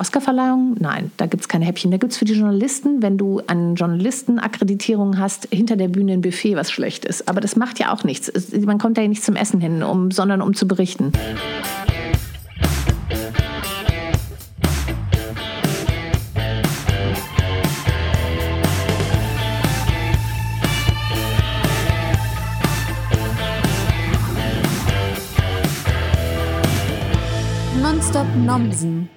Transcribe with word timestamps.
Oscarverleihung? 0.00 0.76
Nein, 0.78 1.10
da 1.16 1.26
gibt 1.26 1.42
es 1.42 1.48
keine 1.48 1.64
Häppchen. 1.64 1.90
Da 1.90 1.96
gibt 1.96 2.12
es 2.12 2.18
für 2.18 2.24
die 2.24 2.34
Journalisten, 2.34 3.02
wenn 3.02 3.18
du 3.18 3.40
an 3.48 3.74
Journalistenakkreditierung 3.74 5.18
hast, 5.18 5.48
hinter 5.50 5.76
der 5.76 5.88
Bühne 5.88 6.12
ein 6.12 6.20
Buffet, 6.20 6.54
was 6.54 6.70
schlecht 6.70 7.04
ist. 7.04 7.28
Aber 7.28 7.40
das 7.40 7.56
macht 7.56 7.80
ja 7.80 7.92
auch 7.92 8.04
nichts. 8.04 8.30
Man 8.64 8.78
kommt 8.78 8.96
da 8.96 9.02
ja 9.02 9.08
nicht 9.08 9.24
zum 9.24 9.34
Essen 9.34 9.60
hin, 9.60 9.82
um, 9.82 10.12
sondern 10.12 10.40
um 10.40 10.54
zu 10.54 10.68
berichten. 10.68 11.12
Nonstop 27.82 28.26
Nomsen 28.36 29.08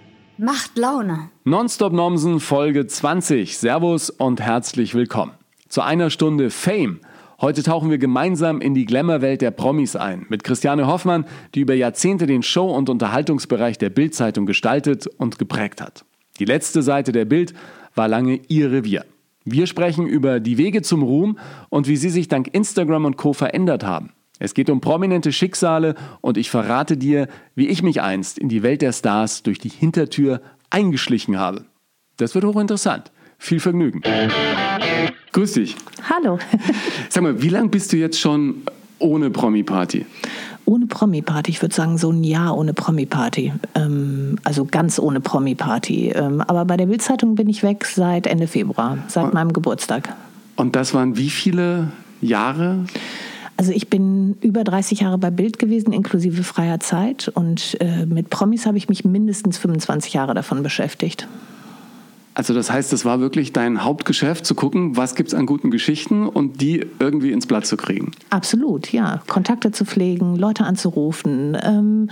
Macht 0.43 0.75
Laune. 0.75 1.29
Nonstop 1.43 1.93
Nomsen 1.93 2.39
Folge 2.39 2.87
20. 2.87 3.59
Servus 3.59 4.09
und 4.09 4.41
herzlich 4.41 4.95
willkommen. 4.95 5.33
Zu 5.69 5.81
einer 5.83 6.09
Stunde 6.09 6.49
Fame. 6.49 6.99
Heute 7.39 7.61
tauchen 7.61 7.91
wir 7.91 7.99
gemeinsam 7.99 8.59
in 8.59 8.73
die 8.73 8.87
Glamour-Welt 8.87 9.43
der 9.43 9.51
Promis 9.51 9.95
ein. 9.95 10.25
Mit 10.29 10.43
Christiane 10.43 10.87
Hoffmann, 10.87 11.25
die 11.53 11.59
über 11.59 11.75
Jahrzehnte 11.75 12.25
den 12.25 12.41
Show- 12.41 12.75
und 12.75 12.89
Unterhaltungsbereich 12.89 13.77
der 13.77 13.91
Bild-Zeitung 13.91 14.47
gestaltet 14.47 15.05
und 15.05 15.37
geprägt 15.37 15.79
hat. 15.79 16.05
Die 16.39 16.45
letzte 16.45 16.81
Seite 16.81 17.11
der 17.11 17.25
Bild 17.25 17.53
war 17.93 18.07
lange 18.07 18.39
ihr 18.47 18.71
Revier. 18.71 19.05
Wir 19.45 19.67
sprechen 19.67 20.07
über 20.07 20.39
die 20.39 20.57
Wege 20.57 20.81
zum 20.81 21.03
Ruhm 21.03 21.37
und 21.69 21.87
wie 21.87 21.97
sie 21.97 22.09
sich 22.09 22.29
dank 22.29 22.51
Instagram 22.51 23.05
und 23.05 23.15
Co. 23.15 23.33
verändert 23.33 23.85
haben. 23.85 24.11
Es 24.41 24.55
geht 24.55 24.71
um 24.71 24.81
prominente 24.81 25.31
Schicksale 25.31 25.93
und 26.19 26.35
ich 26.35 26.49
verrate 26.49 26.97
dir, 26.97 27.27
wie 27.53 27.67
ich 27.67 27.83
mich 27.83 28.01
einst 28.01 28.39
in 28.39 28.49
die 28.49 28.63
Welt 28.63 28.81
der 28.81 28.91
Stars 28.91 29.43
durch 29.43 29.59
die 29.59 29.69
Hintertür 29.69 30.41
eingeschlichen 30.71 31.37
habe. 31.37 31.65
Das 32.17 32.33
wird 32.33 32.45
hochinteressant. 32.45 33.11
Viel 33.37 33.59
Vergnügen. 33.59 34.01
Grüß 35.31 35.53
dich. 35.53 35.75
Hallo. 36.09 36.39
Sag 37.09 37.21
mal, 37.21 37.39
wie 37.43 37.49
lange 37.49 37.69
bist 37.69 37.93
du 37.93 37.97
jetzt 37.97 38.19
schon 38.19 38.63
ohne 38.97 39.29
Promi-Party? 39.29 40.07
Ohne 40.65 40.87
Promi-Party, 40.87 41.51
ich 41.51 41.61
würde 41.61 41.75
sagen 41.75 41.99
so 41.99 42.11
ein 42.11 42.23
Jahr 42.23 42.57
ohne 42.57 42.73
Promi-Party. 42.73 43.53
Ähm, 43.75 44.39
also 44.43 44.65
ganz 44.65 44.97
ohne 44.97 45.19
Promi-Party. 45.19 46.13
Ähm, 46.15 46.41
aber 46.41 46.65
bei 46.65 46.77
der 46.77 46.87
Bildzeitung 46.87 47.35
bin 47.35 47.47
ich 47.47 47.61
weg 47.61 47.85
seit 47.85 48.25
Ende 48.25 48.47
Februar, 48.47 48.97
seit 49.07 49.25
und, 49.25 49.33
meinem 49.35 49.53
Geburtstag. 49.53 50.15
Und 50.55 50.75
das 50.75 50.95
waren 50.95 51.15
wie 51.15 51.29
viele 51.29 51.91
Jahre? 52.21 52.85
Also 53.61 53.73
ich 53.73 53.91
bin 53.91 54.37
über 54.41 54.63
30 54.63 55.01
Jahre 55.01 55.19
bei 55.19 55.29
Bild 55.29 55.59
gewesen, 55.59 55.93
inklusive 55.93 56.41
freier 56.41 56.79
Zeit. 56.79 57.27
Und 57.27 57.77
äh, 57.79 58.07
mit 58.07 58.31
Promis 58.31 58.65
habe 58.65 58.79
ich 58.79 58.89
mich 58.89 59.05
mindestens 59.05 59.59
25 59.59 60.13
Jahre 60.13 60.33
davon 60.33 60.63
beschäftigt. 60.63 61.27
Also 62.33 62.53
das 62.53 62.71
heißt, 62.71 62.93
das 62.93 63.03
war 63.03 63.19
wirklich 63.19 63.51
dein 63.51 63.83
Hauptgeschäft, 63.83 64.45
zu 64.45 64.55
gucken, 64.55 64.95
was 64.95 65.15
gibt 65.15 65.29
es 65.29 65.35
an 65.35 65.45
guten 65.45 65.69
Geschichten 65.69 66.27
und 66.27 66.61
die 66.61 66.85
irgendwie 66.99 67.31
ins 67.31 67.45
Blatt 67.45 67.65
zu 67.65 67.75
kriegen. 67.75 68.11
Absolut, 68.29 68.91
ja. 68.93 69.21
Kontakte 69.27 69.71
zu 69.71 69.83
pflegen, 69.83 70.37
Leute 70.37 70.63
anzurufen, 70.63 71.57
ähm, 71.61 72.09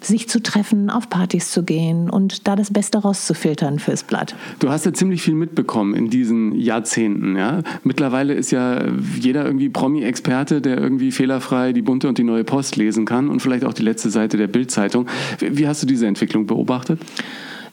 sich 0.00 0.28
zu 0.28 0.42
treffen, 0.42 0.88
auf 0.88 1.10
Partys 1.10 1.50
zu 1.50 1.62
gehen 1.64 2.08
und 2.08 2.48
da 2.48 2.56
das 2.56 2.72
Beste 2.72 2.98
rauszufiltern 2.98 3.78
fürs 3.78 4.04
Blatt. 4.04 4.34
Du 4.58 4.70
hast 4.70 4.86
ja 4.86 4.92
ziemlich 4.94 5.20
viel 5.20 5.34
mitbekommen 5.34 5.94
in 5.94 6.08
diesen 6.08 6.54
Jahrzehnten. 6.54 7.36
Ja? 7.36 7.62
Mittlerweile 7.84 8.34
ist 8.34 8.50
ja 8.50 8.82
jeder 9.20 9.44
irgendwie 9.44 9.68
Promi-Experte, 9.68 10.62
der 10.62 10.78
irgendwie 10.78 11.12
fehlerfrei 11.12 11.74
die 11.74 11.82
bunte 11.82 12.08
und 12.08 12.16
die 12.16 12.24
neue 12.24 12.44
Post 12.44 12.76
lesen 12.76 13.04
kann 13.04 13.28
und 13.28 13.40
vielleicht 13.40 13.64
auch 13.64 13.74
die 13.74 13.82
letzte 13.82 14.08
Seite 14.08 14.38
der 14.38 14.46
Bildzeitung. 14.46 15.06
Wie 15.40 15.68
hast 15.68 15.82
du 15.82 15.86
diese 15.86 16.06
Entwicklung 16.06 16.46
beobachtet? 16.46 17.00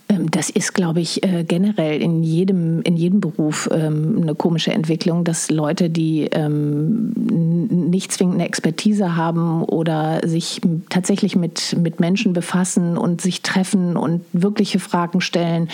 Ähm, 0.08 0.30
das 0.30 0.50
ist, 0.50 0.74
glaube 0.74 1.02
ich, 1.02 1.24
äh, 1.24 1.44
generell 1.44 2.02
in 2.02 2.24
jedem, 2.24 2.82
in 2.82 2.96
jedem 2.96 3.22
Beruf 3.22 3.70
ähm, 3.72 4.20
eine 4.22 4.36
komische 4.36 4.72
Entwicklung, 4.72 5.24
dass 5.24 5.50
Leute, 5.50 5.90
die 5.90 6.28
ähm, 6.32 7.12
nicht 7.16 8.12
zwingend 8.12 8.36
eine 8.36 8.46
Expertise 8.46 9.16
haben 9.16 9.64
oder 9.64 10.22
sich 10.28 10.62
tatsächlich 10.90 11.36
mit, 11.36 11.76
mit 11.82 12.00
Menschen 12.00 12.34
befassen 12.34 12.98
und 12.98 13.22
sich 13.22 13.42
treffen 13.42 13.98
und 13.98 14.22
wirkliche 14.34 14.80
Fragen 14.80 15.22
stellen, 15.22 15.70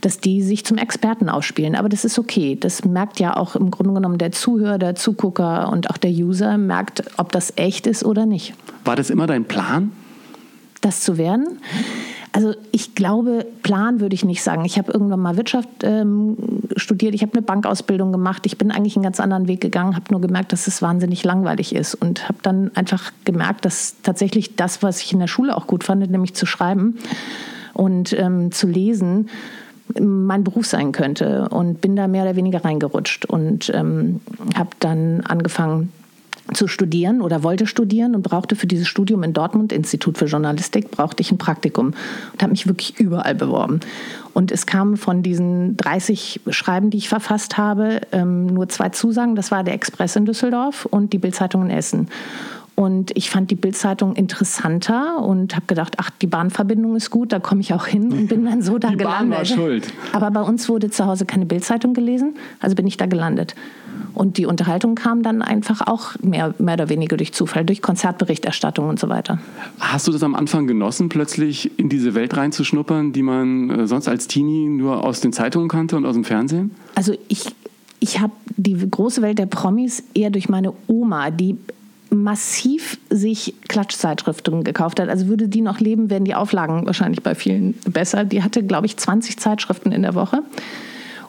dass 0.00 0.18
die 0.20 0.42
sich 0.42 0.64
zum 0.64 0.78
Experten 0.78 1.28
ausspielen. 1.28 1.74
Aber 1.74 1.88
das 1.88 2.04
ist 2.04 2.18
okay. 2.18 2.56
Das 2.58 2.84
merkt 2.84 3.18
ja 3.18 3.36
auch 3.36 3.56
im 3.56 3.70
Grunde 3.70 3.94
genommen 3.94 4.18
der 4.18 4.32
Zuhörer, 4.32 4.78
der 4.78 4.94
Zugucker 4.94 5.70
und 5.72 5.90
auch 5.90 5.96
der 5.96 6.10
User 6.10 6.58
merkt, 6.58 7.02
ob 7.16 7.32
das 7.32 7.52
echt 7.56 7.86
ist 7.86 8.04
oder 8.04 8.26
nicht. 8.26 8.54
War 8.84 8.96
das 8.96 9.10
immer 9.10 9.26
dein 9.26 9.44
Plan? 9.44 9.92
Das 10.80 11.00
zu 11.00 11.16
werden? 11.16 11.58
Also 12.34 12.52
ich 12.72 12.96
glaube, 12.96 13.46
Plan 13.62 14.00
würde 14.00 14.16
ich 14.16 14.24
nicht 14.24 14.42
sagen. 14.42 14.64
Ich 14.64 14.76
habe 14.76 14.90
irgendwann 14.90 15.20
mal 15.20 15.36
Wirtschaft 15.36 15.68
ähm, 15.84 16.36
studiert, 16.74 17.14
ich 17.14 17.22
habe 17.22 17.32
eine 17.34 17.42
Bankausbildung 17.42 18.10
gemacht, 18.10 18.44
ich 18.44 18.58
bin 18.58 18.72
eigentlich 18.72 18.96
einen 18.96 19.04
ganz 19.04 19.20
anderen 19.20 19.46
Weg 19.46 19.60
gegangen, 19.60 19.94
habe 19.94 20.06
nur 20.10 20.20
gemerkt, 20.20 20.52
dass 20.52 20.66
es 20.66 20.82
wahnsinnig 20.82 21.22
langweilig 21.22 21.72
ist 21.72 21.94
und 21.94 22.28
habe 22.28 22.38
dann 22.42 22.72
einfach 22.74 23.12
gemerkt, 23.24 23.64
dass 23.64 24.02
tatsächlich 24.02 24.56
das, 24.56 24.82
was 24.82 25.00
ich 25.00 25.12
in 25.12 25.20
der 25.20 25.28
Schule 25.28 25.56
auch 25.56 25.68
gut 25.68 25.84
fand, 25.84 26.10
nämlich 26.10 26.34
zu 26.34 26.44
schreiben 26.44 26.98
und 27.72 28.12
ähm, 28.18 28.50
zu 28.50 28.66
lesen, 28.66 29.30
mein 30.00 30.42
Beruf 30.42 30.66
sein 30.66 30.90
könnte 30.90 31.48
und 31.50 31.80
bin 31.82 31.94
da 31.94 32.08
mehr 32.08 32.24
oder 32.24 32.34
weniger 32.34 32.64
reingerutscht 32.64 33.26
und 33.26 33.70
ähm, 33.72 34.20
habe 34.56 34.70
dann 34.80 35.20
angefangen 35.20 35.92
zu 36.52 36.68
studieren 36.68 37.22
oder 37.22 37.42
wollte 37.42 37.66
studieren 37.66 38.14
und 38.14 38.22
brauchte 38.22 38.54
für 38.54 38.66
dieses 38.66 38.86
Studium 38.86 39.22
in 39.22 39.32
Dortmund, 39.32 39.72
Institut 39.72 40.18
für 40.18 40.26
Journalistik, 40.26 40.90
brauchte 40.90 41.22
ich 41.22 41.32
ein 41.32 41.38
Praktikum 41.38 41.94
und 42.32 42.42
habe 42.42 42.50
mich 42.50 42.66
wirklich 42.66 42.98
überall 43.00 43.34
beworben. 43.34 43.80
Und 44.34 44.52
es 44.52 44.66
kamen 44.66 44.96
von 44.96 45.22
diesen 45.22 45.76
30 45.78 46.42
Schreiben, 46.50 46.90
die 46.90 46.98
ich 46.98 47.08
verfasst 47.08 47.56
habe, 47.56 48.02
ähm, 48.12 48.46
nur 48.46 48.68
zwei 48.68 48.90
Zusagen. 48.90 49.36
Das 49.36 49.50
war 49.50 49.64
der 49.64 49.74
Express 49.74 50.16
in 50.16 50.26
Düsseldorf 50.26 50.86
und 50.86 51.12
die 51.12 51.18
Bildzeitung 51.18 51.62
in 51.62 51.70
Essen. 51.70 52.08
Und 52.76 53.16
ich 53.16 53.30
fand 53.30 53.52
die 53.52 53.54
Bildzeitung 53.54 54.16
interessanter 54.16 55.22
und 55.22 55.54
habe 55.54 55.66
gedacht, 55.66 55.94
ach, 55.98 56.10
die 56.10 56.26
Bahnverbindung 56.26 56.96
ist 56.96 57.10
gut, 57.10 57.32
da 57.32 57.38
komme 57.38 57.60
ich 57.60 57.72
auch 57.72 57.86
hin 57.86 58.12
und 58.12 58.26
bin 58.28 58.44
dann 58.44 58.62
so 58.62 58.78
da 58.80 58.90
die 58.90 58.96
gelandet. 58.96 59.30
Bahn 59.30 59.38
war 59.38 59.44
schuld. 59.44 59.92
Aber 60.12 60.30
bei 60.32 60.40
uns 60.40 60.68
wurde 60.68 60.90
zu 60.90 61.06
Hause 61.06 61.24
keine 61.24 61.46
Bildzeitung 61.46 61.94
gelesen, 61.94 62.34
also 62.58 62.74
bin 62.74 62.86
ich 62.86 62.96
da 62.96 63.06
gelandet. 63.06 63.54
Und 64.12 64.38
die 64.38 64.46
Unterhaltung 64.46 64.96
kam 64.96 65.22
dann 65.22 65.40
einfach 65.40 65.86
auch 65.86 66.14
mehr, 66.20 66.54
mehr 66.58 66.74
oder 66.74 66.88
weniger 66.88 67.16
durch 67.16 67.32
Zufall, 67.32 67.64
durch 67.64 67.80
Konzertberichterstattung 67.80 68.88
und 68.88 68.98
so 68.98 69.08
weiter. 69.08 69.38
Hast 69.78 70.08
du 70.08 70.12
das 70.12 70.22
am 70.24 70.34
Anfang 70.34 70.66
genossen, 70.66 71.08
plötzlich 71.08 71.78
in 71.78 71.88
diese 71.88 72.14
Welt 72.14 72.36
reinzuschnuppern, 72.36 73.12
die 73.12 73.22
man 73.22 73.70
äh, 73.70 73.86
sonst 73.86 74.08
als 74.08 74.26
Teenie 74.26 74.68
nur 74.68 75.04
aus 75.04 75.20
den 75.20 75.32
Zeitungen 75.32 75.68
kannte 75.68 75.96
und 75.96 76.06
aus 76.06 76.14
dem 76.14 76.24
Fernsehen? 76.24 76.72
Also 76.96 77.14
ich, 77.28 77.44
ich 78.00 78.20
habe 78.20 78.32
die 78.56 78.76
große 78.88 79.22
Welt 79.22 79.38
der 79.38 79.46
Promis 79.46 80.02
eher 80.14 80.30
durch 80.30 80.48
meine 80.48 80.72
Oma, 80.88 81.30
die 81.30 81.56
massiv 82.14 82.98
sich 83.10 83.54
Klatschzeitschriften 83.68 84.64
gekauft 84.64 85.00
hat. 85.00 85.08
Also 85.08 85.26
würde 85.26 85.48
die 85.48 85.60
noch 85.60 85.80
leben, 85.80 86.10
wären 86.10 86.24
die 86.24 86.34
Auflagen 86.34 86.86
wahrscheinlich 86.86 87.22
bei 87.22 87.34
vielen 87.34 87.74
besser. 87.86 88.24
Die 88.24 88.42
hatte, 88.42 88.62
glaube 88.62 88.86
ich, 88.86 88.96
20 88.96 89.38
Zeitschriften 89.38 89.92
in 89.92 90.02
der 90.02 90.14
Woche 90.14 90.42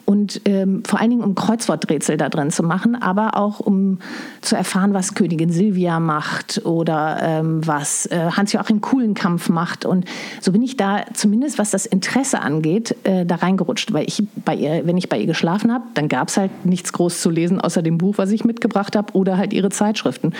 und 0.05 0.41
ähm, 0.45 0.83
vor 0.85 0.99
allen 0.99 1.09
Dingen 1.09 1.23
um 1.23 1.35
Kreuzworträtsel 1.35 2.17
da 2.17 2.29
drin 2.29 2.51
zu 2.51 2.63
machen, 2.63 2.95
aber 2.95 3.37
auch 3.37 3.59
um 3.59 3.99
zu 4.41 4.55
erfahren, 4.55 4.93
was 4.93 5.15
Königin 5.15 5.51
Silvia 5.51 5.99
macht 5.99 6.63
oder 6.63 7.17
ähm, 7.21 7.65
was 7.65 8.05
äh, 8.07 8.31
Hans-Joachim 8.31 8.81
Kuhlenkampf 8.81 9.49
macht. 9.49 9.85
Und 9.85 10.05
so 10.41 10.51
bin 10.51 10.61
ich 10.61 10.77
da 10.77 11.05
zumindest, 11.13 11.57
was 11.57 11.71
das 11.71 11.85
Interesse 11.85 12.41
angeht, 12.41 12.95
äh, 13.03 13.25
da 13.25 13.35
reingerutscht. 13.35 13.93
Weil 13.93 14.07
ich 14.07 14.23
bei 14.45 14.55
ihr, 14.55 14.85
wenn 14.85 14.97
ich 14.97 15.09
bei 15.09 15.17
ihr 15.17 15.27
geschlafen 15.27 15.73
habe, 15.73 15.85
dann 15.95 16.07
gab 16.07 16.27
es 16.27 16.37
halt 16.37 16.65
nichts 16.65 16.93
groß 16.93 17.21
zu 17.21 17.29
lesen, 17.29 17.59
außer 17.59 17.81
dem 17.81 17.97
Buch, 17.97 18.17
was 18.17 18.31
ich 18.31 18.45
mitgebracht 18.45 18.95
habe, 18.95 19.13
oder 19.13 19.37
halt 19.37 19.53
ihre 19.53 19.69
Zeitschriften. 19.69 20.33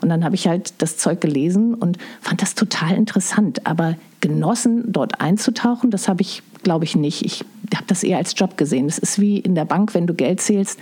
Und 0.00 0.08
dann 0.08 0.24
habe 0.24 0.34
ich 0.34 0.48
halt 0.48 0.74
das 0.78 0.96
Zeug 0.96 1.20
gelesen 1.20 1.74
und 1.74 1.98
fand 2.20 2.40
das 2.40 2.54
total 2.54 2.94
interessant. 2.94 3.66
Aber 3.66 3.96
genossen, 4.20 4.84
dort 4.86 5.20
einzutauchen, 5.20 5.90
das 5.90 6.08
habe 6.08 6.22
ich, 6.22 6.42
glaube 6.62 6.84
ich, 6.84 6.96
nicht. 6.96 7.24
Ich 7.24 7.44
habe 7.74 7.86
das 7.86 8.02
eher 8.02 8.18
als 8.18 8.34
Job 8.36 8.56
gesehen. 8.56 8.86
Es 8.86 8.98
ist 8.98 9.20
wie 9.20 9.38
in 9.38 9.54
der 9.54 9.64
Bank, 9.64 9.94
wenn 9.94 10.06
du 10.06 10.14
Geld 10.14 10.40
zählst, 10.40 10.78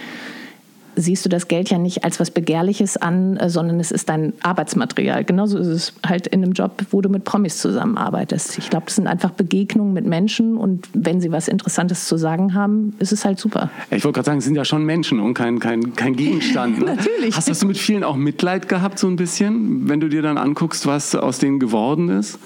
siehst 0.98 1.24
du 1.24 1.28
das 1.28 1.48
Geld 1.48 1.70
ja 1.70 1.78
nicht 1.78 2.04
als 2.04 2.20
was 2.20 2.30
Begehrliches 2.30 2.96
an, 2.96 3.36
äh, 3.36 3.48
sondern 3.48 3.80
es 3.80 3.90
ist 3.90 4.08
dein 4.08 4.32
Arbeitsmaterial. 4.42 5.24
Genauso 5.24 5.58
ist 5.58 5.66
es 5.68 5.92
halt 6.04 6.26
in 6.26 6.42
einem 6.42 6.52
Job, 6.52 6.82
wo 6.90 7.00
du 7.00 7.08
mit 7.08 7.24
Promis 7.24 7.58
zusammenarbeitest. 7.58 8.58
Ich 8.58 8.70
glaube, 8.70 8.86
das 8.86 8.96
sind 8.96 9.06
einfach 9.06 9.30
Begegnungen 9.30 9.92
mit 9.92 10.06
Menschen 10.06 10.56
und 10.56 10.88
wenn 10.92 11.20
sie 11.20 11.30
was 11.30 11.48
Interessantes 11.48 12.06
zu 12.06 12.16
sagen 12.16 12.54
haben, 12.54 12.94
ist 12.98 13.12
es 13.12 13.24
halt 13.24 13.38
super. 13.38 13.70
Ich 13.90 14.04
wollte 14.04 14.16
gerade 14.16 14.26
sagen, 14.26 14.38
es 14.38 14.44
sind 14.44 14.56
ja 14.56 14.64
schon 14.64 14.84
Menschen 14.84 15.20
und 15.20 15.34
kein, 15.34 15.58
kein, 15.60 15.94
kein 15.94 16.16
Gegenstand. 16.16 16.78
Ne? 16.88 16.96
Natürlich. 16.96 17.34
Hast, 17.34 17.48
hast 17.48 17.62
du 17.62 17.66
mit 17.66 17.78
vielen 17.78 18.04
auch 18.04 18.16
Mitleid 18.16 18.68
gehabt, 18.68 18.98
so 18.98 19.08
ein 19.08 19.16
bisschen, 19.16 19.88
wenn 19.88 20.00
du 20.00 20.08
dir 20.08 20.22
dann 20.22 20.38
anguckst, 20.38 20.86
was 20.86 21.14
aus 21.14 21.38
denen 21.38 21.58
geworden 21.58 22.08
ist? 22.08 22.38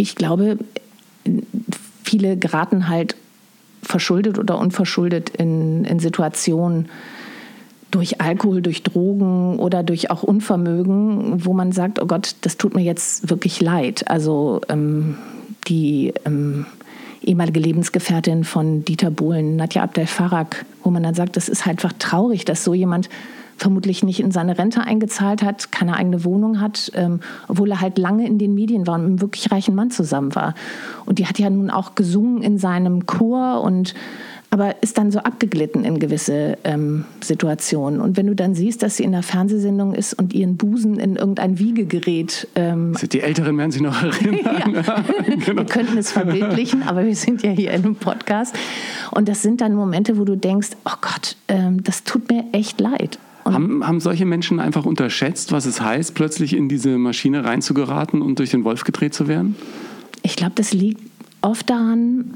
Ich 0.00 0.14
glaube, 0.14 0.56
viele 2.02 2.38
geraten 2.38 2.88
halt 2.88 3.16
verschuldet 3.82 4.38
oder 4.38 4.58
unverschuldet 4.58 5.30
in, 5.30 5.84
in 5.84 6.00
Situationen 6.00 6.88
durch 7.90 8.20
Alkohol, 8.20 8.62
durch 8.62 8.82
Drogen 8.82 9.58
oder 9.58 9.82
durch 9.82 10.10
auch 10.10 10.22
Unvermögen, 10.22 11.44
wo 11.44 11.52
man 11.52 11.72
sagt, 11.72 12.00
oh 12.00 12.06
Gott, 12.06 12.36
das 12.40 12.56
tut 12.56 12.74
mir 12.74 12.82
jetzt 12.82 13.28
wirklich 13.28 13.60
leid. 13.60 14.08
Also 14.08 14.62
ähm, 14.68 15.18
die, 15.66 16.14
ähm, 16.24 16.64
ehemalige 17.22 17.60
Lebensgefährtin 17.60 18.44
von 18.44 18.84
Dieter 18.84 19.10
Bohlen, 19.10 19.56
Nadja 19.56 19.82
Abdel 19.82 20.06
Farag, 20.06 20.64
wo 20.82 20.90
man 20.90 21.02
dann 21.02 21.14
sagt, 21.14 21.36
das 21.36 21.48
ist 21.48 21.66
halt 21.66 21.78
einfach 21.78 21.92
traurig, 21.98 22.46
dass 22.46 22.64
so 22.64 22.72
jemand 22.72 23.10
vermutlich 23.60 24.02
nicht 24.02 24.20
in 24.20 24.30
seine 24.30 24.58
Rente 24.58 24.80
eingezahlt 24.80 25.42
hat, 25.42 25.70
keine 25.70 25.94
eigene 25.94 26.24
Wohnung 26.24 26.60
hat, 26.60 26.90
ähm, 26.94 27.20
obwohl 27.46 27.70
er 27.70 27.82
halt 27.82 27.98
lange 27.98 28.26
in 28.26 28.38
den 28.38 28.54
Medien 28.54 28.86
war 28.86 28.94
und 28.94 29.02
mit 29.02 29.08
einem 29.10 29.20
wirklich 29.20 29.52
reichen 29.52 29.74
Mann 29.74 29.90
zusammen 29.90 30.34
war. 30.34 30.54
Und 31.04 31.18
die 31.18 31.26
hat 31.26 31.38
ja 31.38 31.50
nun 31.50 31.68
auch 31.68 31.94
gesungen 31.94 32.42
in 32.42 32.56
seinem 32.56 33.04
Chor 33.04 33.60
und 33.62 33.94
aber 34.52 34.82
ist 34.82 34.98
dann 34.98 35.12
so 35.12 35.20
abgeglitten 35.20 35.84
in 35.84 36.00
gewisse 36.00 36.58
ähm, 36.64 37.04
Situationen. 37.20 38.00
Und 38.00 38.16
wenn 38.16 38.26
du 38.26 38.34
dann 38.34 38.56
siehst, 38.56 38.82
dass 38.82 38.96
sie 38.96 39.04
in 39.04 39.14
einer 39.14 39.22
Fernsehsendung 39.22 39.94
ist 39.94 40.12
und 40.14 40.32
ihren 40.32 40.56
Busen 40.56 40.98
in 40.98 41.14
irgendein 41.14 41.60
Wiegegerät. 41.60 42.48
Ähm, 42.56 42.96
die 43.00 43.20
Älteren 43.20 43.56
werden 43.58 43.70
sich 43.70 43.80
noch 43.80 44.02
erinnern. 44.02 44.74
ja. 44.74 45.04
genau. 45.22 45.56
Wir 45.56 45.66
könnten 45.66 45.98
es 45.98 46.10
verbildlichen, 46.10 46.82
aber 46.82 47.04
wir 47.04 47.14
sind 47.14 47.44
ja 47.44 47.50
hier 47.50 47.70
in 47.70 47.84
einem 47.84 47.94
Podcast. 47.94 48.56
Und 49.12 49.28
das 49.28 49.42
sind 49.42 49.60
dann 49.60 49.74
Momente, 49.76 50.18
wo 50.18 50.24
du 50.24 50.36
denkst: 50.36 50.70
Oh 50.84 50.96
Gott, 51.00 51.36
ähm, 51.46 51.84
das 51.84 52.02
tut 52.02 52.28
mir 52.28 52.44
echt 52.50 52.80
leid. 52.80 53.20
Haben, 53.52 53.86
haben 53.86 54.00
solche 54.00 54.26
Menschen 54.26 54.60
einfach 54.60 54.84
unterschätzt, 54.84 55.52
was 55.52 55.66
es 55.66 55.80
heißt, 55.80 56.14
plötzlich 56.14 56.56
in 56.56 56.68
diese 56.68 56.98
Maschine 56.98 57.44
reinzugeraten 57.44 58.22
und 58.22 58.38
durch 58.38 58.50
den 58.50 58.64
Wolf 58.64 58.84
gedreht 58.84 59.14
zu 59.14 59.28
werden? 59.28 59.56
Ich 60.22 60.36
glaube, 60.36 60.52
das 60.54 60.72
liegt 60.72 61.00
oft 61.42 61.68
daran, 61.70 62.34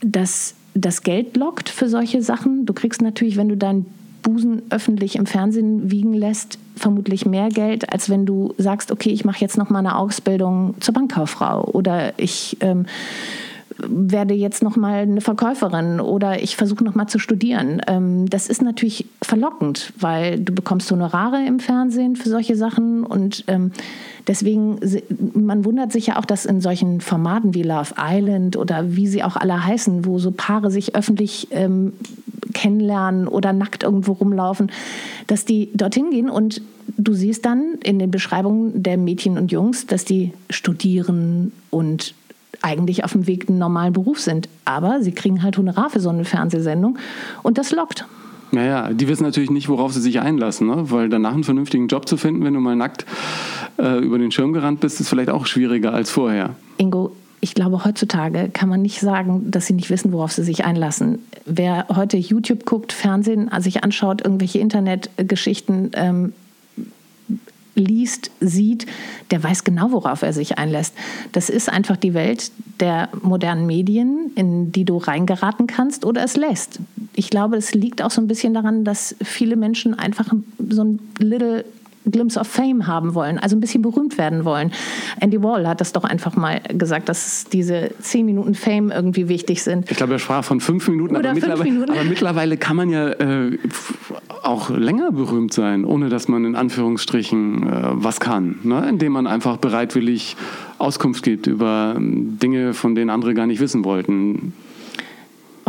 dass 0.00 0.54
das 0.74 1.02
Geld 1.02 1.36
lockt 1.36 1.68
für 1.68 1.88
solche 1.88 2.22
Sachen. 2.22 2.66
Du 2.66 2.72
kriegst 2.72 3.02
natürlich, 3.02 3.36
wenn 3.36 3.48
du 3.48 3.56
deinen 3.56 3.86
Busen 4.22 4.62
öffentlich 4.70 5.16
im 5.16 5.26
Fernsehen 5.26 5.90
wiegen 5.90 6.12
lässt, 6.12 6.58
vermutlich 6.76 7.26
mehr 7.26 7.48
Geld, 7.48 7.92
als 7.92 8.08
wenn 8.08 8.26
du 8.26 8.54
sagst, 8.58 8.92
okay, 8.92 9.10
ich 9.10 9.24
mache 9.24 9.40
jetzt 9.40 9.56
noch 9.56 9.70
mal 9.70 9.78
eine 9.80 9.96
Ausbildung 9.96 10.74
zur 10.80 10.94
Bankkauffrau 10.94 11.64
oder 11.64 12.18
ich 12.18 12.56
ähm, 12.60 12.86
werde 13.78 14.34
jetzt 14.34 14.62
noch 14.62 14.76
mal 14.76 15.02
eine 15.02 15.20
Verkäuferin 15.20 16.00
oder 16.00 16.42
ich 16.42 16.56
versuche 16.56 16.82
noch 16.82 16.94
mal 16.94 17.06
zu 17.06 17.18
studieren. 17.18 17.80
Ähm, 17.86 18.28
das 18.28 18.48
ist 18.48 18.62
natürlich 18.62 19.06
verlockend, 19.22 19.92
weil 19.98 20.40
du 20.40 20.52
bekommst 20.52 20.90
Honorare 20.90 21.44
im 21.46 21.60
Fernsehen 21.60 22.16
für 22.16 22.28
solche 22.28 22.56
Sachen 22.56 23.04
und 23.04 23.44
ähm, 23.46 23.72
deswegen, 24.26 24.78
man 25.34 25.64
wundert 25.64 25.92
sich 25.92 26.08
ja 26.08 26.18
auch, 26.18 26.24
dass 26.24 26.44
in 26.44 26.60
solchen 26.60 27.00
Formaten 27.00 27.54
wie 27.54 27.62
Love 27.62 27.94
Island 27.98 28.56
oder 28.56 28.96
wie 28.96 29.06
sie 29.06 29.22
auch 29.22 29.36
alle 29.36 29.64
heißen, 29.64 30.04
wo 30.04 30.18
so 30.18 30.32
Paare 30.32 30.70
sich 30.70 30.94
öffentlich 30.94 31.48
ähm, 31.52 31.92
kennenlernen 32.54 33.28
oder 33.28 33.52
nackt 33.52 33.84
irgendwo 33.84 34.12
rumlaufen, 34.12 34.72
dass 35.26 35.44
die 35.44 35.70
dorthin 35.74 36.10
gehen 36.10 36.30
und 36.30 36.62
du 36.96 37.12
siehst 37.12 37.44
dann 37.44 37.74
in 37.84 37.98
den 37.98 38.10
Beschreibungen 38.10 38.82
der 38.82 38.96
Mädchen 38.96 39.38
und 39.38 39.52
Jungs, 39.52 39.86
dass 39.86 40.04
die 40.04 40.32
studieren 40.50 41.52
und 41.70 42.14
eigentlich 42.62 43.04
auf 43.04 43.12
dem 43.12 43.26
Weg 43.26 43.48
einen 43.48 43.58
normalen 43.58 43.92
Beruf 43.92 44.20
sind. 44.20 44.48
Aber 44.64 45.02
sie 45.02 45.12
kriegen 45.12 45.42
halt 45.42 45.58
Honorar 45.58 45.90
für 45.90 46.00
so 46.00 46.08
eine 46.08 46.24
Fernsehsendung 46.24 46.98
und 47.42 47.58
das 47.58 47.72
lockt. 47.72 48.06
Naja, 48.50 48.92
die 48.92 49.08
wissen 49.08 49.24
natürlich 49.24 49.50
nicht, 49.50 49.68
worauf 49.68 49.92
sie 49.92 50.00
sich 50.00 50.20
einlassen, 50.20 50.68
ne? 50.68 50.90
weil 50.90 51.08
danach 51.08 51.34
einen 51.34 51.44
vernünftigen 51.44 51.88
Job 51.88 52.08
zu 52.08 52.16
finden, 52.16 52.44
wenn 52.44 52.54
du 52.54 52.60
mal 52.60 52.76
nackt 52.76 53.04
äh, 53.78 53.98
über 53.98 54.18
den 54.18 54.30
Schirm 54.30 54.52
gerannt 54.52 54.80
bist, 54.80 55.00
ist 55.00 55.08
vielleicht 55.08 55.30
auch 55.30 55.46
schwieriger 55.46 55.92
als 55.92 56.10
vorher. 56.10 56.54
Ingo, 56.78 57.12
ich 57.40 57.54
glaube, 57.54 57.84
heutzutage 57.84 58.48
kann 58.52 58.68
man 58.68 58.82
nicht 58.82 59.00
sagen, 59.00 59.50
dass 59.50 59.66
sie 59.66 59.74
nicht 59.74 59.90
wissen, 59.90 60.12
worauf 60.12 60.32
sie 60.32 60.42
sich 60.42 60.64
einlassen. 60.64 61.20
Wer 61.44 61.86
heute 61.94 62.16
YouTube 62.16 62.64
guckt, 62.64 62.92
Fernsehen 62.92 63.50
sich 63.58 63.84
anschaut, 63.84 64.22
irgendwelche 64.24 64.58
Internetgeschichten, 64.58 65.90
ähm, 65.94 66.32
liest, 67.78 68.30
sieht, 68.40 68.86
der 69.30 69.42
weiß 69.42 69.64
genau, 69.64 69.92
worauf 69.92 70.22
er 70.22 70.32
sich 70.32 70.58
einlässt. 70.58 70.94
Das 71.32 71.48
ist 71.48 71.68
einfach 71.68 71.96
die 71.96 72.14
Welt 72.14 72.50
der 72.80 73.08
modernen 73.22 73.66
Medien, 73.66 74.30
in 74.34 74.72
die 74.72 74.84
du 74.84 74.98
reingeraten 74.98 75.66
kannst 75.66 76.04
oder 76.04 76.22
es 76.22 76.36
lässt. 76.36 76.80
Ich 77.14 77.30
glaube, 77.30 77.56
es 77.56 77.74
liegt 77.74 78.02
auch 78.02 78.10
so 78.10 78.20
ein 78.20 78.28
bisschen 78.28 78.54
daran, 78.54 78.84
dass 78.84 79.16
viele 79.22 79.56
Menschen 79.56 79.98
einfach 79.98 80.32
so 80.68 80.84
ein 80.84 81.00
little 81.18 81.64
Glimpse 82.06 82.38
of 82.38 82.46
Fame 82.46 82.86
haben 82.86 83.14
wollen, 83.14 83.38
also 83.38 83.56
ein 83.56 83.60
bisschen 83.60 83.82
berühmt 83.82 84.18
werden 84.18 84.44
wollen. 84.44 84.72
Andy 85.20 85.42
Wall 85.42 85.66
hat 85.68 85.80
das 85.80 85.92
doch 85.92 86.04
einfach 86.04 86.36
mal 86.36 86.60
gesagt, 86.68 87.08
dass 87.08 87.44
diese 87.52 87.90
zehn 88.00 88.26
Minuten 88.26 88.54
Fame 88.54 88.90
irgendwie 88.90 89.28
wichtig 89.28 89.62
sind. 89.62 89.90
Ich 89.90 89.96
glaube, 89.96 90.14
er 90.14 90.18
sprach 90.18 90.44
von 90.44 90.60
fünf 90.60 90.88
Minuten, 90.88 91.16
Oder 91.16 91.30
aber, 91.30 91.40
fünf 91.40 91.46
mittlerweile, 91.48 91.70
Minuten. 91.70 91.92
aber 91.92 92.04
mittlerweile 92.04 92.56
kann 92.56 92.76
man 92.76 92.90
ja 92.90 93.08
äh, 93.10 93.58
auch 94.42 94.70
länger 94.70 95.12
berühmt 95.12 95.52
sein, 95.52 95.84
ohne 95.84 96.08
dass 96.08 96.28
man 96.28 96.44
in 96.44 96.56
Anführungsstrichen 96.56 97.66
äh, 97.66 97.82
was 97.92 98.20
kann, 98.20 98.56
ne? 98.62 98.86
indem 98.88 99.12
man 99.12 99.26
einfach 99.26 99.56
bereitwillig 99.58 100.36
Auskunft 100.78 101.24
gibt 101.24 101.46
über 101.46 101.94
ähm, 101.96 102.38
Dinge, 102.38 102.74
von 102.74 102.94
denen 102.94 103.10
andere 103.10 103.34
gar 103.34 103.46
nicht 103.46 103.60
wissen 103.60 103.84
wollten. 103.84 104.52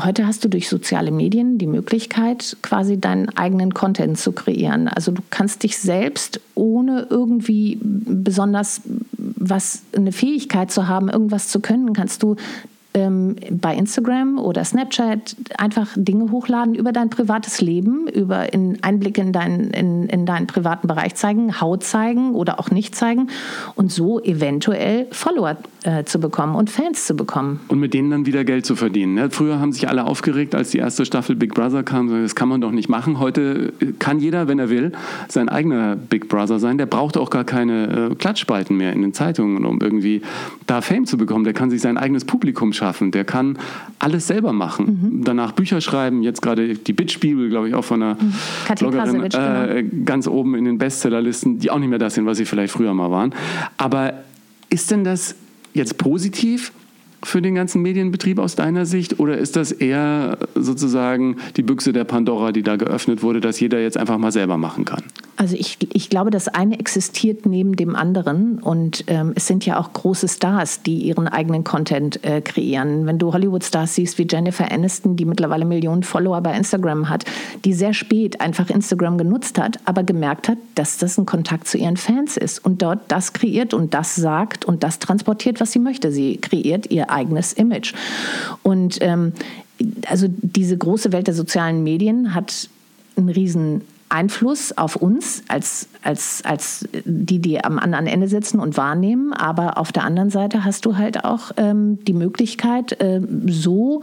Heute 0.03 0.27
hast 0.27 0.43
du 0.43 0.49
durch 0.49 0.69
soziale 0.69 1.11
Medien 1.11 1.57
die 1.57 1.67
Möglichkeit, 1.67 2.57
quasi 2.61 2.99
deinen 2.99 3.29
eigenen 3.37 3.73
Content 3.73 4.17
zu 4.17 4.31
kreieren. 4.31 4.87
Also 4.87 5.11
du 5.11 5.21
kannst 5.29 5.63
dich 5.63 5.77
selbst, 5.77 6.39
ohne 6.55 7.07
irgendwie 7.09 7.79
besonders 7.81 8.81
was 9.17 9.83
eine 9.95 10.11
Fähigkeit 10.11 10.71
zu 10.71 10.87
haben, 10.87 11.09
irgendwas 11.09 11.47
zu 11.47 11.59
können, 11.59 11.93
kannst 11.93 12.23
du 12.23 12.35
ähm, 12.99 13.35
bei 13.51 13.75
Instagram 13.75 14.37
oder 14.37 14.63
Snapchat 14.63 15.35
einfach 15.57 15.89
Dinge 15.95 16.31
hochladen 16.31 16.75
über 16.75 16.91
dein 16.91 17.09
privates 17.09 17.61
Leben, 17.61 18.07
über 18.07 18.53
in 18.53 18.83
Einblicke 18.83 19.21
in, 19.21 19.31
dein, 19.31 19.71
in, 19.71 20.07
in 20.07 20.25
deinen 20.25 20.47
privaten 20.47 20.87
Bereich 20.87 21.15
zeigen, 21.15 21.59
Haut 21.61 21.83
zeigen 21.83 22.33
oder 22.33 22.59
auch 22.59 22.71
nicht 22.71 22.95
zeigen 22.95 23.27
und 23.75 23.91
so 23.91 24.19
eventuell 24.21 25.07
Follower 25.11 25.57
äh, 25.83 26.03
zu 26.03 26.19
bekommen 26.19 26.55
und 26.55 26.69
Fans 26.69 27.05
zu 27.05 27.15
bekommen. 27.15 27.61
Und 27.69 27.79
mit 27.79 27.93
denen 27.93 28.11
dann 28.11 28.25
wieder 28.25 28.43
Geld 28.43 28.65
zu 28.65 28.75
verdienen. 28.75 29.13
Ne? 29.13 29.29
Früher 29.29 29.59
haben 29.59 29.71
sich 29.71 29.87
alle 29.87 30.05
aufgeregt, 30.05 30.55
als 30.55 30.71
die 30.71 30.77
erste 30.77 31.05
Staffel 31.05 31.35
Big 31.35 31.53
Brother 31.53 31.83
kam. 31.83 32.09
Das 32.21 32.35
kann 32.35 32.49
man 32.49 32.61
doch 32.61 32.71
nicht 32.71 32.89
machen. 32.89 33.19
Heute 33.19 33.73
kann 33.99 34.19
jeder, 34.19 34.47
wenn 34.47 34.59
er 34.59 34.69
will, 34.69 34.91
sein 35.27 35.49
eigener 35.49 35.95
Big 35.95 36.27
Brother 36.27 36.59
sein. 36.59 36.77
Der 36.77 36.85
braucht 36.85 37.17
auch 37.17 37.29
gar 37.29 37.43
keine 37.43 38.09
äh, 38.11 38.15
Klatschspalten 38.15 38.75
mehr 38.75 38.93
in 38.93 39.01
den 39.01 39.13
Zeitungen, 39.13 39.65
um 39.65 39.79
irgendwie 39.81 40.21
da 40.67 40.81
Fame 40.81 41.05
zu 41.05 41.17
bekommen. 41.17 41.43
Der 41.43 41.53
kann 41.53 41.69
sich 41.69 41.81
sein 41.81 41.97
eigenes 41.97 42.25
Publikum 42.25 42.73
schaffen. 42.73 42.88
Der 43.11 43.25
kann 43.25 43.57
alles 43.99 44.27
selber 44.27 44.53
machen. 44.53 44.85
Mhm. 45.19 45.23
Danach 45.23 45.51
Bücher 45.51 45.81
schreiben. 45.81 46.23
Jetzt 46.23 46.41
gerade 46.41 46.73
die 46.75 46.93
Bitch-Bibel, 46.93 47.49
glaube 47.49 47.69
ich, 47.69 47.75
auch 47.75 47.83
von 47.83 48.01
einer 48.01 48.15
Mhm. 48.15 48.33
Katja 48.65 48.89
Bloggerin 48.89 49.23
äh, 49.23 49.83
genau. 49.83 50.05
ganz 50.05 50.27
oben 50.27 50.55
in 50.55 50.65
den 50.65 50.77
Bestsellerlisten, 50.77 51.59
die 51.59 51.71
auch 51.71 51.79
nicht 51.79 51.89
mehr 51.89 51.99
das 51.99 52.15
sind, 52.15 52.25
was 52.25 52.37
sie 52.37 52.45
vielleicht 52.45 52.73
früher 52.73 52.93
mal 52.93 53.11
waren. 53.11 53.33
Aber 53.77 54.13
ist 54.69 54.91
denn 54.91 55.03
das 55.03 55.35
jetzt 55.73 55.97
positiv 55.97 56.71
für 57.23 57.41
den 57.41 57.55
ganzen 57.55 57.81
Medienbetrieb 57.81 58.39
aus 58.39 58.55
deiner 58.55 58.85
Sicht 58.85 59.19
oder 59.19 59.37
ist 59.37 59.55
das 59.55 59.71
eher 59.71 60.37
sozusagen 60.55 61.37
die 61.57 61.63
Büchse 61.63 61.91
der 61.91 62.05
Pandora, 62.05 62.51
die 62.51 62.63
da 62.63 62.75
geöffnet 62.77 63.23
wurde, 63.23 63.41
dass 63.41 63.59
jeder 63.59 63.81
jetzt 63.81 63.97
einfach 63.97 64.17
mal 64.17 64.31
selber 64.31 64.57
machen 64.57 64.85
kann? 64.85 65.03
Also 65.39 65.55
ich, 65.55 65.77
ich 65.93 66.09
glaube, 66.09 66.31
das 66.31 66.49
eine 66.49 66.77
existiert 66.77 67.45
neben 67.45 67.77
dem 67.77 67.95
anderen 67.95 68.59
und 68.59 69.05
ähm, 69.07 69.31
es 69.35 69.47
sind 69.47 69.65
ja 69.65 69.79
auch 69.79 69.93
große 69.93 70.27
Stars, 70.27 70.81
die 70.81 70.97
ihren 71.03 71.29
eigenen 71.29 71.63
Content 71.63 72.21
äh, 72.25 72.41
kreieren. 72.41 73.05
Wenn 73.05 73.19
du 73.19 73.31
Hollywood-Stars 73.31 73.95
siehst 73.95 74.17
wie 74.17 74.27
Jennifer 74.29 74.69
Aniston, 74.69 75.15
die 75.15 75.23
mittlerweile 75.23 75.63
Millionen 75.63 76.03
Follower 76.03 76.41
bei 76.41 76.53
Instagram 76.57 77.07
hat, 77.07 77.23
die 77.63 77.71
sehr 77.71 77.93
spät 77.93 78.41
einfach 78.41 78.69
Instagram 78.69 79.17
genutzt 79.17 79.57
hat, 79.57 79.79
aber 79.85 80.03
gemerkt 80.03 80.49
hat, 80.49 80.57
dass 80.75 80.97
das 80.97 81.17
ein 81.17 81.25
Kontakt 81.25 81.69
zu 81.69 81.77
ihren 81.77 81.95
Fans 81.95 82.35
ist 82.35 82.59
und 82.59 82.81
dort 82.81 82.99
das 83.07 83.31
kreiert 83.31 83.73
und 83.73 83.93
das 83.93 84.15
sagt 84.15 84.65
und 84.65 84.83
das 84.83 84.99
transportiert, 84.99 85.61
was 85.61 85.71
sie 85.71 85.79
möchte. 85.79 86.11
Sie 86.11 86.35
kreiert 86.35 86.91
ihr 86.91 87.11
eigenes 87.11 87.53
Image. 87.53 87.93
Und 88.61 88.97
ähm, 88.99 89.31
also 90.05 90.27
diese 90.29 90.77
große 90.77 91.13
Welt 91.13 91.27
der 91.27 91.33
sozialen 91.33 91.81
Medien 91.81 92.35
hat 92.35 92.67
einen 93.15 93.29
riesen 93.29 93.83
Einfluss 94.09 94.77
auf 94.77 94.95
uns 94.95 95.43
als, 95.47 95.87
als, 96.03 96.43
als 96.43 96.87
die, 97.05 97.39
die 97.39 97.63
am 97.63 97.79
anderen 97.79 98.07
Ende 98.07 98.27
sitzen 98.27 98.59
und 98.59 98.75
wahrnehmen. 98.75 99.33
Aber 99.33 99.77
auf 99.77 99.91
der 99.91 100.03
anderen 100.03 100.29
Seite 100.29 100.65
hast 100.65 100.85
du 100.85 100.97
halt 100.97 101.23
auch 101.23 101.51
ähm, 101.57 102.03
die 102.05 102.13
Möglichkeit, 102.13 102.99
äh, 103.01 103.21
so 103.47 104.01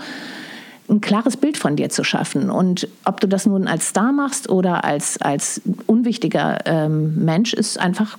ein 0.88 1.00
klares 1.00 1.36
Bild 1.36 1.56
von 1.56 1.74
dir 1.76 1.90
zu 1.90 2.04
schaffen. 2.04 2.50
Und 2.50 2.88
ob 3.04 3.20
du 3.20 3.26
das 3.26 3.46
nun 3.46 3.66
als 3.66 3.88
Star 3.88 4.12
machst 4.12 4.48
oder 4.48 4.84
als, 4.84 5.20
als 5.20 5.60
unwichtiger 5.86 6.58
ähm, 6.64 7.24
Mensch, 7.24 7.52
ist 7.52 7.78
einfach 7.78 8.18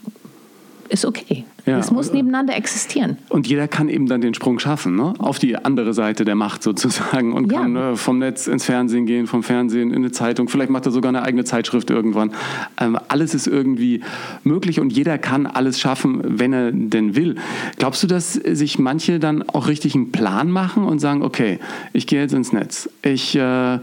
ist 0.90 1.06
okay. 1.06 1.46
Ja. 1.68 1.78
Es 1.80 1.92
muss 1.92 2.14
nebeneinander 2.14 2.56
existieren. 2.56 3.18
Und 3.30 3.46
jeder 3.46 3.68
kann 3.68 3.90
eben 3.90 4.08
dann 4.08 4.22
den 4.22 4.34
Sprung 4.34 4.58
schaffen, 4.58 4.96
ne? 4.96 5.14
auf 5.20 5.38
die 5.38 5.58
andere 5.58 5.94
Seite 5.94 6.24
der 6.24 6.36
Macht 6.36 6.64
sozusagen 6.64 7.34
und 7.34 7.52
Ja. 7.52 7.62
kann 7.62 7.76
äh, 7.76 7.96
vom 7.98 8.20
Netz 8.20 8.48
ins 8.48 8.64
Fernsehen 8.64 9.06
gehen, 9.06 9.28
vom 9.28 9.44
Fernsehen 9.44 9.92
in 9.92 9.98
eine 9.98 10.12
Zeitung. 10.12 10.48
Vielleicht 10.48 10.70
macht 10.72 10.86
er 10.86 10.92
sogar 10.94 11.10
eine 11.10 11.24
eigene 11.24 11.44
Zeitschrift 11.44 11.90
irgendwann. 11.90 12.32
Ähm, 12.80 12.98
alles 13.10 13.36
ist 13.36 13.48
irgendwie 13.48 14.02
möglich 14.44 14.80
und 14.80 14.92
jeder 14.94 15.18
kann 15.18 15.46
alles 15.46 15.80
schaffen, 15.80 16.22
wenn 16.24 16.54
er 16.54 16.72
denn 16.72 17.16
will. 17.18 17.36
Glaubst 17.78 18.02
du, 18.02 18.08
dass 18.08 18.34
sich 18.34 18.80
manche 18.80 19.20
dann 19.20 19.44
auch 19.50 19.68
richtig 19.68 19.94
einen 19.94 20.12
Plan 20.14 20.50
machen 20.50 20.86
und 20.86 21.00
sagen, 21.00 21.22
okay, 21.22 21.60
ich 21.92 22.08
gehe 22.08 22.22
jetzt 22.22 22.34
ins 22.34 22.54
Netz, 22.54 22.90
ich 23.02 23.36
äh, 23.36 23.80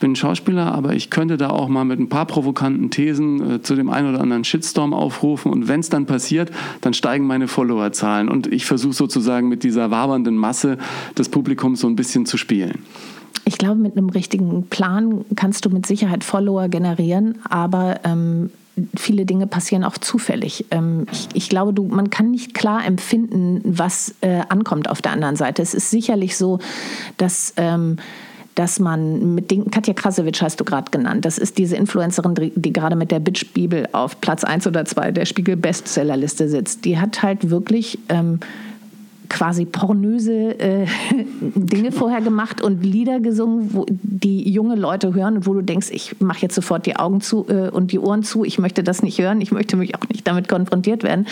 bin 0.00 0.16
Schauspieler, 0.16 0.72
aber 0.72 0.94
ich 0.94 1.10
könnte 1.10 1.36
da 1.36 1.50
auch 1.50 1.68
mal 1.68 1.84
mit 1.84 2.00
ein 2.00 2.08
paar 2.08 2.26
provokanten 2.26 2.90
Thesen 2.90 3.56
äh, 3.56 3.62
zu 3.62 3.74
dem 3.74 3.90
einen 3.90 4.10
oder 4.10 4.20
anderen 4.20 4.44
Shitstorm 4.44 4.92
aufrufen. 4.92 5.52
Und 5.52 5.68
wenn 5.68 5.80
es 5.80 5.88
dann 5.88 6.06
passiert, 6.06 6.50
dann 6.80 6.94
steigen 6.94 7.26
meine 7.26 7.48
Followerzahlen. 7.48 8.28
Und 8.28 8.46
ich 8.46 8.66
versuche 8.66 8.94
sozusagen 8.94 9.48
mit 9.48 9.62
dieser 9.62 9.90
wabernden 9.90 10.36
Masse 10.36 10.78
des 11.16 11.28
Publikums 11.28 11.80
so 11.80 11.86
ein 11.86 11.96
bisschen 11.96 12.26
zu 12.26 12.36
spielen. 12.36 12.80
Ich 13.44 13.58
glaube, 13.58 13.76
mit 13.76 13.96
einem 13.96 14.08
richtigen 14.08 14.66
Plan 14.68 15.24
kannst 15.36 15.64
du 15.64 15.70
mit 15.70 15.86
Sicherheit 15.86 16.24
Follower 16.24 16.68
generieren, 16.68 17.38
aber 17.48 18.00
ähm, 18.04 18.50
viele 18.96 19.26
Dinge 19.26 19.46
passieren 19.46 19.84
auch 19.84 19.98
zufällig. 19.98 20.66
Ähm, 20.70 21.06
ich, 21.12 21.28
ich, 21.34 21.48
glaube, 21.48 21.72
du, 21.72 21.84
man 21.84 22.10
kann 22.10 22.30
nicht 22.30 22.54
klar 22.54 22.84
empfinden, 22.84 23.60
was 23.64 24.14
äh, 24.22 24.40
ankommt 24.48 24.88
auf 24.88 25.02
der 25.02 25.12
anderen 25.12 25.36
Seite. 25.36 25.62
Es 25.62 25.74
ist 25.74 25.90
sicherlich 25.90 26.36
so, 26.36 26.58
dass 27.18 27.52
ähm, 27.56 27.98
dass 28.54 28.78
man 28.78 29.34
mit 29.34 29.50
den, 29.50 29.70
Katja 29.70 29.94
Krasowitsch 29.94 30.42
hast 30.42 30.60
du 30.60 30.64
gerade 30.64 30.90
genannt, 30.90 31.24
das 31.24 31.38
ist 31.38 31.58
diese 31.58 31.76
Influencerin, 31.76 32.34
die, 32.34 32.52
die 32.54 32.72
gerade 32.72 32.96
mit 32.96 33.10
der 33.10 33.20
Bitch-Bibel 33.20 33.88
auf 33.92 34.20
Platz 34.20 34.44
1 34.44 34.66
oder 34.66 34.84
2 34.84 35.12
der 35.12 35.24
Spiegel-Bestsellerliste 35.24 36.48
sitzt. 36.48 36.84
Die 36.84 36.98
hat 36.98 37.22
halt 37.22 37.50
wirklich 37.50 37.98
ähm, 38.08 38.40
quasi 39.28 39.64
pornöse 39.64 40.58
äh, 40.60 40.86
Dinge 41.40 41.90
vorher 41.90 42.20
gemacht 42.20 42.62
und 42.62 42.84
Lieder 42.84 43.20
gesungen, 43.20 43.74
wo 43.74 43.86
die 43.88 44.48
junge 44.50 44.76
Leute 44.76 45.14
hören 45.14 45.38
und 45.38 45.46
wo 45.46 45.54
du 45.54 45.62
denkst, 45.62 45.88
ich 45.90 46.20
mache 46.20 46.42
jetzt 46.42 46.54
sofort 46.54 46.86
die 46.86 46.96
Augen 46.96 47.20
zu 47.20 47.46
äh, 47.48 47.68
und 47.70 47.90
die 47.90 47.98
Ohren 47.98 48.22
zu, 48.22 48.44
ich 48.44 48.58
möchte 48.58 48.84
das 48.84 49.02
nicht 49.02 49.18
hören, 49.20 49.40
ich 49.40 49.50
möchte 49.50 49.76
mich 49.76 49.96
auch 49.96 50.08
nicht 50.08 50.26
damit 50.26 50.48
konfrontiert 50.48 51.02
werden. 51.02 51.26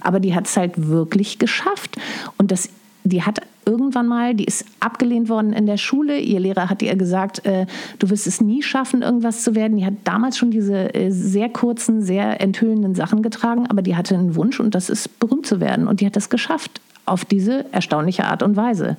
Aber 0.00 0.18
die 0.18 0.34
hat 0.34 0.46
es 0.46 0.56
halt 0.56 0.88
wirklich 0.88 1.38
geschafft. 1.38 1.96
Und 2.38 2.50
das, 2.50 2.68
die 3.04 3.22
hat 3.22 3.40
irgendwann 3.66 4.06
mal, 4.06 4.34
die 4.34 4.44
ist 4.44 4.64
abgelehnt 4.80 5.28
worden 5.28 5.52
in 5.52 5.66
der 5.66 5.76
Schule. 5.76 6.18
Ihr 6.18 6.40
Lehrer 6.40 6.70
hat 6.70 6.82
ihr 6.82 6.96
gesagt, 6.96 7.44
äh, 7.44 7.66
du 7.98 8.10
wirst 8.10 8.26
es 8.26 8.40
nie 8.40 8.62
schaffen, 8.62 9.02
irgendwas 9.02 9.42
zu 9.42 9.54
werden. 9.54 9.76
Die 9.76 9.84
hat 9.84 9.94
damals 10.04 10.38
schon 10.38 10.50
diese 10.50 10.94
äh, 10.94 11.10
sehr 11.10 11.48
kurzen, 11.48 12.02
sehr 12.02 12.40
enthüllenden 12.40 12.94
Sachen 12.94 13.22
getragen, 13.22 13.66
aber 13.66 13.82
die 13.82 13.96
hatte 13.96 14.14
einen 14.14 14.36
Wunsch 14.36 14.60
und 14.60 14.74
das 14.74 14.90
ist 14.90 15.18
berühmt 15.20 15.46
zu 15.46 15.60
werden. 15.60 15.88
Und 15.88 16.00
die 16.00 16.06
hat 16.06 16.16
das 16.16 16.30
geschafft 16.30 16.80
auf 17.06 17.24
diese 17.24 17.70
erstaunliche 17.72 18.24
Art 18.24 18.42
und 18.42 18.56
Weise. 18.56 18.96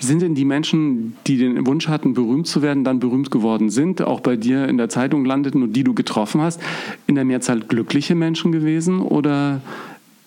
Sind 0.00 0.20
denn 0.20 0.34
die 0.34 0.44
Menschen, 0.44 1.16
die 1.26 1.38
den 1.38 1.66
Wunsch 1.66 1.88
hatten, 1.88 2.12
berühmt 2.12 2.46
zu 2.46 2.60
werden, 2.60 2.84
dann 2.84 3.00
berühmt 3.00 3.30
geworden 3.30 3.70
sind, 3.70 4.02
auch 4.02 4.20
bei 4.20 4.36
dir 4.36 4.68
in 4.68 4.76
der 4.76 4.88
Zeitung 4.88 5.24
landeten 5.24 5.62
und 5.62 5.72
die 5.72 5.84
du 5.84 5.94
getroffen 5.94 6.42
hast, 6.42 6.60
in 7.06 7.14
der 7.14 7.24
Mehrzahl 7.24 7.60
glückliche 7.60 8.14
Menschen 8.14 8.52
gewesen 8.52 9.00
oder 9.00 9.62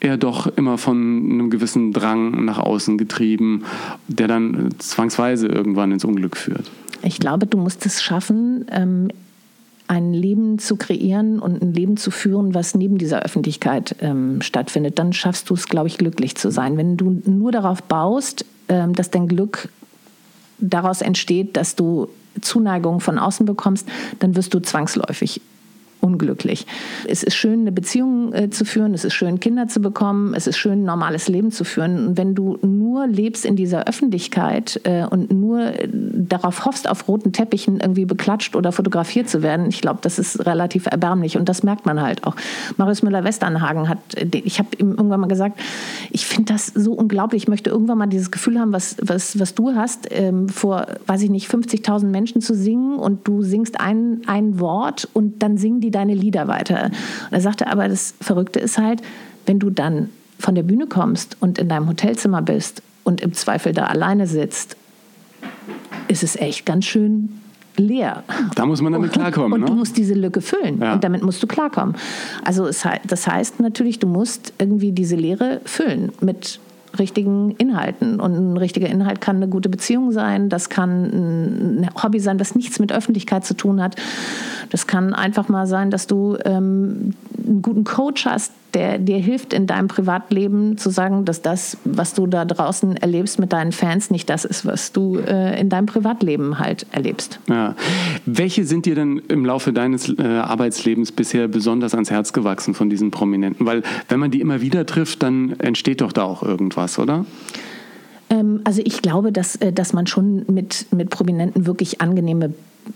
eher 0.02 0.18
doch 0.18 0.48
immer 0.58 0.78
von 0.78 0.98
einem 0.98 1.50
gewissen 1.50 1.94
Drang 1.94 2.44
nach 2.44 2.60
außen 2.60 2.98
getrieben, 2.98 3.64
der 4.08 4.28
dann 4.28 4.70
zwangsweise 4.80 5.48
irgendwann 5.48 5.92
ins 5.92 6.04
Unglück 6.04 6.36
führt? 6.36 6.70
Ich 7.04 7.20
glaube, 7.20 7.48
du 7.48 7.58
musst 7.58 7.86
es 7.86 8.04
schaffen, 8.04 8.66
ähm, 8.72 9.10
ein 9.88 10.14
Leben 10.14 10.58
zu 10.58 10.76
kreieren 10.76 11.40
und 11.40 11.62
ein 11.62 11.74
Leben 11.74 11.98
zu 11.98 12.12
führen, 12.12 12.54
was 12.54 12.76
neben 12.76 12.98
dieser 12.98 13.24
Öffentlichkeit 13.24 13.96
ähm, 14.00 14.42
stattfindet, 14.42 14.98
dann 14.98 15.12
schaffst 15.12 15.50
du 15.50 15.54
es, 15.54 15.68
glaube 15.68 15.88
ich, 15.88 15.98
glücklich 15.98 16.36
zu 16.36 16.50
sein. 16.50 16.78
Wenn 16.78 16.98
du 16.98 17.22
nur 17.26 17.52
darauf 17.52 17.84
baust, 17.84 18.46
ähm, 18.70 18.94
dass 18.94 19.12
dein 19.12 19.28
Glück 19.28 19.70
daraus 20.60 21.02
entsteht, 21.02 21.58
dass 21.58 21.76
du 21.76 22.08
Zuneigung 22.40 23.02
von 23.02 23.20
außen 23.20 23.46
bekommst, 23.46 23.88
dann 24.20 24.36
wirst 24.36 24.54
du 24.54 24.60
zwangsläufig 24.60 25.42
unglücklich. 26.02 26.66
Es 27.08 27.24
ist 27.24 27.36
schön, 27.36 27.62
eine 27.62 27.72
Beziehung 27.72 28.34
äh, 28.34 28.50
zu 28.50 28.66
führen, 28.66 28.94
es 28.94 29.06
ist 29.06 29.14
schön, 29.14 29.40
Kinder 29.40 29.68
zu 29.68 29.80
bekommen, 29.80 30.34
es 30.34 30.48
ist 30.48 30.58
schön, 30.58 30.82
ein 30.82 30.84
normales 30.84 31.28
Leben 31.28 31.52
zu 31.52 31.64
führen. 31.64 32.08
Und 32.08 32.18
wenn 32.18 32.36
du 32.36 32.58
nur 32.62 33.08
lebst 33.08 33.46
in 33.46 33.56
dieser 33.56 33.88
Öffentlichkeit 33.88 34.82
äh, 34.84 35.06
und 35.06 35.32
nur 35.32 35.62
äh, 35.62 35.88
darauf 35.92 36.66
hoffst, 36.66 36.90
auf 36.90 37.08
roten 37.08 37.32
Teppichen 37.32 37.80
irgendwie 37.80 38.06
beklatscht 38.06 38.56
oder 38.56 38.72
fotografiert 38.72 39.30
zu 39.30 39.44
werden, 39.44 39.68
ich 39.70 39.82
glaube, 39.82 40.00
das 40.02 40.20
ist 40.20 40.46
relativ 40.46 40.88
erbärmlich 40.88 41.38
und 41.38 41.48
das 41.48 41.64
merkt 41.64 41.86
man 41.86 42.02
halt 42.02 42.26
auch. 42.26 42.36
Marius 42.78 43.04
Müller-Westernhagen 43.04 43.88
hat, 43.88 44.00
äh, 44.16 44.26
ich 44.44 44.60
habe 44.60 44.70
ihm 44.78 44.92
irgendwann 44.92 45.20
mal 45.20 45.28
gesagt, 45.28 45.60
ich 46.10 46.26
finde 46.26 46.54
das 46.54 46.68
so 46.68 46.94
unglaublich, 46.94 47.44
ich 47.44 47.48
möchte 47.48 47.70
irgendwann 47.70 48.00
mal 48.00 48.08
dieses 48.08 48.32
Gefühl 48.32 48.60
haben, 48.60 48.74
was, 48.74 48.98
was, 49.02 49.40
was 49.40 49.54
du 49.54 49.76
hast, 49.76 50.08
ähm, 50.10 50.50
vor, 50.50 50.88
weiß 51.06 51.22
ich 51.22 51.30
nicht, 51.30 51.50
50.000 51.50 52.06
Menschen 52.06 52.42
zu 52.42 52.56
singen 52.56 52.96
und 52.96 53.28
du 53.28 53.44
singst 53.44 53.80
ein, 53.80 54.22
ein 54.26 54.60
Wort 54.60 55.08
und 55.14 55.44
dann 55.44 55.58
singen 55.58 55.80
die 55.80 55.91
deine 55.92 56.14
Lieder 56.14 56.48
weiter. 56.48 56.86
Und 56.86 57.34
er 57.34 57.42
sagte 57.42 57.68
aber, 57.68 57.88
das 57.88 58.16
Verrückte 58.22 58.60
ist 58.60 58.78
halt, 58.78 59.02
wenn 59.46 59.60
du 59.60 59.70
dann 59.70 60.10
von 60.40 60.56
der 60.56 60.64
Bühne 60.64 60.88
kommst 60.88 61.38
und 61.40 61.58
in 61.58 61.70
deinem 61.70 61.88
Hotelzimmer 61.88 62.42
bist 62.42 62.82
und 63.04 63.22
im 63.22 63.34
Zweifel 63.34 63.74
da 63.74 63.86
alleine 63.86 64.28
sitzt, 64.28 64.76
ist 66.08 66.24
es 66.24 66.36
echt 66.36 66.66
ganz 66.66 66.86
schön 66.86 67.42
leer. 67.78 68.24
Da 68.56 68.66
muss 68.66 68.82
man 68.82 68.94
damit 68.94 69.14
klarkommen. 69.14 69.54
Und, 69.54 69.62
und 69.62 69.70
du 69.70 69.76
musst 69.76 69.98
diese 69.98 70.14
Lücke 70.14 70.42
füllen. 70.42 70.80
Ja. 70.80 70.94
Und 70.94 71.04
damit 71.04 71.24
musst 71.24 71.42
du 71.42 71.48
klarkommen. 71.48 71.96
Also 72.44 72.68
es, 72.68 72.86
das 73.08 73.28
heißt 73.28 73.60
natürlich, 73.60 74.00
du 74.00 74.08
musst 74.08 74.54
irgendwie 74.58 74.92
diese 74.92 75.16
Leere 75.16 75.62
füllen 75.66 76.12
mit 76.22 76.60
richtigen 76.98 77.52
Inhalten. 77.52 78.20
Und 78.20 78.36
ein 78.36 78.58
richtiger 78.58 78.88
Inhalt 78.88 79.22
kann 79.22 79.38
eine 79.38 79.48
gute 79.48 79.70
Beziehung 79.70 80.12
sein, 80.12 80.50
das 80.50 80.70
kann 80.70 81.04
ein 81.84 81.90
Hobby 82.02 82.20
sein, 82.20 82.38
das 82.38 82.56
nichts 82.56 82.80
mit 82.80 82.92
Öffentlichkeit 82.92 83.46
zu 83.46 83.56
tun 83.56 83.82
hat. 83.82 83.96
Das 84.70 84.88
kann 84.88 85.14
einfach 85.14 85.50
mal 85.50 85.68
sein, 85.68 85.92
dass 85.92 86.08
du 86.08 86.38
ähm, 86.46 87.14
einen 87.52 87.62
guten 87.62 87.84
Coach 87.84 88.26
hast, 88.26 88.54
der 88.74 88.98
dir 88.98 89.18
hilft 89.18 89.54
in 89.54 89.68
deinem 89.68 89.88
Privatleben 89.88 90.78
zu 90.78 90.90
sagen, 90.90 91.26
dass 91.26 91.42
das, 91.42 91.78
was 91.84 92.14
du 92.14 92.26
da 92.26 92.46
draußen 92.46 92.96
erlebst 92.98 93.38
mit 93.38 93.52
deinen 93.52 93.74
Fans, 93.74 94.10
nicht 94.10 94.30
das 94.30 94.46
ist, 94.46 94.66
was 94.66 94.94
du 94.94 95.18
äh, 95.18 95.60
in 95.60 95.70
deinem 95.70 95.86
Privatleben 95.86 96.58
halt 96.60 96.86
erlebst. 96.92 97.40
Ja. 97.50 97.76
Welche 98.26 98.64
sind 98.64 98.86
dir 98.86 98.96
denn 98.96 99.22
im 99.28 99.46
Laufe 99.46 99.74
deines 99.74 100.10
äh, 100.18 100.24
Arbeitslebens 100.24 101.12
bisher 101.12 101.48
besonders 101.48 101.94
ans 101.94 102.10
Herz 102.10 102.32
gewachsen 102.34 102.74
von 102.74 102.90
diesen 102.90 103.12
Prominenten? 103.12 103.66
Weil 103.66 103.84
wenn 104.08 104.20
man 104.20 104.32
die 104.32 104.40
immer 104.40 104.62
wieder 104.62 104.86
trifft, 104.86 105.22
dann 105.22 105.60
entsteht 105.60 106.02
doch 106.02 106.14
da 106.14 106.24
auch 106.24 106.42
irgendwas, 106.42 106.98
oder? 106.98 107.26
Ähm, 108.30 108.62
also 108.64 108.82
ich 108.86 109.02
glaube, 109.02 109.34
dass, 109.34 109.58
äh, 109.58 109.74
dass 109.74 109.92
man 109.92 110.08
schon 110.08 110.46
mit, 110.48 110.86
mit 110.92 111.10
Prominenten 111.10 111.66
wirklich 111.66 112.00
angenehme 112.00 112.54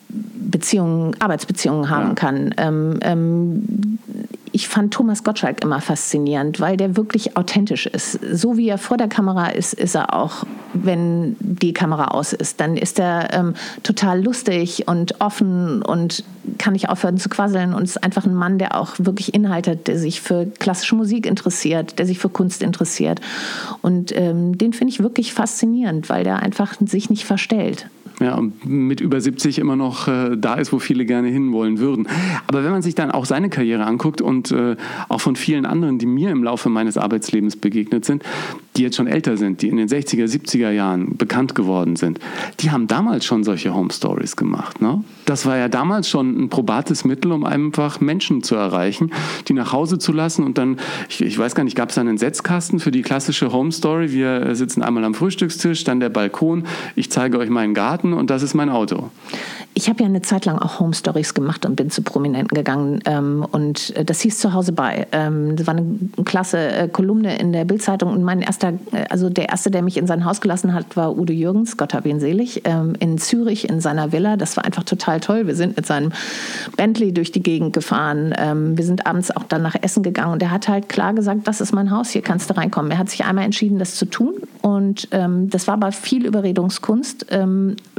Beziehungen, 0.10 1.16
Arbeitsbeziehungen 1.20 1.90
haben 1.90 2.10
ja. 2.10 2.14
kann. 2.14 2.54
Ähm, 2.58 3.00
ähm, 3.02 4.00
ich 4.56 4.70
fand 4.70 4.94
Thomas 4.94 5.26
Gottschalk 5.26 5.66
immer 5.66 5.82
faszinierend, 5.82 6.62
weil 6.62 6.78
der 6.78 6.96
wirklich 6.96 7.36
authentisch 7.36 7.88
ist. 7.88 8.14
So 8.32 8.56
wie 8.56 8.70
er 8.70 8.78
vor 8.78 8.96
der 8.96 9.10
Kamera 9.10 9.50
ist, 9.50 9.74
ist 9.74 9.96
er 9.96 10.14
auch, 10.14 10.46
wenn 10.74 11.36
die 11.42 11.74
Kamera 11.74 12.06
aus 12.06 12.32
ist. 12.32 12.62
Dann 12.62 12.78
ist 12.78 12.98
er 12.98 13.34
ähm, 13.34 13.56
total 13.84 14.24
lustig 14.24 14.88
und 14.88 15.20
offen 15.20 15.82
und 15.82 16.24
kann 16.58 16.72
nicht 16.72 16.88
aufhören 16.88 17.18
zu 17.18 17.28
quasseln 17.28 17.74
und 17.74 17.84
ist 17.84 18.02
einfach 18.02 18.26
ein 18.26 18.34
Mann, 18.34 18.58
der 18.58 18.80
auch 18.80 18.94
wirklich 18.98 19.34
Inhalte 19.34 19.72
hat, 19.72 19.88
der 19.88 20.00
sich 20.00 20.22
für 20.22 20.46
klassische 20.46 20.96
Musik 20.96 21.26
interessiert, 21.26 22.00
der 22.00 22.06
sich 22.06 22.18
für 22.18 22.30
Kunst 22.30 22.64
interessiert. 22.64 23.20
Und 23.82 24.16
ähm, 24.16 24.58
den 24.58 24.72
finde 24.72 24.94
ich 24.94 25.04
wirklich 25.04 25.34
faszinierend, 25.34 26.08
weil 26.08 26.24
der 26.24 26.40
einfach 26.40 26.76
sich 26.80 27.10
nicht 27.10 27.26
verstellt 27.26 27.90
ja, 28.20 28.42
mit 28.64 29.02
über 29.02 29.20
70 29.20 29.60
immer 29.60 29.76
noch 29.76 30.08
äh, 30.08 30.38
da 30.38 30.56
ist, 30.56 30.72
wo 30.72 30.80
viele 30.80 31.06
gerne 31.06 31.28
hinwollen 31.28 31.80
würden. 31.80 32.08
Aber 32.48 32.64
wenn 32.64 32.72
man 32.72 32.82
sich 32.82 32.96
dann 32.96 33.12
auch 33.12 33.26
seine 33.26 33.50
Karriere 33.50 33.86
anguckt 33.86 34.22
und 34.22 34.52
äh, 34.52 34.76
auch 35.10 35.22
von 35.22 35.36
vielen 35.36 35.66
anderen, 35.66 36.00
die 36.00 36.06
mir 36.06 36.32
im 36.32 36.44
Laufe 36.44 36.70
meines 36.70 36.98
Arbeitslebens 36.98 37.58
begegnet 37.58 38.06
sind, 38.06 38.24
die 38.78 38.84
jetzt 38.84 38.96
schon 38.96 39.08
älter 39.08 39.38
sind, 39.38 39.62
die 39.62 39.70
in 39.70 39.78
den 39.78 39.88
60er, 39.88 40.26
70er 40.26 40.72
Jahren 40.72 41.18
bekannt 41.18 41.56
geworden 41.56 41.96
sind, 41.96 42.20
die 42.60 42.72
haben 42.72 42.88
damals 42.88 43.26
schon 43.26 43.44
solche 43.44 43.74
Home 43.74 43.92
Stories 43.92 44.36
gemacht. 44.36 44.82
Ne? 44.82 45.04
Das 45.26 45.46
war 45.46 45.58
ja 45.58 45.68
damals 45.68 46.10
schon 46.10 46.40
ein 46.40 46.50
probates 46.50 47.06
Mittel, 47.06 47.32
um 47.32 47.44
einfach 47.44 48.00
Menschen 48.00 48.44
zu 48.44 48.56
erreichen, 48.56 49.12
die 49.48 49.54
nach 49.54 49.74
Hause 49.74 49.98
zu 49.98 50.12
lassen 50.12 50.44
und 50.44 50.58
dann, 50.58 50.78
ich, 51.10 51.22
ich 51.22 51.38
weiß 51.38 51.56
gar 51.56 51.64
nicht, 51.64 51.76
gab 51.76 51.90
es 51.90 51.96
da 51.96 52.02
einen 52.02 52.18
Setzkasten 52.18 52.80
für 52.80 52.92
die 52.92 53.02
klassische 53.02 53.52
Home 53.52 53.72
Story? 53.72 54.12
Wir 54.12 54.56
sitzen 54.56 54.82
einmal 54.82 55.04
am 55.04 55.14
Frühstückstisch, 55.14 55.84
dann 55.84 56.00
der 56.00 56.10
Balkon, 56.10 56.64
ich 56.96 57.12
zeige 57.12 57.38
euch 57.38 57.50
meinen 57.50 57.74
Garten 57.74 58.05
und 58.14 58.30
das 58.30 58.44
ist 58.44 58.54
mein 58.54 58.70
Auto. 58.70 59.10
Ich 59.78 59.90
habe 59.90 60.04
ja 60.04 60.06
eine 60.06 60.22
Zeit 60.22 60.46
lang 60.46 60.58
auch 60.58 60.80
Home 60.80 60.94
Stories 60.94 61.34
gemacht 61.34 61.66
und 61.66 61.76
bin 61.76 61.90
zu 61.90 62.02
Prominenten 62.02 62.56
gegangen. 62.56 63.02
Ähm, 63.04 63.46
und 63.52 63.94
äh, 63.98 64.06
das 64.06 64.22
hieß 64.22 64.40
zu 64.40 64.54
Hause 64.54 64.72
bei. 64.72 65.06
Ähm, 65.12 65.58
das 65.58 65.68
war 65.68 65.76
eine 65.76 65.98
klasse 66.24 66.58
äh, 66.58 66.88
Kolumne 66.88 67.38
in 67.38 67.52
der 67.52 67.66
Bildzeitung. 67.66 68.14
Und 68.14 68.24
mein 68.24 68.42
erster, 68.42 68.70
äh, 68.94 69.04
also 69.10 69.30
der 69.30 69.50
erste, 69.50 69.72
der 69.72 69.82
mich 69.82 69.98
in 69.98 70.08
sein 70.08 70.24
Haus 70.24 70.40
gelassen 70.40 70.74
hat, 70.74 70.96
war 70.96 71.18
Udo 71.18 71.34
Jürgens, 71.34 71.76
Gott 71.76 71.94
hab 71.94 72.06
ihn 72.06 72.22
selig, 72.22 72.62
ähm, 72.64 72.94
in 73.00 73.18
Zürich 73.18 73.68
in 73.68 73.82
seiner 73.82 74.14
Villa. 74.14 74.38
Das 74.38 74.56
war 74.56 74.64
einfach 74.64 74.84
total 74.84 75.20
toll. 75.20 75.46
Wir 75.46 75.56
sind 75.56 75.76
mit 75.76 75.86
seinem 75.86 76.14
Bentley 76.78 77.14
durch 77.14 77.34
die 77.34 77.44
Gegend 77.44 77.74
gefahren. 77.74 78.34
Ähm, 78.38 78.78
wir 78.78 78.86
sind 78.86 79.06
abends 79.06 79.30
auch 79.36 79.44
dann 79.44 79.62
nach 79.62 79.76
Essen 79.82 80.04
gegangen. 80.04 80.32
Und 80.32 80.42
er 80.42 80.52
hat 80.52 80.70
halt 80.70 80.88
klar 80.88 81.14
gesagt, 81.14 81.50
das 81.50 81.60
ist 81.60 81.74
mein 81.74 81.92
Haus, 81.92 82.12
hier 82.12 82.22
kannst 82.22 82.50
du 82.50 82.56
reinkommen. 82.56 82.92
Er 82.92 82.98
hat 82.98 83.10
sich 83.10 83.26
einmal 83.26 83.44
entschieden, 83.44 83.78
das 83.78 83.96
zu 83.96 84.06
tun. 84.06 84.36
Und 84.62 85.10
ähm, 85.12 85.50
das 85.50 85.68
war 85.68 85.74
aber 85.74 85.92
viel 85.92 86.26
Überredungskunst. 86.26 87.26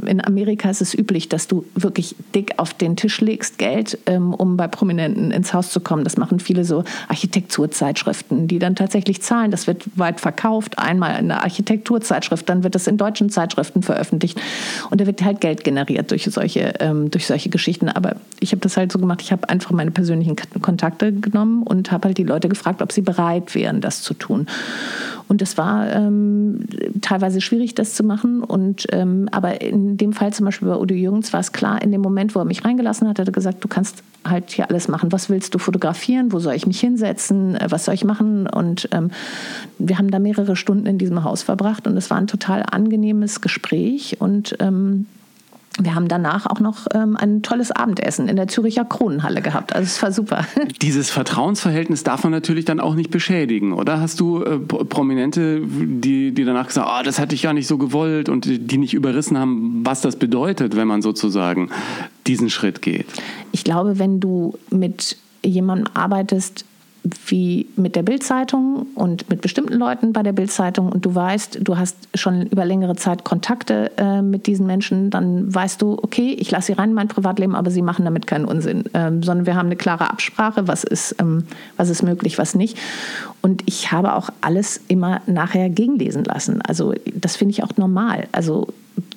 In 0.05 0.23
Amerika 0.23 0.69
ist 0.69 0.81
es 0.81 0.93
üblich, 0.93 1.27
dass 1.27 1.47
du 1.47 1.65
wirklich 1.73 2.15
dick 2.35 2.53
auf 2.57 2.73
den 2.73 2.95
Tisch 2.95 3.19
legst, 3.19 3.57
Geld, 3.57 3.97
ähm, 4.05 4.33
um 4.33 4.55
bei 4.55 4.67
Prominenten 4.67 5.31
ins 5.31 5.53
Haus 5.53 5.71
zu 5.71 5.79
kommen. 5.79 6.03
Das 6.03 6.17
machen 6.17 6.39
viele 6.39 6.63
so 6.65 6.83
Architekturzeitschriften, 7.07 8.47
die 8.47 8.59
dann 8.59 8.75
tatsächlich 8.75 9.21
zahlen. 9.21 9.49
Das 9.49 9.65
wird 9.65 9.85
weit 9.95 10.19
verkauft, 10.19 10.77
einmal 10.77 11.19
in 11.19 11.29
der 11.29 11.43
Architekturzeitschrift, 11.43 12.47
dann 12.47 12.63
wird 12.63 12.75
das 12.75 12.85
in 12.85 12.97
deutschen 12.97 13.29
Zeitschriften 13.29 13.81
veröffentlicht. 13.81 14.39
Und 14.91 15.01
da 15.01 15.07
wird 15.07 15.23
halt 15.23 15.41
Geld 15.41 15.63
generiert 15.63 16.11
durch 16.11 16.25
solche, 16.25 16.75
ähm, 16.79 17.09
durch 17.09 17.25
solche 17.25 17.49
Geschichten. 17.49 17.89
Aber 17.89 18.17
ich 18.39 18.51
habe 18.51 18.61
das 18.61 18.77
halt 18.77 18.91
so 18.91 18.99
gemacht, 18.99 19.21
ich 19.21 19.31
habe 19.31 19.49
einfach 19.49 19.71
meine 19.71 19.91
persönlichen 19.91 20.35
Kontakte 20.61 21.11
genommen 21.11 21.63
und 21.63 21.91
habe 21.91 22.09
halt 22.09 22.17
die 22.17 22.23
Leute 22.23 22.49
gefragt, 22.49 22.81
ob 22.81 22.91
sie 22.91 23.01
bereit 23.01 23.55
wären, 23.55 23.81
das 23.81 24.03
zu 24.03 24.13
tun. 24.13 24.47
Und 25.27 25.41
es 25.41 25.57
war 25.57 25.91
ähm, 25.91 26.59
teilweise 27.01 27.41
schwierig, 27.41 27.75
das 27.75 27.95
zu 27.95 28.03
machen. 28.03 28.43
Und, 28.43 28.87
ähm, 28.91 29.27
aber 29.31 29.61
in 29.61 29.97
dem 29.97 30.13
Fall 30.13 30.31
zum 30.33 30.45
Beispiel 30.45 30.67
bei 30.67 30.77
Udo 30.77 30.95
Jürgens 30.95 31.33
war 31.33 31.41
es 31.41 31.51
klar, 31.51 31.81
in 31.81 31.91
dem 31.91 32.01
Moment, 32.01 32.33
wo 32.33 32.39
er 32.39 32.45
mich 32.45 32.63
reingelassen 32.63 33.07
hat, 33.07 33.19
hat 33.19 33.27
er 33.27 33.33
gesagt, 33.33 33.63
du 33.63 33.67
kannst 33.67 34.03
halt 34.25 34.51
hier 34.51 34.69
alles 34.69 34.87
machen. 34.87 35.11
Was 35.11 35.29
willst 35.29 35.53
du 35.53 35.59
fotografieren? 35.59 36.31
Wo 36.31 36.39
soll 36.39 36.53
ich 36.53 36.65
mich 36.65 36.79
hinsetzen? 36.79 37.55
Äh, 37.55 37.67
was 37.69 37.85
soll 37.85 37.93
ich 37.93 38.05
machen? 38.05 38.47
Und 38.47 38.87
ähm, 38.91 39.11
wir 39.77 39.97
haben 39.97 40.11
da 40.11 40.19
mehrere 40.19 40.55
Stunden 40.55 40.85
in 40.85 40.97
diesem 40.97 41.23
Haus 41.23 41.43
verbracht 41.43 41.87
und 41.87 41.97
es 41.97 42.09
war 42.09 42.17
ein 42.17 42.27
total 42.27 42.63
angenehmes 42.69 43.41
Gespräch 43.41 44.17
und 44.19 44.55
ähm, 44.59 45.07
wir 45.79 45.95
haben 45.95 46.07
danach 46.07 46.45
auch 46.45 46.59
noch 46.59 46.87
ähm, 46.93 47.15
ein 47.17 47.43
tolles 47.43 47.71
Abendessen 47.71 48.27
in 48.27 48.35
der 48.35 48.47
Züricher 48.47 48.85
Kronenhalle 48.85 49.41
gehabt. 49.41 49.75
Also 49.75 49.85
es 49.85 50.01
war 50.01 50.11
super. 50.11 50.45
Dieses 50.81 51.09
Vertrauensverhältnis 51.09 52.03
darf 52.03 52.23
man 52.23 52.31
natürlich 52.31 52.65
dann 52.65 52.79
auch 52.79 52.95
nicht 52.95 53.11
beschädigen, 53.11 53.73
oder? 53.73 53.99
Hast 53.99 54.19
du 54.19 54.43
äh, 54.43 54.57
Prominente, 54.59 55.61
die, 55.61 56.31
die 56.31 56.45
danach 56.45 56.67
gesagt 56.67 56.87
haben, 56.87 57.01
oh, 57.01 57.03
das 57.03 57.19
hatte 57.19 57.35
ich 57.35 57.43
gar 57.43 57.53
nicht 57.53 57.67
so 57.67 57.77
gewollt 57.77 58.29
und 58.29 58.45
die 58.45 58.77
nicht 58.77 58.93
überrissen 58.93 59.37
haben, 59.37 59.81
was 59.85 60.01
das 60.01 60.17
bedeutet, 60.17 60.75
wenn 60.75 60.87
man 60.87 61.01
sozusagen 61.01 61.69
diesen 62.25 62.49
Schritt 62.49 62.81
geht? 62.81 63.07
Ich 63.51 63.63
glaube, 63.63 63.99
wenn 63.99 64.19
du 64.19 64.57
mit 64.71 65.17
jemandem 65.43 65.87
arbeitest, 65.93 66.65
wie 67.27 67.67
mit 67.75 67.95
der 67.95 68.03
Bildzeitung 68.03 68.87
und 68.95 69.29
mit 69.29 69.41
bestimmten 69.41 69.73
Leuten 69.73 70.13
bei 70.13 70.23
der 70.23 70.33
Bildzeitung 70.33 70.91
und 70.91 71.05
du 71.05 71.13
weißt, 71.13 71.59
du 71.61 71.77
hast 71.77 71.95
schon 72.15 72.47
über 72.47 72.65
längere 72.65 72.95
Zeit 72.95 73.23
Kontakte 73.23 73.91
äh, 73.97 74.21
mit 74.21 74.47
diesen 74.47 74.65
Menschen, 74.65 75.09
dann 75.09 75.53
weißt 75.53 75.81
du, 75.81 75.97
okay, 76.01 76.35
ich 76.39 76.51
lasse 76.51 76.67
sie 76.67 76.73
rein 76.73 76.89
in 76.89 76.95
mein 76.95 77.07
Privatleben, 77.07 77.55
aber 77.55 77.71
sie 77.71 77.81
machen 77.81 78.05
damit 78.05 78.27
keinen 78.27 78.45
Unsinn, 78.45 78.85
ähm, 78.93 79.23
sondern 79.23 79.45
wir 79.45 79.55
haben 79.55 79.67
eine 79.67 79.75
klare 79.75 80.09
Absprache, 80.09 80.67
was 80.67 80.83
ist, 80.83 81.15
ähm, 81.19 81.43
was 81.77 81.89
ist 81.89 82.03
möglich, 82.03 82.37
was 82.37 82.55
nicht. 82.55 82.77
Und 83.41 83.63
ich 83.65 83.91
habe 83.91 84.15
auch 84.15 84.29
alles 84.41 84.81
immer 84.87 85.21
nachher 85.27 85.69
gegenlesen 85.69 86.23
lassen. 86.23 86.61
Also 86.61 86.93
das 87.13 87.35
finde 87.35 87.51
ich 87.51 87.63
auch 87.63 87.77
normal. 87.77 88.27
Also 88.31 88.67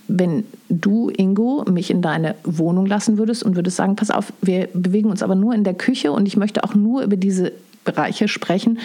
wenn 0.09 0.44
du, 0.68 1.11
Ingo, 1.11 1.64
mich 1.70 1.90
in 1.90 2.02
deine 2.02 2.35
Wohnung 2.44 2.87
lassen 2.87 3.18
würdest 3.18 3.42
und 3.42 3.56
würdest 3.56 3.76
sagen, 3.76 3.97
pass 3.97 4.11
auf, 4.11 4.32
wir 4.42 4.68
bewegen 4.75 5.11
uns 5.11 5.23
aber 5.23 5.35
nur 5.35 5.54
in 5.54 5.64
der 5.64 5.75
Küche 5.75 6.12
und 6.12 6.26
ich 6.26 6.37
möchte 6.37 6.64
auch 6.64 6.75
nur 6.75 7.02
über 7.02 7.16
diese 7.16 7.52
Bereiche 7.92 8.28
sprechen, 8.28 8.78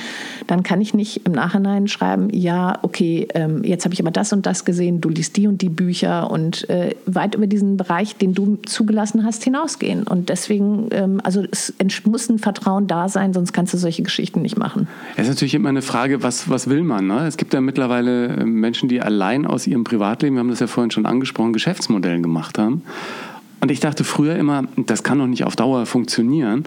dann 0.47 0.63
kann 0.63 0.81
ich 0.81 0.93
nicht 0.93 1.25
im 1.25 1.31
Nachhinein 1.31 1.87
schreiben, 1.87 2.29
ja, 2.31 2.79
okay, 2.81 3.27
ähm, 3.33 3.63
jetzt 3.63 3.85
habe 3.85 3.93
ich 3.93 4.01
aber 4.01 4.11
das 4.11 4.33
und 4.33 4.45
das 4.45 4.65
gesehen, 4.65 5.01
du 5.01 5.09
liest 5.09 5.37
die 5.37 5.47
und 5.47 5.61
die 5.61 5.69
Bücher 5.69 6.29
und 6.31 6.69
äh, 6.69 6.95
weit 7.05 7.35
über 7.35 7.47
diesen 7.47 7.77
Bereich, 7.77 8.15
den 8.15 8.33
du 8.33 8.57
zugelassen 8.65 9.23
hast, 9.23 9.43
hinausgehen. 9.43 10.03
Und 10.03 10.29
deswegen, 10.29 10.87
ähm, 10.91 11.21
also 11.23 11.43
es 11.51 11.73
muss 12.05 12.29
ein 12.29 12.39
Vertrauen 12.39 12.87
da 12.87 13.09
sein, 13.09 13.33
sonst 13.33 13.53
kannst 13.53 13.73
du 13.73 13.77
solche 13.77 14.03
Geschichten 14.03 14.41
nicht 14.41 14.57
machen. 14.57 14.87
Es 15.15 15.23
ist 15.23 15.29
natürlich 15.29 15.55
immer 15.55 15.69
eine 15.69 15.81
Frage, 15.81 16.23
was, 16.23 16.49
was 16.49 16.69
will 16.69 16.83
man? 16.83 17.07
Ne? 17.07 17.27
Es 17.27 17.37
gibt 17.37 17.53
ja 17.53 17.61
mittlerweile 17.61 18.27
äh, 18.27 18.45
Menschen, 18.45 18.89
die 18.89 19.01
allein 19.01 19.45
aus 19.45 19.67
ihrem 19.67 19.83
Privatleben, 19.83 20.35
wir 20.35 20.39
haben 20.39 20.49
das 20.49 20.59
ja 20.59 20.67
vorhin 20.67 20.91
schon 20.91 21.05
angesprochen, 21.05 21.53
Geschäftsmodellen 21.53 22.23
gemacht 22.23 22.57
haben. 22.57 22.83
Und 23.65 23.71
ich 23.71 23.79
dachte 23.79 24.03
früher 24.03 24.35
immer, 24.35 24.65
das 24.75 25.01
kann 25.01 25.17
doch 25.17 25.25
nicht 25.25 25.43
auf 25.43 25.55
Dauer 25.55 25.87
funktionieren. 25.87 26.65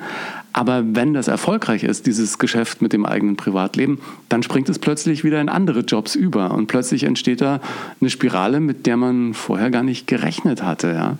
Aber 0.52 0.82
wenn 0.96 1.14
das 1.14 1.28
erfolgreich 1.28 1.84
ist, 1.84 2.06
dieses 2.06 2.38
Geschäft 2.38 2.82
mit 2.82 2.92
dem 2.92 3.06
eigenen 3.06 3.36
Privatleben, 3.36 4.00
dann 4.28 4.42
springt 4.42 4.68
es 4.68 4.80
plötzlich 4.80 5.22
wieder 5.22 5.40
in 5.40 5.48
andere 5.48 5.82
Jobs 5.82 6.16
über. 6.16 6.50
Und 6.50 6.66
plötzlich 6.66 7.04
entsteht 7.04 7.40
da 7.40 7.60
eine 8.00 8.10
Spirale, 8.10 8.58
mit 8.58 8.86
der 8.86 8.96
man 8.96 9.32
vorher 9.32 9.70
gar 9.70 9.84
nicht 9.84 10.08
gerechnet 10.08 10.64
hatte. 10.64 10.88
Ja. 10.88 11.18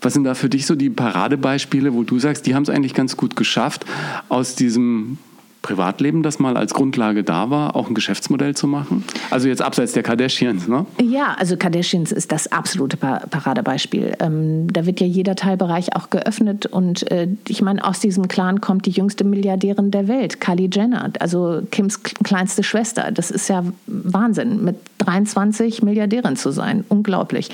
Was 0.00 0.14
sind 0.14 0.24
da 0.24 0.34
für 0.34 0.48
dich 0.48 0.66
so 0.66 0.74
die 0.74 0.90
Paradebeispiele, 0.90 1.94
wo 1.94 2.02
du 2.02 2.18
sagst, 2.18 2.44
die 2.46 2.56
haben 2.56 2.64
es 2.64 2.68
eigentlich 2.68 2.92
ganz 2.92 3.16
gut 3.16 3.36
geschafft, 3.36 3.86
aus 4.28 4.56
diesem 4.56 5.18
Privatleben, 5.62 6.22
das 6.22 6.38
mal 6.38 6.56
als 6.56 6.74
Grundlage 6.74 7.22
da 7.22 7.48
war, 7.48 7.76
auch 7.76 7.88
ein 7.88 7.94
Geschäftsmodell 7.94 8.54
zu 8.54 8.66
machen? 8.66 9.04
Also 9.30 9.48
jetzt 9.48 9.62
abseits 9.62 9.92
der 9.92 10.02
Kardashians, 10.02 10.66
ne? 10.68 10.84
Ja, 11.00 11.36
also 11.38 11.56
Kardashians 11.56 12.10
ist 12.12 12.32
das 12.32 12.50
absolute 12.50 12.96
Paradebeispiel. 12.96 14.14
Ähm, 14.18 14.72
da 14.72 14.86
wird 14.86 15.00
ja 15.00 15.06
jeder 15.06 15.36
Teilbereich 15.36 15.94
auch 15.96 16.10
geöffnet 16.10 16.66
und 16.66 17.10
äh, 17.10 17.28
ich 17.46 17.62
meine, 17.62 17.84
aus 17.84 18.00
diesem 18.00 18.28
Clan 18.28 18.60
kommt 18.60 18.86
die 18.86 18.90
jüngste 18.90 19.24
Milliardärin 19.24 19.90
der 19.92 20.08
Welt, 20.08 20.40
Kylie 20.40 20.68
Jenner, 20.70 21.10
also 21.20 21.62
Kims 21.70 22.02
kleinste 22.02 22.62
Schwester. 22.62 23.10
Das 23.12 23.30
ist 23.30 23.48
ja 23.48 23.64
Wahnsinn, 23.86 24.64
mit 24.64 24.76
23 24.98 25.82
Milliardärin 25.82 26.36
zu 26.36 26.50
sein. 26.50 26.84
Unglaublich. 26.88 27.50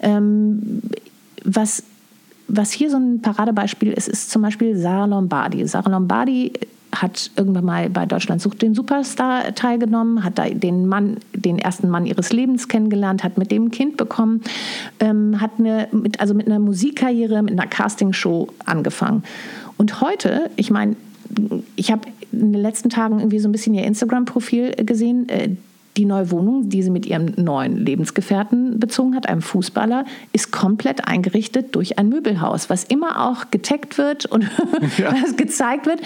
Ähm, 0.00 0.82
was 1.44 1.82
was 2.48 2.70
hier 2.70 2.90
so 2.90 2.98
ein 2.98 3.22
Paradebeispiel 3.22 3.92
ist, 3.92 4.08
ist 4.08 4.30
zum 4.30 4.42
Beispiel 4.42 4.76
Sarah 4.76 5.06
Lombardi. 5.06 5.66
Sarah 5.66 5.90
Lombardi 5.90 6.52
hat 6.94 7.30
irgendwann 7.36 7.64
mal 7.64 7.90
bei 7.90 8.06
Deutschland 8.06 8.42
sucht 8.42 8.62
den 8.62 8.74
Superstar 8.74 9.54
teilgenommen, 9.54 10.24
hat 10.24 10.38
da 10.38 10.48
den 10.48 10.86
Mann, 10.86 11.16
den 11.34 11.58
ersten 11.58 11.88
Mann 11.88 12.06
ihres 12.06 12.32
Lebens 12.32 12.68
kennengelernt, 12.68 13.24
hat 13.24 13.38
mit 13.38 13.50
dem 13.50 13.66
ein 13.66 13.70
Kind 13.70 13.96
bekommen, 13.96 14.42
ähm, 15.00 15.40
hat 15.40 15.52
eine, 15.58 15.88
mit, 15.90 16.20
also 16.20 16.34
mit 16.34 16.46
einer 16.46 16.58
Musikkarriere, 16.58 17.42
mit 17.42 17.52
einer 17.52 17.66
Castingshow 17.66 18.48
angefangen. 18.66 19.24
Und 19.78 20.00
heute, 20.00 20.50
ich 20.56 20.70
meine, 20.70 20.96
ich 21.76 21.90
habe 21.90 22.02
in 22.30 22.52
den 22.52 22.62
letzten 22.62 22.90
Tagen 22.90 23.18
irgendwie 23.18 23.38
so 23.38 23.48
ein 23.48 23.52
bisschen 23.52 23.74
ihr 23.74 23.84
Instagram-Profil 23.84 24.72
gesehen. 24.84 25.26
Die 25.96 26.04
neue 26.04 26.30
Wohnung, 26.30 26.68
die 26.68 26.82
sie 26.82 26.90
mit 26.90 27.06
ihrem 27.06 27.32
neuen 27.36 27.76
Lebensgefährten 27.76 28.80
bezogen 28.80 29.14
hat, 29.14 29.28
einem 29.28 29.42
Fußballer, 29.42 30.04
ist 30.32 30.50
komplett 30.50 31.06
eingerichtet 31.06 31.74
durch 31.74 31.98
ein 31.98 32.08
Möbelhaus, 32.08 32.70
was 32.70 32.84
immer 32.84 33.28
auch 33.28 33.50
getaggt 33.50 33.98
wird 33.98 34.26
und 34.26 34.44
ja. 34.98 35.14
gezeigt 35.36 35.86
wird. 35.86 36.00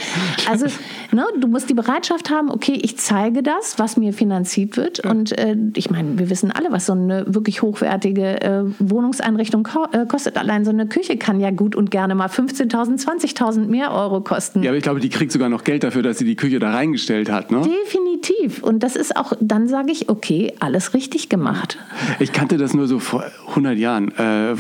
Also 0.51 0.67
ne, 1.13 1.25
du 1.41 1.49
musst 1.49 1.71
die 1.71 1.75
Bereitschaft 1.75 2.31
haben, 2.31 2.51
okay, 2.51 2.79
ich 2.83 2.99
zeige 2.99 3.43
das, 3.43 3.79
was 3.79 3.97
mir 3.97 4.13
finanziert 4.13 4.77
wird. 4.77 5.05
Ja. 5.05 5.11
Und 5.11 5.37
äh, 5.39 5.57
ich 5.75 5.91
meine, 5.91 6.19
wir 6.19 6.31
wissen 6.31 6.51
alle, 6.51 6.73
was 6.73 6.87
so 6.87 6.93
eine 6.93 7.25
wirklich 7.29 7.63
hochwertige 7.63 8.41
äh, 8.41 8.65
Wohnungseinrichtung 8.79 9.63
ko 9.63 9.87
äh, 9.93 10.07
kostet. 10.07 10.37
Allein 10.37 10.65
so 10.65 10.71
eine 10.71 10.87
Küche 10.87 11.17
kann 11.17 11.41
ja 11.41 11.51
gut 11.51 11.77
und 11.77 11.91
gerne 11.91 12.15
mal 12.15 12.29
15.000, 12.29 13.05
20.000 13.05 13.67
mehr 13.67 13.93
Euro 13.93 14.21
kosten. 14.21 14.63
Ja, 14.63 14.71
aber 14.71 14.79
ich 14.79 14.83
glaube, 14.83 15.01
die 15.01 15.09
kriegt 15.09 15.33
sogar 15.33 15.49
noch 15.49 15.65
Geld 15.65 15.85
dafür, 15.85 16.03
dass 16.03 16.19
sie 16.19 16.25
die 16.25 16.37
Küche 16.37 16.59
da 16.59 16.71
reingestellt 16.73 17.31
hat. 17.31 17.51
Ne? 17.51 17.63
Definitiv. 17.85 18.63
Und 18.63 18.83
das 18.83 18.97
ist 18.97 19.17
auch 19.17 19.33
dann 19.41 19.69
sage 19.77 19.93
ich, 19.93 20.09
okay, 20.09 20.55
alles 20.59 20.95
richtig 20.95 21.29
gemacht. 21.29 21.77
Ich 22.19 22.33
kannte 22.33 22.57
das 22.57 22.73
nur 22.73 22.89
so 22.89 22.99
vor 22.99 23.25
100 23.49 23.77
Jahren. 23.77 24.11
Äh, 24.17 24.55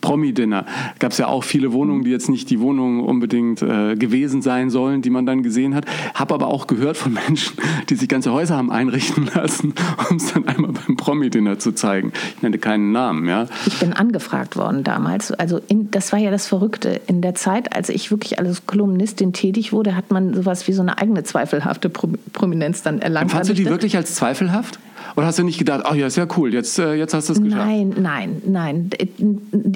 Promi-Dinner. 0.00 0.64
Gab 1.00 1.10
es 1.10 1.18
ja 1.18 1.26
auch 1.26 1.42
viele 1.42 1.72
Wohnungen, 1.72 2.04
die 2.04 2.10
jetzt 2.10 2.28
nicht 2.28 2.50
die 2.50 2.60
Wohnungen 2.60 3.00
unbedingt 3.00 3.62
äh, 3.62 3.96
gewesen 3.96 4.42
sein 4.42 4.70
sollen, 4.70 5.02
die 5.02 5.10
man 5.10 5.26
dann 5.26 5.42
gesehen 5.42 5.74
hat. 5.74 5.86
Habe 6.14 6.34
aber 6.34 6.46
auch 6.46 6.68
gehört 6.68 6.96
von 6.96 7.12
Menschen, 7.26 7.58
die 7.88 7.96
sich 7.96 8.08
ganze 8.08 8.30
Häuser 8.32 8.56
haben 8.56 8.70
einrichten 8.70 9.28
lassen, 9.34 9.74
um 10.08 10.18
es 10.18 10.32
dann 10.32 10.46
einmal 10.46 10.70
beim 10.70 10.96
Promi-Dinner 10.96 11.58
zu 11.58 11.72
zeigen. 11.72 12.12
Ich 12.36 12.42
nenne 12.42 12.58
keinen 12.58 12.92
Namen. 12.92 13.26
Ja. 13.26 13.48
Ich 13.66 13.80
bin 13.80 13.92
angefragt 13.92 14.54
worden 14.54 14.84
damals. 14.84 15.32
Also 15.32 15.60
in, 15.66 15.90
das 15.90 16.12
war 16.12 16.20
ja 16.20 16.30
das 16.30 16.46
Verrückte. 16.46 17.00
In 17.08 17.22
der 17.22 17.34
Zeit, 17.34 17.74
als 17.74 17.88
ich 17.88 18.12
wirklich 18.12 18.38
als 18.38 18.66
Kolumnistin 18.66 19.32
tätig 19.32 19.72
wurde, 19.72 19.96
hat 19.96 20.12
man 20.12 20.32
sowas 20.32 20.68
wie 20.68 20.72
so 20.72 20.82
eine 20.82 20.96
eigene 20.98 21.24
zweifelhafte 21.24 21.88
Prominenz 21.88 22.84
dann 22.84 23.00
erlangt. 23.00 23.32
Fandst 23.32 23.50
du 23.50 23.54
die 23.54 23.66
wirklich 23.66 23.96
als 23.96 24.14
zweifelhaft? 24.14 24.59
Geschafft? 24.60 24.78
Oder 25.16 25.26
hast 25.26 25.38
du 25.38 25.42
nicht 25.42 25.58
gedacht, 25.58 25.82
ach 25.84 25.94
ja, 25.94 26.06
ist 26.06 26.16
ja 26.16 26.26
cool, 26.36 26.54
jetzt, 26.54 26.78
äh, 26.78 26.94
jetzt 26.94 27.14
hast 27.14 27.28
du 27.28 27.32
es 27.32 27.42
geschafft? 27.42 27.66
Nein, 27.66 27.94
nein, 27.98 28.42
nein. 28.46 28.90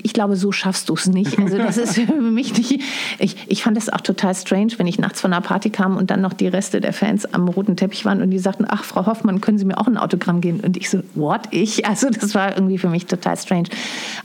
Ich 0.02 0.12
glaube, 0.12 0.36
so 0.36 0.52
schaffst 0.52 0.88
du 0.88 0.94
es 0.94 1.08
nicht. 1.08 1.38
Also 1.38 1.58
das 1.58 1.76
ist 1.76 1.94
für 2.06 2.20
mich 2.20 2.56
nicht. 2.56 2.80
Ich, 3.18 3.36
ich 3.48 3.62
fand 3.62 3.76
es 3.76 3.88
auch 3.88 4.00
total 4.00 4.34
strange, 4.34 4.72
wenn 4.76 4.86
ich 4.86 4.98
nachts 4.98 5.20
von 5.20 5.32
einer 5.32 5.42
Party 5.42 5.70
kam 5.70 5.96
und 5.96 6.10
dann 6.10 6.20
noch 6.20 6.34
die 6.34 6.46
Reste 6.46 6.80
der 6.80 6.92
Fans 6.92 7.26
am 7.32 7.48
roten 7.48 7.76
Teppich 7.76 8.04
waren 8.04 8.22
und 8.22 8.30
die 8.30 8.38
sagten, 8.38 8.64
ach, 8.68 8.84
Frau 8.84 9.06
Hoffmann, 9.06 9.40
können 9.40 9.58
Sie 9.58 9.64
mir 9.64 9.78
auch 9.78 9.88
ein 9.88 9.96
Autogramm 9.96 10.40
geben? 10.40 10.60
Und 10.60 10.76
ich 10.76 10.88
so, 10.88 11.00
what? 11.14 11.40
Ich? 11.50 11.86
Also 11.86 12.10
das 12.10 12.34
war 12.34 12.54
irgendwie 12.54 12.78
für 12.78 12.88
mich 12.88 13.06
total 13.06 13.36
strange. 13.36 13.68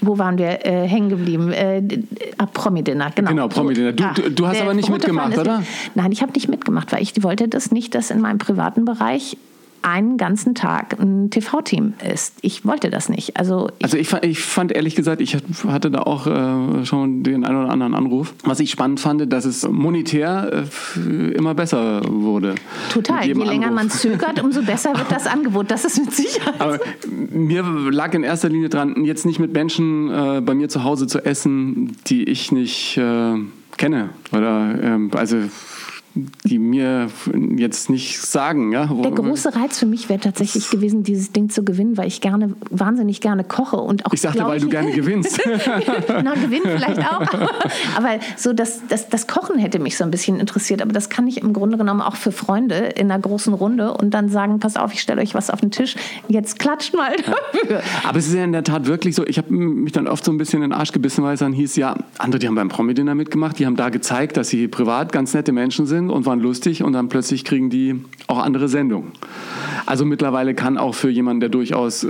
Wo 0.01 0.17
waren 0.17 0.37
wir 0.37 0.65
äh, 0.65 0.87
hängen 0.87 1.09
geblieben? 1.09 1.51
Äh, 1.51 1.81
ah, 2.37 2.45
Promi-Dinner, 2.45 3.11
genau. 3.15 3.29
Genau, 3.29 3.47
Promi-Dinner. 3.47 3.93
Du, 3.93 4.21
du, 4.21 4.31
du, 4.31 4.47
hast 4.47 4.61
aber 4.61 4.73
nicht 4.73 4.89
mitgemacht, 4.89 5.37
oder? 5.37 5.63
Nein, 5.95 6.11
ich 6.11 6.21
habe 6.21 6.33
nicht 6.33 6.49
mitgemacht, 6.49 6.91
weil 6.91 7.01
ich 7.01 7.23
wollte 7.23 7.47
das 7.47 7.71
nicht, 7.71 7.95
dass 7.95 8.11
in 8.11 8.21
meinem 8.21 8.37
privaten 8.37 8.85
Bereich 8.85 9.37
einen 9.81 10.17
ganzen 10.17 10.55
Tag 10.55 10.99
ein 10.99 11.29
TV-Team 11.29 11.93
ist. 12.13 12.33
Ich 12.41 12.65
wollte 12.65 12.89
das 12.89 13.09
nicht. 13.09 13.37
Also 13.37 13.69
ich, 13.79 13.85
also 13.85 13.97
ich, 13.97 14.07
fand, 14.07 14.25
ich 14.25 14.39
fand 14.39 14.71
ehrlich 14.71 14.95
gesagt, 14.95 15.21
ich 15.21 15.37
hatte 15.67 15.91
da 15.91 16.01
auch 16.01 16.27
äh, 16.27 16.85
schon 16.85 17.23
den 17.23 17.45
einen 17.45 17.63
oder 17.63 17.71
anderen 17.71 17.93
Anruf. 17.93 18.33
Was 18.43 18.59
ich 18.59 18.71
spannend 18.71 18.99
fand, 18.99 19.31
dass 19.31 19.45
es 19.45 19.67
monetär 19.67 20.65
äh, 20.97 21.31
immer 21.31 21.53
besser 21.53 22.01
wurde. 22.07 22.55
Total. 22.91 23.25
Je 23.25 23.33
länger 23.33 23.67
Anruf. 23.67 23.75
man 23.75 23.89
zögert, 23.89 24.41
umso 24.41 24.61
besser 24.61 24.95
wird 24.97 25.11
das 25.11 25.27
Angebot. 25.39 25.71
Das 25.71 25.85
ist 25.85 25.99
mit 25.99 26.13
Sicherheit. 26.13 26.59
Aber 26.59 26.79
mir 27.07 27.63
lag 27.63 28.13
in 28.13 28.23
erster 28.23 28.49
Linie 28.49 28.69
dran, 28.69 29.05
jetzt 29.05 29.25
nicht 29.25 29.39
mit 29.39 29.53
Menschen 29.53 30.09
äh, 30.09 30.41
bei 30.41 30.53
mir 30.53 30.69
zu 30.69 30.83
Hause 30.83 31.07
zu 31.07 31.25
essen, 31.25 31.97
die 32.07 32.23
ich 32.23 32.51
nicht 32.51 32.97
äh, 32.97 33.35
kenne. 33.77 34.09
Oder 34.31 34.75
ähm, 34.81 35.11
also 35.13 35.37
die 36.43 36.59
mir 36.59 37.09
jetzt 37.57 37.89
nicht 37.89 38.19
sagen. 38.21 38.71
Ja? 38.71 38.85
Der 38.87 39.11
große 39.11 39.55
Reiz 39.55 39.79
für 39.79 39.85
mich 39.85 40.09
wäre 40.09 40.19
tatsächlich 40.19 40.69
gewesen, 40.69 41.03
dieses 41.03 41.31
Ding 41.31 41.49
zu 41.49 41.63
gewinnen, 41.63 41.97
weil 41.97 42.07
ich 42.07 42.21
gerne, 42.21 42.53
wahnsinnig 42.69 43.21
gerne 43.21 43.43
koche 43.43 43.77
und 43.77 44.05
auch. 44.05 44.13
Ich 44.13 44.21
sagte, 44.21 44.43
weil 44.43 44.57
ich, 44.57 44.63
du 44.63 44.69
gerne 44.69 44.91
gewinnst. 44.91 45.41
Na, 46.07 46.33
gewinnen 46.33 46.63
vielleicht 46.65 46.99
auch. 46.99 47.21
aber 47.97 48.19
so 48.37 48.53
das, 48.53 48.81
das, 48.87 49.09
das 49.09 49.27
Kochen 49.27 49.59
hätte 49.59 49.79
mich 49.79 49.97
so 49.97 50.03
ein 50.03 50.11
bisschen 50.11 50.39
interessiert. 50.39 50.81
Aber 50.81 50.91
das 50.91 51.09
kann 51.09 51.27
ich 51.27 51.41
im 51.41 51.53
Grunde 51.53 51.77
genommen 51.77 52.01
auch 52.01 52.15
für 52.15 52.31
Freunde 52.31 52.75
in 52.75 53.11
einer 53.11 53.21
großen 53.21 53.53
Runde 53.53 53.93
und 53.93 54.13
dann 54.13 54.29
sagen, 54.29 54.59
pass 54.59 54.75
auf, 54.75 54.93
ich 54.93 55.01
stelle 55.01 55.21
euch 55.21 55.33
was 55.33 55.49
auf 55.49 55.61
den 55.61 55.71
Tisch, 55.71 55.95
jetzt 56.27 56.59
klatscht 56.59 56.93
mal 56.95 57.15
dafür. 57.15 57.77
Ja. 57.77 57.81
Aber 58.07 58.19
es 58.19 58.27
ist 58.27 58.33
ja 58.33 58.43
in 58.43 58.51
der 58.51 58.63
Tat 58.63 58.85
wirklich 58.85 59.15
so, 59.15 59.25
ich 59.25 59.37
habe 59.37 59.53
mich 59.53 59.91
dann 59.91 60.07
oft 60.07 60.23
so 60.23 60.31
ein 60.31 60.37
bisschen 60.37 60.63
in 60.63 60.69
den 60.69 60.77
Arsch 60.77 60.91
gebissen, 60.91 61.23
weil 61.23 61.33
es 61.33 61.39
dann 61.39 61.53
hieß, 61.53 61.75
ja, 61.75 61.95
andere, 62.17 62.39
die 62.39 62.47
haben 62.47 62.55
beim 62.55 62.69
Promi-Dinner 62.69 63.15
mitgemacht, 63.15 63.59
die 63.59 63.65
haben 63.65 63.75
da 63.75 63.89
gezeigt, 63.89 64.37
dass 64.37 64.49
sie 64.49 64.67
privat 64.67 65.11
ganz 65.11 65.33
nette 65.33 65.51
Menschen 65.51 65.85
sind 65.85 66.08
und 66.09 66.25
waren 66.25 66.39
lustig 66.39 66.83
und 66.83 66.93
dann 66.93 67.09
plötzlich 67.09 67.45
kriegen 67.45 67.69
die 67.69 68.01
auch 68.27 68.39
andere 68.39 68.67
Sendungen. 68.67 69.11
Also 69.85 70.05
mittlerweile 70.05 70.53
kann 70.53 70.77
auch 70.77 70.93
für 70.93 71.09
jemanden, 71.09 71.39
der 71.39 71.49
durchaus 71.49 72.03
äh, 72.03 72.09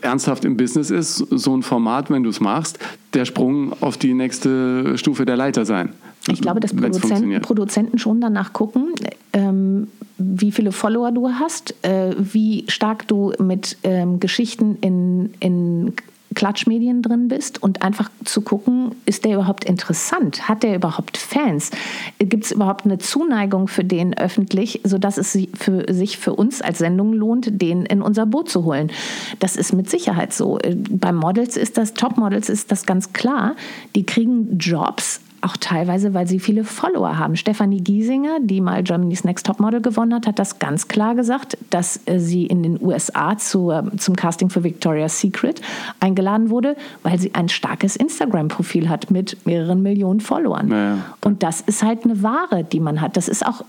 ernsthaft 0.00 0.44
im 0.44 0.56
Business 0.56 0.90
ist, 0.90 1.16
so 1.16 1.56
ein 1.56 1.62
Format, 1.62 2.10
wenn 2.10 2.22
du 2.22 2.30
es 2.30 2.40
machst, 2.40 2.78
der 3.14 3.24
Sprung 3.24 3.72
auf 3.80 3.96
die 3.96 4.14
nächste 4.14 4.96
Stufe 4.96 5.26
der 5.26 5.36
Leiter 5.36 5.64
sein. 5.64 5.92
Ich 6.30 6.40
glaube, 6.40 6.60
dass 6.60 6.74
Produzenten, 6.74 7.40
Produzenten 7.40 7.98
schon 7.98 8.20
danach 8.20 8.52
gucken, 8.52 8.92
ähm, 9.32 9.88
wie 10.18 10.52
viele 10.52 10.72
Follower 10.72 11.12
du 11.12 11.28
hast, 11.28 11.74
äh, 11.82 12.14
wie 12.18 12.64
stark 12.68 13.06
du 13.08 13.32
mit 13.38 13.78
ähm, 13.82 14.20
Geschichten 14.20 14.76
in, 14.80 15.30
in 15.40 15.92
Klatschmedien 16.34 17.02
drin 17.02 17.28
bist 17.28 17.62
und 17.62 17.82
einfach 17.82 18.10
zu 18.24 18.42
gucken, 18.42 18.94
ist 19.06 19.24
der 19.24 19.34
überhaupt 19.34 19.64
interessant? 19.64 20.48
Hat 20.48 20.62
der 20.62 20.74
überhaupt 20.74 21.16
Fans? 21.16 21.70
Gibt 22.18 22.44
es 22.44 22.52
überhaupt 22.52 22.84
eine 22.84 22.98
Zuneigung 22.98 23.68
für 23.68 23.84
den 23.84 24.16
öffentlich, 24.16 24.80
sodass 24.84 25.18
es 25.18 25.36
für, 25.54 25.92
sich 25.92 26.18
für 26.18 26.34
uns 26.34 26.60
als 26.62 26.78
Sendung 26.78 27.12
lohnt, 27.12 27.60
den 27.60 27.86
in 27.86 28.02
unser 28.02 28.26
Boot 28.26 28.48
zu 28.48 28.64
holen? 28.64 28.90
Das 29.38 29.56
ist 29.56 29.72
mit 29.72 29.90
Sicherheit 29.90 30.32
so. 30.32 30.58
Bei 30.90 31.12
Models 31.12 31.56
ist 31.56 31.78
das, 31.78 31.94
Topmodels 31.94 32.48
ist 32.48 32.70
das 32.70 32.86
ganz 32.86 33.12
klar. 33.12 33.56
Die 33.94 34.04
kriegen 34.04 34.58
Jobs 34.58 35.20
auch 35.40 35.56
teilweise, 35.56 36.14
weil 36.14 36.26
sie 36.26 36.40
viele 36.40 36.64
Follower 36.64 37.18
haben. 37.18 37.36
Stefanie 37.36 37.80
Giesinger, 37.80 38.38
die 38.40 38.60
mal 38.60 38.82
Germany's 38.82 39.24
Next 39.24 39.46
Topmodel 39.46 39.80
gewonnen 39.80 40.14
hat, 40.14 40.26
hat 40.26 40.38
das 40.38 40.58
ganz 40.58 40.88
klar 40.88 41.14
gesagt, 41.14 41.56
dass 41.70 42.00
äh, 42.06 42.18
sie 42.18 42.46
in 42.46 42.62
den 42.62 42.82
USA 42.82 43.36
zu, 43.38 43.72
zum 43.96 44.16
Casting 44.16 44.50
für 44.50 44.64
Victoria's 44.64 45.20
Secret 45.20 45.60
eingeladen 46.00 46.50
wurde, 46.50 46.76
weil 47.02 47.18
sie 47.18 47.34
ein 47.34 47.48
starkes 47.48 47.96
Instagram-Profil 47.96 48.88
hat 48.88 49.10
mit 49.10 49.46
mehreren 49.46 49.82
Millionen 49.82 50.20
Followern. 50.20 50.70
Ja. 50.70 50.98
Und 51.24 51.42
das 51.42 51.60
ist 51.60 51.82
halt 51.82 52.04
eine 52.04 52.22
Ware, 52.22 52.64
die 52.64 52.80
man 52.80 53.00
hat. 53.00 53.16
Das 53.16 53.28
ist 53.28 53.46
auch 53.46 53.64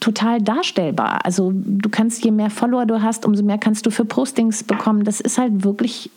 total 0.00 0.40
darstellbar. 0.40 1.24
Also 1.24 1.52
du 1.54 1.88
kannst, 1.90 2.24
je 2.24 2.30
mehr 2.30 2.50
Follower 2.50 2.86
du 2.86 3.02
hast, 3.02 3.24
umso 3.24 3.42
mehr 3.42 3.58
kannst 3.58 3.86
du 3.86 3.90
für 3.90 4.04
Postings 4.04 4.64
bekommen. 4.64 5.04
Das 5.04 5.20
ist 5.20 5.38
halt 5.38 5.62
wirklich 5.62 6.10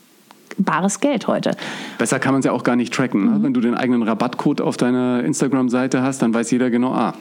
bares 0.58 1.00
Geld 1.00 1.26
heute. 1.26 1.52
Besser 1.98 2.18
kann 2.18 2.32
man 2.32 2.40
es 2.40 2.46
ja 2.46 2.52
auch 2.52 2.64
gar 2.64 2.76
nicht 2.76 2.92
tracken. 2.92 3.24
Ne? 3.24 3.30
Mhm. 3.30 3.42
Wenn 3.42 3.54
du 3.54 3.60
den 3.60 3.74
eigenen 3.74 4.02
Rabattcode 4.02 4.60
auf 4.60 4.76
deiner 4.76 5.22
Instagram-Seite 5.24 6.02
hast, 6.02 6.22
dann 6.22 6.34
weiß 6.34 6.50
jeder 6.50 6.70
genau, 6.70 6.92
ah, 6.92 7.14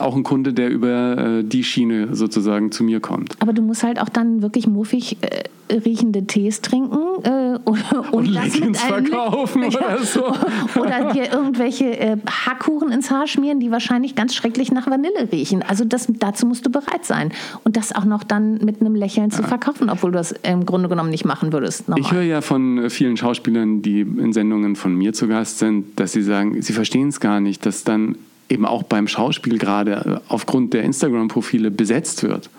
auch 0.00 0.16
ein 0.16 0.22
Kunde, 0.22 0.52
der 0.52 0.70
über 0.70 1.18
äh, 1.18 1.44
die 1.44 1.64
Schiene 1.64 2.14
sozusagen 2.14 2.72
zu 2.72 2.84
mir 2.84 3.00
kommt. 3.00 3.36
Aber 3.40 3.52
du 3.52 3.62
musst 3.62 3.82
halt 3.82 4.00
auch 4.00 4.08
dann 4.08 4.42
wirklich 4.42 4.66
muffig 4.66 5.18
äh, 5.20 5.44
riechende 5.72 6.26
Tees 6.26 6.60
trinken 6.60 6.98
äh, 7.22 7.58
und, 7.64 8.12
und 8.12 8.26
Leggings 8.26 8.80
verkaufen 8.80 9.64
oder 9.66 9.98
so. 10.02 10.24
oder 10.80 11.12
dir 11.12 11.32
irgendwelche 11.32 11.98
äh, 11.98 12.16
Hackkuchen 12.46 12.90
ins 12.90 13.10
Haar 13.10 13.26
schmieren, 13.26 13.60
die 13.60 13.70
wahrscheinlich 13.70 14.14
ganz 14.14 14.34
schrecklich 14.34 14.72
nach 14.72 14.88
Vanille 14.88 15.30
riechen. 15.32 15.62
Also 15.62 15.84
das, 15.84 16.08
dazu 16.18 16.46
musst 16.46 16.66
du 16.66 16.70
bereit 16.70 17.04
sein. 17.04 17.32
Und 17.64 17.76
das 17.76 17.94
auch 17.94 18.04
noch 18.04 18.24
dann 18.24 18.58
mit 18.64 18.80
einem 18.80 18.94
Lächeln 18.94 19.30
zu 19.30 19.42
verkaufen, 19.42 19.90
obwohl 19.90 20.12
du 20.12 20.18
das 20.18 20.32
im 20.42 20.66
Grunde 20.66 20.88
genommen 20.88 21.10
nicht 21.10 21.24
machen 21.24 21.52
würdest. 21.52 21.88
Normal. 21.88 22.04
Ich 22.04 22.12
höre 22.12 22.22
ja 22.22 22.40
von 22.40 22.90
vielen 22.90 23.16
Schauspielern, 23.16 23.82
die 23.82 24.00
in 24.00 24.32
Sendungen 24.32 24.76
von 24.76 24.94
mir 24.94 25.12
zu 25.12 25.28
Gast 25.28 25.58
sind, 25.58 25.98
dass 25.98 26.12
sie 26.12 26.22
sagen, 26.22 26.60
sie 26.62 26.72
verstehen 26.72 27.08
es 27.08 27.20
gar 27.20 27.40
nicht, 27.40 27.64
dass 27.66 27.84
dann 27.84 28.16
eben 28.50 28.66
auch 28.66 28.82
beim 28.82 29.08
Schauspiel 29.08 29.58
gerade 29.58 30.20
aufgrund 30.28 30.74
der 30.74 30.82
Instagram-Profile 30.82 31.70
besetzt 31.70 32.22
wird. 32.22 32.50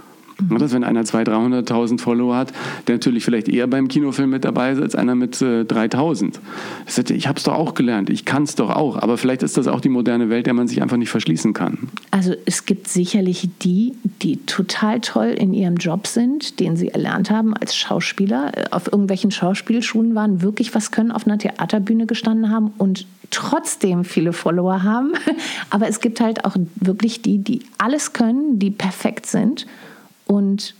Mhm. 0.49 0.57
Dass 0.57 0.73
wenn 0.73 0.83
einer 0.83 1.03
200.000, 1.03 1.67
300.000 1.67 1.99
Follower 1.99 2.35
hat, 2.35 2.53
der 2.87 2.95
natürlich 2.95 3.23
vielleicht 3.23 3.47
eher 3.47 3.67
beim 3.67 3.87
Kinofilm 3.87 4.29
mit 4.29 4.45
dabei 4.45 4.71
ist 4.71 4.81
als 4.81 4.95
einer 4.95 5.15
mit 5.15 5.41
äh, 5.41 5.61
3.000. 5.61 6.39
Ich 7.11 7.27
habe 7.27 7.37
es 7.37 7.43
doch 7.43 7.53
auch 7.53 7.73
gelernt, 7.73 8.09
ich 8.09 8.25
kann 8.25 8.43
es 8.43 8.55
doch 8.55 8.69
auch, 8.69 8.97
aber 8.97 9.17
vielleicht 9.17 9.43
ist 9.43 9.57
das 9.57 9.67
auch 9.67 9.81
die 9.81 9.89
moderne 9.89 10.29
Welt, 10.29 10.45
der 10.45 10.53
man 10.53 10.67
sich 10.67 10.81
einfach 10.81 10.97
nicht 10.97 11.09
verschließen 11.09 11.53
kann. 11.53 11.89
Also 12.11 12.33
es 12.45 12.65
gibt 12.65 12.87
sicherlich 12.87 13.49
die, 13.61 13.93
die 14.21 14.37
total 14.45 14.99
toll 15.01 15.35
in 15.37 15.53
ihrem 15.53 15.75
Job 15.75 16.07
sind, 16.07 16.59
den 16.59 16.75
sie 16.75 16.89
erlernt 16.89 17.29
haben 17.29 17.53
als 17.53 17.75
Schauspieler, 17.75 18.51
äh, 18.55 18.63
auf 18.71 18.87
irgendwelchen 18.87 19.31
Schauspielschulen 19.31 20.15
waren, 20.15 20.41
wirklich 20.41 20.73
was 20.73 20.91
können, 20.91 21.11
auf 21.11 21.27
einer 21.27 21.37
Theaterbühne 21.37 22.05
gestanden 22.05 22.49
haben 22.49 22.71
und 22.77 23.05
trotzdem 23.31 24.05
viele 24.05 24.33
Follower 24.33 24.83
haben. 24.83 25.13
Aber 25.69 25.87
es 25.87 25.99
gibt 25.99 26.21
halt 26.21 26.45
auch 26.45 26.55
wirklich 26.75 27.21
die, 27.21 27.39
die 27.39 27.63
alles 27.77 28.13
können, 28.13 28.59
die 28.59 28.71
perfekt 28.71 29.25
sind 29.25 29.65
und 30.25 30.75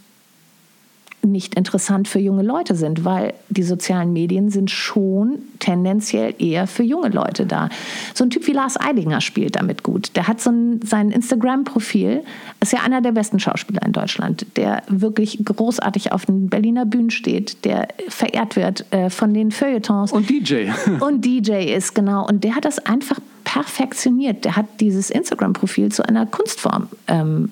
nicht 1.24 1.56
interessant 1.56 2.08
für 2.08 2.20
junge 2.20 2.44
Leute 2.44 2.76
sind, 2.76 3.06
weil 3.06 3.34
die 3.50 3.64
sozialen 3.64 4.14
Medien 4.14 4.50
sind 4.50 4.72
schon 4.72 5.40
tendenziell 5.60 6.34
eher 6.40 6.68
für 6.68 6.84
junge 6.84 7.10
Leute 7.10 7.46
da. 7.46 7.70
So 8.14 8.24
ein 8.24 8.30
Typ 8.30 8.48
wie 8.48 8.54
Lars 8.54 8.80
Eidinger 8.80 9.22
spielt 9.22 9.56
damit 9.56 9.84
gut. 9.84 10.16
Der 10.16 10.28
hat 10.28 10.42
so 10.42 10.50
ein, 10.50 10.82
sein 10.84 11.12
Instagram-Profil, 11.12 12.24
ist 12.60 12.74
ja 12.74 12.80
einer 12.82 13.02
der 13.02 13.12
besten 13.12 13.40
Schauspieler 13.40 13.86
in 13.86 13.92
Deutschland, 13.92 14.46
der 14.56 14.84
wirklich 14.88 15.44
großartig 15.44 16.12
auf 16.12 16.26
den 16.26 16.50
Berliner 16.50 16.86
Bühnen 16.86 17.12
steht, 17.12 17.64
der 17.66 17.88
verehrt 18.10 18.56
wird 18.56 18.92
äh, 18.92 19.10
von 19.10 19.34
den 19.34 19.52
Feuilletons. 19.52 20.12
Und 20.12 20.30
DJ. 20.30 20.70
Und 21.00 21.24
DJ 21.26 21.74
ist, 21.74 21.94
genau. 21.94 22.28
Und 22.28 22.44
der 22.44 22.56
hat 22.56 22.66
das 22.66 22.80
einfach 22.80 23.20
perfektioniert. 23.44 24.46
Der 24.46 24.56
hat 24.56 24.66
dieses 24.80 25.10
Instagram-Profil 25.10 25.92
zu 25.92 26.08
einer 26.08 26.26
Kunstform 26.26 26.88
ähm, 27.08 27.50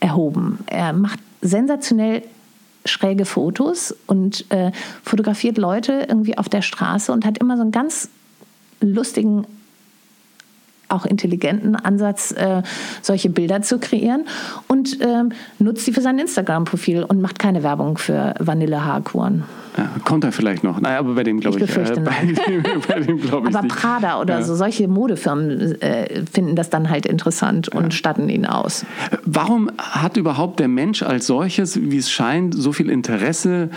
erhoben. 0.00 0.58
Er 0.66 0.92
macht 0.92 1.20
sensationell 1.40 2.22
schräge 2.84 3.24
Fotos 3.24 3.94
und 4.06 4.50
äh, 4.50 4.72
fotografiert 5.02 5.58
Leute 5.58 6.06
irgendwie 6.08 6.36
auf 6.36 6.48
der 6.48 6.62
Straße 6.62 7.12
und 7.12 7.24
hat 7.24 7.38
immer 7.38 7.56
so 7.56 7.62
einen 7.62 7.72
ganz 7.72 8.08
lustigen 8.80 9.46
auch 10.88 11.06
intelligenten 11.06 11.76
Ansatz, 11.76 12.32
äh, 12.32 12.62
solche 13.02 13.30
Bilder 13.30 13.62
zu 13.62 13.78
kreieren 13.78 14.26
und 14.68 15.00
äh, 15.00 15.24
nutzt 15.58 15.84
sie 15.84 15.92
für 15.92 16.02
sein 16.02 16.18
Instagram-Profil 16.18 17.02
und 17.02 17.20
macht 17.20 17.38
keine 17.38 17.62
Werbung 17.62 17.98
für 17.98 18.34
Vanille-Haarkuren. 18.38 19.44
Ja, 19.76 19.90
kommt 20.04 20.22
er 20.22 20.30
vielleicht 20.30 20.62
noch. 20.62 20.80
Naja, 20.80 21.00
aber 21.00 21.14
bei 21.14 21.24
dem 21.24 21.40
glaube 21.40 21.58
ich, 21.58 21.64
ich 21.64 21.76
äh, 21.76 22.00
bei, 22.00 22.24
dem, 22.24 22.80
bei 22.86 23.00
dem 23.00 23.20
glaube 23.20 23.48
ich 23.48 23.56
Aber 23.56 23.64
nicht. 23.64 23.76
Prada 23.76 24.20
oder 24.20 24.38
ja. 24.38 24.44
so 24.44 24.54
solche 24.54 24.86
Modefirmen 24.86 25.80
äh, 25.80 26.24
finden 26.30 26.54
das 26.54 26.70
dann 26.70 26.90
halt 26.90 27.06
interessant 27.06 27.68
und 27.68 27.84
ja. 27.84 27.90
statten 27.90 28.28
ihn 28.28 28.46
aus. 28.46 28.86
Warum 29.24 29.70
hat 29.78 30.16
überhaupt 30.16 30.60
der 30.60 30.68
Mensch 30.68 31.02
als 31.02 31.26
solches, 31.26 31.80
wie 31.80 31.98
es 31.98 32.10
scheint, 32.10 32.54
so 32.54 32.72
viel 32.72 32.88
Interesse, 32.88 33.70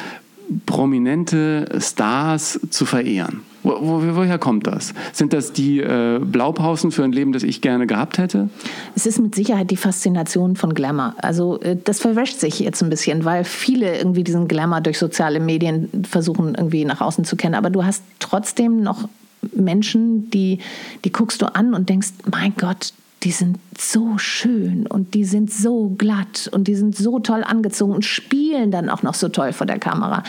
prominente 0.66 1.68
Stars 1.80 2.60
zu 2.70 2.86
verehren? 2.86 3.42
Wo, 3.64 3.78
wo, 3.82 4.16
woher 4.16 4.38
kommt 4.38 4.68
das? 4.68 4.94
Sind 5.14 5.34
das 5.34 5.54
die 5.54 5.80
äh, 5.80 6.20
Blaupausen 6.20 6.92
für 6.92 7.04
ein 7.04 7.12
Leben, 7.12 7.34
das 7.34 7.44
ich 7.44 7.62
gerne 7.62 7.88
gehabt 7.88 8.18
hätte? 8.18 8.50
Es 8.96 9.06
ist 9.06 9.20
mit 9.20 9.36
Sicherheit 9.36 9.72
die 9.72 9.78
Faszination 9.78 10.56
von 10.56 10.74
Glamour. 10.74 11.16
Also 11.18 11.60
äh, 11.62 11.76
das 11.84 12.00
verwäscht 12.00 12.40
sich 12.40 12.60
jetzt 12.60 12.82
ein 12.82 12.90
bisschen, 12.90 13.26
weil 13.26 13.44
viele 13.44 13.98
irgendwie 13.98 14.24
diesen 14.24 14.48
Glamour 14.48 14.82
durch 14.82 14.98
soziale 15.00 15.40
Medien 15.40 15.90
versuchen 16.10 16.56
irgendwie 16.56 16.86
nach 16.86 17.02
außen 17.02 17.26
zu 17.26 17.36
kennen. 17.36 17.56
Aber 17.56 17.70
du 17.70 17.84
hast 17.84 18.04
trotzdem 18.20 18.82
noch 18.82 19.10
Menschen, 19.56 20.30
die, 20.32 20.60
die 21.04 21.12
guckst 21.12 21.42
du 21.42 21.54
an 21.54 21.74
und 21.74 21.90
denkst, 21.90 22.10
mein 22.32 22.54
Gott, 22.58 22.94
die 23.24 23.32
sind 23.32 23.58
so 23.78 24.18
schön 24.18 24.86
und 24.88 25.14
die 25.14 25.26
sind 25.26 25.52
so 25.52 25.96
glatt 25.98 26.50
und 26.52 26.68
die 26.68 26.76
sind 26.76 26.96
so 26.96 27.20
toll 27.20 27.44
angezogen 27.44 27.94
und 27.94 28.06
spielen 28.06 28.72
dann 28.72 28.90
auch 28.90 29.02
noch 29.02 29.16
so 29.16 29.30
toll 29.30 29.54
vor 29.54 29.66
der 29.66 29.80
Kamera. 29.80 30.24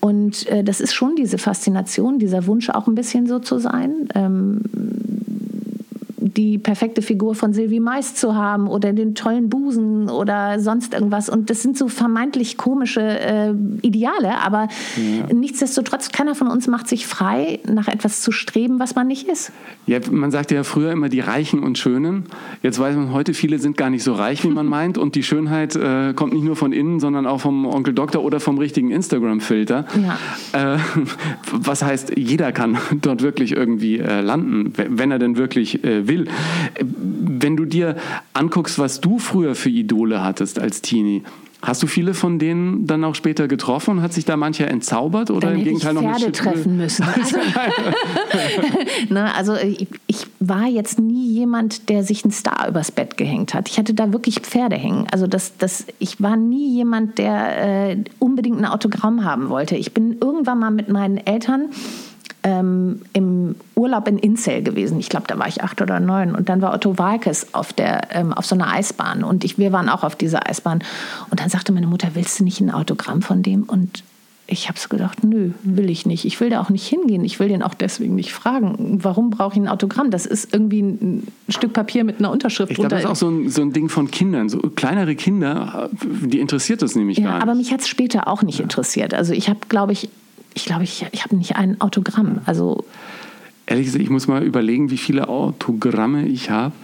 Und 0.00 0.46
äh, 0.48 0.64
das 0.64 0.80
ist 0.80 0.94
schon 0.94 1.14
diese 1.14 1.38
Faszination, 1.38 2.18
dieser 2.18 2.46
Wunsch 2.46 2.70
auch 2.70 2.86
ein 2.86 2.94
bisschen 2.94 3.26
so 3.26 3.38
zu 3.38 3.58
sein. 3.58 4.08
Ähm, 4.14 4.62
die 6.20 6.58
perfekte 6.58 7.02
Figur 7.02 7.34
von 7.34 7.52
Sylvie 7.52 7.80
Mais 7.80 8.14
zu 8.14 8.34
haben 8.34 8.68
oder 8.68 8.92
den 8.92 9.14
tollen 9.14 9.48
Busen 9.48 10.08
oder 10.08 10.60
sonst 10.60 10.94
irgendwas. 10.94 11.28
Und 11.28 11.50
das 11.50 11.62
sind 11.62 11.76
so 11.76 11.88
vermeintlich 11.88 12.56
komische 12.56 13.00
äh, 13.00 13.52
Ideale, 13.82 14.38
aber 14.38 14.68
ja. 14.96 15.34
nichtsdestotrotz, 15.34 16.12
keiner 16.12 16.34
von 16.34 16.48
uns 16.48 16.66
macht 16.66 16.88
sich 16.88 17.06
frei, 17.06 17.60
nach 17.66 17.88
etwas 17.88 18.20
zu 18.20 18.32
streben, 18.32 18.78
was 18.78 18.94
man 18.94 19.06
nicht 19.06 19.28
ist. 19.28 19.52
Ja, 19.86 19.98
man 20.10 20.30
sagte 20.30 20.54
ja 20.54 20.64
früher 20.64 20.92
immer 20.92 21.08
die 21.08 21.20
Reichen 21.20 21.62
und 21.62 21.78
Schönen. 21.78 22.24
Jetzt 22.62 22.78
weiß 22.78 22.96
man 22.96 23.12
heute, 23.12 23.34
viele 23.34 23.58
sind 23.58 23.76
gar 23.76 23.90
nicht 23.90 24.02
so 24.02 24.14
reich, 24.14 24.44
wie 24.44 24.48
man 24.48 24.66
meint. 24.68 24.98
Und 24.98 25.14
die 25.14 25.22
Schönheit 25.22 25.76
äh, 25.76 26.12
kommt 26.14 26.32
nicht 26.32 26.44
nur 26.44 26.56
von 26.56 26.72
innen, 26.72 27.00
sondern 27.00 27.26
auch 27.26 27.40
vom 27.40 27.66
Onkel 27.66 27.94
Doktor 27.94 28.22
oder 28.22 28.40
vom 28.40 28.58
richtigen 28.58 28.90
Instagram-Filter. 28.90 29.86
Ja. 30.52 30.74
Äh, 30.74 30.78
was 31.52 31.82
heißt, 31.82 32.16
jeder 32.16 32.52
kann 32.52 32.78
dort 33.02 33.22
wirklich 33.22 33.52
irgendwie 33.52 33.98
äh, 33.98 34.20
landen, 34.20 34.72
wenn 34.76 35.10
er 35.10 35.18
denn 35.18 35.36
wirklich 35.36 35.82
äh, 35.84 36.06
will. 36.10 36.28
Wenn 36.78 37.56
du 37.56 37.64
dir 37.64 37.96
anguckst, 38.34 38.78
was 38.78 39.00
du 39.00 39.18
früher 39.18 39.54
für 39.54 39.70
Idole 39.70 40.22
hattest 40.22 40.58
als 40.58 40.82
Teenie, 40.82 41.22
Hast 41.62 41.82
du 41.82 41.86
viele 41.86 42.14
von 42.14 42.38
denen 42.38 42.86
dann 42.86 43.04
auch 43.04 43.14
später 43.14 43.46
getroffen? 43.46 44.00
Hat 44.00 44.14
sich 44.14 44.24
da 44.24 44.38
mancher 44.38 44.68
entzaubert 44.68 45.30
oder 45.30 45.48
dann 45.48 45.58
im 45.58 45.64
Gegenteil 45.64 45.94
ich 45.94 46.00
noch 46.00 46.16
Pferde 46.16 46.32
treffen 46.32 46.76
müssen? 46.76 47.04
Also, 47.14 47.36
Na, 49.10 49.32
also 49.34 49.56
ich, 49.56 49.86
ich, 50.06 50.26
war 50.38 50.66
jetzt 50.66 50.98
nie 50.98 51.32
jemand, 51.32 51.90
der 51.90 52.02
sich 52.02 52.24
einen 52.24 52.32
Star 52.32 52.66
übers 52.68 52.90
Bett 52.90 53.18
gehängt 53.18 53.52
hat. 53.52 53.68
Ich 53.68 53.78
hatte 53.78 53.92
da 53.92 54.12
wirklich 54.12 54.40
Pferde 54.40 54.76
hängen. 54.76 55.06
Also 55.10 55.26
das, 55.26 55.58
das, 55.58 55.84
ich 55.98 56.22
war 56.22 56.36
nie 56.36 56.74
jemand, 56.74 57.18
der 57.18 57.90
äh, 57.90 57.96
unbedingt 58.18 58.58
ein 58.58 58.64
Autogramm 58.64 59.24
haben 59.24 59.50
wollte. 59.50 59.76
Ich 59.76 59.92
bin 59.92 60.16
irgendwann 60.18 60.58
mal 60.58 60.70
mit 60.70 60.88
meinen 60.88 61.18
Eltern 61.18 61.68
ähm, 62.42 63.02
im 63.12 63.54
Urlaub 63.74 64.08
in 64.08 64.18
Inzell 64.18 64.62
gewesen. 64.62 64.98
Ich 64.98 65.08
glaube, 65.08 65.26
da 65.26 65.38
war 65.38 65.48
ich 65.48 65.62
acht 65.62 65.80
oder 65.82 66.00
neun. 66.00 66.34
Und 66.34 66.48
dann 66.48 66.62
war 66.62 66.74
Otto 66.74 66.98
Walkes 66.98 67.54
auf, 67.54 67.72
der, 67.72 68.14
ähm, 68.14 68.32
auf 68.32 68.46
so 68.46 68.54
einer 68.54 68.72
Eisbahn. 68.72 69.24
Und 69.24 69.44
ich, 69.44 69.58
wir 69.58 69.72
waren 69.72 69.88
auch 69.88 70.04
auf 70.04 70.16
dieser 70.16 70.48
Eisbahn. 70.48 70.82
Und 71.30 71.40
dann 71.40 71.48
sagte 71.48 71.72
meine 71.72 71.86
Mutter, 71.86 72.08
willst 72.14 72.40
du 72.40 72.44
nicht 72.44 72.60
ein 72.60 72.70
Autogramm 72.70 73.22
von 73.22 73.42
dem? 73.42 73.64
Und 73.64 74.02
ich 74.46 74.68
habe 74.68 74.78
so 74.78 74.88
gedacht, 74.88 75.22
nö, 75.22 75.52
will 75.62 75.88
ich 75.90 76.06
nicht. 76.06 76.24
Ich 76.24 76.40
will 76.40 76.50
da 76.50 76.60
auch 76.60 76.70
nicht 76.70 76.86
hingehen. 76.86 77.24
Ich 77.24 77.38
will 77.38 77.48
den 77.48 77.62
auch 77.62 77.74
deswegen 77.74 78.16
nicht 78.16 78.32
fragen. 78.32 78.98
Warum 79.00 79.30
brauche 79.30 79.54
ich 79.54 79.60
ein 79.60 79.68
Autogramm? 79.68 80.10
Das 80.10 80.26
ist 80.26 80.52
irgendwie 80.52 80.80
ein 80.82 81.28
Stück 81.48 81.72
Papier 81.72 82.02
mit 82.02 82.18
einer 82.18 82.32
Unterschrift 82.32 82.72
ich 82.72 82.76
glaube, 82.76 82.90
das 82.90 83.04
ist 83.04 83.10
auch 83.10 83.16
so 83.16 83.28
ein, 83.28 83.48
so 83.48 83.62
ein 83.62 83.72
Ding 83.72 83.88
von 83.88 84.10
Kindern. 84.10 84.48
So 84.48 84.58
kleinere 84.58 85.14
Kinder, 85.14 85.88
die 86.02 86.40
interessiert 86.40 86.82
das 86.82 86.96
nämlich 86.96 87.18
ja, 87.18 87.24
gar 87.24 87.34
nicht. 87.34 87.42
Aber 87.42 87.54
mich 87.54 87.72
hat 87.72 87.80
es 87.80 87.88
später 87.88 88.26
auch 88.26 88.42
nicht 88.42 88.58
ja. 88.58 88.64
interessiert. 88.64 89.14
Also 89.14 89.32
ich 89.32 89.48
habe, 89.48 89.60
glaube 89.68 89.92
ich, 89.92 90.08
ich 90.54 90.64
glaube, 90.64 90.84
ich, 90.84 91.06
ich 91.12 91.24
habe 91.24 91.36
nicht 91.36 91.56
ein 91.56 91.80
Autogramm. 91.80 92.40
Also 92.46 92.84
Ehrlich 93.66 93.86
gesagt, 93.86 94.02
ich 94.02 94.10
muss 94.10 94.26
mal 94.26 94.42
überlegen, 94.42 94.90
wie 94.90 94.98
viele 94.98 95.28
Autogramme 95.28 96.26
ich 96.26 96.50
habe. 96.50 96.74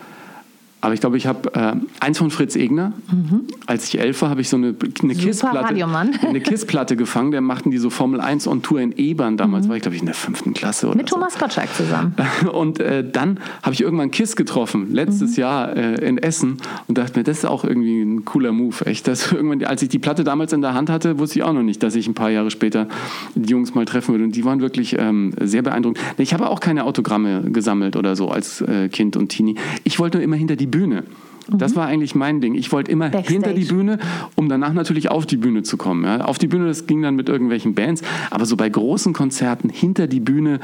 Aber 0.86 0.94
ich 0.94 1.00
glaube, 1.00 1.16
ich 1.16 1.26
habe 1.26 1.52
äh, 1.52 1.72
eins 1.98 2.18
von 2.18 2.30
Fritz 2.30 2.54
Egner. 2.54 2.92
Mhm. 3.10 3.48
Als 3.66 3.88
ich 3.88 3.98
elf 3.98 4.22
war, 4.22 4.30
habe 4.30 4.40
ich 4.40 4.48
so 4.48 4.56
eine, 4.56 4.72
eine 5.02 5.14
Kissplatte, 5.16 5.74
eine 6.28 6.40
Kissplatte 6.40 6.94
gefangen. 6.94 7.32
Der 7.32 7.40
machten 7.40 7.72
die 7.72 7.78
so 7.78 7.90
Formel 7.90 8.20
1 8.20 8.46
on 8.46 8.62
Tour 8.62 8.80
in 8.80 8.92
Ebern. 8.92 9.36
Damals 9.36 9.64
mhm. 9.64 9.70
war 9.70 9.76
ich, 9.78 9.82
glaube 9.82 9.96
ich, 9.96 10.02
in 10.02 10.06
der 10.06 10.14
fünften 10.14 10.54
Klasse. 10.54 10.86
Mit 10.94 11.08
so. 11.08 11.16
Thomas 11.16 11.40
Gottschalk 11.40 11.74
zusammen. 11.74 12.14
Und 12.52 12.78
äh, 12.78 13.02
dann 13.04 13.40
habe 13.64 13.74
ich 13.74 13.80
irgendwann 13.80 14.12
Kiss 14.12 14.36
getroffen, 14.36 14.92
letztes 14.92 15.32
mhm. 15.32 15.40
Jahr 15.40 15.76
äh, 15.76 16.06
in 16.06 16.18
Essen. 16.18 16.58
Und 16.86 16.98
dachte 16.98 17.18
mir, 17.18 17.24
das 17.24 17.38
ist 17.38 17.46
auch 17.46 17.64
irgendwie 17.64 18.02
ein 18.02 18.24
cooler 18.24 18.52
Move. 18.52 18.86
Echt, 18.86 19.08
dass 19.08 19.32
irgendwann, 19.32 19.64
als 19.64 19.82
ich 19.82 19.88
die 19.88 19.98
Platte 19.98 20.22
damals 20.22 20.52
in 20.52 20.60
der 20.60 20.74
Hand 20.74 20.88
hatte, 20.88 21.18
wusste 21.18 21.40
ich 21.40 21.42
auch 21.42 21.52
noch 21.52 21.64
nicht, 21.64 21.82
dass 21.82 21.96
ich 21.96 22.06
ein 22.06 22.14
paar 22.14 22.30
Jahre 22.30 22.52
später 22.52 22.86
die 23.34 23.50
Jungs 23.50 23.74
mal 23.74 23.86
treffen 23.86 24.14
würde. 24.14 24.22
Und 24.22 24.36
die 24.36 24.44
waren 24.44 24.60
wirklich 24.60 24.94
ähm, 24.96 25.32
sehr 25.40 25.62
beeindruckend. 25.62 25.98
Ich 26.16 26.32
habe 26.32 26.48
auch 26.48 26.60
keine 26.60 26.84
Autogramme 26.84 27.42
gesammelt 27.50 27.96
oder 27.96 28.14
so 28.14 28.28
als 28.28 28.60
äh, 28.60 28.88
Kind 28.88 29.16
und 29.16 29.30
Teenie. 29.30 29.56
Ich 29.82 29.98
wollte 29.98 30.18
nur 30.18 30.22
immer 30.22 30.36
hinter 30.36 30.54
die 30.54 30.75
Bühne. 30.76 31.04
Das 31.48 31.72
mhm. 31.72 31.76
war 31.76 31.86
eigentlich 31.86 32.14
mein 32.14 32.40
Ding. 32.40 32.54
Ich 32.54 32.72
wollte 32.72 32.90
immer 32.90 33.08
Backstage. 33.08 33.32
hinter 33.32 33.54
die 33.54 33.64
Bühne, 33.64 33.98
um 34.34 34.48
danach 34.48 34.72
natürlich 34.72 35.10
auf 35.10 35.26
die 35.26 35.36
Bühne 35.36 35.62
zu 35.62 35.76
kommen. 35.76 36.04
Ja. 36.04 36.24
Auf 36.24 36.38
die 36.38 36.48
Bühne, 36.48 36.66
das 36.66 36.86
ging 36.86 37.02
dann 37.02 37.14
mit 37.14 37.28
irgendwelchen 37.28 37.74
Bands, 37.74 38.02
aber 38.30 38.46
so 38.46 38.56
bei 38.56 38.68
großen 38.68 39.12
Konzerten 39.12 39.68
hinter 39.68 40.06
die 40.06 40.20
Bühne, 40.20 40.60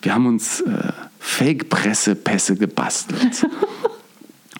wir 0.00 0.14
haben 0.14 0.26
uns 0.26 0.60
äh, 0.62 0.92
Fake-Pressepässe 1.18 2.56
gebastelt. 2.56 3.46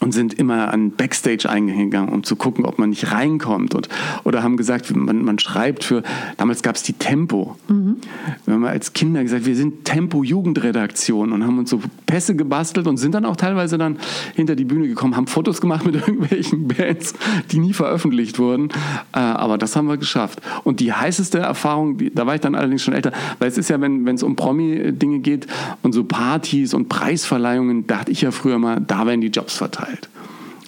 und 0.03 0.13
sind 0.13 0.35
immer 0.35 0.73
an 0.73 0.91
Backstage 0.91 1.49
eingegangen, 1.49 2.13
um 2.13 2.25
zu 2.25 2.35
gucken, 2.35 2.65
ob 2.67 2.79
man 2.79 2.91
nicht 2.91 3.13
reinkommt. 3.13 3.75
Und, 3.75 3.89
oder 4.25 4.43
haben 4.43 4.57
gesagt, 4.57 4.95
man, 4.95 5.25
man 5.25 5.39
schreibt 5.39 5.85
für, 5.85 6.03
damals 6.37 6.63
gab 6.63 6.75
es 6.75 6.83
die 6.83 6.95
Tempo. 6.95 7.57
Mhm. 7.69 7.99
Wir 8.45 8.55
haben 8.55 8.65
als 8.65 8.93
Kinder 8.95 9.23
gesagt, 9.23 9.47
wir 9.47 9.55
sind 9.55 9.85
Tempo-Jugendredaktion 9.85 11.33
und 11.33 11.47
haben 11.47 11.59
uns 11.59 11.71
so 11.71 11.81
Pässe 12.07 12.35
gebastelt 12.35 12.89
und 12.89 12.97
sind 12.97 13.15
dann 13.15 13.25
auch 13.25 13.37
teilweise 13.37 13.79
dann 13.79 13.99
hinter 14.35 14.57
die 14.57 14.65
Bühne 14.65 14.89
gekommen, 14.89 15.17
haben 15.17 15.29
Fotos 15.29 15.61
gemacht 15.61 15.87
mit 15.87 15.95
irgendwelchen 16.07 16.67
Bands, 16.67 17.15
die 17.53 17.61
nie 17.61 17.73
veröffentlicht 17.73 18.41
wurden. 18.41 18.71
Äh, 19.13 19.21
aber 19.21 19.57
das 19.57 19.77
haben 19.77 19.87
wir 19.87 19.99
geschafft. 19.99 20.41
Und 20.65 20.81
die 20.81 20.93
heißeste 20.93 21.39
Erfahrung, 21.39 21.99
da 22.13 22.27
war 22.27 22.35
ich 22.35 22.41
dann 22.41 22.57
allerdings 22.57 22.83
schon 22.83 22.95
älter, 22.95 23.13
weil 23.39 23.49
es 23.49 23.57
ist 23.57 23.71
ja, 23.71 23.81
wenn 23.81 24.07
es 24.09 24.25
um 24.25 24.35
Promi-Dinge 24.35 25.21
geht 25.21 25.47
und 25.83 25.93
so 25.93 26.03
Partys 26.03 26.75
und 26.75 26.89
Preisverleihungen, 26.89 27.87
dachte 27.87 28.11
ich 28.11 28.23
ja 28.23 28.33
früher 28.33 28.59
mal, 28.59 28.81
da 28.81 29.07
werden 29.07 29.21
die 29.21 29.29
Jobs 29.29 29.57
verteilt. 29.57 29.92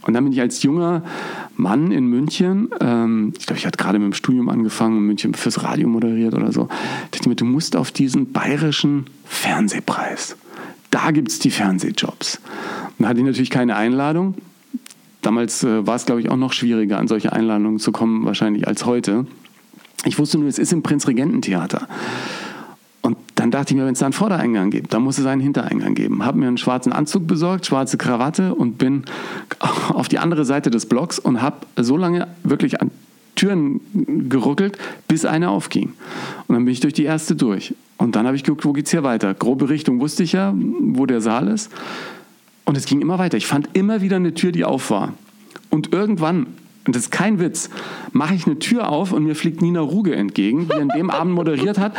Und 0.06 0.14
dann 0.14 0.24
bin 0.24 0.32
ich 0.32 0.40
als 0.40 0.62
junger 0.62 1.02
Mann 1.56 1.90
in 1.90 2.06
München, 2.06 2.68
ähm, 2.80 3.32
ich 3.38 3.46
glaube, 3.46 3.58
ich 3.58 3.66
hatte 3.66 3.78
gerade 3.78 3.98
mit 3.98 4.06
dem 4.06 4.12
Studium 4.12 4.48
angefangen, 4.48 4.98
in 4.98 5.06
München 5.06 5.34
fürs 5.34 5.62
Radio 5.62 5.88
moderiert 5.88 6.34
oder 6.34 6.52
so, 6.52 6.68
dachte 7.10 7.28
mir, 7.28 7.36
du 7.36 7.44
musst 7.44 7.76
auf 7.76 7.90
diesen 7.90 8.32
bayerischen 8.32 9.06
Fernsehpreis. 9.24 10.36
Da 10.90 11.10
gibt 11.10 11.30
es 11.30 11.38
die 11.38 11.50
Fernsehjobs. 11.50 12.40
Und 12.98 13.02
da 13.02 13.08
hatte 13.08 13.20
ich 13.20 13.26
natürlich 13.26 13.50
keine 13.50 13.76
Einladung. 13.76 14.34
Damals 15.22 15.64
äh, 15.64 15.86
war 15.86 15.96
es, 15.96 16.06
glaube 16.06 16.20
ich, 16.20 16.30
auch 16.30 16.36
noch 16.36 16.52
schwieriger, 16.52 16.98
an 16.98 17.08
solche 17.08 17.32
Einladungen 17.32 17.78
zu 17.78 17.90
kommen, 17.92 18.24
wahrscheinlich 18.26 18.68
als 18.68 18.84
heute. 18.84 19.26
Ich 20.04 20.18
wusste 20.18 20.38
nur, 20.38 20.48
es 20.48 20.58
ist 20.58 20.72
im 20.72 20.82
Prinzregententheater. 20.82 21.80
Und 21.80 21.88
dann 23.44 23.50
dachte 23.50 23.74
ich 23.74 23.76
mir, 23.78 23.85
wenn 23.85 23.92
es 23.92 23.98
da 23.98 24.07
einen 24.07 24.14
Vordereingang 24.14 24.70
gibt, 24.70 24.94
dann 24.94 25.02
muss 25.02 25.18
es 25.18 25.26
einen 25.26 25.42
Hintereingang 25.42 25.94
geben. 25.94 26.24
Habe 26.24 26.38
mir 26.38 26.48
einen 26.48 26.57
schwarzen 26.57 26.94
Anzug 26.94 27.26
besorgt, 27.26 27.66
schwarze 27.66 27.98
Krawatte 27.98 28.54
und 28.54 28.78
bin 28.78 29.04
auf 29.90 30.09
die 30.09 30.18
andere 30.18 30.46
Seite 30.46 30.70
des 30.70 30.87
Blocks 30.87 31.18
und 31.18 31.42
habe 31.42 31.59
so 31.76 31.98
lange 31.98 32.26
wirklich 32.42 32.80
an 32.80 32.90
Türen 33.35 33.83
geruckelt, 34.30 34.78
bis 35.09 35.26
eine 35.26 35.50
aufging. 35.50 35.92
Und 36.46 36.54
dann 36.54 36.64
bin 36.64 36.72
ich 36.72 36.80
durch 36.80 36.94
die 36.94 37.04
erste 37.04 37.37
durch. 37.37 37.74
Und 37.98 38.16
dann 38.16 38.24
habe 38.24 38.35
ich 38.35 38.44
geguckt, 38.44 38.64
wo 38.64 38.72
geht 38.72 38.87
es 38.87 38.92
hier 38.92 39.02
weiter? 39.02 39.35
Grobe 39.35 39.68
Richtung 39.68 40.00
wusste 40.00 40.22
ich 40.22 40.33
ja, 40.33 40.54
wo 40.57 41.04
der 41.04 41.20
Saal 41.20 41.48
ist. 41.48 41.70
Und 42.64 42.78
es 42.78 42.87
ging 42.87 43.02
immer 43.02 43.18
weiter. 43.18 43.37
Ich 43.37 43.46
fand 43.46 43.68
immer 43.74 44.00
wieder 44.00 44.16
eine 44.16 44.33
Tür, 44.33 44.52
die 44.52 44.64
auf 44.64 44.88
war. 44.88 45.12
Und 45.68 45.92
irgendwann, 45.92 46.46
und 46.87 46.96
das 46.96 47.02
ist 47.02 47.11
kein 47.11 47.40
Witz, 47.40 47.68
mache 48.12 48.35
ich 48.35 48.46
eine 48.46 48.59
Tür 48.59 48.88
auf 48.88 49.12
und 49.12 49.24
mir 49.24 49.35
fliegt 49.35 49.61
Nina 49.61 49.80
Ruge 49.80 50.16
entgegen, 50.16 50.66
die 50.66 50.80
an 50.80 50.88
dem 50.96 51.11
Abend 51.11 51.35
moderiert 51.35 51.76
hat 51.76 51.92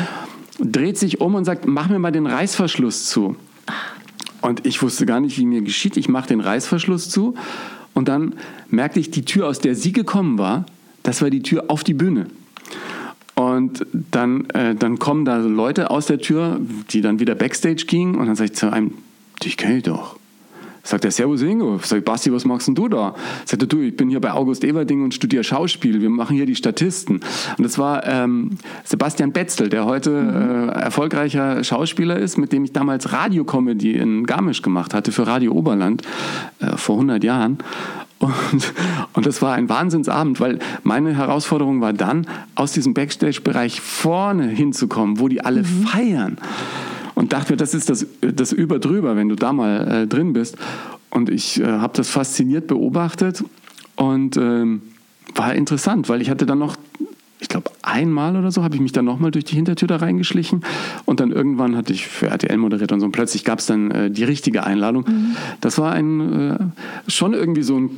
dreht 0.59 0.97
sich 0.97 1.21
um 1.21 1.35
und 1.35 1.45
sagt, 1.45 1.65
mach 1.67 1.89
mir 1.89 1.99
mal 1.99 2.11
den 2.11 2.27
Reißverschluss 2.27 3.05
zu. 3.05 3.35
Und 4.41 4.65
ich 4.65 4.81
wusste 4.81 5.05
gar 5.05 5.19
nicht, 5.19 5.37
wie 5.37 5.45
mir 5.45 5.61
geschieht. 5.61 5.97
Ich 5.97 6.07
mache 6.07 6.27
den 6.27 6.39
Reißverschluss 6.39 7.09
zu 7.09 7.35
und 7.93 8.07
dann 8.07 8.35
merkte 8.69 8.99
ich, 8.99 9.09
die 9.09 9.25
Tür, 9.25 9.47
aus 9.47 9.59
der 9.59 9.73
sie 9.73 9.91
gekommen 9.91 10.37
war, 10.37 10.65
das 11.03 11.21
war 11.21 11.29
die 11.29 11.41
Tür 11.41 11.65
auf 11.69 11.83
die 11.83 11.93
Bühne. 11.93 12.27
Und 13.35 13.85
dann, 14.11 14.49
äh, 14.51 14.75
dann 14.75 14.99
kommen 14.99 15.25
da 15.25 15.37
Leute 15.37 15.89
aus 15.89 16.05
der 16.05 16.19
Tür, 16.19 16.59
die 16.91 17.01
dann 17.01 17.19
wieder 17.19 17.35
Backstage 17.35 17.85
gingen 17.87 18.15
und 18.15 18.27
dann 18.27 18.35
sage 18.35 18.51
ich 18.51 18.57
zu 18.57 18.71
einem, 18.71 18.93
dich 19.43 19.57
kenne 19.57 19.77
ich 19.77 19.83
doch. 19.83 20.17
Sagt 20.85 21.03
er, 21.03 21.09
Servus 21.09 21.41
Ingo. 21.41 21.79
Sag 21.81 22.05
Basti, 22.05 22.31
was 22.31 22.45
machst 22.45 22.67
denn 22.67 22.75
du 22.75 22.87
da? 22.87 23.15
Sagt 23.43 23.63
er, 23.63 23.67
du, 23.67 23.79
ich 23.81 23.97
bin 23.97 24.07
hier 24.07 24.21
bei 24.21 24.31
August 24.31 24.63
Everding 24.63 25.03
und 25.03 25.15
studiere 25.15 25.43
Schauspiel. 25.43 25.99
Wir 25.99 26.11
machen 26.11 26.35
hier 26.35 26.45
die 26.45 26.55
Statisten. 26.55 27.21
Und 27.57 27.63
das 27.63 27.79
war 27.79 28.05
ähm, 28.05 28.51
Sebastian 28.83 29.31
Betzel, 29.31 29.69
der 29.69 29.85
heute 29.85 30.11
mhm. 30.11 30.69
äh, 30.69 30.71
erfolgreicher 30.73 31.63
Schauspieler 31.63 32.17
ist, 32.17 32.37
mit 32.37 32.53
dem 32.53 32.63
ich 32.63 32.71
damals 32.71 33.11
Radiocomedy 33.11 33.93
in 33.93 34.27
Garmisch 34.27 34.61
gemacht 34.61 34.93
hatte 34.93 35.11
für 35.11 35.25
Radio 35.25 35.53
Oberland 35.53 36.03
äh, 36.59 36.77
vor 36.77 36.95
100 36.97 37.23
Jahren. 37.23 37.57
Und, 38.19 38.73
und 39.13 39.25
das 39.25 39.41
war 39.41 39.55
ein 39.55 39.67
Wahnsinnsabend, 39.67 40.39
weil 40.39 40.59
meine 40.83 41.15
Herausforderung 41.15 41.81
war 41.81 41.93
dann, 41.93 42.27
aus 42.53 42.71
diesem 42.71 42.93
Backstage-Bereich 42.93 43.81
vorne 43.81 44.47
hinzukommen, 44.47 45.19
wo 45.19 45.27
die 45.27 45.41
alle 45.41 45.61
mhm. 45.61 45.87
feiern 45.87 46.37
und 47.15 47.33
dachte 47.33 47.53
mir, 47.53 47.57
das 47.57 47.73
ist 47.73 47.89
das, 47.89 48.05
das 48.21 48.51
Überdrüber, 48.51 49.15
wenn 49.15 49.29
du 49.29 49.35
da 49.35 49.53
mal 49.53 50.03
äh, 50.03 50.07
drin 50.07 50.33
bist. 50.33 50.57
Und 51.09 51.29
ich 51.29 51.59
äh, 51.61 51.65
habe 51.65 51.93
das 51.95 52.09
fasziniert 52.09 52.67
beobachtet 52.67 53.43
und 53.95 54.37
ähm, 54.37 54.81
war 55.33 55.55
interessant, 55.55 56.09
weil 56.09 56.21
ich 56.21 56.29
hatte 56.29 56.45
dann 56.45 56.59
noch, 56.59 56.75
ich 57.39 57.47
glaube, 57.47 57.71
einmal 57.81 58.35
oder 58.35 58.51
so 58.51 58.63
habe 58.63 58.75
ich 58.75 58.81
mich 58.81 58.91
dann 58.91 59.05
nochmal 59.05 59.31
durch 59.31 59.45
die 59.45 59.55
Hintertür 59.55 59.87
da 59.87 59.97
reingeschlichen 59.97 60.63
und 61.05 61.19
dann 61.19 61.31
irgendwann 61.31 61.75
hatte 61.75 61.93
ich 61.93 62.07
für 62.07 62.27
RTL 62.27 62.57
moderiert 62.57 62.91
und 62.91 62.99
so 62.99 63.05
und 63.05 63.11
plötzlich 63.11 63.43
gab 63.43 63.59
es 63.59 63.65
dann 63.65 63.91
äh, 63.91 64.11
die 64.11 64.23
richtige 64.23 64.65
Einladung. 64.65 65.05
Mhm. 65.07 65.35
Das 65.61 65.77
war 65.77 65.93
ein 65.93 66.51
äh, 66.51 66.57
schon 67.07 67.33
irgendwie 67.33 67.63
so 67.63 67.77
ein 67.77 67.89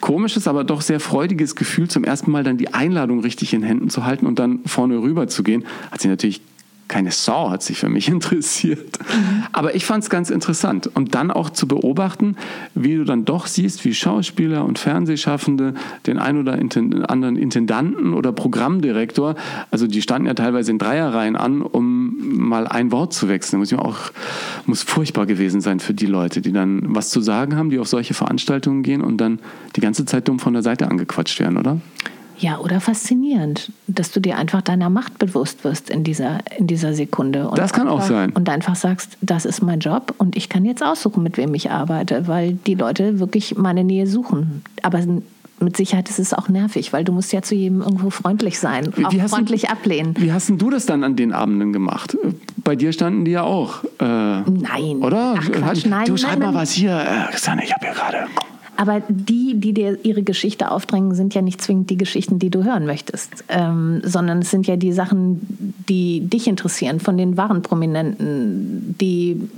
komisches, 0.00 0.46
aber 0.46 0.64
doch 0.64 0.82
sehr 0.82 1.00
freudiges 1.00 1.56
Gefühl, 1.56 1.88
zum 1.88 2.04
ersten 2.04 2.30
Mal 2.30 2.44
dann 2.44 2.58
die 2.58 2.74
Einladung 2.74 3.20
richtig 3.20 3.54
in 3.54 3.62
Händen 3.62 3.90
zu 3.90 4.04
halten 4.04 4.26
und 4.26 4.38
dann 4.38 4.60
vorne 4.66 4.98
rüber 4.98 5.26
zu 5.28 5.42
gehen. 5.42 5.64
Hat 5.90 6.00
sich 6.00 6.10
natürlich 6.10 6.40
keine 6.88 7.10
Sau 7.10 7.50
hat 7.50 7.62
sich 7.62 7.78
für 7.78 7.88
mich 7.88 8.08
interessiert. 8.16 8.98
Aber 9.52 9.74
ich 9.74 9.84
fand 9.84 10.04
es 10.04 10.10
ganz 10.10 10.30
interessant. 10.30 10.88
Und 10.94 11.14
dann 11.14 11.30
auch 11.30 11.50
zu 11.50 11.66
beobachten, 11.66 12.36
wie 12.74 12.96
du 12.96 13.04
dann 13.04 13.24
doch 13.24 13.46
siehst, 13.46 13.84
wie 13.84 13.94
Schauspieler 13.94 14.64
und 14.64 14.78
Fernsehschaffende 14.78 15.74
den 16.06 16.18
ein 16.18 16.38
oder 16.38 16.52
anderen 16.52 17.36
Intendanten 17.36 18.14
oder 18.14 18.32
Programmdirektor, 18.32 19.34
also 19.70 19.86
die 19.86 20.02
standen 20.02 20.26
ja 20.26 20.34
teilweise 20.34 20.70
in 20.70 20.78
Dreierreihen 20.78 21.36
an, 21.36 21.62
um 21.62 22.16
mal 22.48 22.66
ein 22.66 22.92
Wort 22.92 23.12
zu 23.12 23.28
wechseln. 23.28 23.58
Muss, 23.58 23.72
auch, 23.72 23.98
muss 24.66 24.82
furchtbar 24.82 25.26
gewesen 25.26 25.60
sein 25.60 25.80
für 25.80 25.94
die 25.94 26.06
Leute, 26.06 26.40
die 26.40 26.52
dann 26.52 26.82
was 26.94 27.10
zu 27.10 27.20
sagen 27.20 27.56
haben, 27.56 27.70
die 27.70 27.78
auf 27.78 27.88
solche 27.88 28.14
Veranstaltungen 28.14 28.82
gehen 28.82 29.00
und 29.00 29.18
dann 29.18 29.40
die 29.74 29.80
ganze 29.80 30.04
Zeit 30.04 30.28
dumm 30.28 30.38
von 30.38 30.52
der 30.52 30.62
Seite 30.62 30.90
angequatscht 30.90 31.40
werden, 31.40 31.56
oder? 31.56 31.80
Ja, 32.38 32.58
oder 32.58 32.80
faszinierend, 32.80 33.72
dass 33.86 34.10
du 34.10 34.20
dir 34.20 34.36
einfach 34.36 34.62
deiner 34.62 34.90
Macht 34.90 35.18
bewusst 35.18 35.64
wirst 35.64 35.90
in 35.90 36.04
dieser, 36.04 36.40
in 36.58 36.66
dieser 36.66 36.94
Sekunde. 36.94 37.50
das 37.54 37.72
kann 37.72 37.88
einfach, 37.88 38.04
auch 38.04 38.08
sein. 38.08 38.30
Und 38.32 38.48
einfach 38.48 38.76
sagst, 38.76 39.16
das 39.20 39.44
ist 39.44 39.62
mein 39.62 39.80
Job 39.80 40.14
und 40.18 40.36
ich 40.36 40.48
kann 40.48 40.64
jetzt 40.64 40.82
aussuchen, 40.82 41.22
mit 41.22 41.36
wem 41.36 41.54
ich 41.54 41.70
arbeite, 41.70 42.28
weil 42.28 42.52
die 42.52 42.74
Leute 42.74 43.18
wirklich 43.20 43.56
meine 43.56 43.84
Nähe 43.84 44.06
suchen. 44.06 44.62
Aber 44.82 45.00
mit 45.60 45.76
Sicherheit 45.76 46.10
ist 46.10 46.18
es 46.18 46.34
auch 46.34 46.48
nervig, 46.48 46.92
weil 46.92 47.04
du 47.04 47.12
musst 47.12 47.32
ja 47.32 47.40
zu 47.40 47.54
jedem 47.54 47.80
irgendwo 47.80 48.10
freundlich 48.10 48.58
sein, 48.58 48.92
auch 49.02 49.12
wie 49.12 49.20
freundlich 49.20 49.62
du, 49.62 49.70
ablehnen. 49.70 50.14
Wie 50.18 50.32
hast 50.32 50.48
denn 50.48 50.58
du 50.58 50.70
das 50.70 50.86
dann 50.86 51.02
an 51.02 51.16
den 51.16 51.32
Abenden 51.32 51.72
gemacht? 51.72 52.16
Bei 52.58 52.76
dir 52.76 52.92
standen 52.92 53.24
die 53.24 53.30
ja 53.30 53.42
auch. 53.42 53.84
Äh, 53.98 54.04
nein. 54.04 54.98
Oder? 55.00 55.36
Ach, 55.38 55.50
Quatsch, 55.50 55.86
nein. 55.86 56.06
Du 56.06 56.16
schreib 56.16 56.38
nein, 56.38 56.52
mal 56.52 56.60
was 56.60 56.72
hier. 56.72 57.30
Äh, 57.32 57.36
Sanne, 57.36 57.64
ich 57.64 57.72
habe 57.72 57.86
hier 57.86 57.94
gerade 57.94 58.26
aber 58.76 59.02
die, 59.08 59.54
die 59.54 59.72
dir 59.72 59.98
ihre 60.04 60.22
Geschichte 60.22 60.70
aufdrängen, 60.70 61.14
sind 61.14 61.34
ja 61.34 61.42
nicht 61.42 61.60
zwingend 61.60 61.90
die 61.90 61.96
Geschichten, 61.96 62.38
die 62.38 62.50
du 62.50 62.64
hören 62.64 62.86
möchtest, 62.86 63.44
ähm, 63.48 64.00
sondern 64.04 64.40
es 64.40 64.50
sind 64.50 64.66
ja 64.66 64.76
die 64.76 64.92
Sachen, 64.92 65.40
die 65.88 66.20
dich 66.20 66.46
interessieren, 66.46 67.00
von 67.00 67.16
den 67.16 67.36
wahren 67.36 67.62
Prominenten, 67.62 68.94
die 69.00 69.48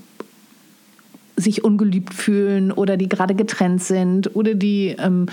sich 1.38 1.64
ungeliebt 1.64 2.14
fühlen 2.14 2.72
oder 2.72 2.96
die 2.96 3.09
gerade 3.09 3.35
getrennt 3.35 3.83
sind 3.83 4.35
oder 4.35 4.54
die 4.54 4.96
ähm, 4.98 5.26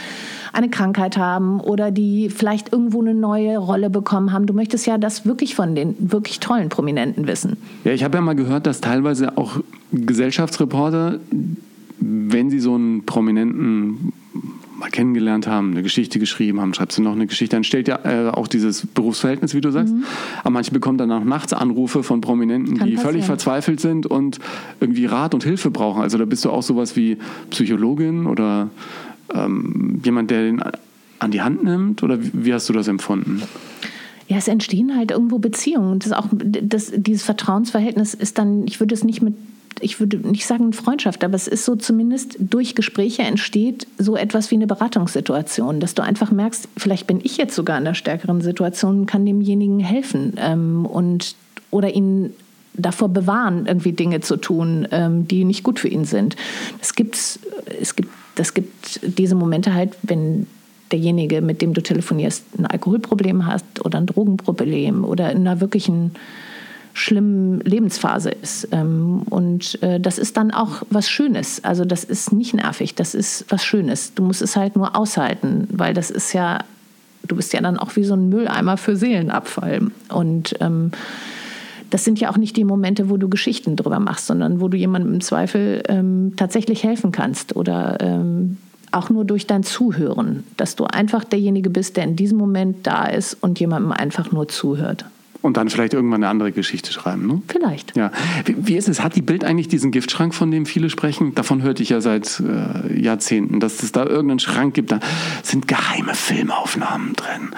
eine 0.54 0.70
Krankheit 0.70 1.18
haben 1.18 1.60
oder 1.60 1.92
die 1.92 2.30
vielleicht 2.30 2.72
irgendwo 2.72 3.02
eine 3.02 3.14
neue 3.14 3.58
Rolle 3.58 3.90
bekommen 3.90 4.32
haben. 4.32 4.46
Du 4.46 4.54
möchtest 4.54 4.86
ja 4.86 4.98
das 4.98 5.26
wirklich 5.26 5.56
von 5.56 5.76
den 5.76 5.96
wirklich 6.00 6.40
tollen 6.40 6.70
Prominenten 6.70 7.28
wissen. 7.28 7.58
Ja, 7.84 7.92
ich 7.92 8.04
habe 8.04 8.18
ja 8.18 8.22
mal 8.22 8.36
gehört, 8.36 8.68
dass 8.68 8.82
teilweise 8.82 9.38
auch 9.38 9.58
Gesellschaftsreporter 9.92 11.20
wenn 12.08 12.50
Sie 12.50 12.60
so 12.60 12.76
einen 12.76 13.06
Prominenten 13.06 14.14
mal 14.78 14.90
kennengelernt 14.90 15.48
haben, 15.48 15.72
eine 15.72 15.84
Geschichte 15.84 16.20
geschrieben 16.20 16.60
haben, 16.60 16.74
schreibst 16.74 16.98
du 16.98 17.02
noch 17.02 17.14
eine 17.14 17.28
Geschichte, 17.28 17.56
dann 17.56 17.64
stellt 17.64 17.88
ja 17.88 18.00
äh, 18.04 18.30
auch 18.30 18.48
dieses 18.48 18.86
Berufsverhältnis, 18.86 19.54
wie 19.54 19.62
du 19.62 19.72
sagst. 19.72 19.94
Mhm. 19.94 20.04
Aber 20.42 20.50
manche 20.50 20.72
bekommen 20.72 20.98
dann 20.98 21.12
auch 21.12 21.24
nachts 21.24 21.54
Anrufe 21.54 22.04
von 22.04 22.20
Prominenten, 22.20 22.78
Kann 22.78 22.88
die 22.88 22.96
passieren. 22.96 23.14
völlig 23.14 23.26
verzweifelt 23.26 23.80
sind 23.80 24.06
und 24.06 24.40
irgendwie 24.82 25.06
Rat 25.06 25.34
und 25.34 25.44
Hilfe 25.44 25.72
brauchen. 25.72 26.02
Also 26.02 26.18
da 26.18 26.26
bist 26.26 26.44
du 26.44 26.50
auch 26.50 26.64
sowas 26.64 26.96
wie 26.98 27.18
Psychologin 27.52 28.26
oder 28.26 28.70
ähm, 29.34 30.02
jemand, 30.04 30.30
der 30.30 30.44
den 30.44 30.62
an 31.20 31.32
die 31.32 31.42
Hand 31.42 31.64
nimmt? 31.64 32.04
Oder 32.04 32.18
wie 32.22 32.54
hast 32.54 32.70
du 32.70 32.74
das 32.74 32.88
empfunden? 32.88 33.42
Ja, 34.28 34.38
es 34.38 34.48
entstehen 34.48 34.96
halt 34.96 35.12
irgendwo 35.12 35.38
Beziehungen. 35.40 36.00
Das 36.00 36.12
auch, 36.12 36.28
das, 36.34 36.92
dieses 36.96 37.24
Vertrauensverhältnis 37.24 38.14
ist 38.14 38.38
dann, 38.38 38.66
ich 38.68 38.80
würde 38.80 38.96
es 38.96 39.04
nicht 39.04 39.22
mit 39.22 39.36
ich 39.82 40.00
würde 40.00 40.18
nicht 40.18 40.46
sagen 40.46 40.74
Freundschaft, 40.74 41.24
aber 41.24 41.36
es 41.36 41.48
ist 41.48 41.66
so 41.66 41.76
zumindest 41.76 42.38
durch 42.40 42.76
Gespräche 42.76 43.24
entsteht 43.24 43.88
so 43.98 44.16
etwas 44.16 44.52
wie 44.52 44.56
eine 44.56 44.68
Beratungssituation, 44.68 45.80
dass 45.80 45.96
du 45.96 46.04
einfach 46.04 46.32
merkst, 46.32 46.70
vielleicht 46.78 47.08
bin 47.08 47.20
ich 47.24 47.38
jetzt 47.38 47.56
sogar 47.56 47.78
in 47.78 47.86
einer 47.86 47.96
stärkeren 47.96 48.42
Situation 48.42 49.02
und 49.02 49.06
kann 49.06 49.26
demjenigen 49.26 49.80
helfen 49.80 50.34
ähm, 50.38 50.86
und 50.86 51.36
oder 51.72 51.94
ihn 51.94 52.34
davor 52.74 53.10
bewahren, 53.10 53.66
irgendwie 53.68 53.94
Dinge 53.94 54.22
zu 54.22 54.38
tun, 54.38 54.88
ähm, 54.92 55.28
die 55.28 55.46
nicht 55.46 55.64
gut 55.64 55.80
für 55.80 55.88
ihn 55.88 56.06
sind. 56.06 56.36
Das 56.80 56.96
gibt's, 56.96 57.40
es 57.82 57.96
gibt, 57.96 58.10
das 58.36 58.54
gibt 58.54 59.00
diese 59.02 59.36
Momente 59.36 59.74
halt, 59.74 59.96
wenn 60.04 60.48
derjenige, 60.92 61.42
mit 61.42 61.62
dem 61.62 61.74
du 61.74 61.82
telefonierst, 61.82 62.44
ein 62.58 62.66
Alkoholproblem 62.66 63.46
hast 63.46 63.84
oder 63.84 63.98
ein 63.98 64.06
Drogenproblem 64.06 65.04
oder 65.04 65.32
in 65.32 65.40
einer 65.40 65.60
wirklichen 65.60 66.12
schlimmen 66.96 67.60
Lebensphase 67.60 68.30
ist. 68.30 68.70
Ähm, 68.72 69.24
und 69.30 69.82
äh, 69.84 70.00
das 70.00 70.18
ist 70.18 70.38
dann 70.38 70.52
auch 70.52 70.82
was 70.90 71.10
Schönes. 71.10 71.62
Also 71.64 71.84
das 71.84 72.06
ist 72.06 72.32
nicht 72.32 72.54
nervig, 72.54 72.96
das 72.96 73.14
ist 73.14 73.46
was 73.50 73.66
Schönes. 73.66 74.14
Du 74.16 74.24
musst 74.24 74.42
es 74.42 74.56
halt 74.56 74.78
nur 74.78 74.96
aushalten, 74.96 75.68
weil 75.72 75.94
das 75.94 76.10
ist 76.10 76.32
ja, 76.32 76.60
du 77.28 77.36
bist 77.36 77.52
ja 77.52 77.60
dann 77.60 77.78
auch 77.78 77.98
wie 77.98 78.06
so 78.06 78.16
ein 78.16 78.30
Mülleimer 78.30 78.78
für 78.78 78.96
Seelenabfall. 78.96 79.92
Und 80.08 80.56
ähm, 80.62 80.92
das 81.90 82.06
sind 82.06 82.22
ja 82.22 82.30
auch 82.30 82.38
nicht 82.38 82.56
die 82.56 82.64
Momente, 82.64 83.10
wo 83.10 83.18
du 83.18 83.28
Geschichten 83.28 83.76
drüber 83.76 84.00
machst, 84.00 84.28
sondern 84.28 84.62
wo 84.62 84.70
du 84.70 84.78
jemandem 84.78 85.16
im 85.16 85.22
Zweifel 85.22 85.84
ähm, 85.90 86.34
tatsächlich 86.38 86.86
helfen 86.86 87.12
kannst 87.12 87.58
oder 87.58 87.98
ähm, 88.00 88.56
auch 88.94 89.10
nur 89.10 89.26
durch 89.26 89.48
dein 89.48 89.64
Zuhören, 89.64 90.46
dass 90.56 90.78
du 90.78 90.86
einfach 90.86 91.26
derjenige 91.26 91.70
bist, 91.70 91.98
der 91.98 92.06
in 92.06 92.16
diesem 92.16 92.38
Moment 92.38 92.88
da 92.88 93.06
ist 93.08 93.36
und 93.42 93.60
jemandem 93.60 93.92
einfach 93.92 94.32
nur 94.32 94.48
zuhört. 94.48 95.04
Und 95.46 95.58
dann 95.58 95.70
vielleicht 95.70 95.94
irgendwann 95.94 96.24
eine 96.24 96.30
andere 96.32 96.52
Geschichte 96.52 96.92
schreiben, 96.92 97.28
ne? 97.28 97.40
Vielleicht. 97.48 97.96
Ja. 97.96 98.12
Wie, 98.46 98.56
wie, 98.58 98.76
ist 98.78 98.90
es? 98.90 99.04
Hat 99.04 99.16
die 99.16 99.22
Bild 99.22 99.44
eigentlich 99.44 99.68
diesen 99.68 99.92
Giftschrank, 99.92 100.34
von 100.34 100.50
dem 100.50 100.66
viele 100.66 100.90
sprechen? 100.90 101.36
Davon 101.36 101.62
hörte 101.62 101.84
ich 101.84 101.90
ja 101.90 102.02
seit 102.02 102.42
äh, 102.42 103.00
Jahrzehnten, 103.00 103.60
dass 103.60 103.84
es 103.84 103.92
da 103.92 104.08
irgendeinen 104.08 104.40
Schrank 104.40 104.74
gibt. 104.74 104.92
Da 104.92 105.00
sind 105.44 105.68
geheime 105.68 106.16
Filmaufnahmen 106.16 107.14
drin. 107.14 107.52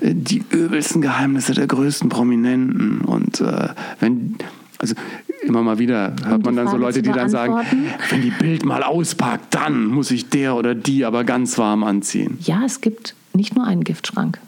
Äh, 0.00 0.14
die 0.16 0.42
übelsten 0.50 1.00
Geheimnisse 1.00 1.54
der 1.54 1.68
größten 1.68 2.08
Prominenten. 2.08 3.02
Und 3.02 3.40
äh, 3.40 3.68
wenn, 4.00 4.34
also 4.78 4.96
immer 5.42 5.62
mal 5.62 5.78
wieder 5.78 6.16
hört 6.24 6.44
man 6.44 6.56
dann 6.56 6.66
so 6.66 6.76
Leute, 6.76 7.02
die 7.02 7.12
dann 7.12 7.30
sagen, 7.30 7.64
wenn 8.10 8.20
die 8.20 8.32
Bild 8.32 8.64
mal 8.64 8.82
auspackt, 8.82 9.54
dann 9.54 9.86
muss 9.86 10.10
ich 10.10 10.28
der 10.28 10.56
oder 10.56 10.74
die 10.74 11.04
aber 11.04 11.22
ganz 11.22 11.56
warm 11.56 11.84
anziehen. 11.84 12.36
Ja, 12.40 12.62
es 12.66 12.80
gibt 12.80 13.14
nicht 13.32 13.54
nur 13.54 13.64
einen 13.64 13.84
Giftschrank. 13.84 14.40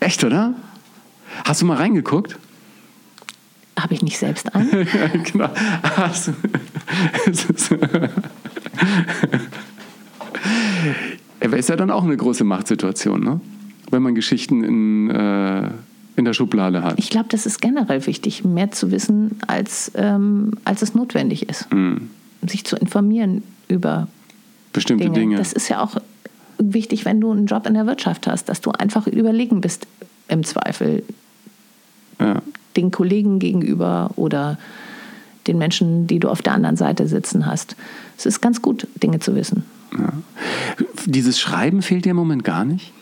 Echt, 0.00 0.22
oder? 0.24 0.52
Hast 1.44 1.62
du 1.62 1.66
mal 1.66 1.76
reingeguckt? 1.76 2.38
Habe 3.78 3.94
ich 3.94 4.02
nicht 4.02 4.18
selbst 4.18 4.54
einen? 4.54 4.70
genau. 5.32 5.50
Aber 11.42 11.56
ist 11.56 11.68
ja 11.68 11.76
dann 11.76 11.90
auch 11.90 12.04
eine 12.04 12.16
große 12.16 12.44
Machtsituation, 12.44 13.20
ne? 13.20 13.40
wenn 13.90 14.02
man 14.02 14.14
Geschichten 14.14 14.64
in, 14.64 15.10
äh, 15.10 15.70
in 16.16 16.24
der 16.24 16.32
Schublade 16.32 16.82
hat. 16.82 16.98
Ich 16.98 17.10
glaube, 17.10 17.28
das 17.30 17.46
ist 17.46 17.60
generell 17.60 18.06
wichtig, 18.06 18.44
mehr 18.44 18.70
zu 18.70 18.90
wissen, 18.90 19.38
als, 19.46 19.92
ähm, 19.94 20.52
als 20.64 20.82
es 20.82 20.94
notwendig 20.94 21.48
ist. 21.48 21.72
Mhm. 21.72 22.10
Sich 22.46 22.64
zu 22.64 22.76
informieren 22.76 23.42
über 23.68 24.08
bestimmte 24.72 25.04
Dinge. 25.04 25.18
Dinge. 25.18 25.36
Das 25.36 25.52
ist 25.52 25.68
ja 25.68 25.82
auch 25.82 25.96
wichtig, 26.58 27.04
wenn 27.04 27.20
du 27.20 27.30
einen 27.32 27.46
Job 27.46 27.66
in 27.66 27.74
der 27.74 27.86
Wirtschaft 27.86 28.26
hast, 28.26 28.48
dass 28.48 28.60
du 28.60 28.70
einfach 28.70 29.06
überlegen 29.06 29.60
bist 29.60 29.86
im 30.28 30.44
Zweifel 30.44 31.02
ja. 32.20 32.42
den 32.76 32.90
Kollegen 32.90 33.38
gegenüber 33.38 34.10
oder 34.16 34.58
den 35.46 35.58
Menschen, 35.58 36.06
die 36.06 36.20
du 36.20 36.28
auf 36.28 36.42
der 36.42 36.54
anderen 36.54 36.76
Seite 36.76 37.06
sitzen 37.06 37.46
hast. 37.46 37.76
Es 38.16 38.26
ist 38.26 38.40
ganz 38.40 38.62
gut, 38.62 38.86
Dinge 39.02 39.20
zu 39.20 39.34
wissen. 39.34 39.64
Ja. 39.98 40.12
Dieses 41.04 41.38
Schreiben 41.38 41.82
fehlt 41.82 42.04
dir 42.04 42.10
im 42.10 42.16
Moment 42.16 42.44
gar 42.44 42.64
nicht? 42.64 42.92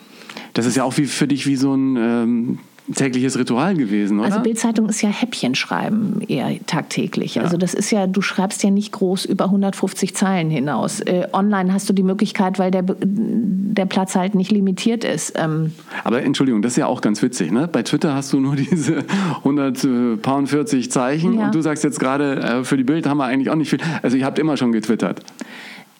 Das 0.53 0.65
ist 0.65 0.75
ja 0.75 0.83
auch 0.83 0.97
wie 0.97 1.05
für 1.05 1.27
dich 1.27 1.47
wie 1.47 1.55
so 1.55 1.73
ein 1.73 1.95
ähm, 1.97 2.59
tägliches 2.93 3.37
Ritual 3.37 3.75
gewesen, 3.75 4.19
oder? 4.19 4.27
Also 4.27 4.41
Bildzeitung 4.41 4.89
ist 4.89 5.01
ja 5.01 5.09
Häppchenschreiben 5.09 6.21
eher 6.27 6.51
tagtäglich. 6.65 7.35
Ja. 7.35 7.43
Also 7.43 7.57
das 7.57 7.73
ist 7.73 7.91
ja, 7.91 8.07
du 8.07 8.21
schreibst 8.21 8.63
ja 8.63 8.71
nicht 8.71 8.91
groß 8.91 9.25
über 9.25 9.45
150 9.45 10.15
Zeilen 10.15 10.49
hinaus. 10.49 10.99
Äh, 10.99 11.27
online 11.31 11.73
hast 11.73 11.87
du 11.89 11.93
die 11.93 12.03
Möglichkeit, 12.03 12.59
weil 12.59 12.71
der, 12.71 12.83
der 12.83 13.85
Platz 13.85 14.15
halt 14.15 14.35
nicht 14.35 14.51
limitiert 14.51 15.03
ist. 15.03 15.33
Ähm 15.37 15.71
Aber 16.03 16.21
Entschuldigung, 16.23 16.61
das 16.61 16.73
ist 16.73 16.77
ja 16.77 16.87
auch 16.87 17.01
ganz 17.01 17.21
witzig. 17.21 17.51
Ne? 17.51 17.69
Bei 17.71 17.83
Twitter 17.83 18.15
hast 18.15 18.33
du 18.33 18.39
nur 18.39 18.55
diese 18.57 19.03
140 19.43 20.91
Zeichen 20.91 21.39
ja. 21.39 21.45
und 21.45 21.55
du 21.55 21.61
sagst 21.61 21.83
jetzt 21.83 21.99
gerade, 21.99 22.35
äh, 22.41 22.63
für 22.63 22.75
die 22.75 22.83
Bild 22.83 23.07
haben 23.07 23.17
wir 23.17 23.25
eigentlich 23.25 23.49
auch 23.49 23.55
nicht 23.55 23.69
viel. 23.69 23.79
Also 24.01 24.17
ihr 24.17 24.25
habt 24.25 24.39
immer 24.39 24.57
schon 24.57 24.71
getwittert. 24.71 25.21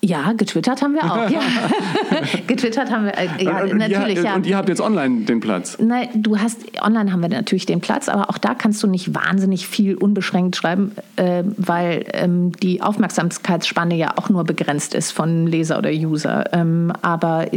Ja, 0.04 0.34
getwittert 0.34 0.82
haben 0.82 0.96
wir 0.96 1.04
auch. 1.06 1.30
Ja. 1.30 1.40
getwittert 2.48 2.92
haben 2.92 3.06
wir, 3.06 3.18
äh, 3.18 3.42
ja, 3.42 3.64
und 3.64 3.78
natürlich. 3.78 4.18
Ihr, 4.18 4.24
ja. 4.26 4.36
Und 4.36 4.46
ihr 4.46 4.58
habt 4.58 4.68
jetzt 4.68 4.82
online 4.82 5.22
den 5.22 5.40
Platz? 5.40 5.78
Nein, 5.80 6.10
du 6.14 6.38
hast, 6.38 6.60
online 6.82 7.14
haben 7.14 7.22
wir 7.22 7.30
natürlich 7.30 7.66
den 7.66 7.80
Platz, 7.80 8.10
aber 8.10 8.30
auch 8.30 8.38
da 8.38 8.54
kannst 8.54 8.84
du 8.84 8.88
nicht 8.88 9.16
wahnsinnig 9.16 9.66
viel 9.66 9.96
unbeschränkt 9.96 10.58
schreiben, 10.58 10.92
äh, 11.16 11.44
weil 11.56 12.06
ähm, 12.12 12.52
die 12.52 12.82
Aufmerksamkeitsspanne 12.82 13.96
ja 13.96 14.18
auch 14.18 14.28
nur 14.28 14.44
begrenzt 14.44 14.94
ist 14.94 15.12
von 15.12 15.48
Leser 15.48 15.78
oder 15.78 15.92
User. 15.92 16.54
Ähm, 16.54 16.92
aber 17.02 17.48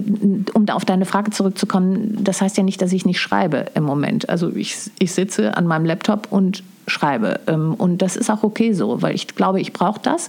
um 0.55 0.69
auf 0.69 0.85
deine 0.85 1.05
Frage 1.05 1.33
zurückzukommen, 1.33 2.17
das 2.23 2.41
heißt 2.41 2.57
ja 2.57 2.63
nicht, 2.63 2.81
dass 2.81 2.93
ich 2.93 3.05
nicht 3.05 3.19
schreibe 3.19 3.67
im 3.75 3.83
Moment. 3.83 4.29
Also 4.29 4.55
ich, 4.55 4.77
ich 5.01 5.13
sitze 5.13 5.57
an 5.57 5.67
meinem 5.67 5.85
Laptop 5.85 6.29
und 6.31 6.63
schreibe. 6.87 7.41
Ähm, 7.47 7.75
und 7.75 8.03
das 8.03 8.17
ist 8.17 8.31
auch 8.31 8.43
okay 8.43 8.73
so, 8.73 9.03
weil 9.03 9.15
ich 9.15 9.27
glaube, 9.29 9.61
ich 9.61 9.73
brauche 9.73 10.01
das. 10.01 10.29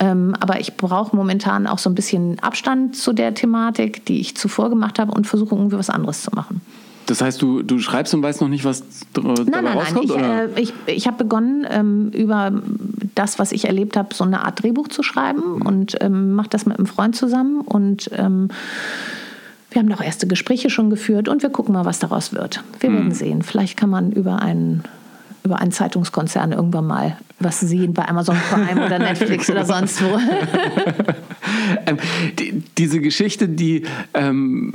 Ähm, 0.00 0.34
aber 0.40 0.60
ich 0.60 0.76
brauche 0.76 1.14
momentan 1.14 1.66
auch 1.66 1.78
so 1.78 1.88
ein 1.88 1.94
bisschen 1.94 2.38
Abstand 2.40 2.96
zu 2.96 3.12
der 3.12 3.34
Thematik, 3.34 4.04
die 4.06 4.20
ich 4.20 4.36
zuvor 4.36 4.70
gemacht 4.70 4.98
habe 4.98 5.12
und 5.12 5.26
versuche 5.26 5.54
irgendwie 5.54 5.78
was 5.78 5.90
anderes 5.90 6.22
zu 6.22 6.30
machen. 6.34 6.60
Das 7.06 7.20
heißt, 7.20 7.40
du, 7.42 7.62
du 7.62 7.78
schreibst 7.78 8.14
und 8.14 8.22
weißt 8.22 8.40
noch 8.40 8.48
nicht, 8.48 8.64
was 8.64 8.82
dabei 9.12 9.34
Nein, 9.34 9.46
nein, 9.50 9.64
nein. 9.64 9.78
rauskommt? 9.78 10.04
Ich, 10.06 10.10
oder? 10.10 10.44
äh, 10.56 10.60
ich, 10.60 10.72
ich 10.86 11.06
habe 11.06 11.18
begonnen, 11.18 11.66
ähm, 11.68 12.10
über 12.10 12.52
das, 13.14 13.38
was 13.38 13.52
ich 13.52 13.66
erlebt 13.66 13.96
habe, 13.96 14.14
so 14.14 14.24
eine 14.24 14.44
Art 14.44 14.62
Drehbuch 14.62 14.88
zu 14.88 15.02
schreiben 15.02 15.62
und 15.62 15.96
ähm, 16.00 16.32
mache 16.32 16.48
das 16.48 16.66
mit 16.66 16.78
einem 16.78 16.86
Freund 16.86 17.14
zusammen. 17.14 17.60
Und 17.60 18.10
ähm, 18.14 18.48
wir 19.70 19.82
haben 19.82 19.92
auch 19.92 20.00
erste 20.00 20.26
Gespräche 20.26 20.70
schon 20.70 20.88
geführt 20.88 21.28
und 21.28 21.42
wir 21.42 21.50
gucken 21.50 21.74
mal, 21.74 21.84
was 21.84 21.98
daraus 21.98 22.32
wird. 22.32 22.62
Wir 22.80 22.92
werden 22.92 23.12
sehen. 23.12 23.42
Vielleicht 23.42 23.76
kann 23.76 23.90
man 23.90 24.12
über 24.12 24.40
einen, 24.40 24.84
über 25.44 25.60
einen 25.60 25.72
Zeitungskonzern 25.72 26.52
irgendwann 26.52 26.86
mal 26.86 27.18
was 27.38 27.60
sehen 27.60 27.92
bei 27.92 28.08
Amazon 28.08 28.36
Prime 28.50 28.86
oder 28.86 28.98
Netflix 28.98 29.50
oder 29.50 29.64
sonst 29.64 30.02
wo. 30.02 30.18
Ähm, 31.86 31.98
die, 32.38 32.62
diese 32.78 33.00
Geschichte, 33.00 33.48
die 33.48 33.84
ähm, 34.14 34.72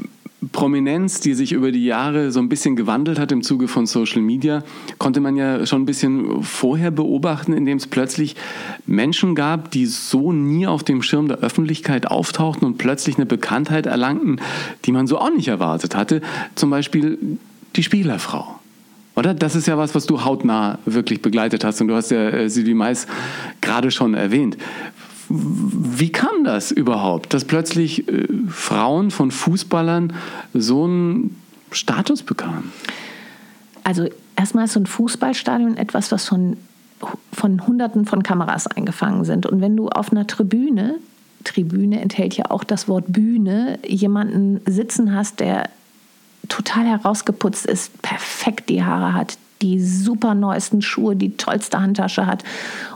Prominenz, 0.51 1.19
die 1.19 1.33
sich 1.33 1.51
über 1.51 1.71
die 1.71 1.83
Jahre 1.83 2.31
so 2.31 2.39
ein 2.39 2.47
bisschen 2.47 2.75
gewandelt 2.75 3.19
hat 3.19 3.31
im 3.31 3.41
Zuge 3.41 3.67
von 3.67 3.85
Social 3.85 4.21
Media, 4.21 4.63
konnte 4.97 5.19
man 5.19 5.35
ja 5.35 5.65
schon 5.65 5.81
ein 5.81 5.85
bisschen 5.85 6.43
vorher 6.43 6.91
beobachten, 6.91 7.53
indem 7.53 7.77
es 7.77 7.87
plötzlich 7.87 8.35
Menschen 8.85 9.35
gab, 9.35 9.71
die 9.71 9.85
so 9.85 10.31
nie 10.31 10.67
auf 10.67 10.83
dem 10.83 11.01
Schirm 11.01 11.27
der 11.27 11.39
Öffentlichkeit 11.39 12.07
auftauchten 12.07 12.65
und 12.65 12.77
plötzlich 12.77 13.17
eine 13.17 13.25
Bekanntheit 13.25 13.85
erlangten, 13.85 14.39
die 14.85 14.91
man 14.91 15.07
so 15.07 15.17
auch 15.17 15.33
nicht 15.33 15.47
erwartet 15.47 15.95
hatte. 15.95 16.21
Zum 16.55 16.69
Beispiel 16.69 17.17
die 17.75 17.83
Spielerfrau. 17.83 18.58
Oder? 19.19 19.33
Das 19.33 19.53
ist 19.53 19.67
ja 19.67 19.77
was, 19.77 19.93
was 19.95 20.05
du 20.05 20.23
hautnah 20.23 20.79
wirklich 20.85 21.21
begleitet 21.21 21.65
hast. 21.65 21.81
Und 21.81 21.89
du 21.89 21.95
hast 21.95 22.09
ja 22.09 22.29
äh, 22.29 22.49
Sylvie 22.49 22.73
Mais 22.73 23.05
gerade 23.59 23.91
schon 23.91 24.13
erwähnt. 24.13 24.57
Wie 25.27 26.09
kam 26.09 26.45
das 26.45 26.71
überhaupt, 26.71 27.33
dass 27.33 27.43
plötzlich 27.43 28.07
äh, 28.07 28.27
Frauen 28.47 29.11
von 29.11 29.31
Fußballern 29.31 30.13
so 30.53 30.85
einen 30.85 31.35
Status 31.69 32.23
bekamen? 32.23 32.71
Also 33.83 34.07
erstmal 34.37 34.65
ist 34.65 34.73
so 34.73 34.79
ein 34.79 34.85
Fußballstadion 34.85 35.75
etwas, 35.75 36.13
was 36.13 36.25
von, 36.25 36.55
von 37.33 37.67
Hunderten 37.67 38.05
von 38.05 38.23
Kameras 38.23 38.67
eingefangen 38.67 39.25
sind. 39.25 39.45
Und 39.45 39.59
wenn 39.59 39.75
du 39.75 39.89
auf 39.89 40.13
einer 40.13 40.27
Tribüne, 40.27 40.95
Tribüne 41.43 41.99
enthält 41.99 42.35
ja 42.37 42.45
auch 42.51 42.63
das 42.63 42.87
Wort 42.87 43.05
Bühne, 43.09 43.79
jemanden 43.85 44.61
sitzen 44.65 45.13
hast, 45.13 45.41
der 45.41 45.69
total 46.49 46.85
herausgeputzt 46.85 47.65
ist, 47.65 48.01
perfekt 48.01 48.69
die 48.69 48.83
Haare 48.83 49.13
hat, 49.13 49.37
die 49.61 49.79
super 49.79 50.35
neuesten 50.35 50.81
Schuhe, 50.81 51.15
die 51.15 51.37
tollste 51.37 51.79
Handtasche 51.79 52.25
hat 52.25 52.43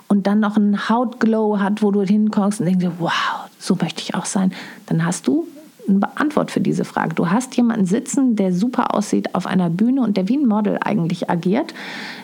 und 0.08 0.28
dann 0.28 0.40
noch 0.40 0.58
einen 0.58 0.90
Hautglow 0.90 1.60
hat, 1.60 1.82
wo 1.82 1.92
du 1.92 2.02
hinkommst 2.02 2.60
und 2.60 2.66
denkst, 2.68 2.86
wow, 3.00 3.12
so 3.60 3.76
möchte 3.82 4.02
ich 4.02 4.16
auch 4.16 4.26
sein, 4.26 4.54
dann 4.88 5.06
hast 5.06 5.28
du 5.28 5.48
eine 5.88 6.00
Antwort 6.16 6.52
für 6.52 6.62
diese 6.62 6.86
Frage. 6.86 7.16
Du 7.16 7.30
hast 7.30 7.56
jemanden 7.58 7.86
sitzen, 7.86 8.36
der 8.36 8.54
super 8.54 8.94
aussieht 8.96 9.36
auf 9.36 9.46
einer 9.48 9.70
Bühne 9.70 10.02
und 10.02 10.18
der 10.18 10.28
wie 10.30 10.38
ein 10.38 10.46
Model 10.48 10.78
eigentlich 10.84 11.30
agiert, 11.30 11.74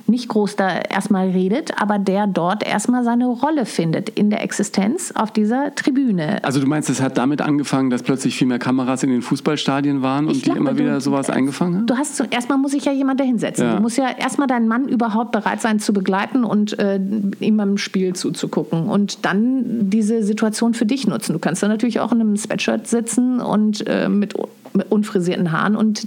nicht 0.08 0.28
groß 0.30 0.56
da 0.56 0.80
erstmal 0.80 1.30
redet, 1.30 1.80
aber 1.82 2.00
der 2.00 2.26
dort 2.28 2.66
erstmal 2.66 3.04
seine 3.04 3.28
Rolle 3.28 3.66
findet 3.66 4.10
in 4.10 4.30
der 4.30 4.44
Existenz 4.44 5.12
auf 5.16 5.32
dieser 5.32 5.76
Tribüne. 5.76 6.44
Also 6.44 6.60
du 6.60 6.66
meinst, 6.68 6.90
es 6.90 7.02
hat 7.02 7.18
damit 7.18 7.42
angefangen, 7.42 7.90
dass 7.90 8.02
plötzlich 8.04 8.36
viel 8.36 8.48
mehr 8.48 8.60
Kameras 8.60 9.04
in 9.04 9.10
den 9.12 9.22
Fußballstadien 9.22 10.02
waren 10.02 10.26
und 10.26 10.32
Ich 10.32 10.38
die 10.40 10.46
glaube, 10.46 10.60
immer 10.60 10.74
du- 10.74 10.80
wieder 10.80 11.00
sowas 11.02 11.30
eingefangen 11.30 11.76
haben? 11.78 11.88
Du 11.88 11.96
hast 11.98 12.18
so, 12.18 12.24
erstmal 12.30 12.58
muss 12.58 12.72
sich 12.72 12.86
ja 12.86 12.92
jemand 12.92 13.20
dahinsetzen. 13.20 13.66
Ja. 13.66 13.76
Du 13.76 13.82
musst 13.82 13.98
ja 13.98 14.10
erstmal 14.18 14.48
deinen 14.48 14.68
Mann 14.68 14.88
überhaupt 14.88 15.32
bereit 15.32 15.62
sein 15.62 15.80
zu 15.80 15.94
begleiten 15.94 16.44
und 16.44 16.78
äh, 16.80 17.00
ihm 17.40 17.58
beim 17.58 17.78
Spiel 17.78 18.14
zuzugucken 18.14 18.88
und 18.90 19.26
dann 19.26 19.90
diese 19.90 20.24
Situation 20.24 20.74
für 20.74 20.86
dich 20.86 21.06
nutzen. 21.08 21.34
Du 21.34 21.40
kannst 21.40 21.62
dann 21.62 21.70
natürlich 21.70 22.00
auch 22.00 22.12
in 22.12 22.22
einem 22.22 22.36
Sweatshirt 22.38 22.88
sitzen 22.88 23.40
und 23.50 23.86
äh, 23.88 24.10
mit, 24.10 24.36
mit 24.74 24.92
unfrisierten 24.92 25.52
Haaren 25.52 25.76
und 25.76 26.06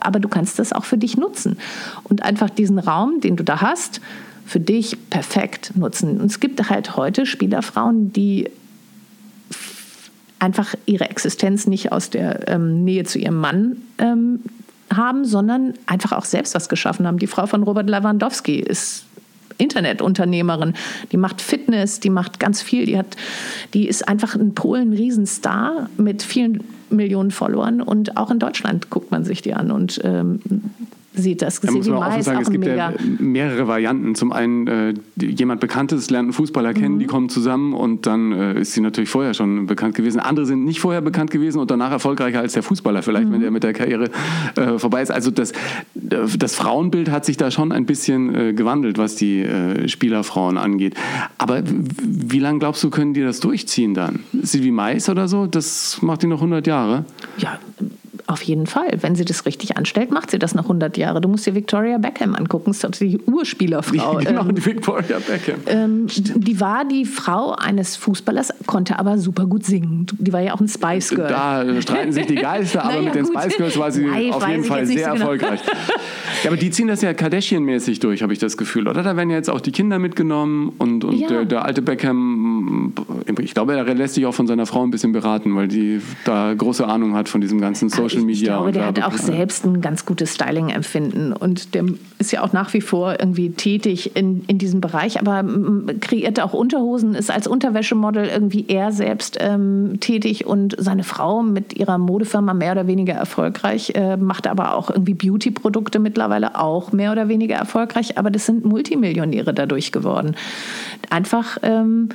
aber 0.00 0.18
du 0.18 0.28
kannst 0.28 0.58
das 0.58 0.72
auch 0.72 0.84
für 0.84 0.96
dich 0.96 1.16
nutzen 1.16 1.58
und 2.04 2.22
einfach 2.22 2.48
diesen 2.48 2.78
Raum, 2.78 3.20
den 3.20 3.36
du 3.36 3.44
da 3.44 3.60
hast, 3.60 4.00
für 4.46 4.60
dich 4.60 4.96
perfekt 5.10 5.72
nutzen. 5.76 6.20
Und 6.20 6.26
es 6.26 6.40
gibt 6.40 6.70
halt 6.70 6.96
heute 6.96 7.26
Spielerfrauen, 7.26 8.12
die 8.12 8.48
einfach 10.38 10.74
ihre 10.86 11.08
Existenz 11.10 11.66
nicht 11.66 11.92
aus 11.92 12.10
der 12.10 12.48
ähm, 12.48 12.82
Nähe 12.82 13.04
zu 13.04 13.18
ihrem 13.18 13.36
Mann 13.36 13.76
ähm, 13.98 14.40
haben, 14.92 15.24
sondern 15.24 15.74
einfach 15.86 16.12
auch 16.12 16.24
selbst 16.24 16.54
was 16.54 16.68
geschaffen 16.68 17.06
haben. 17.06 17.18
Die 17.18 17.26
Frau 17.26 17.46
von 17.46 17.62
Robert 17.62 17.88
Lewandowski 17.88 18.58
ist 18.58 19.04
Internetunternehmerin, 19.60 20.74
die 21.12 21.16
macht 21.16 21.40
Fitness, 21.40 22.00
die 22.00 22.10
macht 22.10 22.40
ganz 22.40 22.62
viel, 22.62 22.86
die 22.86 22.98
hat, 22.98 23.16
die 23.74 23.88
ist 23.88 24.08
einfach 24.08 24.34
in 24.34 24.54
Polen 24.54 24.90
ein 24.90 24.92
Riesenstar 24.92 25.88
mit 25.96 26.22
vielen 26.22 26.64
Millionen 26.90 27.30
Followern 27.30 27.80
und 27.80 28.16
auch 28.16 28.30
in 28.30 28.38
Deutschland 28.38 28.90
guckt 28.90 29.10
man 29.10 29.24
sich 29.24 29.42
die 29.42 29.54
an 29.54 29.70
und 29.70 30.00
ähm, 30.04 30.40
sieht 31.12 31.42
das. 31.42 31.60
Da 31.60 31.70
muss 31.72 31.84
Sylvie 31.84 31.98
man 31.98 32.18
ist 32.18 32.24
sagen, 32.26 32.38
auch 32.38 32.42
es 32.42 32.50
gibt 32.50 32.64
mega. 32.64 32.90
ja 32.90 32.94
mehrere 33.18 33.66
Varianten. 33.66 34.14
Zum 34.14 34.32
einen, 34.32 34.66
äh, 34.66 34.94
jemand 35.20 35.60
Bekanntes 35.60 36.08
lernt 36.10 36.26
einen 36.26 36.32
Fußballer 36.32 36.72
kennen, 36.74 36.94
Mhm. 36.94 36.98
die 37.00 37.06
kommen 37.06 37.28
zusammen 37.28 37.74
und 37.74 38.06
dann 38.06 38.32
äh, 38.32 38.60
ist 38.60 38.72
sie 38.72 38.80
natürlich 38.80 39.10
vorher 39.10 39.34
schon 39.34 39.66
bekannt 39.66 39.94
gewesen. 39.96 40.20
Andere 40.20 40.46
sind 40.46 40.64
nicht 40.64 40.80
vorher 40.80 41.00
bekannt 41.00 41.30
gewesen 41.30 41.58
und 41.58 41.70
danach 41.70 41.90
erfolgreicher 41.90 42.40
als 42.40 42.52
der 42.52 42.62
Fußballer 42.62 43.02
vielleicht, 43.02 43.26
Mhm. 43.28 43.32
wenn 43.32 43.40
der 43.40 43.50
mit 43.50 43.62
der 43.64 43.72
Karriere 43.72 44.04
äh, 44.56 44.78
vorbei 44.78 45.02
ist. 45.02 45.10
Also 45.10 45.30
das, 45.30 45.52
das 45.94 46.54
Frauenbild 46.54 47.10
hat 47.10 47.24
sich 47.24 47.36
da 47.36 47.50
schon 47.50 47.72
ein 47.72 47.86
bisschen 47.86 48.34
äh, 48.34 48.52
gewandelt, 48.52 48.96
was 48.98 49.16
die 49.16 49.40
äh, 49.40 49.88
Spielerfrauen 49.88 50.58
angeht. 50.58 50.94
Aber 51.38 51.62
wie 51.66 52.38
lange 52.38 52.58
glaubst 52.60 52.82
du, 52.84 52.90
können 52.90 53.14
die 53.14 53.22
das 53.22 53.40
durchziehen 53.40 53.94
dann? 53.94 54.20
Sylvie 54.42 54.70
Mais 54.70 55.08
oder 55.08 55.26
so, 55.28 55.46
das 55.46 56.00
macht 56.02 56.22
die 56.22 56.26
noch 56.28 56.40
100 56.40 56.66
Jahre. 56.66 57.04
Ja, 57.38 57.58
auf 58.30 58.42
jeden 58.42 58.66
Fall. 58.66 58.88
Wenn 59.00 59.14
sie 59.16 59.24
das 59.24 59.44
richtig 59.46 59.76
anstellt, 59.76 60.10
macht 60.10 60.30
sie 60.30 60.38
das 60.38 60.54
noch 60.54 60.64
100 60.64 60.96
Jahre. 60.96 61.20
Du 61.20 61.28
musst 61.28 61.46
dir 61.46 61.54
Victoria 61.54 61.98
Beckham 61.98 62.34
angucken, 62.34 62.72
das 62.72 62.84
ist 62.84 63.00
die 63.00 63.18
Urspielerfrau. 63.26 64.16
genau, 64.24 64.42
Ähm, 64.42 64.54
die 64.54 64.64
Victoria 64.64 65.18
Beckham. 65.18 65.56
ähm, 65.66 66.06
die 66.08 66.60
war 66.60 66.84
die 66.84 67.04
Frau 67.04 67.52
eines 67.52 67.96
Fußballers, 67.96 68.52
konnte 68.66 68.98
aber 68.98 69.18
super 69.18 69.46
gut 69.46 69.64
singen. 69.64 70.06
Die 70.18 70.32
war 70.32 70.40
ja 70.40 70.54
auch 70.54 70.60
ein 70.60 70.68
Spice 70.68 71.10
Girl. 71.10 71.28
Da 71.28 71.64
streiten 71.82 72.12
sich 72.12 72.26
die 72.26 72.36
Geister, 72.36 72.82
aber 72.84 72.92
Naja, 72.94 73.02
mit 73.04 73.14
den 73.16 73.24
gut. 73.24 73.38
Spice 73.40 73.56
Girls 73.56 73.78
war 73.78 73.90
sie 73.90 74.04
Live 74.04 74.34
auf 74.36 74.48
jeden 74.48 74.64
Fall 74.64 74.86
sehr 74.86 74.96
so 74.98 75.12
genau. 75.12 75.20
erfolgreich. 75.20 75.60
Ja, 76.44 76.48
aber 76.50 76.56
die 76.56 76.70
ziehen 76.70 76.86
das 76.88 77.02
ja 77.02 77.10
Kardashian-mäßig 77.10 78.00
durch, 78.00 78.22
habe 78.22 78.32
ich 78.32 78.38
das 78.38 78.56
Gefühl, 78.56 78.88
oder? 78.88 79.02
Da 79.02 79.14
werden 79.14 79.28
ja 79.28 79.36
jetzt 79.36 79.50
auch 79.50 79.60
die 79.60 79.72
Kinder 79.72 79.98
mitgenommen 79.98 80.72
und, 80.78 81.04
und 81.04 81.18
Ja. 81.18 81.28
der, 81.28 81.44
der 81.44 81.64
alte 81.66 81.82
Beckham, 81.82 82.59
ich 83.40 83.54
glaube, 83.54 83.74
er 83.74 83.94
lässt 83.94 84.14
sich 84.14 84.26
auch 84.26 84.34
von 84.34 84.46
seiner 84.46 84.66
Frau 84.66 84.82
ein 84.82 84.90
bisschen 84.90 85.12
beraten, 85.12 85.54
weil 85.56 85.68
die 85.68 86.00
da 86.24 86.52
große 86.54 86.86
Ahnung 86.86 87.14
hat 87.14 87.28
von 87.28 87.40
diesem 87.40 87.60
ganzen 87.60 87.88
Social 87.88 88.18
ich, 88.18 88.24
Media. 88.24 88.42
Ich 88.42 88.46
glaube, 88.46 88.66
und 88.66 88.76
der 88.76 88.86
hat 88.86 89.02
auch 89.02 89.16
selbst 89.16 89.64
ein 89.64 89.80
ganz 89.80 90.06
gutes 90.06 90.34
Styling-Empfinden 90.34 91.32
und 91.32 91.74
der 91.74 91.84
ist 92.18 92.32
ja 92.32 92.42
auch 92.42 92.52
nach 92.52 92.72
wie 92.74 92.80
vor 92.80 93.16
irgendwie 93.18 93.50
tätig 93.50 94.16
in, 94.16 94.44
in 94.46 94.58
diesem 94.58 94.80
Bereich, 94.80 95.20
aber 95.20 95.44
kreiert 96.00 96.40
auch 96.40 96.52
Unterhosen, 96.52 97.14
ist 97.14 97.30
als 97.30 97.46
Unterwäschemodel 97.46 98.26
irgendwie 98.26 98.66
er 98.68 98.92
selbst 98.92 99.38
ähm, 99.40 99.98
tätig 100.00 100.46
und 100.46 100.76
seine 100.78 101.04
Frau 101.04 101.42
mit 101.42 101.78
ihrer 101.78 101.98
Modefirma 101.98 102.54
mehr 102.54 102.72
oder 102.72 102.86
weniger 102.86 103.14
erfolgreich, 103.14 103.92
äh, 103.94 104.16
macht 104.16 104.46
aber 104.46 104.74
auch 104.74 104.90
irgendwie 104.90 105.14
Beauty-Produkte 105.14 105.98
mittlerweile 105.98 106.58
auch 106.58 106.92
mehr 106.92 107.12
oder 107.12 107.28
weniger 107.28 107.56
erfolgreich, 107.56 108.18
aber 108.18 108.30
das 108.30 108.46
sind 108.46 108.64
Multimillionäre 108.64 109.54
dadurch 109.54 109.92
geworden. 109.92 110.36
Einfach, 111.10 111.58
ähm, 111.62 112.08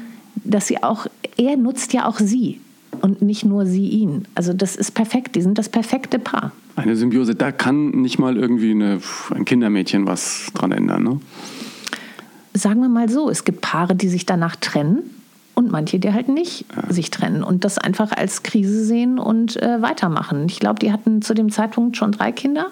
dass 0.44 0.68
sie 0.68 0.84
auch, 0.84 1.08
er 1.38 1.58
nutzt 1.58 1.94
ja 1.94 2.08
auch 2.08 2.20
sie 2.20 2.60
und 3.02 3.22
nicht 3.22 3.46
nur 3.46 3.66
sie 3.66 3.88
ihn. 3.88 4.28
Also 4.36 4.54
das 4.54 4.76
ist 4.76 4.92
perfekt, 4.92 5.36
die 5.36 5.42
sind 5.42 5.58
das 5.58 5.70
perfekte 5.70 6.20
Paar. 6.20 6.52
Eine 6.76 6.96
Symbiose, 6.96 7.36
da 7.36 7.52
kann 7.52 7.92
nicht 7.92 8.20
mal 8.20 8.38
irgendwie 8.38 8.72
eine, 8.72 9.00
ein 9.34 9.46
Kindermädchen 9.46 10.08
was 10.08 10.52
dran 10.54 10.72
ändern. 10.72 11.04
Ne? 11.04 11.20
Sagen 12.54 12.82
wir 12.82 12.90
mal 12.90 13.10
so, 13.10 13.30
es 13.30 13.44
gibt 13.44 13.62
Paare, 13.62 13.96
die 13.96 14.10
sich 14.10 14.26
danach 14.26 14.56
trennen 14.56 15.10
und 15.56 15.72
manche, 15.72 16.00
die 16.00 16.12
halt 16.12 16.28
nicht 16.28 16.66
sich 16.90 17.12
trennen 17.12 17.44
und 17.44 17.64
das 17.64 17.78
einfach 17.78 18.12
als 18.12 18.44
Krise 18.44 18.84
sehen 18.84 19.20
und 19.20 19.62
äh, 19.62 19.82
weitermachen. 19.82 20.46
Ich 20.48 20.60
glaube, 20.60 20.80
die 20.80 20.92
hatten 20.92 21.22
zu 21.22 21.34
dem 21.34 21.50
Zeitpunkt 21.50 21.98
schon 21.98 22.12
drei 22.12 22.32
Kinder. 22.32 22.68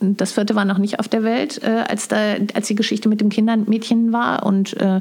Das 0.00 0.32
vierte 0.32 0.54
war 0.54 0.64
noch 0.64 0.78
nicht 0.78 1.00
auf 1.00 1.08
der 1.08 1.22
Welt, 1.22 1.62
äh, 1.62 1.84
als, 1.88 2.08
da, 2.08 2.16
als 2.54 2.66
die 2.68 2.74
Geschichte 2.74 3.08
mit 3.08 3.20
dem 3.20 3.28
Kindermädchen 3.28 4.12
war. 4.12 4.44
Und 4.44 4.76
äh, 4.80 5.00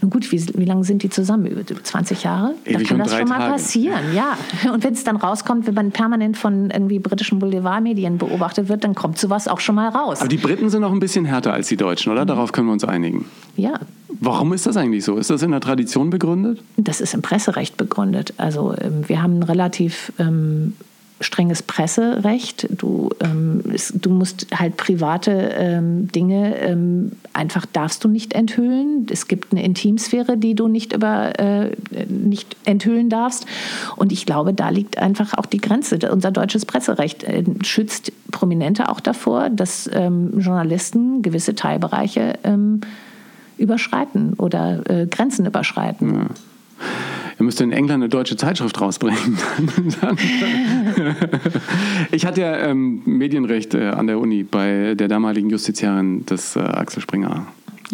nun 0.00 0.10
gut, 0.10 0.30
wie, 0.32 0.44
wie 0.54 0.64
lange 0.64 0.84
sind 0.84 1.02
die 1.02 1.10
zusammen? 1.10 1.46
Über 1.46 1.62
20 1.64 2.24
Jahre? 2.24 2.54
Ewig 2.64 2.88
da 2.88 2.88
kann 2.88 2.98
das 2.98 3.16
schon 3.16 3.28
mal 3.28 3.38
Tage. 3.38 3.52
passieren, 3.52 4.14
ja. 4.14 4.36
Und 4.72 4.84
wenn 4.84 4.92
es 4.92 5.04
dann 5.04 5.16
rauskommt, 5.16 5.66
wenn 5.66 5.74
man 5.74 5.92
permanent 5.92 6.36
von 6.36 6.70
irgendwie 6.70 6.98
britischen 6.98 7.38
Boulevardmedien 7.38 8.18
beobachtet 8.18 8.68
wird, 8.68 8.84
dann 8.84 8.94
kommt 8.94 9.18
sowas 9.18 9.48
auch 9.48 9.60
schon 9.60 9.74
mal 9.74 9.88
raus. 9.88 10.20
Aber 10.20 10.28
die 10.28 10.36
Briten 10.36 10.68
sind 10.70 10.84
auch 10.84 10.92
ein 10.92 11.00
bisschen 11.00 11.24
härter 11.24 11.52
als 11.52 11.68
die 11.68 11.76
Deutschen, 11.76 12.12
oder? 12.12 12.26
Darauf 12.26 12.52
können 12.52 12.68
wir 12.68 12.72
uns 12.72 12.84
einigen. 12.84 13.24
ja, 13.56 13.80
Warum 14.20 14.52
ist 14.52 14.66
das 14.66 14.76
eigentlich 14.76 15.04
so? 15.04 15.16
Ist 15.16 15.30
das 15.30 15.42
in 15.42 15.52
der 15.52 15.60
Tradition 15.60 16.10
begründet? 16.10 16.60
Das 16.76 17.00
ist 17.00 17.14
im 17.14 17.22
Presserecht 17.22 17.76
begründet. 17.76 18.34
Also 18.36 18.74
ähm, 18.80 19.08
wir 19.08 19.22
haben 19.22 19.38
ein 19.38 19.42
relativ 19.44 20.12
ähm, 20.18 20.74
strenges 21.20 21.62
Presserecht. 21.62 22.68
Du, 22.70 23.10
ähm, 23.20 23.62
es, 23.72 23.92
du 23.94 24.10
musst 24.10 24.46
halt 24.54 24.76
private 24.76 25.30
ähm, 25.56 26.10
Dinge 26.12 26.56
ähm, 26.58 27.12
einfach 27.32 27.66
darfst 27.66 28.04
du 28.04 28.08
nicht 28.08 28.34
enthüllen. 28.34 29.06
Es 29.10 29.28
gibt 29.28 29.52
eine 29.52 29.64
Intimsphäre, 29.64 30.36
die 30.36 30.54
du 30.54 30.68
nicht 30.68 30.92
über 30.92 31.38
äh, 31.38 31.70
nicht 32.08 32.56
enthüllen 32.64 33.08
darfst. 33.08 33.46
Und 33.96 34.12
ich 34.12 34.26
glaube, 34.26 34.54
da 34.54 34.68
liegt 34.68 34.98
einfach 34.98 35.34
auch 35.34 35.46
die 35.46 35.58
Grenze. 35.58 35.98
Unser 36.10 36.30
deutsches 36.30 36.66
Presserecht 36.66 37.24
äh, 37.24 37.44
schützt 37.62 38.12
Prominente 38.30 38.88
auch 38.88 39.00
davor, 39.00 39.50
dass 39.50 39.88
ähm, 39.92 40.38
Journalisten 40.38 41.22
gewisse 41.22 41.54
Teilbereiche 41.54 42.38
ähm, 42.44 42.80
überschreiten 43.56 44.34
oder 44.34 44.88
äh, 44.88 45.06
Grenzen 45.06 45.46
überschreiten. 45.46 46.14
Ja. 46.14 46.26
Ihr 47.38 47.44
müsst 47.44 47.60
in 47.60 47.70
England 47.70 48.02
eine 48.02 48.08
deutsche 48.08 48.36
Zeitschrift 48.36 48.80
rausbringen. 48.80 49.38
ich 52.10 52.26
hatte 52.26 52.40
ja 52.40 52.56
ähm, 52.56 53.02
Medienrecht 53.04 53.74
äh, 53.74 53.88
an 53.88 54.08
der 54.08 54.18
Uni 54.18 54.42
bei 54.42 54.94
der 54.96 55.08
damaligen 55.08 55.48
Justiziarin 55.48 56.26
des 56.26 56.56
äh, 56.56 56.60
Axel 56.60 57.00
Springer. 57.02 57.46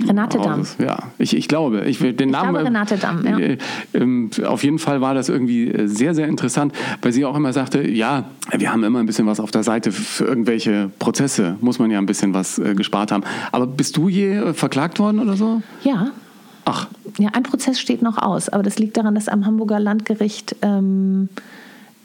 Renate 0.03 0.39
Damm. 0.39 0.63
Ja, 0.79 0.99
ich, 1.19 1.37
ich 1.37 1.47
glaube. 1.47 1.85
Ich, 1.87 1.99
den 1.99 2.15
ich 2.19 2.27
Namen, 2.27 2.51
glaube 2.51 2.67
Renate 2.67 2.97
Damm, 2.97 3.25
ja. 3.25 3.39
Äh, 3.39 3.59
äh, 3.93 4.45
auf 4.45 4.65
jeden 4.65 4.79
Fall 4.79 5.01
war 5.01 5.15
das 5.15 5.29
irgendwie 5.29 5.69
äh, 5.69 5.87
sehr, 5.87 6.15
sehr 6.15 6.27
interessant, 6.27 6.73
weil 7.03 7.13
sie 7.13 7.25
auch 7.25 7.37
immer 7.37 7.53
sagte, 7.53 7.89
ja, 7.89 8.25
wir 8.51 8.73
haben 8.73 8.83
immer 8.83 8.99
ein 8.99 9.07
bisschen 9.07 9.27
was 9.27 9.41
auf 9.41 9.51
der 9.51 9.63
Seite 9.63 9.93
für 9.93 10.25
irgendwelche 10.25 10.91
Prozesse, 10.99 11.57
muss 11.61 11.79
man 11.79 11.91
ja 11.91 11.99
ein 11.99 12.07
bisschen 12.07 12.35
was 12.35 12.59
äh, 12.59 12.75
gespart 12.75 13.13
haben. 13.13 13.25
Aber 13.53 13.67
bist 13.67 13.97
du 13.97 14.09
je 14.09 14.35
äh, 14.37 14.55
verklagt 14.55 14.99
worden 14.99 15.21
oder 15.21 15.37
so? 15.37 15.63
Ja. 15.85 16.11
Ach. 16.65 16.89
Ja, 17.19 17.31
ein 17.33 17.43
Prozess 17.43 17.79
steht 17.79 18.03
noch 18.03 18.19
aus, 18.19 18.49
aber 18.49 18.63
das 18.63 18.79
liegt 18.79 18.97
daran, 18.97 19.15
dass 19.15 19.29
am 19.29 19.47
Hamburger 19.47 19.79
Landgericht 19.79 20.57
ähm, 20.63 21.29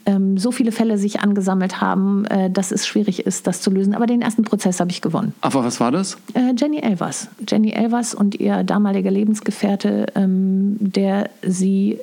ähm, 0.06 0.38
so 0.38 0.52
viele 0.52 0.72
Fälle 0.72 0.98
sich 0.98 1.20
angesammelt 1.20 1.80
haben, 1.80 2.24
äh, 2.26 2.50
dass 2.50 2.72
es 2.72 2.86
schwierig 2.86 3.26
ist, 3.26 3.46
das 3.46 3.60
zu 3.60 3.70
lösen. 3.70 3.94
Aber 3.94 4.06
den 4.06 4.22
ersten 4.22 4.42
Prozess 4.42 4.80
habe 4.80 4.90
ich 4.90 5.00
gewonnen. 5.00 5.34
Aber 5.40 5.64
was 5.64 5.80
war 5.80 5.90
das? 5.90 6.16
Äh, 6.34 6.54
Jenny 6.56 6.78
Elvers. 6.78 7.28
Jenny 7.48 7.70
Elvers 7.72 8.14
und 8.14 8.38
ihr 8.38 8.62
damaliger 8.64 9.10
Lebensgefährte, 9.10 10.06
ähm, 10.14 10.76
der 10.80 11.30
sie 11.42 11.98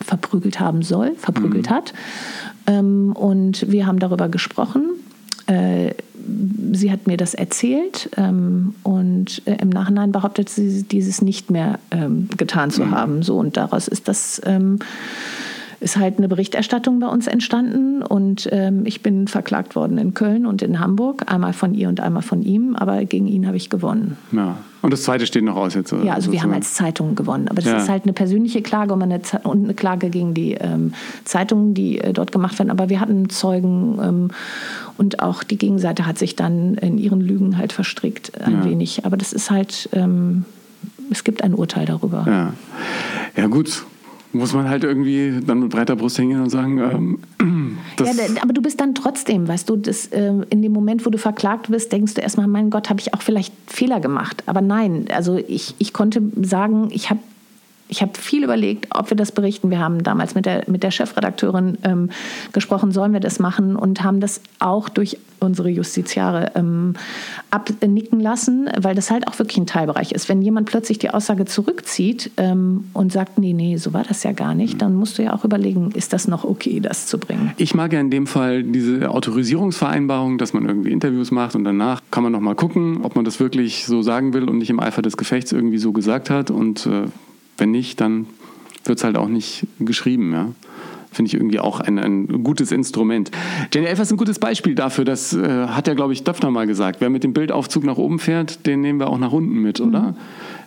verprügelt 0.00 0.60
haben 0.60 0.82
soll, 0.82 1.14
verprügelt 1.16 1.68
mhm. 1.68 1.74
hat. 1.74 1.92
Ähm, 2.66 3.12
und 3.12 3.70
wir 3.70 3.86
haben 3.86 3.98
darüber 3.98 4.28
gesprochen. 4.28 4.90
Äh, 5.50 5.94
sie 6.72 6.92
hat 6.92 7.06
mir 7.06 7.16
das 7.16 7.34
erzählt 7.34 8.10
ähm, 8.16 8.74
und 8.84 9.42
äh, 9.46 9.56
im 9.60 9.68
Nachhinein 9.68 10.12
behauptet 10.12 10.48
sie, 10.48 10.84
dieses 10.84 11.22
nicht 11.22 11.50
mehr 11.50 11.78
ähm, 11.90 12.28
getan 12.36 12.70
zu 12.70 12.84
mhm. 12.84 12.90
haben. 12.92 13.22
So 13.22 13.36
und 13.38 13.56
daraus 13.56 13.88
ist 13.88 14.06
das 14.06 14.40
ähm, 14.44 14.78
ist 15.80 15.96
halt 15.96 16.18
eine 16.18 16.28
Berichterstattung 16.28 17.00
bei 17.00 17.08
uns 17.08 17.26
entstanden 17.26 18.02
und 18.02 18.48
ähm, 18.52 18.82
ich 18.84 19.02
bin 19.02 19.28
verklagt 19.28 19.74
worden 19.74 19.96
in 19.98 20.12
Köln 20.14 20.44
und 20.46 20.62
in 20.62 20.78
Hamburg, 20.78 21.32
einmal 21.32 21.54
von 21.54 21.74
ihr 21.74 21.88
und 21.88 22.00
einmal 22.00 22.22
von 22.22 22.42
ihm, 22.42 22.76
aber 22.76 23.04
gegen 23.06 23.26
ihn 23.26 23.46
habe 23.46 23.56
ich 23.56 23.70
gewonnen. 23.70 24.18
Ja. 24.30 24.58
Und 24.82 24.92
das 24.92 25.02
zweite 25.02 25.26
steht 25.26 25.44
noch 25.44 25.56
aus 25.56 25.74
jetzt? 25.74 25.92
Ja, 25.92 25.98
also 25.98 26.04
sozusagen. 26.06 26.32
wir 26.32 26.42
haben 26.42 26.52
als 26.52 26.74
Zeitung 26.74 27.14
gewonnen. 27.14 27.48
Aber 27.48 27.56
das 27.56 27.66
ja. 27.66 27.78
ist 27.78 27.88
halt 27.88 28.04
eine 28.04 28.12
persönliche 28.12 28.62
Klage 28.62 28.94
und 28.94 29.02
eine, 29.02 29.20
und 29.44 29.64
eine 29.64 29.74
Klage 29.74 30.10
gegen 30.10 30.34
die 30.34 30.54
ähm, 30.54 30.94
Zeitungen, 31.24 31.74
die 31.74 31.98
äh, 31.98 32.12
dort 32.12 32.32
gemacht 32.32 32.58
werden. 32.58 32.70
Aber 32.70 32.88
wir 32.88 33.00
hatten 33.00 33.28
Zeugen 33.28 33.98
ähm, 34.02 34.28
und 34.96 35.20
auch 35.20 35.42
die 35.42 35.58
Gegenseite 35.58 36.06
hat 36.06 36.18
sich 36.18 36.36
dann 36.36 36.74
in 36.74 36.98
ihren 36.98 37.20
Lügen 37.20 37.58
halt 37.58 37.72
verstrickt 37.72 38.40
ein 38.40 38.60
ja. 38.60 38.64
wenig. 38.64 39.04
Aber 39.04 39.16
das 39.16 39.32
ist 39.32 39.50
halt, 39.50 39.88
ähm, 39.92 40.44
es 41.10 41.24
gibt 41.24 41.42
ein 41.42 41.54
Urteil 41.54 41.86
darüber. 41.86 42.24
Ja, 42.26 42.52
ja 43.36 43.46
gut 43.48 43.84
muss 44.32 44.52
man 44.52 44.68
halt 44.68 44.84
irgendwie 44.84 45.40
dann 45.44 45.60
mit 45.60 45.70
breiter 45.70 45.96
Brust 45.96 46.16
hingehen 46.16 46.40
und 46.40 46.50
sagen, 46.50 46.78
ähm, 47.38 47.78
ja, 47.98 48.42
aber 48.42 48.52
du 48.52 48.62
bist 48.62 48.80
dann 48.80 48.94
trotzdem, 48.94 49.48
weißt 49.48 49.68
du, 49.68 49.76
das, 49.76 50.06
äh, 50.08 50.32
in 50.50 50.62
dem 50.62 50.72
Moment, 50.72 51.04
wo 51.04 51.10
du 51.10 51.18
verklagt 51.18 51.70
wirst, 51.70 51.92
denkst 51.92 52.14
du 52.14 52.20
erstmal, 52.20 52.46
mein 52.46 52.70
Gott, 52.70 52.90
habe 52.90 53.00
ich 53.00 53.12
auch 53.14 53.22
vielleicht 53.22 53.52
Fehler 53.66 54.00
gemacht. 54.00 54.42
Aber 54.46 54.60
nein, 54.60 55.06
also 55.14 55.36
ich, 55.36 55.74
ich 55.78 55.92
konnte 55.92 56.22
sagen, 56.42 56.88
ich 56.92 57.10
habe 57.10 57.20
ich 57.90 58.02
habe 58.02 58.12
viel 58.18 58.44
überlegt, 58.44 58.86
ob 58.94 59.10
wir 59.10 59.16
das 59.16 59.32
berichten. 59.32 59.70
Wir 59.70 59.80
haben 59.80 60.02
damals 60.02 60.34
mit 60.34 60.46
der, 60.46 60.64
mit 60.68 60.82
der 60.82 60.90
Chefredakteurin 60.90 61.76
ähm, 61.82 62.10
gesprochen, 62.52 62.92
sollen 62.92 63.12
wir 63.12 63.20
das 63.20 63.38
machen 63.40 63.76
und 63.76 64.02
haben 64.02 64.20
das 64.20 64.40
auch 64.60 64.88
durch 64.88 65.18
unsere 65.40 65.70
Justiziare 65.70 66.52
ähm, 66.54 66.94
abnicken 67.50 68.20
lassen, 68.20 68.68
weil 68.78 68.94
das 68.94 69.10
halt 69.10 69.26
auch 69.26 69.38
wirklich 69.38 69.56
ein 69.56 69.66
Teilbereich 69.66 70.12
ist. 70.12 70.28
Wenn 70.28 70.42
jemand 70.42 70.68
plötzlich 70.68 70.98
die 70.98 71.10
Aussage 71.10 71.46
zurückzieht 71.46 72.30
ähm, 72.36 72.84
und 72.92 73.10
sagt, 73.12 73.38
nee, 73.38 73.54
nee, 73.54 73.76
so 73.76 73.92
war 73.92 74.04
das 74.04 74.22
ja 74.22 74.32
gar 74.32 74.54
nicht, 74.54 74.80
dann 74.82 74.94
musst 74.94 75.18
du 75.18 75.22
ja 75.22 75.32
auch 75.32 75.44
überlegen, 75.44 75.90
ist 75.92 76.12
das 76.12 76.28
noch 76.28 76.44
okay, 76.44 76.80
das 76.80 77.06
zu 77.06 77.18
bringen. 77.18 77.52
Ich 77.56 77.74
mag 77.74 77.92
ja 77.92 78.00
in 78.00 78.10
dem 78.10 78.26
Fall 78.26 78.62
diese 78.62 79.10
Autorisierungsvereinbarung, 79.10 80.38
dass 80.38 80.52
man 80.52 80.66
irgendwie 80.66 80.92
Interviews 80.92 81.30
macht 81.30 81.54
und 81.54 81.64
danach 81.64 82.02
kann 82.10 82.22
man 82.22 82.32
noch 82.32 82.40
mal 82.40 82.54
gucken, 82.54 83.00
ob 83.02 83.16
man 83.16 83.24
das 83.24 83.40
wirklich 83.40 83.86
so 83.86 84.02
sagen 84.02 84.34
will 84.34 84.48
und 84.48 84.58
nicht 84.58 84.70
im 84.70 84.78
Eifer 84.78 85.02
des 85.02 85.16
Gefechts 85.16 85.52
irgendwie 85.52 85.78
so 85.78 85.92
gesagt 85.92 86.28
hat 86.28 86.50
und 86.50 86.86
äh, 86.86 87.06
wenn 87.60 87.70
nicht, 87.70 88.00
dann 88.00 88.26
wird 88.84 88.98
es 88.98 89.04
halt 89.04 89.16
auch 89.16 89.28
nicht 89.28 89.66
geschrieben. 89.78 90.32
Ja? 90.32 90.52
Finde 91.12 91.28
ich 91.28 91.34
irgendwie 91.34 91.58
auch 91.58 91.80
ein, 91.80 91.98
ein 91.98 92.44
gutes 92.44 92.72
Instrument. 92.72 93.30
Jenny 93.72 93.86
Elfer 93.86 94.02
ist 94.02 94.12
ein 94.12 94.16
gutes 94.16 94.38
Beispiel 94.38 94.74
dafür. 94.74 95.04
Das 95.04 95.32
äh, 95.32 95.66
hat 95.66 95.88
ja, 95.88 95.94
glaube 95.94 96.12
ich, 96.12 96.22
Döpfner 96.22 96.50
mal 96.50 96.66
gesagt. 96.66 97.00
Wer 97.00 97.10
mit 97.10 97.24
dem 97.24 97.32
Bildaufzug 97.32 97.84
nach 97.84 97.96
oben 97.96 98.18
fährt, 98.18 98.66
den 98.66 98.80
nehmen 98.80 99.00
wir 99.00 99.08
auch 99.08 99.18
nach 99.18 99.32
unten 99.32 99.60
mit, 99.60 99.80
oder? 99.80 100.00
Mhm. 100.00 100.16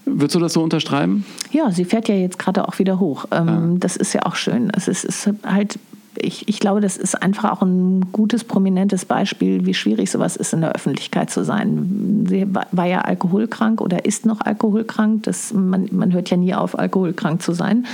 Würdest 0.06 0.36
du 0.36 0.40
das 0.40 0.54
so 0.54 0.62
unterschreiben? 0.62 1.26
Ja, 1.52 1.72
sie 1.72 1.86
fährt 1.86 2.10
ja 2.10 2.16
jetzt 2.16 2.38
gerade 2.38 2.68
auch 2.68 2.78
wieder 2.78 3.00
hoch. 3.00 3.26
Ähm, 3.32 3.48
ja. 3.48 3.62
Das 3.80 3.96
ist 3.96 4.12
ja 4.12 4.24
auch 4.26 4.36
schön. 4.36 4.70
Es 4.76 4.90
ist, 4.90 5.06
ist 5.06 5.30
halt 5.46 5.80
ich, 6.18 6.48
ich 6.48 6.60
glaube, 6.60 6.82
das 6.82 6.98
ist 6.98 7.22
einfach 7.22 7.52
auch 7.52 7.62
ein 7.62 8.12
gutes, 8.12 8.44
prominentes 8.44 9.06
Beispiel, 9.06 9.66
wie 9.66 9.74
schwierig 9.74 10.12
sowas 10.12 10.36
ist, 10.36 10.54
in 10.54 10.62
der 10.62 10.74
Öffentlichkeit 10.74 11.30
zu 11.30 11.44
sein. 11.44 12.26
Sie 12.30 12.48
war 12.72 12.86
ja 12.86 13.02
alkoholkrank 13.02 13.82
oder 13.82 14.06
ist 14.06 14.26
noch 14.26 14.42
alkoholkrank. 14.42 15.24
Das, 15.24 15.54
man, 15.54 15.90
man 15.92 16.14
hört 16.14 16.30
ja 16.30 16.38
nie 16.38 16.54
auf, 16.54 16.78
alkoholkrank 16.78 17.42
zu 17.42 17.54
sein. 17.54 17.86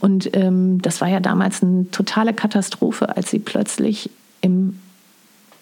Und 0.00 0.34
ähm, 0.34 0.80
das 0.82 1.00
war 1.00 1.08
ja 1.08 1.20
damals 1.20 1.62
eine 1.62 1.90
totale 1.90 2.32
Katastrophe, 2.32 3.16
als 3.16 3.30
sie 3.30 3.38
plötzlich 3.38 4.10
im, 4.40 4.78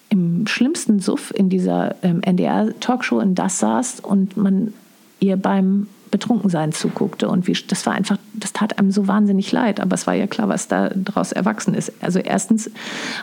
im 0.09 0.47
schlimmsten 0.47 1.01
Suff 1.01 1.33
in 1.35 1.49
dieser 1.49 1.97
ähm, 2.03 2.23
NDR-Talkshow 2.23 3.21
in 3.21 3.35
Das 3.35 3.59
saß 3.59 4.01
und 4.01 4.37
man 4.37 4.73
ihr 5.21 5.37
beim 5.37 5.89
Betrunkensein 6.11 6.73
zuguckte. 6.73 7.29
Und 7.29 7.47
wie, 7.47 7.57
das 7.67 7.87
war 7.87 7.95
einfach, 7.95 8.19
das 8.35 8.53
tat 8.53 8.79
einem 8.79 8.91
so 8.91 9.07
wahnsinnig 9.07 9.53
leid. 9.53 9.81
Aber 9.81 9.95
es 9.95 10.07
war 10.07 10.15
ja 10.15 10.27
klar, 10.27 10.49
was 10.49 10.69
da 10.69 10.91
daraus 10.95 11.33
erwachsen 11.33 11.75
ist. 11.75 11.93
Also 12.01 12.19
erstens 12.19 12.71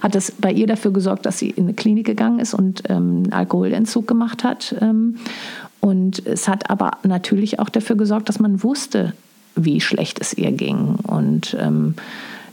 hat 0.01 0.15
es 0.15 0.31
bei 0.31 0.51
ihr 0.51 0.67
dafür 0.67 0.91
gesorgt, 0.91 1.25
dass 1.25 1.39
sie 1.39 1.49
in 1.49 1.63
eine 1.63 1.73
Klinik 1.73 2.05
gegangen 2.05 2.39
ist 2.39 2.53
und 2.53 2.83
ähm, 2.89 3.23
Alkoholentzug 3.31 4.07
gemacht 4.07 4.43
hat. 4.43 4.75
Ähm, 4.81 5.17
und 5.81 6.25
es 6.25 6.47
hat 6.47 6.69
aber 6.69 6.97
natürlich 7.03 7.59
auch 7.59 7.69
dafür 7.69 7.95
gesorgt, 7.95 8.29
dass 8.29 8.39
man 8.39 8.63
wusste, 8.63 9.13
wie 9.55 9.81
schlecht 9.81 10.19
es 10.19 10.33
ihr 10.33 10.51
ging. 10.51 10.95
Und 11.07 11.55
ähm, 11.59 11.95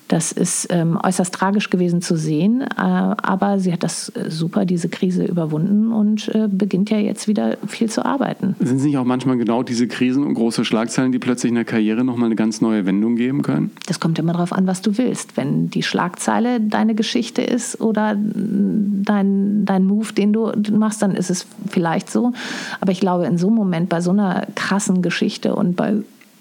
das 0.09 0.33
ist 0.33 0.67
ähm, 0.71 0.99
äußerst 1.03 1.33
tragisch 1.33 1.71
gewesen 1.71 2.03
zu 2.03 2.17
sehen, 2.17 2.61
äh, 2.61 2.67
aber 2.77 3.59
sie 3.59 3.73
hat 3.73 3.83
das 3.83 4.11
äh, 4.11 4.31
super, 4.31 4.65
diese 4.65 4.89
Krise 4.89 5.25
überwunden 5.25 5.93
und 5.93 6.29
äh, 6.35 6.49
beginnt 6.49 6.91
ja 6.91 6.99
jetzt 6.99 7.29
wieder 7.29 7.57
viel 7.67 7.89
zu 7.89 8.05
arbeiten. 8.05 8.55
Sind 8.61 8.77
es 8.77 8.85
nicht 8.85 8.99
auch 8.99 9.05
manchmal 9.05 9.39
genau 9.39 9.63
diese 9.63 9.89
Krisen 9.89 10.25
und 10.25 10.35
große 10.35 10.65
Schlagzeilen, 10.65 11.13
die 11.13 11.19
plötzlich 11.19 11.51
in 11.51 11.55
der 11.55 11.65
Karriere 11.65 12.05
nochmal 12.05 12.27
eine 12.27 12.37
ganz 12.37 12.61
neue 12.61 12.85
Wendung 12.85 13.17
geben 13.17 13.43
können? 13.43 13.71
Das 13.87 14.01
kommt 14.01 14.19
immer 14.19 14.33
darauf 14.33 14.53
an, 14.53 14.67
was 14.67 14.83
du 14.83 14.99
willst. 14.99 15.37
Wenn 15.37 15.71
die 15.71 15.83
Schlagzeile 15.83 16.61
deine 16.61 16.95
Geschichte 16.95 17.43
ist 17.43 17.81
oder 17.81 18.17
dein, 18.17 19.65
dein 19.65 19.85
Move, 19.85 20.13
den 20.13 20.33
du 20.33 20.53
machst, 20.73 21.01
dann 21.01 21.15
ist 21.15 21.31
es 21.31 21.47
vielleicht 21.69 22.11
so. 22.11 22.33
Aber 22.81 22.93
ich 22.93 23.01
glaube, 23.01 23.27
in 23.27 23.39
so 23.39 23.47
einem 23.47 23.57
Moment, 23.57 23.89
bei 23.89 24.01
so 24.01 24.11
einer 24.11 24.47
krassen 24.55 25.01
Geschichte 25.01 25.55
und 25.55 25.77
bei 25.77 25.97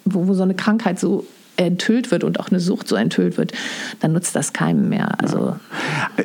wo, 0.06 0.28
wo 0.28 0.34
so 0.34 0.44
eine 0.44 0.56
Krankheit 0.56 1.00
so 1.00 1.26
enthüllt 1.66 2.12
wird 2.12 2.24
und 2.24 2.40
auch 2.40 2.50
eine 2.50 2.60
Sucht 2.60 2.88
so 2.88 2.96
enthüllt 2.96 3.38
wird, 3.38 3.54
dann 4.00 4.14
nutzt 4.14 4.36
das 4.36 4.54
keinem 4.54 4.90
mehr. 4.90 5.20
Also 5.22 5.56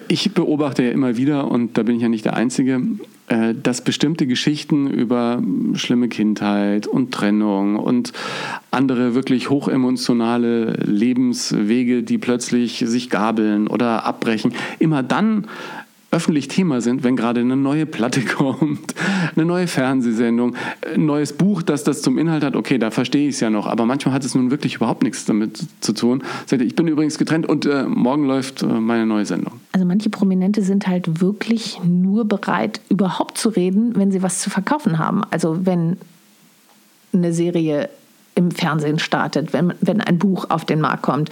ich 0.09 0.33
beobachte 0.35 0.83
ja 0.83 0.91
immer 0.91 1.17
wieder, 1.17 1.51
und 1.51 1.79
da 1.79 1.83
bin 1.83 1.97
ich 1.97 2.03
ja 2.03 2.09
nicht 2.09 2.25
der 2.25 2.35
Einzige, 2.35 2.81
äh, 3.29 3.55
dass 3.61 3.81
bestimmte 3.81 4.27
Geschichten 4.27 4.89
über 4.89 5.43
schlimme 5.75 6.09
Kindheit 6.09 6.87
und 6.87 7.13
Trennung 7.13 7.77
und 7.77 8.13
andere 8.71 9.15
wirklich 9.15 9.51
hochemotionale 9.51 10.75
Lebenswege, 10.85 12.05
die 12.05 12.19
plötzlich 12.19 12.85
sich 12.87 13.11
gabeln 13.11 13.67
oder 13.67 14.05
abbrechen, 14.05 14.53
immer 14.79 15.03
dann 15.03 15.47
öffentlich 16.17 16.49
Thema 16.49 16.81
sind, 16.81 17.05
wenn 17.05 17.15
gerade 17.15 17.41
eine 17.41 17.57
neue 17.57 17.85
Platte 17.85 18.23
kommt, 18.25 18.95
eine 19.37 19.45
neue 19.45 19.67
Fernsehsendung, 19.67 20.57
ein 20.95 21.05
neues 21.05 21.35
Buch, 21.35 21.63
das 21.63 21.85
das 21.85 22.01
zum 22.01 22.17
Inhalt 22.17 22.43
hat, 22.43 22.57
okay, 22.57 22.79
da 22.79 22.91
verstehe 22.91 23.29
ich 23.29 23.35
es 23.35 23.41
ja 23.41 23.51
noch, 23.51 23.67
aber 23.67 23.85
manchmal 23.85 24.15
hat 24.15 24.25
es 24.25 24.35
nun 24.35 24.51
wirklich 24.51 24.77
überhaupt 24.77 25.03
nichts 25.03 25.27
damit 25.27 25.63
zu 25.81 25.93
tun. 25.93 26.23
Ich 26.51 26.75
bin 26.75 26.89
übrigens 26.89 27.19
getrennt 27.19 27.47
und 27.47 27.67
äh, 27.67 27.85
morgen 27.85 28.25
läuft 28.27 28.63
äh, 28.63 28.67
meine 28.67 29.05
neue 29.05 29.27
Sendung. 29.27 29.61
Also 29.73 29.87
manche 29.87 30.09
Prominente 30.09 30.63
sind 30.63 30.87
halt 30.87 31.21
wirklich 31.21 31.81
nur 31.85 32.25
bereit, 32.25 32.81
überhaupt 32.89 33.37
zu 33.37 33.51
reden, 33.51 33.95
wenn 33.97 34.11
sie 34.11 34.23
was 34.23 34.41
zu 34.41 34.49
verkaufen 34.49 34.99
haben. 34.99 35.23
Also 35.31 35.67
wenn 35.67 35.99
eine 37.13 37.35
Serie 37.35 37.91
im 38.35 38.51
Fernsehen 38.51 38.99
startet, 38.99 39.53
wenn, 39.53 39.75
wenn 39.81 40.01
ein 40.01 40.19
Buch 40.19 40.47
auf 40.49 40.65
den 40.65 40.81
Markt 40.81 41.03
kommt, 41.03 41.31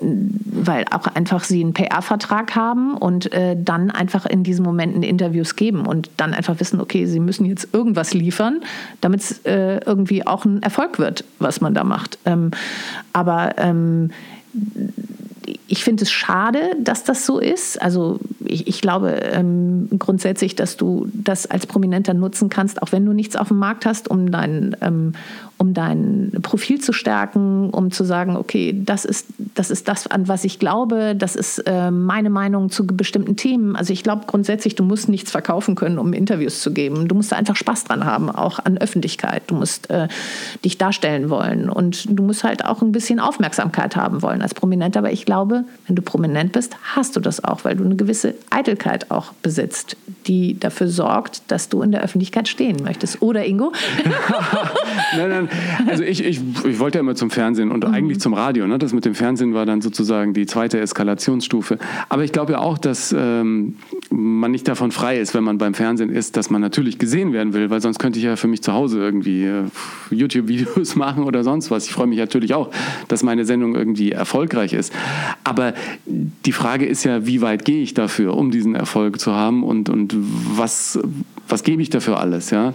weil 0.00 0.84
auch 0.90 1.06
einfach 1.06 1.44
sie 1.44 1.62
einen 1.62 1.72
PR-Vertrag 1.72 2.54
haben 2.54 2.94
und 2.94 3.32
äh, 3.32 3.56
dann 3.58 3.90
einfach 3.90 4.26
in 4.26 4.42
diesen 4.42 4.64
Momenten 4.64 5.02
Interviews 5.02 5.56
geben 5.56 5.86
und 5.86 6.10
dann 6.16 6.34
einfach 6.34 6.58
wissen, 6.60 6.80
okay, 6.80 7.06
sie 7.06 7.20
müssen 7.20 7.44
jetzt 7.44 7.72
irgendwas 7.72 8.12
liefern, 8.14 8.60
damit 9.00 9.20
es 9.20 9.38
äh, 9.44 9.80
irgendwie 9.84 10.26
auch 10.26 10.44
ein 10.44 10.62
Erfolg 10.62 10.98
wird, 10.98 11.24
was 11.38 11.60
man 11.60 11.74
da 11.74 11.84
macht. 11.84 12.18
Ähm, 12.24 12.50
aber 13.12 13.54
ähm, 13.58 14.10
ich 15.66 15.84
finde 15.84 16.04
es 16.04 16.10
schade, 16.10 16.76
dass 16.80 17.04
das 17.04 17.26
so 17.26 17.38
ist. 17.38 17.80
Also 17.80 18.18
ich, 18.44 18.66
ich 18.66 18.80
glaube 18.80 19.10
ähm, 19.10 19.88
grundsätzlich, 19.98 20.54
dass 20.56 20.76
du 20.76 21.08
das 21.12 21.46
als 21.46 21.66
Prominenter 21.66 22.14
nutzen 22.14 22.48
kannst, 22.48 22.82
auch 22.82 22.92
wenn 22.92 23.04
du 23.04 23.12
nichts 23.12 23.36
auf 23.36 23.48
dem 23.48 23.58
Markt 23.58 23.86
hast, 23.86 24.08
um 24.08 24.30
dein, 24.30 24.76
ähm, 24.80 25.12
um 25.58 25.74
dein 25.74 26.32
Profil 26.42 26.80
zu 26.80 26.92
stärken, 26.92 27.70
um 27.70 27.90
zu 27.90 28.04
sagen, 28.04 28.36
okay, 28.36 28.74
das 28.84 29.04
ist 29.04 29.26
das, 29.54 29.70
ist 29.70 29.88
das 29.88 30.06
an 30.06 30.28
was 30.28 30.44
ich 30.44 30.58
glaube, 30.58 31.14
das 31.16 31.36
ist 31.36 31.58
äh, 31.60 31.90
meine 31.90 32.30
Meinung 32.30 32.70
zu 32.70 32.86
bestimmten 32.86 33.36
Themen. 33.36 33.76
Also 33.76 33.92
ich 33.92 34.02
glaube 34.02 34.24
grundsätzlich, 34.26 34.74
du 34.74 34.82
musst 34.82 35.08
nichts 35.08 35.30
verkaufen 35.30 35.74
können, 35.74 35.98
um 35.98 36.12
Interviews 36.12 36.60
zu 36.60 36.72
geben. 36.72 37.08
Du 37.08 37.14
musst 37.14 37.32
da 37.32 37.36
einfach 37.36 37.56
Spaß 37.56 37.84
dran 37.84 38.04
haben, 38.04 38.30
auch 38.30 38.58
an 38.58 38.78
Öffentlichkeit. 38.78 39.44
Du 39.46 39.54
musst 39.54 39.90
äh, 39.90 40.08
dich 40.64 40.78
darstellen 40.78 41.30
wollen 41.30 41.68
und 41.70 42.06
du 42.10 42.22
musst 42.22 42.44
halt 42.44 42.64
auch 42.64 42.82
ein 42.82 42.92
bisschen 42.92 43.20
Aufmerksamkeit 43.20 43.96
haben 43.96 44.22
wollen 44.22 44.42
als 44.42 44.54
Prominenter. 44.54 45.00
Aber 45.00 45.12
ich 45.12 45.24
glaube, 45.24 45.64
wenn 45.86 45.96
du 45.96 46.02
prominent 46.02 46.52
bist, 46.52 46.76
hast 46.94 47.16
du 47.16 47.20
das 47.20 47.44
auch, 47.44 47.64
weil 47.64 47.76
du 47.76 47.84
eine 47.84 47.96
gewisse 47.96 48.34
Eitelkeit 48.50 49.10
auch 49.10 49.32
besitzt, 49.42 49.96
die 50.26 50.58
dafür 50.58 50.88
sorgt, 50.88 51.42
dass 51.48 51.68
du 51.68 51.82
in 51.82 51.92
der 51.92 52.02
Öffentlichkeit 52.02 52.48
stehen 52.48 52.82
möchtest. 52.82 53.22
Oder 53.22 53.44
Ingo? 53.44 53.72
nein, 55.16 55.28
nein, 55.28 55.43
also 55.86 56.02
ich, 56.02 56.24
ich, 56.24 56.40
ich 56.64 56.78
wollte 56.78 56.98
ja 56.98 57.00
immer 57.00 57.14
zum 57.14 57.30
Fernsehen 57.30 57.70
und 57.70 57.86
mhm. 57.86 57.94
eigentlich 57.94 58.20
zum 58.20 58.34
Radio. 58.34 58.66
Ne? 58.66 58.78
Das 58.78 58.92
mit 58.92 59.04
dem 59.04 59.14
Fernsehen 59.14 59.54
war 59.54 59.66
dann 59.66 59.80
sozusagen 59.80 60.34
die 60.34 60.46
zweite 60.46 60.80
Eskalationsstufe. 60.80 61.78
Aber 62.08 62.24
ich 62.24 62.32
glaube 62.32 62.52
ja 62.52 62.58
auch, 62.58 62.78
dass 62.78 63.14
ähm, 63.16 63.76
man 64.10 64.50
nicht 64.50 64.68
davon 64.68 64.90
frei 64.90 65.18
ist, 65.18 65.34
wenn 65.34 65.44
man 65.44 65.58
beim 65.58 65.74
Fernsehen 65.74 66.10
ist, 66.10 66.36
dass 66.36 66.50
man 66.50 66.60
natürlich 66.60 66.98
gesehen 66.98 67.32
werden 67.32 67.52
will, 67.52 67.70
weil 67.70 67.80
sonst 67.80 67.98
könnte 67.98 68.18
ich 68.18 68.24
ja 68.24 68.36
für 68.36 68.48
mich 68.48 68.62
zu 68.62 68.72
Hause 68.72 69.00
irgendwie 69.00 69.44
äh, 69.44 69.64
YouTube-Videos 70.10 70.96
machen 70.96 71.24
oder 71.24 71.44
sonst 71.44 71.70
was. 71.70 71.86
Ich 71.86 71.92
freue 71.92 72.06
mich 72.06 72.18
natürlich 72.18 72.54
auch, 72.54 72.70
dass 73.08 73.22
meine 73.22 73.44
Sendung 73.44 73.74
irgendwie 73.74 74.12
erfolgreich 74.12 74.72
ist. 74.72 74.92
Aber 75.42 75.74
die 76.06 76.52
Frage 76.52 76.86
ist 76.86 77.04
ja, 77.04 77.26
wie 77.26 77.40
weit 77.40 77.64
gehe 77.64 77.82
ich 77.82 77.94
dafür, 77.94 78.36
um 78.36 78.50
diesen 78.50 78.74
Erfolg 78.74 79.20
zu 79.20 79.32
haben 79.34 79.62
und, 79.62 79.88
und 79.88 80.14
was, 80.16 80.98
was 81.48 81.62
gebe 81.62 81.82
ich 81.82 81.90
dafür 81.90 82.18
alles? 82.18 82.50
Ja? 82.50 82.74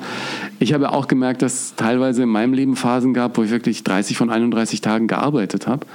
Ich 0.59 0.73
habe 0.73 0.91
auch 0.91 1.07
gemerkt, 1.07 1.41
dass 1.41 1.75
teilweise 1.75 2.23
in 2.23 2.29
meinem 2.29 2.53
Leben 2.53 2.58
Phasen 2.75 3.13
gab, 3.13 3.37
wo 3.37 3.43
ich 3.43 3.51
wirklich 3.51 3.83
30 3.83 4.17
von 4.17 4.29
31 4.29 4.81
Tagen 4.81 5.07
gearbeitet 5.07 5.67
habe. 5.67 5.85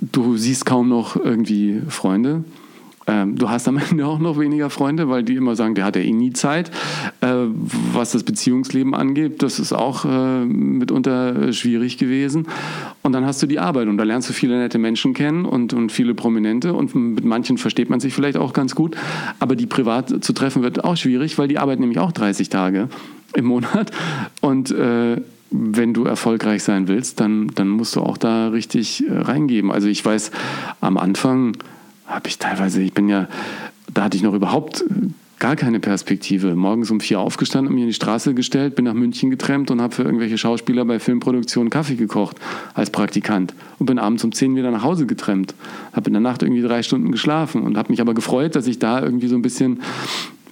Du 0.00 0.36
siehst 0.36 0.66
kaum 0.66 0.88
noch 0.88 1.16
irgendwie 1.16 1.80
Freunde. 1.88 2.44
Ähm, 3.06 3.36
du 3.36 3.50
hast 3.50 3.66
am 3.68 3.78
Ende 3.90 4.06
auch 4.06 4.18
noch 4.18 4.38
weniger 4.38 4.70
Freunde, 4.70 5.08
weil 5.08 5.22
die 5.22 5.34
immer 5.34 5.56
sagen, 5.56 5.74
der 5.74 5.84
hat 5.84 5.96
ja 5.96 6.02
eh 6.02 6.12
nie 6.12 6.32
Zeit. 6.32 6.70
Äh, 7.20 7.46
was 7.92 8.12
das 8.12 8.22
Beziehungsleben 8.22 8.94
angeht, 8.94 9.42
das 9.42 9.58
ist 9.58 9.72
auch 9.72 10.04
äh, 10.04 10.44
mitunter 10.44 11.52
schwierig 11.52 11.98
gewesen. 11.98 12.46
Und 13.02 13.12
dann 13.12 13.26
hast 13.26 13.42
du 13.42 13.46
die 13.46 13.58
Arbeit 13.58 13.88
und 13.88 13.96
da 13.96 14.04
lernst 14.04 14.28
du 14.28 14.32
viele 14.32 14.58
nette 14.58 14.78
Menschen 14.78 15.14
kennen 15.14 15.44
und, 15.44 15.72
und 15.72 15.90
viele 15.90 16.14
Prominente 16.14 16.72
und 16.74 16.94
mit 16.94 17.24
manchen 17.24 17.58
versteht 17.58 17.90
man 17.90 18.00
sich 18.00 18.14
vielleicht 18.14 18.36
auch 18.36 18.52
ganz 18.52 18.74
gut. 18.74 18.96
Aber 19.40 19.56
die 19.56 19.66
privat 19.66 20.24
zu 20.24 20.32
treffen 20.32 20.62
wird 20.62 20.84
auch 20.84 20.96
schwierig, 20.96 21.38
weil 21.38 21.48
die 21.48 21.58
arbeiten 21.58 21.80
nämlich 21.80 21.98
auch 21.98 22.12
30 22.12 22.48
Tage 22.48 22.88
im 23.34 23.46
Monat 23.46 23.90
und 24.40 24.70
äh, 24.70 25.16
wenn 25.52 25.94
du 25.94 26.04
erfolgreich 26.04 26.62
sein 26.62 26.88
willst, 26.88 27.20
dann, 27.20 27.48
dann 27.54 27.68
musst 27.68 27.96
du 27.96 28.00
auch 28.00 28.16
da 28.16 28.48
richtig 28.48 29.06
äh, 29.06 29.12
reingeben. 29.12 29.70
Also 29.70 29.88
ich 29.88 30.04
weiß, 30.04 30.30
am 30.80 30.96
Anfang 30.96 31.56
habe 32.06 32.28
ich 32.28 32.38
teilweise, 32.38 32.82
ich 32.82 32.92
bin 32.92 33.08
ja, 33.08 33.28
da 33.92 34.04
hatte 34.04 34.16
ich 34.16 34.22
noch 34.22 34.34
überhaupt 34.34 34.84
gar 35.42 35.56
keine 35.56 35.80
Perspektive. 35.80 36.54
Morgens 36.54 36.92
um 36.92 37.00
vier 37.00 37.18
aufgestanden, 37.18 37.74
mir 37.74 37.80
in 37.80 37.88
die 37.88 37.94
Straße 37.94 38.32
gestellt, 38.32 38.76
bin 38.76 38.84
nach 38.84 38.94
München 38.94 39.28
getrennt 39.28 39.72
und 39.72 39.80
habe 39.80 39.92
für 39.92 40.04
irgendwelche 40.04 40.38
Schauspieler 40.38 40.84
bei 40.84 41.00
Filmproduktionen 41.00 41.68
Kaffee 41.68 41.96
gekocht 41.96 42.36
als 42.74 42.90
Praktikant 42.90 43.52
und 43.80 43.86
bin 43.86 43.98
abends 43.98 44.22
um 44.22 44.30
zehn 44.30 44.54
wieder 44.54 44.70
nach 44.70 44.84
Hause 44.84 45.04
getrennt. 45.04 45.56
Habe 45.92 46.06
in 46.10 46.12
der 46.12 46.22
Nacht 46.22 46.44
irgendwie 46.44 46.62
drei 46.62 46.84
Stunden 46.84 47.10
geschlafen 47.10 47.62
und 47.64 47.76
habe 47.76 47.90
mich 47.90 48.00
aber 48.00 48.14
gefreut, 48.14 48.54
dass 48.54 48.68
ich 48.68 48.78
da 48.78 49.02
irgendwie 49.02 49.26
so 49.26 49.34
ein 49.34 49.42
bisschen 49.42 49.80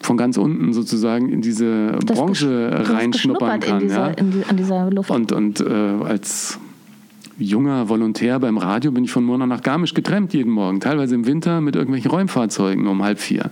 von 0.00 0.16
ganz 0.16 0.36
unten 0.36 0.72
sozusagen 0.72 1.28
in 1.28 1.42
diese 1.42 1.98
das 2.04 2.18
Branche 2.18 2.70
reinschnuppern 2.72 3.60
kann. 3.60 3.80
Dieser, 3.80 4.08
ja. 4.08 4.14
an 4.48 4.56
dieser 4.56 4.90
Luft. 4.90 5.10
Und, 5.10 5.32
und 5.32 5.60
äh, 5.60 5.72
als 6.04 6.58
junger 7.38 7.88
Volontär 7.88 8.38
beim 8.38 8.58
Radio 8.58 8.92
bin 8.92 9.04
ich 9.04 9.10
von 9.10 9.24
Murnau 9.24 9.46
nach 9.46 9.62
Garmisch 9.62 9.94
getrennt 9.94 10.32
jeden 10.32 10.52
Morgen, 10.52 10.80
teilweise 10.80 11.14
im 11.14 11.26
Winter 11.26 11.60
mit 11.60 11.76
irgendwelchen 11.76 12.10
Räumfahrzeugen 12.10 12.86
um 12.86 13.02
halb 13.02 13.18
vier. 13.18 13.50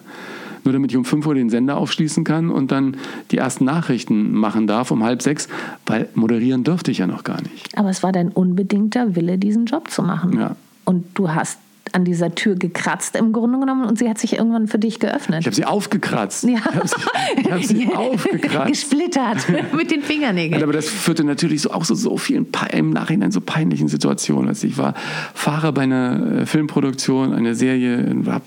Nur 0.64 0.72
damit 0.72 0.90
ich 0.90 0.96
um 0.96 1.04
fünf 1.04 1.26
Uhr 1.26 1.34
den 1.34 1.50
Sender 1.50 1.76
aufschließen 1.76 2.24
kann 2.24 2.50
und 2.50 2.72
dann 2.72 2.96
die 3.30 3.38
ersten 3.38 3.64
Nachrichten 3.64 4.34
machen 4.34 4.66
darf 4.66 4.90
um 4.90 5.04
halb 5.04 5.22
sechs, 5.22 5.48
weil 5.86 6.08
moderieren 6.14 6.64
dürfte 6.64 6.90
ich 6.90 6.98
ja 6.98 7.06
noch 7.06 7.24
gar 7.24 7.40
nicht. 7.42 7.76
Aber 7.78 7.88
es 7.88 8.02
war 8.02 8.12
dein 8.12 8.28
unbedingter 8.28 9.14
Wille, 9.14 9.38
diesen 9.38 9.66
Job 9.66 9.90
zu 9.90 10.02
machen. 10.02 10.38
Ja. 10.38 10.56
Und 10.84 11.06
du 11.14 11.30
hast 11.30 11.58
an 11.92 12.04
dieser 12.04 12.34
Tür 12.34 12.54
gekratzt 12.54 13.16
im 13.16 13.32
Grunde 13.32 13.58
genommen 13.58 13.84
und 13.84 13.98
sie 13.98 14.08
hat 14.08 14.18
sich 14.18 14.34
irgendwann 14.34 14.68
für 14.68 14.78
dich 14.78 14.98
geöffnet. 14.98 15.40
Ich 15.40 15.46
habe 15.46 15.56
sie 15.56 15.64
aufgekratzt. 15.64 16.44
Ja. 16.44 16.58
Ich 16.58 16.64
habe 16.64 16.88
sie, 16.88 17.50
hab 17.50 17.62
sie 17.62 17.88
aufgekratzt. 17.94 18.68
Gesplittert 18.68 19.46
mit 19.74 19.90
den 19.90 20.02
Fingernägeln. 20.02 20.62
Aber 20.62 20.72
das 20.72 20.88
führte 20.88 21.24
natürlich 21.24 21.62
so, 21.62 21.70
auch 21.70 21.84
so, 21.84 21.94
so 21.94 22.16
vielen 22.16 22.46
im 22.72 22.90
Nachhinein 22.90 23.30
so 23.30 23.40
peinlichen 23.40 23.88
Situationen. 23.88 24.48
Also 24.48 24.66
ich 24.66 24.78
war 24.78 24.94
Fahrer 25.34 25.72
bei 25.72 25.82
einer 25.82 26.40
äh, 26.40 26.46
Filmproduktion, 26.46 27.32
einer 27.32 27.54
Serie, 27.54 28.14
habe 28.26 28.44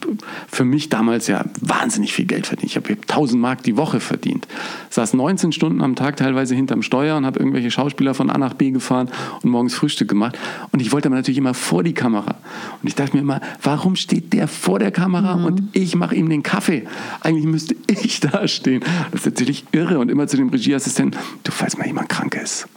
für 0.48 0.66
mich 0.66 0.90
damals 0.90 1.28
ja 1.28 1.46
wahnsinnig 1.62 2.14
viel 2.14 2.26
Geld 2.26 2.48
verdient. 2.48 2.72
Ich 2.72 2.76
habe 2.76 2.90
1000 2.90 3.42
Mark 3.42 3.64
die 3.64 3.78
Woche 3.78 4.00
verdient. 4.00 4.48
Saß 4.90 5.14
19 5.14 5.52
Stunden 5.52 5.82
am 5.82 5.96
Tag 5.96 6.18
teilweise 6.18 6.56
hinterm 6.56 6.82
Steuer 6.82 7.18
und 7.18 7.26
habe 7.26 7.40
irgendwelche 7.40 7.72
Schauspieler 7.72 8.14
von 8.14 8.30
A 8.30 8.38
nach 8.38 8.54
B 8.54 8.72
gefahren 8.72 9.10
und 9.42 9.50
morgens 9.50 9.74
Frühstück 9.74 10.10
gemacht. 10.10 10.38
Und 10.72 10.82
ich 10.82 10.92
wollte 10.92 11.08
aber 11.08 11.16
natürlich 11.16 11.38
immer 11.38 11.54
vor 11.54 11.84
die 11.84 11.94
Kamera. 11.94 12.36
Und 12.82 12.88
ich 12.88 12.96
dachte 12.96 13.16
mir 13.16 13.22
immer, 13.22 13.31
immer, 13.32 13.42
warum 13.62 13.96
steht 13.96 14.34
der 14.34 14.48
vor 14.48 14.80
der 14.80 14.92
Kamera 14.92 15.38
mhm. 15.38 15.46
und 15.46 15.64
ich 15.74 15.96
mache 15.96 16.16
ihm 16.16 16.30
den 16.30 16.44
Kaffee? 16.44 16.88
Eigentlich 17.22 17.46
müsste 17.46 17.76
ich 17.88 18.20
da 18.20 18.48
stehen. 18.48 18.84
Das 19.12 19.22
ist 19.22 19.26
natürlich 19.26 19.66
irre. 19.72 20.00
Und 20.00 20.10
immer 20.10 20.28
zu 20.28 20.38
dem 20.38 20.50
Regieassistenten, 20.50 21.20
du, 21.44 21.52
falls 21.52 21.78
mal 21.78 21.88
jemand 21.88 22.10
krank 22.10 22.36
ist, 22.36 22.68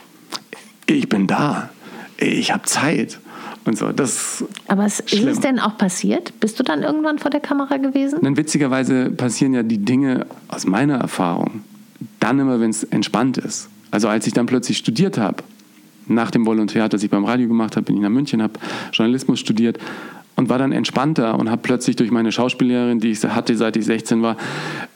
ich 0.87 1.09
bin 1.09 1.27
da. 1.27 1.71
Ich 2.17 2.53
habe 2.53 2.63
Zeit. 2.65 3.19
Und 3.65 3.79
so, 3.79 3.93
das 3.93 4.45
Aber 4.69 4.85
ist 4.85 5.09
schlimm. 5.09 5.29
es 5.29 5.41
denn 5.41 5.59
auch 5.59 5.79
passiert? 5.79 6.39
Bist 6.39 6.61
du 6.61 6.63
dann 6.63 6.83
irgendwann 6.83 7.19
vor 7.19 7.31
der 7.31 7.41
Kamera 7.41 7.79
gewesen? 7.79 8.19
Dann 8.23 8.37
witzigerweise 8.37 9.11
passieren 9.11 9.55
ja 9.55 9.63
die 9.63 9.79
Dinge 9.79 10.27
aus 10.49 10.67
meiner 10.67 10.97
Erfahrung 10.99 11.63
dann 12.21 12.39
immer, 12.39 12.61
wenn 12.61 12.71
es 12.71 12.85
entspannt 12.85 13.39
ist. 13.39 13.69
Also 13.91 14.09
als 14.09 14.27
ich 14.27 14.33
dann 14.33 14.47
plötzlich 14.47 14.79
studiert 14.79 15.19
habe, 15.19 15.43
nach 16.07 16.31
dem 16.31 16.47
Volontariat, 16.47 16.93
das 16.93 17.03
ich 17.03 17.11
beim 17.11 17.25
Radio 17.25 17.49
gemacht 17.49 17.77
habe, 17.77 17.87
bin 17.87 17.97
ich 17.97 18.03
nach 18.03 18.11
München, 18.11 18.43
habe 18.43 18.59
Journalismus 18.93 19.41
studiert 19.41 19.79
und 20.37 20.49
war 20.49 20.59
dann 20.59 20.73
entspannter 20.73 21.39
und 21.39 21.51
habe 21.51 21.63
plötzlich 21.63 21.97
durch 21.97 22.11
meine 22.11 22.33
Schauspiellehrerin, 22.33 23.01
die 23.01 23.11
ich 23.11 23.25
hatte, 23.25 23.57
seit 23.57 23.77
ich 23.77 23.85
16 23.85 24.23
war, 24.23 24.37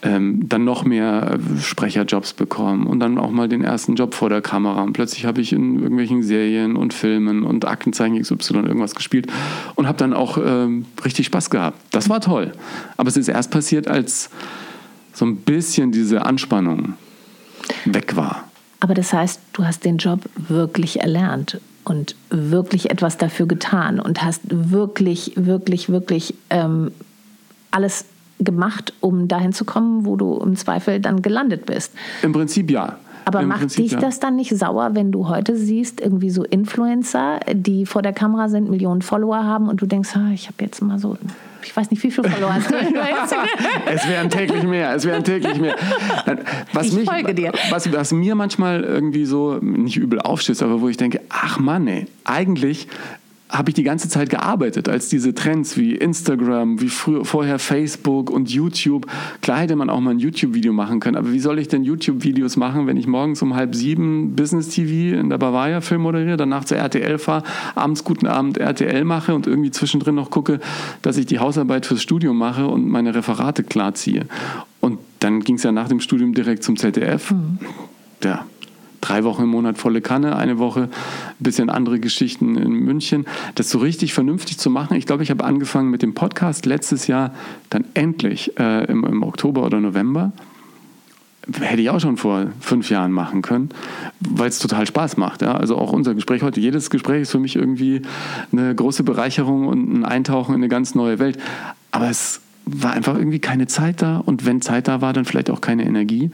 ähm, 0.02 0.48
dann 0.48 0.64
noch 0.64 0.84
mehr 0.84 1.38
äh, 1.38 1.60
Sprecherjobs 1.60 2.32
bekommen 2.32 2.86
und 2.86 3.00
dann 3.00 3.18
auch 3.18 3.30
mal 3.30 3.48
den 3.48 3.62
ersten 3.62 3.94
Job 3.94 4.14
vor 4.14 4.28
der 4.28 4.42
Kamera. 4.42 4.82
Und 4.82 4.92
plötzlich 4.94 5.24
habe 5.26 5.40
ich 5.40 5.52
in 5.52 5.80
irgendwelchen 5.80 6.22
Serien 6.22 6.76
und 6.76 6.92
Filmen 6.92 7.44
und 7.44 7.66
Aktenzeichen 7.66 8.20
XY 8.20 8.58
irgendwas 8.58 8.94
gespielt 8.94 9.28
und 9.76 9.86
habe 9.86 9.98
dann 9.98 10.12
auch 10.12 10.38
ähm, 10.38 10.86
richtig 11.04 11.26
Spaß 11.26 11.50
gehabt. 11.50 11.80
Das 11.92 12.08
war 12.08 12.20
toll. 12.20 12.52
Aber 12.96 13.08
es 13.08 13.16
ist 13.16 13.28
erst 13.28 13.50
passiert, 13.50 13.86
als 13.86 14.30
so 15.12 15.24
ein 15.24 15.36
bisschen 15.36 15.92
diese 15.92 16.24
Anspannung 16.24 16.94
weg 17.84 18.16
war. 18.16 18.48
Aber 18.80 18.94
das 18.94 19.12
heißt, 19.12 19.40
du 19.52 19.64
hast 19.64 19.84
den 19.84 19.98
Job 19.98 20.20
wirklich 20.36 21.00
erlernt 21.00 21.60
und 21.88 22.14
wirklich 22.30 22.90
etwas 22.90 23.16
dafür 23.16 23.46
getan 23.46 24.00
und 24.00 24.22
hast 24.22 24.42
wirklich, 24.50 25.32
wirklich, 25.36 25.88
wirklich 25.88 26.34
ähm, 26.50 26.90
alles 27.70 28.04
gemacht, 28.38 28.92
um 29.00 29.28
dahin 29.28 29.52
zu 29.52 29.64
kommen, 29.64 30.04
wo 30.04 30.16
du 30.16 30.38
im 30.38 30.56
Zweifel 30.56 31.00
dann 31.00 31.22
gelandet 31.22 31.66
bist. 31.66 31.92
Im 32.22 32.32
Prinzip 32.32 32.70
ja. 32.70 32.96
Aber 33.24 33.42
Im 33.42 33.48
macht 33.48 33.60
Prinzip, 33.60 33.84
dich 33.84 33.92
ja. 33.92 34.00
das 34.00 34.20
dann 34.20 34.36
nicht 34.36 34.56
sauer, 34.56 34.94
wenn 34.94 35.12
du 35.12 35.28
heute 35.28 35.54
siehst, 35.56 36.00
irgendwie 36.00 36.30
so 36.30 36.44
Influencer, 36.44 37.40
die 37.52 37.84
vor 37.84 38.00
der 38.00 38.12
Kamera 38.14 38.48
sind, 38.48 38.70
Millionen 38.70 39.02
Follower 39.02 39.44
haben 39.44 39.68
und 39.68 39.82
du 39.82 39.86
denkst, 39.86 40.16
ah, 40.16 40.30
ich 40.32 40.46
habe 40.46 40.64
jetzt 40.64 40.80
mal 40.80 40.98
so 40.98 41.18
ich 41.62 41.76
weiß 41.76 41.90
nicht, 41.90 42.02
wie 42.02 42.10
viele 42.10 42.28
Follower 42.28 42.54
hast 42.54 42.70
du 42.70 42.76
Es 43.86 44.08
wären 44.08 44.30
täglich 44.30 44.62
mehr, 44.62 44.94
es 44.94 45.04
wären 45.04 45.24
täglich 45.24 45.58
mehr. 45.58 45.76
Was 46.72 46.88
ich 46.88 46.92
mich, 46.94 47.08
folge 47.08 47.34
dir. 47.34 47.52
Was, 47.70 47.92
was, 47.92 48.12
mir 48.12 48.34
manchmal 48.34 48.84
irgendwie 48.84 49.24
so 49.24 49.56
nicht 49.56 49.96
übel 49.96 50.20
aufstößt, 50.20 50.62
aber 50.62 50.80
wo 50.80 50.88
ich 50.88 50.96
denke, 50.96 51.20
ach 51.28 51.58
Mann, 51.58 51.86
ey, 51.86 52.06
eigentlich 52.24 52.88
habe 53.48 53.70
ich 53.70 53.74
die 53.74 53.82
ganze 53.82 54.08
Zeit 54.08 54.28
gearbeitet, 54.28 54.88
als 54.88 55.08
diese 55.08 55.34
Trends 55.34 55.76
wie 55.76 55.94
Instagram, 55.94 56.80
wie 56.80 56.88
früher, 56.88 57.24
vorher 57.24 57.58
Facebook 57.58 58.30
und 58.30 58.50
YouTube. 58.50 59.06
Klar 59.40 59.60
hätte 59.60 59.76
man 59.76 59.88
auch 59.88 60.00
mal 60.00 60.10
ein 60.10 60.18
YouTube-Video 60.18 60.72
machen 60.72 61.00
können, 61.00 61.16
aber 61.16 61.32
wie 61.32 61.40
soll 61.40 61.58
ich 61.58 61.68
denn 61.68 61.82
YouTube-Videos 61.82 62.56
machen, 62.56 62.86
wenn 62.86 62.96
ich 62.96 63.06
morgens 63.06 63.40
um 63.40 63.54
halb 63.54 63.74
sieben 63.74 64.36
Business 64.36 64.68
TV 64.68 65.18
in 65.18 65.30
der 65.30 65.38
Bavaria 65.38 65.80
Film 65.80 66.02
moderiere, 66.02 66.36
danach 66.36 66.64
zur 66.64 66.76
RTL 66.76 67.18
fahre, 67.18 67.42
abends 67.74 68.04
guten 68.04 68.26
Abend 68.26 68.58
RTL 68.58 69.04
mache 69.04 69.34
und 69.34 69.46
irgendwie 69.46 69.70
zwischendrin 69.70 70.14
noch 70.14 70.30
gucke, 70.30 70.60
dass 71.00 71.16
ich 71.16 71.26
die 71.26 71.38
Hausarbeit 71.38 71.86
fürs 71.86 72.02
Studium 72.02 72.36
mache 72.36 72.66
und 72.66 72.86
meine 72.86 73.14
Referate 73.14 73.64
klarziehe. 73.64 74.26
Und 74.80 74.98
dann 75.20 75.40
ging 75.40 75.56
es 75.56 75.62
ja 75.62 75.72
nach 75.72 75.88
dem 75.88 76.00
Studium 76.00 76.34
direkt 76.34 76.62
zum 76.62 76.76
ZDF. 76.76 77.30
Mhm. 77.30 77.58
Ja, 78.22 78.46
drei 79.00 79.24
Wochen 79.24 79.42
im 79.42 79.48
Monat 79.48 79.78
volle 79.78 80.00
Kanne, 80.00 80.36
eine 80.36 80.58
Woche 80.58 80.82
ein 80.82 80.90
bisschen 81.38 81.70
andere 81.70 82.00
Geschichten 82.00 82.56
in 82.56 82.72
München. 82.72 83.26
Das 83.54 83.70
so 83.70 83.78
richtig 83.78 84.14
vernünftig 84.14 84.58
zu 84.58 84.70
machen. 84.70 84.96
Ich 84.96 85.06
glaube, 85.06 85.22
ich 85.22 85.30
habe 85.30 85.44
angefangen 85.44 85.90
mit 85.90 86.02
dem 86.02 86.14
Podcast 86.14 86.66
letztes 86.66 87.06
Jahr 87.06 87.34
dann 87.70 87.84
endlich 87.94 88.58
äh, 88.58 88.84
im, 88.84 89.04
im 89.04 89.22
Oktober 89.22 89.64
oder 89.64 89.80
November 89.80 90.32
hätte 91.60 91.80
ich 91.80 91.90
auch 91.90 92.00
schon 92.00 92.16
vor 92.16 92.48
fünf 92.60 92.90
Jahren 92.90 93.12
machen 93.12 93.42
können, 93.42 93.70
weil 94.20 94.48
es 94.48 94.58
total 94.58 94.86
Spaß 94.86 95.16
macht. 95.16 95.42
Ja? 95.42 95.54
Also 95.54 95.76
auch 95.76 95.92
unser 95.92 96.14
Gespräch 96.14 96.42
heute, 96.42 96.60
jedes 96.60 96.90
Gespräch 96.90 97.22
ist 97.22 97.30
für 97.30 97.38
mich 97.38 97.56
irgendwie 97.56 98.02
eine 98.52 98.74
große 98.74 99.02
Bereicherung 99.02 99.66
und 99.66 99.92
ein 99.92 100.04
Eintauchen 100.04 100.54
in 100.54 100.60
eine 100.60 100.68
ganz 100.68 100.94
neue 100.94 101.18
Welt. 101.18 101.38
Aber 101.90 102.10
es 102.10 102.40
war 102.66 102.92
einfach 102.92 103.16
irgendwie 103.16 103.38
keine 103.38 103.66
Zeit 103.66 104.02
da 104.02 104.18
und 104.18 104.44
wenn 104.44 104.60
Zeit 104.60 104.88
da 104.88 105.00
war, 105.00 105.12
dann 105.14 105.24
vielleicht 105.24 105.48
auch 105.50 105.62
keine 105.62 105.86
Energie, 105.86 106.30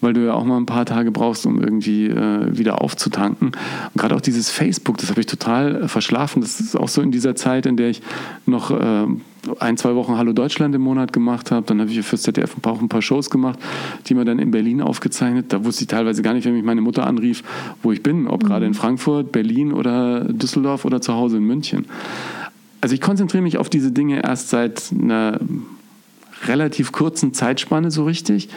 weil 0.00 0.12
du 0.12 0.24
ja 0.24 0.34
auch 0.34 0.44
mal 0.44 0.56
ein 0.56 0.66
paar 0.66 0.86
Tage 0.86 1.10
brauchst, 1.10 1.46
um 1.46 1.60
irgendwie 1.60 2.06
äh, 2.06 2.56
wieder 2.56 2.82
aufzutanken. 2.82 3.48
Und 3.48 3.96
gerade 3.96 4.14
auch 4.14 4.20
dieses 4.20 4.50
Facebook, 4.50 4.98
das 4.98 5.10
habe 5.10 5.20
ich 5.20 5.26
total 5.26 5.82
äh, 5.82 5.88
verschlafen. 5.88 6.42
Das 6.42 6.60
ist 6.60 6.76
auch 6.76 6.88
so 6.88 7.02
in 7.02 7.10
dieser 7.10 7.36
Zeit, 7.36 7.66
in 7.66 7.76
der 7.76 7.90
ich 7.90 8.02
noch 8.46 8.70
äh, 8.70 9.06
ein, 9.58 9.76
zwei 9.76 9.94
Wochen 9.94 10.16
Hallo 10.16 10.32
Deutschland 10.32 10.74
im 10.74 10.82
Monat 10.82 11.12
gemacht 11.12 11.50
habe. 11.50 11.66
Dann 11.66 11.80
habe 11.80 11.90
ich 11.90 12.00
für 12.02 12.18
ZDF 12.18 12.56
auch 12.62 12.80
ein 12.80 12.88
paar 12.88 13.02
Shows 13.02 13.30
gemacht, 13.30 13.58
die 14.06 14.14
man 14.14 14.26
dann 14.26 14.38
in 14.38 14.50
Berlin 14.50 14.80
aufgezeichnet. 14.80 15.46
Da 15.52 15.64
wusste 15.64 15.84
ich 15.84 15.88
teilweise 15.88 16.22
gar 16.22 16.34
nicht, 16.34 16.44
wenn 16.44 16.54
mich 16.54 16.64
meine 16.64 16.80
Mutter 16.80 17.06
anrief, 17.06 17.42
wo 17.82 17.92
ich 17.92 18.02
bin, 18.02 18.26
ob 18.26 18.42
mhm. 18.42 18.46
gerade 18.46 18.66
in 18.66 18.74
Frankfurt, 18.74 19.32
Berlin 19.32 19.72
oder 19.72 20.24
Düsseldorf 20.24 20.84
oder 20.84 21.00
zu 21.00 21.14
Hause 21.14 21.38
in 21.38 21.44
München 21.44 21.86
also 22.80 22.94
ich 22.94 23.00
konzentriere 23.00 23.42
mich 23.42 23.58
auf 23.58 23.68
diese 23.68 23.92
Dinge 23.92 24.22
erst 24.22 24.48
seit 24.48 24.90
einer 24.92 25.40
relativ 26.46 26.92
kurzen 26.92 27.34
Zeitspanne 27.34 27.90
so 27.90 28.04
richtig. 28.04 28.48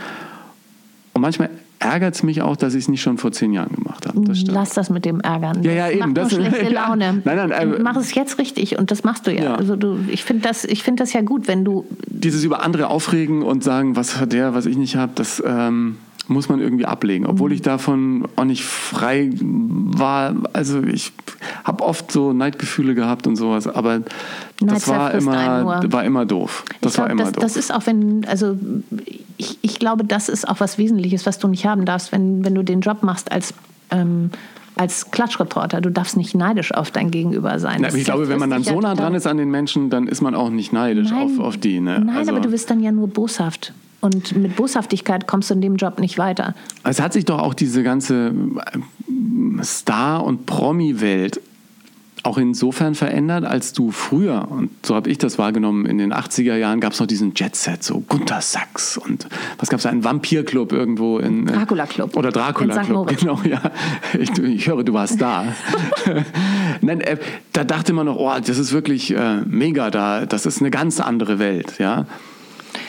Manchmal 1.24 1.51
ärgert 1.80 2.15
es 2.15 2.24
mich 2.24 2.41
auch, 2.41 2.57
dass 2.57 2.74
ich 2.74 2.84
es 2.84 2.88
nicht 2.89 3.01
schon 3.01 3.17
vor 3.17 3.32
zehn 3.32 3.53
Jahren 3.53 3.74
gemacht 3.74 4.05
habe. 4.05 4.19
Das 4.28 4.41
Lass 4.41 4.71
das 4.71 4.89
mit 4.89 5.05
dem 5.05 5.21
Ärgern. 5.21 5.63
Ja, 5.63 5.71
ja, 5.71 5.89
eben. 5.89 6.13
Das 6.13 6.34
macht 6.34 6.41
nur 6.41 6.49
schlechte 6.49 6.65
ja, 6.74 6.86
Laune. 6.86 7.21
Nein, 7.24 7.38
nein, 7.38 7.51
äh, 7.51 7.65
Mach 7.82 7.95
es 7.95 8.13
jetzt 8.13 8.39
richtig 8.39 8.78
und 8.78 8.91
das 8.91 9.05
machst 9.05 9.26
du 9.26 9.34
ja. 9.34 9.43
ja. 9.43 9.55
Also 9.55 9.78
du, 9.78 9.99
ich 10.09 10.26
finde 10.26 10.45
das, 10.49 10.65
find 10.65 10.99
das 10.99 11.13
ja 11.13 11.21
gut, 11.21 11.47
wenn 11.47 11.63
du... 11.63 11.86
Dieses 12.07 12.43
über 12.43 12.61
andere 12.61 12.89
aufregen 12.89 13.41
und 13.41 13.63
sagen, 13.63 13.95
was 13.95 14.19
hat 14.19 14.34
der, 14.34 14.53
was 14.53 14.65
ich 14.65 14.76
nicht 14.76 14.97
habe, 14.97 15.13
das... 15.15 15.41
Ähm 15.45 15.95
muss 16.28 16.47
man 16.49 16.59
irgendwie 16.59 16.86
ablegen, 16.86 17.26
obwohl 17.26 17.49
mhm. 17.49 17.55
ich 17.55 17.61
davon 17.61 18.28
auch 18.36 18.45
nicht 18.45 18.63
frei 18.63 19.30
war. 19.41 20.36
Also 20.53 20.82
ich 20.82 21.11
habe 21.63 21.84
oft 21.84 22.11
so 22.11 22.34
Neidgefühle 22.34 22.95
gehabt 22.95 23.28
und 23.28 23.36
sowas, 23.36 23.67
aber 23.67 24.01
das 24.59 24.88
war 24.88 25.13
immer, 25.13 25.84
war 25.91 26.03
immer 26.03 26.26
doof. 26.26 26.63
Das 26.82 26.93
glaub, 26.93 27.05
war 27.05 27.11
immer 27.11 27.24
das, 27.24 27.34
doof. 27.34 27.43
Das 27.43 27.57
ist 27.57 27.74
auch, 27.74 27.86
wenn, 27.86 28.26
also 28.26 28.57
ich, 29.38 29.59
ich 29.61 29.80
glaube, 29.80 30.05
das 30.05 30.30
ist 30.30 30.47
auch 30.47 30.59
was 30.59 30.78
Wesentliches, 30.78 31.26
was 31.26 31.39
du 31.39 31.47
nicht 31.47 31.65
haben 31.65 31.86
darfst, 31.86 32.11
wenn, 32.11 32.45
wenn 32.45 32.55
du 32.55 32.63
den 32.63 32.82
Job 32.82 33.03
machst 33.03 33.32
als 33.32 33.53
ähm, 33.91 34.32
als 34.76 35.11
Klatschreporter. 35.11 35.82
Du 35.82 35.91
darfst 35.91 36.17
nicht 36.17 36.36
neidisch 36.36 36.74
auf 36.74 36.91
dein 36.91 37.11
Gegenüber 37.11 37.59
sein. 37.59 37.82
Na, 37.82 37.93
ich 37.93 38.05
glaube, 38.05 38.28
wenn 38.30 38.39
man 38.39 38.49
dann 38.49 38.63
so 38.63 38.80
nah 38.80 38.95
dran 38.95 39.13
ist 39.13 39.28
an 39.28 39.38
den 39.38 39.51
Menschen, 39.51 39.89
dann 39.89 40.07
ist 40.07 40.21
man 40.21 40.36
auch 40.36 40.49
nicht 40.49 40.74
neidisch 40.74 41.11
auf, 41.11 41.39
auf 41.39 41.57
die. 41.57 41.80
Ne? 41.80 42.01
Nein, 42.03 42.17
also, 42.17 42.32
aber 42.32 42.39
du 42.39 42.49
bist 42.49 42.69
dann 42.69 42.82
ja 42.82 42.91
nur 42.91 43.07
boshaft. 43.07 43.74
Und 44.04 44.36
mit 44.36 44.58
Boshaftigkeit 44.58 45.28
kommst 45.28 45.49
du 45.49 45.54
in 45.54 45.62
dem 45.62 45.78
Job 45.78 45.97
nicht 45.97 46.18
weiter. 46.18 46.56
Es 46.84 46.99
hat 46.99 47.14
sich 47.14 47.24
doch 47.24 47.39
auch 47.39 47.54
diese 47.54 47.84
ganze 47.84 48.34
äh, 48.66 49.64
Star- 49.64 50.26
und 50.26 50.45
Promi-Welt 50.45 51.39
auch 52.24 52.38
insofern 52.38 52.95
verändert, 52.95 53.45
als 53.45 53.72
du 53.72 53.91
früher, 53.91 54.47
und 54.49 54.72
so 54.86 54.95
habe 54.95 55.10
ich 55.10 55.20
das 55.20 55.38
wahrgenommen, 55.38 55.86
in 55.86 55.97
den 55.97 56.14
80er 56.14 56.58
Jahren 56.58 56.82
gab 56.82 56.91
es 56.91 56.99
noch 56.99 57.08
diesen 57.08 57.34
Jet-Set, 57.34 57.82
so 57.82 58.01
Gunther 58.01 58.41
Sachs 58.41 58.97
und 58.97 59.28
was 59.58 59.70
gab 59.70 59.80
es, 59.80 59.86
einen 59.86 60.04
Vampir-Club 60.04 60.74
irgendwo 60.74 61.20
in... 61.20 61.47
Äh, 61.47 61.54
Dracula-Club. 61.54 62.18
Oder 62.18 62.32
Dracula-Club, 62.32 63.18
genau, 63.18 63.39
ja. 63.49 63.62
Ich, 64.20 64.38
ich, 64.38 64.68
höre, 64.68 64.84
du 64.84 64.93
warst 64.93 65.22
da. 65.22 65.45
Nein, 66.82 66.99
äh, 66.99 67.18
da 67.54 67.64
dachte 67.64 67.93
man 67.93 68.06
noch, 68.06 68.18
oh, 68.18 68.34
das 68.45 68.58
ist 68.58 68.74
wirklich 68.74 69.16
äh, 69.16 69.41
mega 69.45 69.89
da, 69.91 70.26
das 70.26 70.45
ist 70.45 70.60
eine 70.60 70.72
ganz 70.72 70.99
andere 70.99 71.39
Welt, 71.39 71.76
ja. 71.80 72.06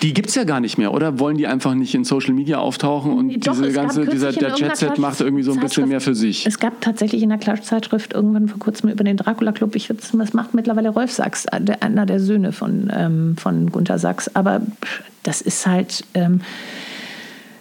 Die 0.02 0.12
gibt 0.12 0.28
es 0.28 0.34
ja 0.34 0.44
gar 0.44 0.60
nicht 0.60 0.78
mehr, 0.78 0.92
oder? 0.92 1.18
Wollen 1.18 1.36
die 1.36 1.46
einfach 1.46 1.74
nicht 1.74 1.94
in 1.94 2.04
Social 2.04 2.34
Media 2.34 2.58
auftauchen 2.58 3.12
und 3.12 3.46
Doch, 3.46 3.52
diese 3.52 3.72
ganze, 3.72 4.06
dieser, 4.06 4.32
der 4.32 4.52
Chatset 4.54 4.98
macht 4.98 5.20
irgendwie 5.20 5.42
so 5.42 5.52
ein 5.52 5.60
bisschen 5.60 5.88
mehr 5.88 6.00
für 6.00 6.14
sich? 6.14 6.46
Es 6.46 6.58
gab 6.58 6.80
tatsächlich 6.80 7.22
in 7.22 7.28
der 7.28 7.38
Klatschzeitschrift 7.38 8.12
irgendwann 8.12 8.48
vor 8.48 8.58
kurzem 8.58 8.90
über 8.90 9.04
den 9.04 9.16
Dracula 9.16 9.52
Club, 9.52 9.74
ich, 9.76 9.88
das 9.88 10.32
macht 10.32 10.54
mittlerweile 10.54 10.90
Rolf 10.90 11.12
Sachs, 11.12 11.46
äh, 11.46 11.60
einer 11.80 12.06
der 12.06 12.20
Söhne 12.20 12.52
von, 12.52 12.90
ähm, 12.94 13.36
von 13.36 13.70
Gunther 13.70 13.98
Sachs. 13.98 14.34
Aber 14.34 14.62
das 15.22 15.40
ist 15.40 15.66
halt. 15.66 16.04
Ähm, 16.14 16.40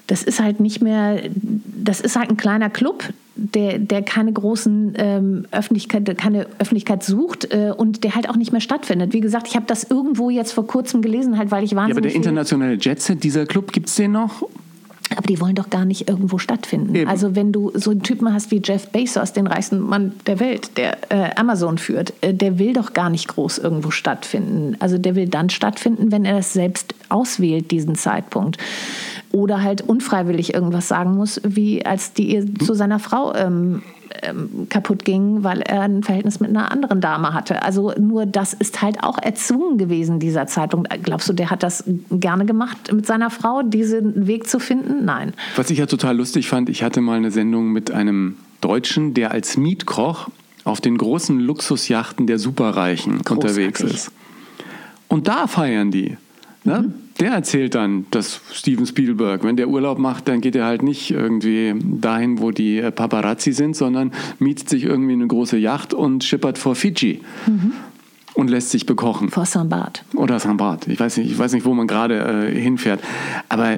das 0.07 0.21
ist 0.21 0.41
halt 0.41 0.59
nicht 0.59 0.81
mehr, 0.81 1.21
das 1.33 2.01
ist 2.01 2.17
halt 2.17 2.29
ein 2.29 2.37
kleiner 2.37 2.69
Club, 2.69 3.05
der, 3.35 3.79
der 3.79 4.03
keine 4.03 4.31
großen 4.31 4.93
ähm, 4.95 5.45
Öffentlichkeit, 5.51 6.17
keine 6.17 6.45
Öffentlichkeit 6.59 7.03
sucht 7.03 7.51
äh, 7.51 7.73
und 7.75 8.03
der 8.03 8.15
halt 8.15 8.29
auch 8.29 8.35
nicht 8.35 8.51
mehr 8.51 8.61
stattfindet. 8.61 9.13
Wie 9.13 9.21
gesagt, 9.21 9.47
ich 9.47 9.55
habe 9.55 9.65
das 9.67 9.83
irgendwo 9.83 10.29
jetzt 10.29 10.51
vor 10.51 10.67
kurzem 10.67 11.01
gelesen, 11.01 11.37
halt, 11.37 11.51
weil 11.51 11.63
ich 11.63 11.75
wahnsinnig. 11.75 11.95
Ja, 11.95 11.97
aber 11.97 12.07
der 12.07 12.15
internationale 12.15 12.77
Jetset, 12.79 13.23
dieser 13.23 13.45
Club, 13.45 13.71
gibt 13.71 13.89
es 13.89 13.95
den 13.95 14.11
noch? 14.11 14.43
Aber 15.15 15.27
die 15.27 15.39
wollen 15.39 15.55
doch 15.55 15.69
gar 15.69 15.85
nicht 15.85 16.09
irgendwo 16.09 16.37
stattfinden. 16.37 16.95
Eben. 16.95 17.09
Also 17.09 17.35
wenn 17.35 17.51
du 17.51 17.71
so 17.75 17.91
einen 17.91 18.03
Typen 18.03 18.33
hast 18.33 18.51
wie 18.51 18.61
Jeff 18.63 18.87
Bezos, 18.87 19.33
den 19.33 19.47
reichsten 19.47 19.79
Mann 19.79 20.13
der 20.25 20.39
Welt, 20.39 20.77
der 20.77 20.97
äh, 21.11 21.31
Amazon 21.35 21.77
führt, 21.77 22.13
äh, 22.21 22.33
der 22.33 22.57
will 22.59 22.73
doch 22.73 22.93
gar 22.93 23.09
nicht 23.09 23.27
groß 23.27 23.59
irgendwo 23.59 23.91
stattfinden. 23.91 24.75
Also 24.79 24.97
der 24.97 25.15
will 25.15 25.27
dann 25.27 25.49
stattfinden, 25.49 26.11
wenn 26.11 26.25
er 26.25 26.37
das 26.37 26.53
selbst 26.53 26.95
auswählt, 27.09 27.71
diesen 27.71 27.95
Zeitpunkt 27.95 28.57
oder 29.33 29.61
halt 29.61 29.81
unfreiwillig 29.81 30.53
irgendwas 30.53 30.87
sagen 30.87 31.15
muss, 31.15 31.41
wie 31.43 31.85
als 31.85 32.13
die 32.13 32.29
Ehe 32.35 32.53
zu 32.53 32.75
seiner 32.75 32.99
Frau 32.99 33.33
ähm, 33.33 33.81
ähm, 34.21 34.67
kaputt 34.69 35.03
ging, 35.05 35.43
weil 35.43 35.61
er 35.61 35.81
ein 35.81 36.03
Verhältnis 36.03 36.39
mit 36.39 36.51
einer 36.51 36.71
anderen 36.71 37.01
Dame 37.01 37.33
hatte. 37.33 37.63
Also 37.63 37.93
nur 37.99 38.27
das 38.27 38.53
ist 38.53 38.83
halt 38.83 39.03
auch 39.03 39.17
erzwungen 39.17 39.79
gewesen 39.79 40.19
dieser 40.19 40.45
Zeitpunkt. 40.45 40.87
Glaubst 41.03 41.27
du, 41.27 41.33
der 41.33 41.49
hat 41.49 41.63
das 41.63 41.83
gerne 42.11 42.45
gemacht 42.45 42.93
mit 42.93 43.07
seiner 43.07 43.31
Frau, 43.31 43.63
diesen 43.63 44.27
Weg 44.27 44.47
zu 44.47 44.59
finden? 44.59 45.03
Nein. 45.03 45.33
Was 45.55 45.71
ich 45.71 45.79
ja 45.79 45.87
total 45.87 46.15
lustig 46.15 46.47
fand, 46.47 46.69
ich 46.69 46.83
hatte 46.83 47.01
mal 47.01 47.17
eine 47.17 47.31
Sendung 47.31 47.71
mit 47.71 47.89
einem 47.89 48.37
Deutschen, 48.61 49.15
der 49.15 49.31
als 49.31 49.57
Mietkoch 49.57 50.29
auf 50.63 50.79
den 50.79 50.97
großen 50.97 51.39
Luxusjachten 51.39 52.27
der 52.27 52.37
Superreichen 52.37 53.23
Großartig. 53.23 53.33
unterwegs 53.33 53.81
ist. 53.81 54.11
Und 55.07 55.27
da 55.27 55.47
feiern 55.47 55.89
die. 55.89 56.17
Ne? 56.63 56.79
Mhm. 56.81 56.93
Der 57.19 57.31
erzählt 57.31 57.75
dann, 57.75 58.07
dass 58.11 58.41
Steven 58.51 58.85
Spielberg, 58.85 59.43
wenn 59.43 59.55
der 59.55 59.69
Urlaub 59.69 59.99
macht, 59.99 60.27
dann 60.27 60.41
geht 60.41 60.55
er 60.55 60.65
halt 60.65 60.81
nicht 60.81 61.11
irgendwie 61.11 61.75
dahin, 61.79 62.39
wo 62.39 62.51
die 62.51 62.81
Paparazzi 62.81 63.53
sind, 63.53 63.75
sondern 63.75 64.11
mietet 64.39 64.69
sich 64.69 64.83
irgendwie 64.83 65.13
eine 65.13 65.27
große 65.27 65.57
Yacht 65.57 65.93
und 65.93 66.23
schippert 66.23 66.57
vor 66.57 66.75
Fiji. 66.75 67.21
Mhm. 67.45 67.73
Und 68.35 68.49
lässt 68.49 68.71
sich 68.71 68.87
bekochen. 68.87 69.29
Vor. 69.29 69.45
Barth. 69.65 70.03
Oder. 70.15 70.39
Barth. 70.39 70.87
Ich 70.87 70.99
weiß 70.99 71.17
nicht, 71.17 71.29
ich 71.29 71.37
weiß 71.37 71.53
nicht 71.53 71.65
wo 71.65 71.75
man 71.75 71.85
gerade 71.85 72.47
äh, 72.47 72.59
hinfährt. 72.59 72.99
Aber 73.47 73.77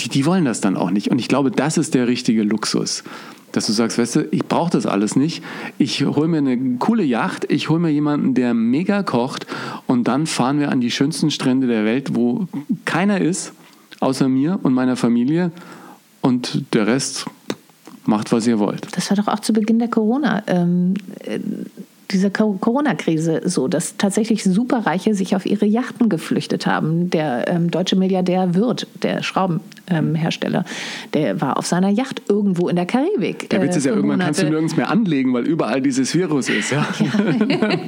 die, 0.00 0.08
die 0.08 0.24
wollen 0.24 0.46
das 0.46 0.62
dann 0.62 0.78
auch 0.78 0.90
nicht. 0.90 1.08
Und 1.08 1.18
ich 1.18 1.28
glaube, 1.28 1.50
das 1.50 1.76
ist 1.76 1.92
der 1.92 2.08
richtige 2.08 2.42
Luxus 2.42 3.04
dass 3.52 3.66
du 3.66 3.72
sagst, 3.72 3.98
weißt 3.98 4.16
du, 4.16 4.28
ich 4.30 4.44
brauche 4.44 4.70
das 4.70 4.86
alles 4.86 5.16
nicht. 5.16 5.42
Ich 5.78 6.04
hole 6.04 6.28
mir 6.28 6.38
eine 6.38 6.76
coole 6.78 7.04
Yacht, 7.04 7.50
ich 7.50 7.68
hole 7.68 7.78
mir 7.78 7.90
jemanden, 7.90 8.34
der 8.34 8.54
mega 8.54 9.02
kocht 9.02 9.46
und 9.86 10.08
dann 10.08 10.26
fahren 10.26 10.58
wir 10.58 10.70
an 10.70 10.80
die 10.80 10.90
schönsten 10.90 11.30
Strände 11.30 11.66
der 11.66 11.84
Welt, 11.84 12.14
wo 12.14 12.48
keiner 12.84 13.20
ist, 13.20 13.52
außer 14.00 14.28
mir 14.28 14.58
und 14.62 14.74
meiner 14.74 14.96
Familie 14.96 15.52
und 16.20 16.64
der 16.74 16.86
Rest 16.86 17.26
macht, 18.04 18.32
was 18.32 18.46
ihr 18.46 18.58
wollt. 18.58 18.88
Das 18.96 19.10
war 19.10 19.16
doch 19.16 19.28
auch 19.28 19.40
zu 19.40 19.52
Beginn 19.52 19.78
der 19.78 19.88
Corona. 19.88 20.42
Ähm, 20.46 20.94
äh, 21.20 21.38
dieser 22.12 22.30
Corona-Krise 22.30 23.42
so, 23.44 23.68
dass 23.68 23.96
tatsächlich 23.96 24.44
Superreiche 24.44 25.14
sich 25.14 25.34
auf 25.34 25.46
ihre 25.46 25.66
Yachten 25.66 26.08
geflüchtet 26.08 26.66
haben. 26.66 27.10
Der 27.10 27.48
ähm, 27.48 27.70
deutsche 27.70 27.96
Milliardär 27.96 28.54
Wirth, 28.54 28.86
der 29.02 29.22
Schraubenhersteller, 29.22 30.60
ähm, 30.60 31.10
der 31.14 31.40
war 31.40 31.56
auf 31.56 31.66
seiner 31.66 31.88
Yacht 31.88 32.22
irgendwo 32.28 32.68
in 32.68 32.76
der 32.76 32.86
Karibik. 32.86 33.50
Der 33.50 33.62
Witz 33.62 33.76
ist 33.76 33.84
ja, 33.84 33.92
äh, 33.92 33.94
irgendwann 33.96 34.18
Monate. 34.18 34.26
kannst 34.26 34.42
du 34.42 34.50
nirgends 34.50 34.76
mehr 34.76 34.90
anlegen, 34.90 35.32
weil 35.32 35.46
überall 35.46 35.80
dieses 35.80 36.14
Virus 36.14 36.48
ist. 36.48 36.70
Ja, 36.70 36.86
ja. 37.48 37.78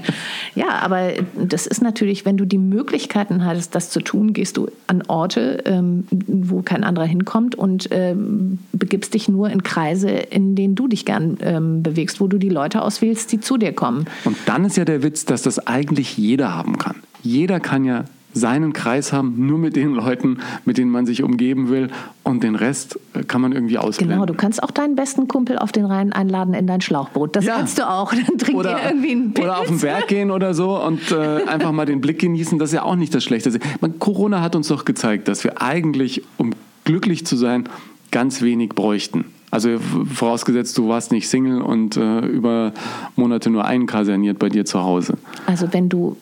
ja 0.55 0.69
aber 0.81 1.13
das 1.35 1.67
ist 1.67 1.83
natürlich, 1.83 2.25
wenn 2.25 2.37
du 2.37 2.45
die 2.45 2.59
Möglichkeiten 2.59 3.45
hast, 3.45 3.75
das 3.75 3.91
zu 3.91 4.01
tun, 4.01 4.33
gehst 4.33 4.57
du 4.57 4.69
an 4.87 5.03
Orte, 5.09 5.63
ähm, 5.67 6.05
wo 6.11 6.63
kein 6.63 6.85
anderer 6.85 7.07
hinkommt 7.07 7.55
und 7.55 7.89
ähm, 7.91 8.59
begibst 8.73 9.15
dich 9.15 9.29
nur 9.29 9.51
in 9.51 9.63
Kreise, 9.63 10.11
in 10.11 10.55
denen 10.57 10.75
du 10.75 10.89
dich 10.89 11.05
gern 11.05 11.39
ähm, 11.41 11.83
bewegst, 11.83 12.21
wo 12.21 12.29
du 12.29 12.39
die 12.39 12.49
Leute 12.49 12.83
auswählst, 12.83 13.33
die 13.33 13.41
zu 13.41 13.57
dir 13.57 13.73
kommen. 13.73 14.07
Und 14.25 14.37
dann 14.47 14.65
ist 14.65 14.77
ja 14.77 14.85
der 14.85 15.03
Witz, 15.03 15.25
dass 15.25 15.43
das 15.43 15.67
eigentlich 15.67 16.17
jeder 16.17 16.55
haben 16.55 16.79
kann. 16.79 16.97
Jeder 17.23 17.61
kann 17.61 17.85
ja 17.85 18.05
seinen 18.37 18.73
Kreis 18.73 19.13
haben, 19.13 19.47
nur 19.47 19.59
mit 19.59 19.77
den 19.77 19.95
Leuten, 19.95 20.39
mit 20.65 20.77
denen 20.77 20.91
man 20.91 21.07
sich 21.07 21.23
umgeben 21.23 21.69
will 21.69 21.89
und 22.25 22.43
den 22.43 22.57
Rest 22.57 22.99
äh, 23.15 23.23
kann 23.23 23.41
man 23.41 23.53
irgendwie 23.53 23.79
ausblenden. 23.79 24.17
Genau, 24.17 24.27
du 24.27 24.35
kannst 24.35 24.61
auch 24.61 24.73
deinen 24.73 24.97
besten 24.97 25.29
Kumpel 25.29 25.57
auf 25.57 25.71
den 25.71 25.85
Rhein 25.85 26.13
einladen 26.13 26.53
in 26.53 26.67
dein 26.67 26.81
Schlauchboot. 26.81 27.37
Das 27.37 27.45
Ja. 27.45 27.55
kannst 27.59 27.79
du 27.79 27.89
auch. 27.89 28.13
Dann 28.13 28.37
trinkt 28.39 28.59
oder, 28.59 28.73
ihr 28.83 28.89
irgendwie 28.91 29.13
einen 29.13 29.35
Pilz. 29.35 29.45
oder 29.47 29.59
auf 29.61 29.69
den 29.69 29.79
Berg 29.79 30.09
gehen 30.09 30.31
oder 30.33 30.53
so 30.53 30.83
und 30.83 31.13
äh, 31.13 31.45
einfach 31.47 31.71
mal 31.71 31.87
den 31.87 32.01
Blick 32.01 32.19
genießen, 32.19 32.59
das 32.59 32.71
ist 32.71 32.75
ja 32.75 32.83
auch 32.83 32.97
nicht 32.97 33.15
das 33.15 33.23
Schlechteste. 33.23 33.61
Man, 33.81 34.01
Corona 34.01 34.41
hat 34.41 34.57
uns 34.57 34.67
doch 34.67 34.85
gezeigt, 34.85 35.29
dass 35.29 35.45
wir 35.45 35.63
eigentlich, 35.63 36.23
um 36.37 36.55
glücklich 36.85 37.25
zu 37.25 37.37
sein, 37.37 37.69
ganz 38.11 38.43
wenig 38.43 38.71
bräuchten. 38.71 39.27
Also 39.55 39.79
vorausgesetzt, 40.13 40.77
du 40.77 40.89
warst 40.89 41.13
nicht 41.13 41.29
Single 41.29 41.63
und 41.63 41.97
äh, 41.97 42.27
über 42.27 42.73
Monate 43.15 43.51
nur 43.51 43.65
einkaserniert 43.65 44.41
bei 44.41 44.49
dir 44.49 44.65
zu 44.65 44.83
Hause. 44.83 45.15
Also 45.47 45.73
wenn 45.73 45.89
du, 45.89 46.17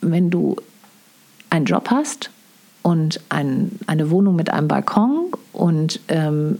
wenn 0.00 0.30
du 0.30 0.56
einen 1.50 1.66
Job 1.66 1.90
hast 1.90 2.30
und 2.80 3.20
ein, 3.28 3.78
eine 3.86 4.10
Wohnung 4.10 4.34
mit 4.34 4.48
einem 4.48 4.66
Balkon 4.66 5.26
und 5.52 6.00
ähm, 6.08 6.58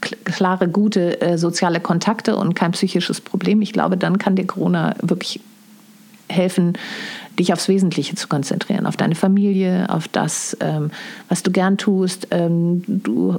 kl- 0.00 0.16
klare, 0.24 0.68
gute 0.68 1.20
äh, 1.22 1.38
soziale 1.38 1.80
Kontakte 1.80 2.36
und 2.36 2.54
kein 2.54 2.70
psychisches 2.70 3.20
Problem, 3.20 3.60
ich 3.62 3.72
glaube, 3.72 3.96
dann 3.96 4.18
kann 4.18 4.36
dir 4.36 4.46
Corona 4.46 4.94
wirklich 5.02 5.40
helfen, 6.28 6.74
dich 7.38 7.52
aufs 7.52 7.68
Wesentliche 7.68 8.14
zu 8.14 8.28
konzentrieren, 8.28 8.86
auf 8.86 8.96
deine 8.96 9.14
Familie, 9.14 9.86
auf 9.88 10.08
das, 10.08 10.56
ähm, 10.60 10.90
was 11.28 11.42
du 11.42 11.50
gern 11.50 11.78
tust. 11.78 12.28
Ähm, 12.30 12.82
du 12.86 13.38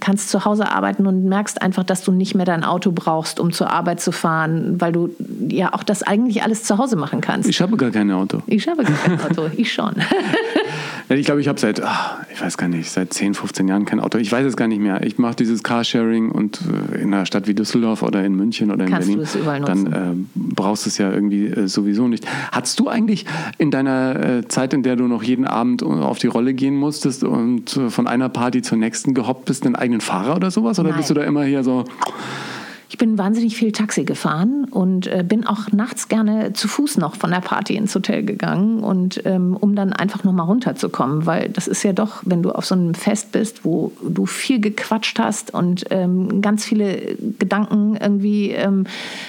kannst 0.00 0.30
zu 0.30 0.44
Hause 0.44 0.70
arbeiten 0.70 1.06
und 1.06 1.24
merkst 1.24 1.60
einfach, 1.60 1.84
dass 1.84 2.02
du 2.02 2.12
nicht 2.12 2.34
mehr 2.34 2.46
dein 2.46 2.64
Auto 2.64 2.92
brauchst, 2.92 3.40
um 3.40 3.52
zur 3.52 3.70
Arbeit 3.70 4.00
zu 4.00 4.12
fahren, 4.12 4.80
weil 4.80 4.92
du 4.92 5.10
ja 5.48 5.74
auch 5.74 5.82
das 5.82 6.02
eigentlich 6.02 6.42
alles 6.42 6.64
zu 6.64 6.78
Hause 6.78 6.96
machen 6.96 7.20
kannst. 7.20 7.48
Ich 7.48 7.60
habe 7.60 7.76
gar 7.76 7.90
kein 7.90 8.10
Auto. 8.10 8.42
Ich 8.46 8.66
habe 8.68 8.84
kein 8.84 9.20
Auto, 9.20 9.50
ich 9.56 9.72
schon. 9.72 9.94
Ich 11.10 11.24
glaube, 11.24 11.40
ich 11.40 11.48
habe 11.48 11.58
seit, 11.58 11.82
ah, 11.82 12.18
ich 12.32 12.40
weiß 12.40 12.58
gar 12.58 12.68
nicht, 12.68 12.90
seit 12.90 13.14
10, 13.14 13.32
15 13.32 13.66
Jahren 13.66 13.86
kein 13.86 13.98
Auto. 13.98 14.18
Ich 14.18 14.30
weiß 14.30 14.44
es 14.44 14.56
gar 14.56 14.68
nicht 14.68 14.80
mehr. 14.80 15.02
Ich 15.04 15.18
mache 15.18 15.36
dieses 15.36 15.62
Carsharing 15.62 16.30
und 16.30 16.60
äh, 16.92 17.00
in 17.00 17.14
einer 17.14 17.24
Stadt 17.24 17.48
wie 17.48 17.54
Düsseldorf 17.54 18.02
oder 18.02 18.22
in 18.24 18.34
München 18.34 18.70
oder 18.70 18.84
in 18.84 18.90
Kannst 18.90 19.08
Berlin, 19.08 19.26
du 19.32 19.38
überall 19.38 19.60
dann 19.62 19.86
äh, 19.86 20.14
brauchst 20.34 20.84
du 20.84 20.90
es 20.90 20.98
ja 20.98 21.10
irgendwie 21.10 21.46
äh, 21.46 21.66
sowieso 21.66 22.08
nicht. 22.08 22.26
Hattest 22.52 22.78
du 22.78 22.88
eigentlich 22.88 23.24
in 23.56 23.70
deiner 23.70 24.16
äh, 24.22 24.48
Zeit, 24.48 24.74
in 24.74 24.82
der 24.82 24.96
du 24.96 25.04
noch 25.04 25.22
jeden 25.22 25.46
Abend 25.46 25.82
auf 25.82 26.18
die 26.18 26.26
Rolle 26.26 26.52
gehen 26.52 26.76
musstest 26.76 27.24
und 27.24 27.76
äh, 27.76 27.88
von 27.88 28.06
einer 28.06 28.28
Party 28.28 28.60
zur 28.60 28.76
nächsten 28.76 29.14
gehoppt 29.14 29.46
bist, 29.46 29.64
einen 29.64 29.76
eigenen 29.76 30.02
Fahrer 30.02 30.36
oder 30.36 30.50
sowas? 30.50 30.78
Oder 30.78 30.90
Nein. 30.90 30.98
bist 30.98 31.08
du 31.10 31.14
da 31.14 31.22
immer 31.22 31.44
hier 31.44 31.64
so, 31.64 31.84
Ich 32.90 32.96
bin 32.96 33.18
wahnsinnig 33.18 33.54
viel 33.54 33.70
Taxi 33.70 34.04
gefahren 34.04 34.64
und 34.70 35.06
äh, 35.08 35.22
bin 35.22 35.46
auch 35.46 35.70
nachts 35.72 36.08
gerne 36.08 36.54
zu 36.54 36.68
Fuß 36.68 36.96
noch 36.96 37.16
von 37.16 37.30
der 37.30 37.40
Party 37.40 37.76
ins 37.76 37.94
Hotel 37.94 38.22
gegangen 38.22 38.82
und 38.82 39.20
ähm, 39.26 39.54
um 39.60 39.76
dann 39.76 39.92
einfach 39.92 40.24
noch 40.24 40.32
mal 40.32 40.44
runterzukommen, 40.44 41.26
weil 41.26 41.50
das 41.50 41.68
ist 41.68 41.82
ja 41.82 41.92
doch, 41.92 42.22
wenn 42.24 42.42
du 42.42 42.50
auf 42.50 42.64
so 42.64 42.74
einem 42.74 42.94
Fest 42.94 43.32
bist, 43.32 43.66
wo 43.66 43.92
du 44.02 44.24
viel 44.24 44.58
gequatscht 44.60 45.18
hast 45.18 45.52
und 45.52 45.84
ähm, 45.90 46.40
ganz 46.40 46.64
viele 46.64 47.16
Gedanken 47.38 47.96
irgendwie 48.00 48.52
ähm, 48.52 48.84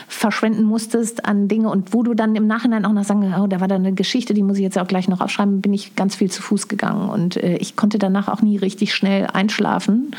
verschwenden 0.07 0.63
musstest 0.63 1.25
an 1.25 1.49
Dinge 1.49 1.69
und 1.69 1.93
wo 1.93 2.03
du 2.03 2.13
dann 2.13 2.35
im 2.35 2.47
Nachhinein 2.47 2.85
auch 2.85 2.93
noch 2.93 3.03
sagen, 3.03 3.33
oh, 3.37 3.47
da 3.47 3.59
war 3.59 3.67
da 3.67 3.75
eine 3.75 3.91
Geschichte, 3.91 4.33
die 4.33 4.43
muss 4.43 4.55
ich 4.55 4.63
jetzt 4.63 4.77
auch 4.77 4.87
gleich 4.87 5.09
noch 5.09 5.19
aufschreiben, 5.19 5.59
bin 5.59 5.73
ich 5.73 5.97
ganz 5.97 6.15
viel 6.15 6.31
zu 6.31 6.41
Fuß 6.41 6.69
gegangen 6.69 7.09
und 7.09 7.35
äh, 7.35 7.57
ich 7.57 7.75
konnte 7.75 7.99
danach 7.99 8.29
auch 8.29 8.41
nie 8.41 8.55
richtig 8.55 8.95
schnell 8.95 9.27
einschlafen, 9.27 10.11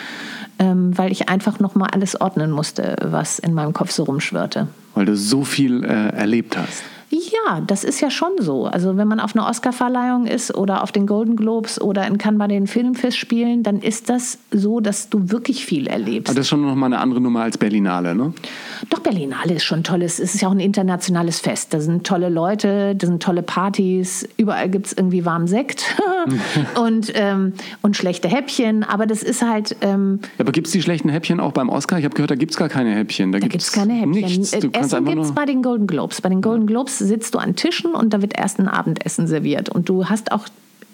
ähm, 0.60 0.96
weil 0.96 1.10
ich 1.10 1.28
einfach 1.28 1.58
noch 1.58 1.74
mal 1.74 1.86
alles 1.86 2.20
ordnen 2.20 2.52
musste, 2.52 2.94
was 3.02 3.38
in 3.40 3.54
meinem 3.54 3.72
Kopf 3.72 3.90
so 3.90 4.04
rumschwirrte. 4.04 4.68
weil 4.94 5.06
du 5.06 5.16
so 5.16 5.42
viel 5.42 5.82
äh, 5.82 6.10
erlebt 6.10 6.56
hast? 6.56 6.82
Ja, 7.12 7.60
das 7.60 7.82
ist 7.82 8.00
ja 8.00 8.08
schon 8.08 8.30
so. 8.38 8.66
Also 8.66 8.96
wenn 8.96 9.08
man 9.08 9.18
auf 9.18 9.34
einer 9.34 9.48
Oscarverleihung 9.48 10.26
ist 10.26 10.54
oder 10.54 10.84
auf 10.84 10.92
den 10.92 11.08
Golden 11.08 11.34
Globes 11.34 11.80
oder 11.80 12.06
in 12.06 12.18
Cannes 12.18 12.38
bei 12.38 12.46
den 12.46 12.68
Filmfestspielen, 12.68 13.64
dann 13.64 13.80
ist 13.80 14.08
das 14.08 14.38
so, 14.52 14.78
dass 14.78 15.08
du 15.08 15.30
wirklich 15.30 15.66
viel 15.66 15.88
erlebst. 15.88 16.28
Aber 16.28 16.36
das 16.36 16.46
ist 16.46 16.50
schon 16.50 16.62
noch 16.62 16.76
mal 16.76 16.86
eine 16.86 16.98
andere 16.98 17.20
Nummer 17.20 17.42
als 17.42 17.58
Berlinale, 17.58 18.14
ne? 18.14 18.32
Doch, 18.90 19.00
Berlinale 19.00 19.54
ist 19.54 19.64
schon 19.64 19.82
toll. 19.82 20.02
Es 20.02 20.20
ist 20.20 20.40
ja 20.40 20.46
auch 20.46 20.52
ein 20.52 20.60
internationales 20.60 21.40
Fest. 21.40 21.74
Da 21.74 21.80
sind 21.80 22.06
tolle 22.06 22.28
Leute, 22.28 22.94
da 22.94 23.06
sind 23.08 23.20
tolle 23.20 23.42
Partys. 23.42 24.28
Überall 24.36 24.68
gibt 24.68 24.86
es 24.86 24.92
irgendwie 24.92 25.24
warmen 25.24 25.48
Sekt 25.48 25.96
und, 26.80 27.10
ähm, 27.14 27.54
und 27.82 27.96
schlechte 27.96 28.28
Häppchen. 28.28 28.84
Aber 28.84 29.06
das 29.06 29.24
ist 29.24 29.42
halt... 29.42 29.74
Ähm, 29.80 30.20
aber 30.38 30.52
gibt 30.52 30.68
es 30.68 30.72
die 30.72 30.82
schlechten 30.82 31.08
Häppchen 31.08 31.40
auch 31.40 31.52
beim 31.52 31.70
Oscar? 31.70 31.98
Ich 31.98 32.04
habe 32.04 32.14
gehört, 32.14 32.30
da 32.30 32.36
gibt 32.36 32.52
es 32.52 32.56
gar 32.56 32.68
keine 32.68 32.94
Häppchen. 32.94 33.32
Da, 33.32 33.40
Da 33.40 33.48
gibt 33.48 33.62
es 33.64 33.72
keine 33.72 33.94
Häppchen. 33.94 34.10
Nichts. 34.12 34.52
Du 34.52 34.70
Essen 34.72 35.04
gibt 35.04 35.24
es 35.24 35.32
bei 35.32 35.44
den 35.44 35.62
Golden 35.62 35.88
Globes. 35.88 36.20
Bei 36.20 36.28
den 36.28 36.40
Golden 36.40 36.66
Globes 36.68 36.99
sitzt 37.00 37.34
du 37.34 37.38
an 37.38 37.56
Tischen 37.56 37.94
und 37.94 38.14
da 38.14 38.22
wird 38.22 38.38
erst 38.38 38.60
ein 38.60 38.68
Abendessen 38.68 39.26
serviert. 39.26 39.68
Und 39.68 39.88
du 39.88 40.08
hast 40.08 40.30
auch 40.32 40.46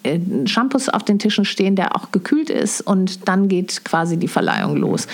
äh, 0.07 0.21
Shampoos 0.47 0.89
auf 0.89 1.05
den 1.05 1.19
Tischen 1.19 1.45
stehen, 1.45 1.77
der 1.77 1.97
auch 1.97 2.13
gekühlt 2.13 2.51
ist 2.51 2.81
und 2.81 3.29
dann 3.29 3.49
geht 3.49 3.85
quasi 3.85 4.17
die 4.17 4.29
Verleihung 4.29 4.77
los. 4.77 5.09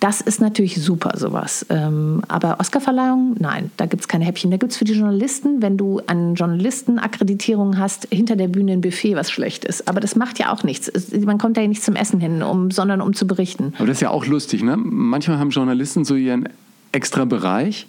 Das 0.00 0.20
ist 0.20 0.40
natürlich 0.40 0.82
super, 0.82 1.12
sowas. 1.16 1.64
Ähm, 1.70 2.22
aber 2.28 2.58
Oscarverleihung, 2.60 3.36
nein, 3.38 3.70
da 3.76 3.86
gibt 3.86 4.02
es 4.02 4.08
keine 4.08 4.24
Häppchen. 4.24 4.50
Da 4.50 4.56
gibt 4.56 4.72
es 4.72 4.78
für 4.78 4.84
die 4.84 4.92
Journalisten, 4.92 5.62
wenn 5.62 5.76
du 5.76 6.00
eine 6.06 6.34
Journalistenakkreditierung 6.34 7.78
hast, 7.78 8.08
hinter 8.10 8.36
der 8.36 8.48
Bühne 8.48 8.72
ein 8.72 8.80
Buffet, 8.80 9.16
was 9.16 9.30
schlecht 9.30 9.64
ist. 9.64 9.88
Aber 9.88 10.00
das 10.00 10.16
macht 10.16 10.38
ja 10.38 10.52
auch 10.52 10.64
nichts. 10.64 10.90
Man 11.24 11.38
kommt 11.38 11.56
da 11.56 11.62
ja 11.62 11.68
nicht 11.68 11.82
zum 11.82 11.96
Essen 11.96 12.20
hin, 12.20 12.42
um, 12.42 12.70
sondern 12.70 13.00
um 13.00 13.14
zu 13.14 13.26
berichten. 13.26 13.72
Aber 13.78 13.86
das 13.86 13.98
ist 13.98 14.02
ja 14.02 14.10
auch 14.10 14.26
lustig, 14.26 14.62
ne? 14.62 14.76
Manchmal 14.76 15.38
haben 15.38 15.50
Journalisten 15.50 16.04
so 16.04 16.14
ihren 16.14 16.48
extra 16.92 17.24
Bereich. 17.24 17.86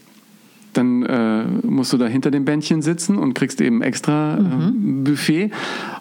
Dann 0.73 1.03
äh, 1.03 1.43
musst 1.65 1.93
du 1.93 1.97
da 1.97 2.05
hinter 2.05 2.29
dem 2.31 2.45
Bändchen 2.45 2.81
sitzen 2.81 3.17
und 3.17 3.33
kriegst 3.33 3.61
eben 3.61 3.81
extra 3.81 4.37
Mhm. 4.37 5.01
äh, 5.05 5.09
Buffet. 5.09 5.51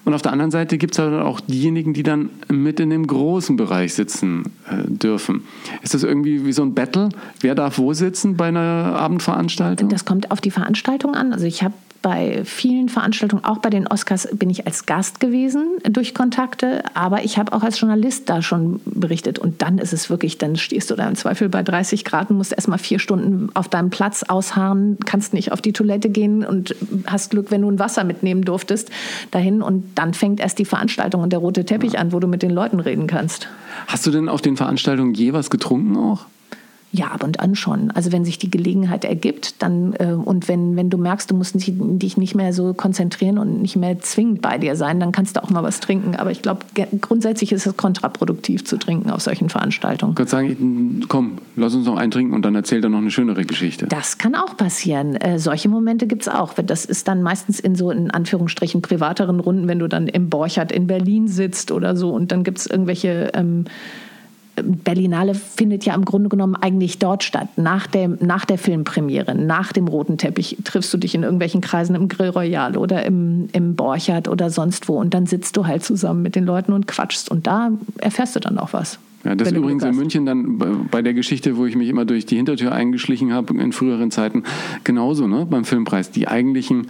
Und 0.04 0.14
auf 0.14 0.22
der 0.22 0.32
anderen 0.32 0.50
Seite 0.50 0.78
gibt 0.78 0.94
es 0.94 0.98
halt 0.98 1.14
auch 1.14 1.40
diejenigen, 1.40 1.92
die 1.94 2.02
dann 2.02 2.30
mit 2.48 2.80
in 2.80 2.90
dem 2.90 3.06
großen 3.06 3.56
Bereich 3.56 3.94
sitzen 3.94 4.44
äh, 4.68 4.88
dürfen. 4.88 5.42
Ist 5.82 5.94
das 5.94 6.02
irgendwie 6.02 6.44
wie 6.44 6.52
so 6.52 6.62
ein 6.62 6.74
Battle? 6.74 7.08
Wer 7.40 7.54
darf 7.54 7.78
wo 7.78 7.92
sitzen 7.92 8.36
bei 8.36 8.48
einer 8.48 8.96
Abendveranstaltung? 8.96 9.88
Das 9.88 10.04
kommt 10.04 10.30
auf 10.30 10.40
die 10.40 10.50
Veranstaltung 10.50 11.14
an. 11.14 11.32
Also 11.32 11.46
ich 11.46 11.62
habe 11.62 11.74
bei 12.06 12.44
vielen 12.44 12.88
Veranstaltungen, 12.88 13.44
auch 13.44 13.58
bei 13.58 13.68
den 13.68 13.88
Oscars, 13.88 14.28
bin 14.32 14.48
ich 14.48 14.64
als 14.64 14.86
Gast 14.86 15.18
gewesen 15.18 15.78
durch 15.90 16.14
Kontakte, 16.14 16.84
aber 16.94 17.24
ich 17.24 17.36
habe 17.36 17.52
auch 17.52 17.64
als 17.64 17.80
Journalist 17.80 18.28
da 18.28 18.42
schon 18.42 18.80
berichtet. 18.84 19.40
Und 19.40 19.60
dann 19.60 19.78
ist 19.78 19.92
es 19.92 20.08
wirklich, 20.08 20.38
dann 20.38 20.54
stehst 20.54 20.88
du 20.88 20.94
da 20.94 21.08
im 21.08 21.16
Zweifel 21.16 21.48
bei 21.48 21.64
30 21.64 22.04
Grad 22.04 22.30
und 22.30 22.36
musst 22.36 22.52
erstmal 22.52 22.78
vier 22.78 23.00
Stunden 23.00 23.48
auf 23.54 23.66
deinem 23.66 23.90
Platz 23.90 24.22
ausharren, 24.22 24.98
kannst 25.04 25.34
nicht 25.34 25.50
auf 25.50 25.60
die 25.60 25.72
Toilette 25.72 26.08
gehen 26.08 26.44
und 26.44 26.76
hast 27.06 27.32
Glück, 27.32 27.50
wenn 27.50 27.62
du 27.62 27.68
ein 27.72 27.80
Wasser 27.80 28.04
mitnehmen 28.04 28.42
durftest 28.42 28.88
dahin. 29.32 29.60
Und 29.60 29.82
dann 29.96 30.14
fängt 30.14 30.38
erst 30.38 30.60
die 30.60 30.64
Veranstaltung 30.64 31.24
und 31.24 31.32
der 31.32 31.40
rote 31.40 31.64
Teppich 31.64 31.98
an, 31.98 32.12
wo 32.12 32.20
du 32.20 32.28
mit 32.28 32.40
den 32.40 32.52
Leuten 32.52 32.78
reden 32.78 33.08
kannst. 33.08 33.48
Hast 33.88 34.06
du 34.06 34.12
denn 34.12 34.28
auf 34.28 34.42
den 34.42 34.56
Veranstaltungen 34.56 35.12
je 35.14 35.32
was 35.32 35.50
getrunken 35.50 35.96
auch? 35.96 36.26
Ja, 36.96 37.08
ab 37.08 37.22
und 37.22 37.40
an 37.40 37.54
schon. 37.54 37.90
Also 37.90 38.10
wenn 38.10 38.24
sich 38.24 38.38
die 38.38 38.50
Gelegenheit 38.50 39.04
ergibt, 39.04 39.62
dann 39.62 39.92
äh, 39.98 40.12
und 40.12 40.48
wenn, 40.48 40.76
wenn 40.76 40.88
du 40.88 40.96
merkst, 40.96 41.30
du 41.30 41.34
musst 41.34 41.54
dich, 41.54 41.74
dich 41.76 42.16
nicht 42.16 42.34
mehr 42.34 42.54
so 42.54 42.72
konzentrieren 42.72 43.36
und 43.36 43.60
nicht 43.60 43.76
mehr 43.76 44.00
zwingend 44.00 44.40
bei 44.40 44.56
dir 44.56 44.76
sein, 44.76 44.98
dann 44.98 45.12
kannst 45.12 45.36
du 45.36 45.42
auch 45.42 45.50
mal 45.50 45.62
was 45.62 45.80
trinken. 45.80 46.16
Aber 46.16 46.30
ich 46.30 46.40
glaube, 46.40 46.60
grundsätzlich 47.02 47.52
ist 47.52 47.66
es 47.66 47.76
kontraproduktiv 47.76 48.64
zu 48.64 48.78
trinken 48.78 49.10
auf 49.10 49.20
solchen 49.20 49.50
Veranstaltungen. 49.50 50.14
Gott 50.14 50.30
sagen, 50.30 51.04
komm, 51.08 51.32
lass 51.54 51.74
uns 51.74 51.84
noch 51.84 51.96
einen 51.96 52.10
trinken 52.10 52.32
und 52.32 52.46
dann 52.46 52.54
erzählt 52.54 52.82
er 52.84 52.88
noch 52.88 52.98
eine 52.98 53.10
schönere 53.10 53.44
Geschichte. 53.44 53.86
Das 53.88 54.16
kann 54.16 54.34
auch 54.34 54.56
passieren. 54.56 55.16
Äh, 55.16 55.38
solche 55.38 55.68
Momente 55.68 56.06
gibt 56.06 56.22
es 56.22 56.28
auch. 56.28 56.54
Das 56.54 56.86
ist 56.86 57.08
dann 57.08 57.22
meistens 57.22 57.60
in 57.60 57.74
so 57.74 57.90
in 57.90 58.10
Anführungsstrichen 58.10 58.80
privateren 58.80 59.38
Runden, 59.38 59.68
wenn 59.68 59.80
du 59.80 59.86
dann 59.86 60.08
im 60.08 60.30
Borchardt 60.30 60.72
in 60.72 60.86
Berlin 60.86 61.28
sitzt 61.28 61.72
oder 61.72 61.94
so 61.94 62.10
und 62.14 62.32
dann 62.32 62.42
gibt 62.42 62.56
es 62.58 62.66
irgendwelche. 62.66 63.32
Ähm, 63.34 63.66
Berlinale 64.62 65.34
findet 65.34 65.84
ja 65.84 65.94
im 65.94 66.04
Grunde 66.04 66.28
genommen 66.28 66.56
eigentlich 66.56 66.98
dort 66.98 67.22
statt. 67.24 67.48
Nach, 67.56 67.86
dem, 67.86 68.18
nach 68.20 68.44
der 68.44 68.58
Filmpremiere, 68.58 69.34
nach 69.34 69.72
dem 69.72 69.88
roten 69.88 70.18
Teppich 70.18 70.56
triffst 70.64 70.92
du 70.92 70.98
dich 70.98 71.14
in 71.14 71.22
irgendwelchen 71.22 71.60
Kreisen 71.60 71.94
im 71.94 72.08
Grill 72.08 72.30
Royal 72.30 72.76
oder 72.76 73.04
im, 73.04 73.48
im 73.52 73.76
Borchardt 73.76 74.28
oder 74.28 74.50
sonst 74.50 74.88
wo. 74.88 74.98
Und 74.98 75.14
dann 75.14 75.26
sitzt 75.26 75.56
du 75.56 75.66
halt 75.66 75.84
zusammen 75.84 76.22
mit 76.22 76.36
den 76.36 76.44
Leuten 76.44 76.72
und 76.72 76.86
quatschst. 76.86 77.30
Und 77.30 77.46
da 77.46 77.70
erfährst 77.98 78.34
du 78.36 78.40
dann 78.40 78.58
auch 78.58 78.72
was. 78.72 78.98
Ja, 79.24 79.34
das 79.34 79.48
ist 79.48 79.56
übrigens 79.56 79.82
in. 79.82 79.96
München 79.96 80.24
dann 80.24 80.56
bei- 80.58 80.66
bei 80.90 81.02
der 81.02 81.12
Geschichte, 81.12 81.56
wo 81.56 81.66
ich 81.66 81.74
mich 81.74 81.88
immer 81.88 82.04
durch 82.04 82.26
die 82.26 82.36
Hintertür 82.36 82.70
eingeschlichen 82.72 83.32
habe 83.32 83.54
in 83.60 83.72
früheren 83.72 84.12
Zeiten, 84.12 84.44
genauso 84.84 85.26
ne, 85.26 85.46
beim 85.50 85.64
Filmpreis. 85.64 86.12
Die 86.12 86.28
eigentlichen 86.28 86.86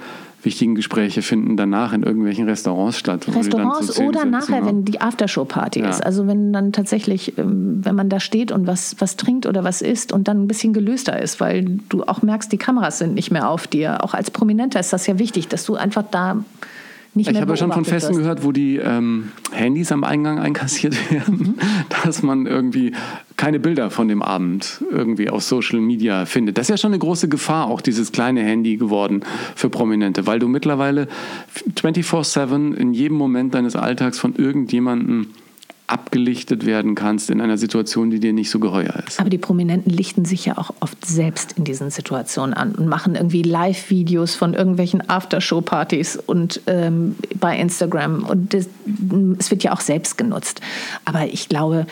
wichtigen 0.46 0.74
Gespräche 0.74 1.20
finden 1.20 1.58
danach 1.58 1.92
in 1.92 2.02
irgendwelchen 2.02 2.48
Restaurants 2.48 2.96
statt. 2.96 3.26
Restaurants 3.28 3.88
zehn 3.88 4.08
oder 4.08 4.20
sitzen, 4.20 4.30
nachher, 4.30 4.60
ne? 4.62 4.66
wenn 4.66 4.84
die 4.86 5.00
Aftershow-Party 5.02 5.80
Ja. 5.80 5.90
ist. 5.90 6.04
Also 6.04 6.26
wenn 6.26 6.52
dann 6.54 6.72
tatsächlich, 6.72 7.36
ähm, 7.36 7.80
wenn 7.84 7.94
man 7.94 8.08
da 8.08 8.18
steht 8.20 8.50
und 8.50 8.66
was, 8.66 8.96
was 8.98 9.16
trinkt 9.16 9.44
oder 9.44 9.64
was 9.64 9.82
isst 9.82 10.12
und 10.12 10.28
dann 10.28 10.44
ein 10.44 10.48
bisschen 10.48 10.72
gelöster 10.72 11.20
ist, 11.20 11.40
weil 11.40 11.80
du 11.90 12.04
auch 12.04 12.22
merkst, 12.22 12.50
die 12.50 12.56
Kameras 12.56 12.98
sind 12.98 13.12
nicht 13.14 13.30
mehr 13.30 13.50
auf 13.50 13.66
dir. 13.66 14.02
Auch 14.02 14.14
als 14.14 14.30
Prominenter 14.30 14.80
ist 14.80 14.92
das 14.92 15.06
ja 15.06 15.18
wichtig, 15.18 15.48
dass 15.48 15.66
du 15.66 15.74
einfach 15.74 16.04
da 16.10 16.44
nicht 17.16 17.26
Ich 17.28 17.32
mehr 17.32 17.42
habe 17.42 17.52
ja 17.52 17.56
schon 17.56 17.72
von 17.72 17.84
Festen 17.84 18.10
wirst. 18.10 18.20
gehört, 18.20 18.44
wo 18.44 18.52
die 18.52 18.76
ähm, 18.76 19.32
Handys 19.52 19.90
am 19.92 20.04
Eingang 20.04 20.38
einkassiert 20.38 20.94
werden, 21.10 21.36
Mhm. 21.38 21.54
dass 22.04 22.22
man 22.22 22.46
irgendwie 22.46 22.92
keine 23.36 23.58
Bilder 23.58 23.90
von 23.90 24.08
dem 24.08 24.22
Abend 24.22 24.82
irgendwie 24.90 25.28
auf 25.30 25.42
Social 25.42 25.80
Media 25.80 26.24
findet. 26.26 26.56
Das 26.58 26.66
ist 26.66 26.70
ja 26.70 26.76
schon 26.76 26.92
eine 26.92 26.98
große 26.98 27.28
Gefahr, 27.28 27.66
auch 27.66 27.80
dieses 27.80 28.12
kleine 28.12 28.42
Handy 28.42 28.76
geworden 28.76 29.22
für 29.54 29.68
Prominente, 29.70 30.26
weil 30.26 30.38
du 30.38 30.48
mittlerweile 30.48 31.08
24/7 31.74 32.74
in 32.74 32.92
jedem 32.94 33.16
Moment 33.16 33.54
deines 33.54 33.76
Alltags 33.76 34.18
von 34.18 34.34
irgendjemandem 34.36 35.28
abgelichtet 35.86 36.66
werden 36.66 36.94
kannst 36.94 37.30
in 37.30 37.40
einer 37.40 37.58
Situation, 37.58 38.10
die 38.10 38.18
dir 38.18 38.32
nicht 38.32 38.50
so 38.50 38.58
geheuer 38.58 38.94
ist. 39.06 39.20
Aber 39.20 39.30
die 39.30 39.38
Prominenten 39.38 39.90
lichten 39.90 40.24
sich 40.24 40.46
ja 40.46 40.58
auch 40.58 40.72
oft 40.80 41.04
selbst 41.06 41.52
in 41.52 41.64
diesen 41.64 41.90
Situationen 41.90 42.54
an 42.54 42.74
und 42.74 42.88
machen 42.88 43.14
irgendwie 43.14 43.42
Live-Videos 43.42 44.34
von 44.34 44.54
irgendwelchen 44.54 45.08
Aftershow-Partys 45.08 46.16
und 46.16 46.60
ähm, 46.66 47.14
bei 47.38 47.56
Instagram. 47.56 48.24
Und 48.24 48.54
es 48.54 49.50
wird 49.50 49.62
ja 49.62 49.72
auch 49.72 49.80
selbst 49.80 50.18
genutzt. 50.18 50.60
Aber 51.04 51.26
ich 51.26 51.48
glaube, 51.48 51.86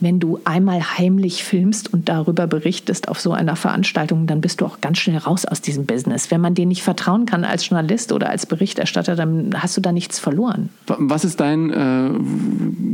wenn 0.00 0.20
du 0.20 0.40
einmal 0.44 0.80
heimlich 0.98 1.44
filmst 1.44 1.92
und 1.92 2.08
darüber 2.08 2.46
berichtest 2.46 3.08
auf 3.08 3.20
so 3.20 3.32
einer 3.32 3.56
Veranstaltung, 3.56 4.26
dann 4.26 4.40
bist 4.40 4.60
du 4.60 4.66
auch 4.66 4.80
ganz 4.80 4.98
schnell 4.98 5.18
raus 5.18 5.44
aus 5.44 5.60
diesem 5.60 5.86
Business. 5.86 6.30
Wenn 6.30 6.40
man 6.40 6.54
dir 6.54 6.66
nicht 6.66 6.82
vertrauen 6.82 7.26
kann 7.26 7.44
als 7.44 7.68
Journalist 7.68 8.12
oder 8.12 8.30
als 8.30 8.46
Berichterstatter, 8.46 9.16
dann 9.16 9.54
hast 9.56 9.76
du 9.76 9.80
da 9.80 9.92
nichts 9.92 10.18
verloren. 10.18 10.68
Was 10.86 11.24
ist 11.24 11.40
dein 11.40 11.70
äh, 11.70 12.10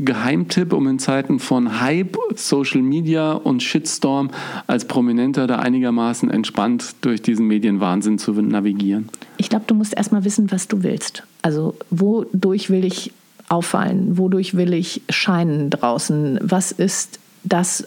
Geheimtipp, 0.05 0.73
um 0.73 0.87
in 0.89 0.99
Zeiten 0.99 1.39
von 1.39 1.81
Hype, 1.81 2.17
Social 2.35 2.83
Media 2.83 3.33
und 3.33 3.63
Shitstorm 3.63 4.31
als 4.67 4.87
Prominenter 4.87 5.47
da 5.47 5.57
einigermaßen 5.57 6.31
entspannt 6.31 6.97
durch 7.03 7.23
diesen 7.23 7.47
Medienwahnsinn 7.47 8.19
zu 8.19 8.33
navigieren? 8.33 9.09
Ich 9.37 9.49
glaube, 9.49 9.65
du 9.67 9.75
musst 9.75 9.97
erstmal 9.97 10.25
wissen, 10.25 10.51
was 10.51 10.69
du 10.69 10.83
willst. 10.83 11.25
Also, 11.43 11.75
wodurch 11.91 12.71
will 12.71 12.85
ich 12.85 13.13
auffallen? 13.55 14.19
Wodurch 14.19 14.57
will 14.57 14.75
ich 14.75 15.03
scheinen 15.09 15.71
draußen? 15.71 16.39
Was 16.43 16.73
ist 16.73 17.21
das, 17.45 17.87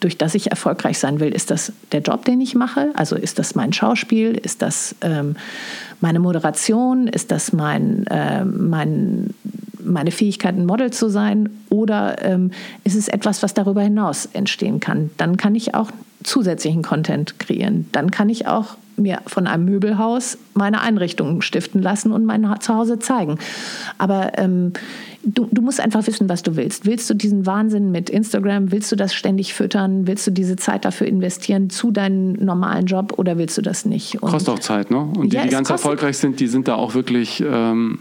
durch 0.00 0.18
das 0.18 0.34
ich 0.34 0.50
erfolgreich 0.50 0.98
sein 0.98 1.20
will? 1.20 1.32
Ist 1.32 1.50
das 1.50 1.72
der 1.92 2.00
Job, 2.00 2.24
den 2.24 2.40
ich 2.40 2.54
mache? 2.54 2.90
Also 2.94 3.14
ist 3.14 3.38
das 3.38 3.54
mein 3.54 3.72
Schauspiel? 3.72 4.32
Ist 4.34 4.60
das 4.60 4.96
ähm, 5.00 5.36
meine 6.00 6.18
Moderation? 6.18 7.06
Ist 7.06 7.30
das 7.30 7.52
mein, 7.52 8.06
äh, 8.08 8.44
mein, 8.44 9.34
meine 9.84 10.10
Fähigkeit, 10.10 10.56
ein 10.56 10.66
Model 10.66 10.90
zu 10.90 11.08
sein? 11.08 11.48
Oder 11.70 12.24
ähm, 12.24 12.50
ist 12.82 12.96
es 12.96 13.06
etwas, 13.06 13.42
was 13.42 13.54
darüber 13.54 13.82
hinaus 13.82 14.26
entstehen 14.32 14.80
kann? 14.80 15.10
Dann 15.16 15.36
kann 15.36 15.54
ich 15.54 15.74
auch 15.74 15.90
zusätzlichen 16.24 16.82
Content 16.82 17.38
kreieren. 17.38 17.88
Dann 17.92 18.10
kann 18.10 18.28
ich 18.28 18.48
auch 18.48 18.76
mir 18.98 19.20
von 19.26 19.46
einem 19.46 19.64
Möbelhaus 19.64 20.38
meine 20.54 20.80
Einrichtungen 20.80 21.42
stiften 21.42 21.82
lassen 21.82 22.12
und 22.12 22.24
mein 22.24 22.46
Zuhause 22.60 22.98
zeigen. 22.98 23.38
Aber 23.98 24.32
ähm, 24.38 24.72
du, 25.22 25.48
du 25.50 25.62
musst 25.62 25.80
einfach 25.80 26.06
wissen, 26.06 26.28
was 26.28 26.42
du 26.42 26.56
willst. 26.56 26.86
Willst 26.86 27.08
du 27.10 27.14
diesen 27.14 27.46
Wahnsinn 27.46 27.90
mit 27.90 28.10
Instagram? 28.10 28.72
Willst 28.72 28.90
du 28.92 28.96
das 28.96 29.14
ständig 29.14 29.54
füttern? 29.54 30.06
Willst 30.06 30.26
du 30.26 30.30
diese 30.30 30.56
Zeit 30.56 30.84
dafür 30.84 31.06
investieren 31.06 31.70
zu 31.70 31.90
deinem 31.90 32.32
normalen 32.32 32.86
Job 32.86 33.14
oder 33.16 33.38
willst 33.38 33.58
du 33.58 33.62
das 33.62 33.84
nicht? 33.84 34.22
Und 34.22 34.30
Kostet 34.30 34.54
auch 34.54 34.58
Zeit, 34.58 34.90
ne? 34.90 34.98
Und 34.98 35.32
die, 35.32 35.36
Ja, 35.36 35.42
die 35.42 35.50
ganz 35.50 35.70
erfolgreich 35.70 36.18
sind, 36.18 36.40
die 36.40 36.48
sind 36.48 36.68
da 36.68 36.74
auch 36.74 36.94
wirklich 36.94 37.42
ähm, 37.46 37.98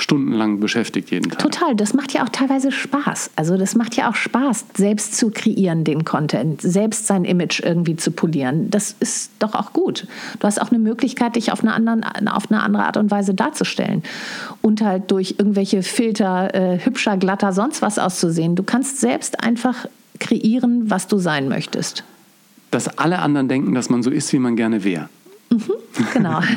stundenlang 0.00 0.60
beschäftigt 0.60 1.10
jeden 1.10 1.30
Tag. 1.30 1.38
Total, 1.40 1.74
das 1.74 1.94
macht 1.94 2.12
ja 2.12 2.24
auch 2.24 2.28
teilweise 2.28 2.72
Spaß. 2.72 3.30
Also 3.36 3.56
das 3.56 3.74
macht 3.74 3.96
ja 3.96 4.10
auch 4.10 4.14
Spaß, 4.14 4.66
selbst 4.74 5.16
zu 5.16 5.30
kreieren, 5.30 5.84
den 5.84 6.04
Content, 6.04 6.60
selbst 6.60 7.06
sein 7.06 7.24
Image 7.24 7.60
irgendwie 7.60 7.96
zu 7.96 8.10
polieren. 8.10 8.70
Das 8.70 8.94
ist 9.00 9.30
doch 9.38 9.54
auch 9.54 9.72
gut. 9.72 10.06
Du 10.38 10.46
hast 10.46 10.60
auch 10.60 10.70
eine 10.70 10.78
Möglichkeit, 10.78 11.36
dich 11.36 11.52
auf 11.52 11.62
eine, 11.62 11.72
anderen, 11.72 12.04
auf 12.28 12.50
eine 12.50 12.62
andere 12.62 12.84
Art 12.84 12.96
und 12.96 13.10
Weise 13.10 13.34
darzustellen. 13.34 14.02
Und 14.62 14.80
halt 14.82 15.10
durch 15.10 15.36
irgendwelche 15.38 15.82
Filter, 15.82 16.54
äh, 16.54 16.78
hübscher, 16.78 17.16
glatter, 17.16 17.52
sonst 17.52 17.82
was 17.82 17.98
auszusehen. 17.98 18.56
Du 18.56 18.62
kannst 18.62 19.00
selbst 19.00 19.42
einfach 19.42 19.86
kreieren, 20.18 20.90
was 20.90 21.06
du 21.06 21.18
sein 21.18 21.48
möchtest. 21.48 22.04
Dass 22.70 22.98
alle 22.98 23.20
anderen 23.20 23.48
denken, 23.48 23.74
dass 23.74 23.88
man 23.88 24.02
so 24.02 24.10
ist, 24.10 24.32
wie 24.32 24.38
man 24.38 24.56
gerne 24.56 24.84
wäre. 24.84 25.08
Genau. 26.12 26.40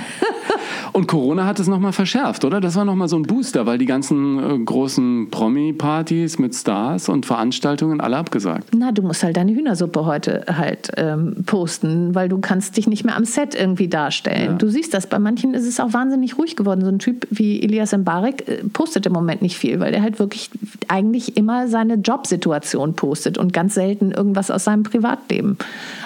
Und 0.93 1.07
Corona 1.07 1.45
hat 1.45 1.59
es 1.59 1.67
nochmal 1.67 1.93
verschärft, 1.93 2.43
oder? 2.43 2.59
Das 2.59 2.75
war 2.75 2.85
nochmal 2.85 3.07
so 3.07 3.15
ein 3.15 3.23
Booster, 3.23 3.65
weil 3.65 3.77
die 3.77 3.85
ganzen 3.85 4.39
äh, 4.39 4.57
großen 4.59 5.29
Promi-Partys 5.31 6.39
mit 6.39 6.53
Stars 6.53 7.07
und 7.07 7.25
Veranstaltungen 7.25 8.01
alle 8.01 8.17
abgesagt. 8.17 8.69
Na, 8.75 8.91
du 8.91 9.01
musst 9.01 9.23
halt 9.23 9.37
deine 9.37 9.53
Hühnersuppe 9.53 10.05
heute 10.05 10.45
halt 10.47 10.91
ähm, 10.97 11.43
posten, 11.45 12.13
weil 12.13 12.27
du 12.27 12.39
kannst 12.39 12.77
dich 12.77 12.87
nicht 12.87 13.05
mehr 13.05 13.15
am 13.15 13.25
Set 13.25 13.55
irgendwie 13.55 13.87
darstellen. 13.87 14.51
Ja. 14.51 14.53
Du 14.53 14.69
siehst 14.69 14.93
das, 14.93 15.07
bei 15.07 15.19
manchen 15.19 15.53
ist 15.53 15.65
es 15.65 15.79
auch 15.79 15.93
wahnsinnig 15.93 16.37
ruhig 16.37 16.55
geworden. 16.55 16.81
So 16.81 16.89
ein 16.89 16.99
Typ 16.99 17.27
wie 17.29 17.61
Elias 17.61 17.95
Mbarek 17.95 18.47
äh, 18.47 18.63
postet 18.73 19.05
im 19.05 19.13
Moment 19.13 19.41
nicht 19.41 19.57
viel, 19.57 19.79
weil 19.79 19.91
der 19.91 20.01
halt 20.01 20.19
wirklich 20.19 20.49
eigentlich 20.87 21.37
immer 21.37 21.67
seine 21.67 21.95
Jobsituation 21.95 22.95
postet 22.95 23.37
und 23.37 23.53
ganz 23.53 23.75
selten 23.75 24.11
irgendwas 24.11 24.51
aus 24.51 24.65
seinem 24.65 24.83
Privatleben. 24.83 25.57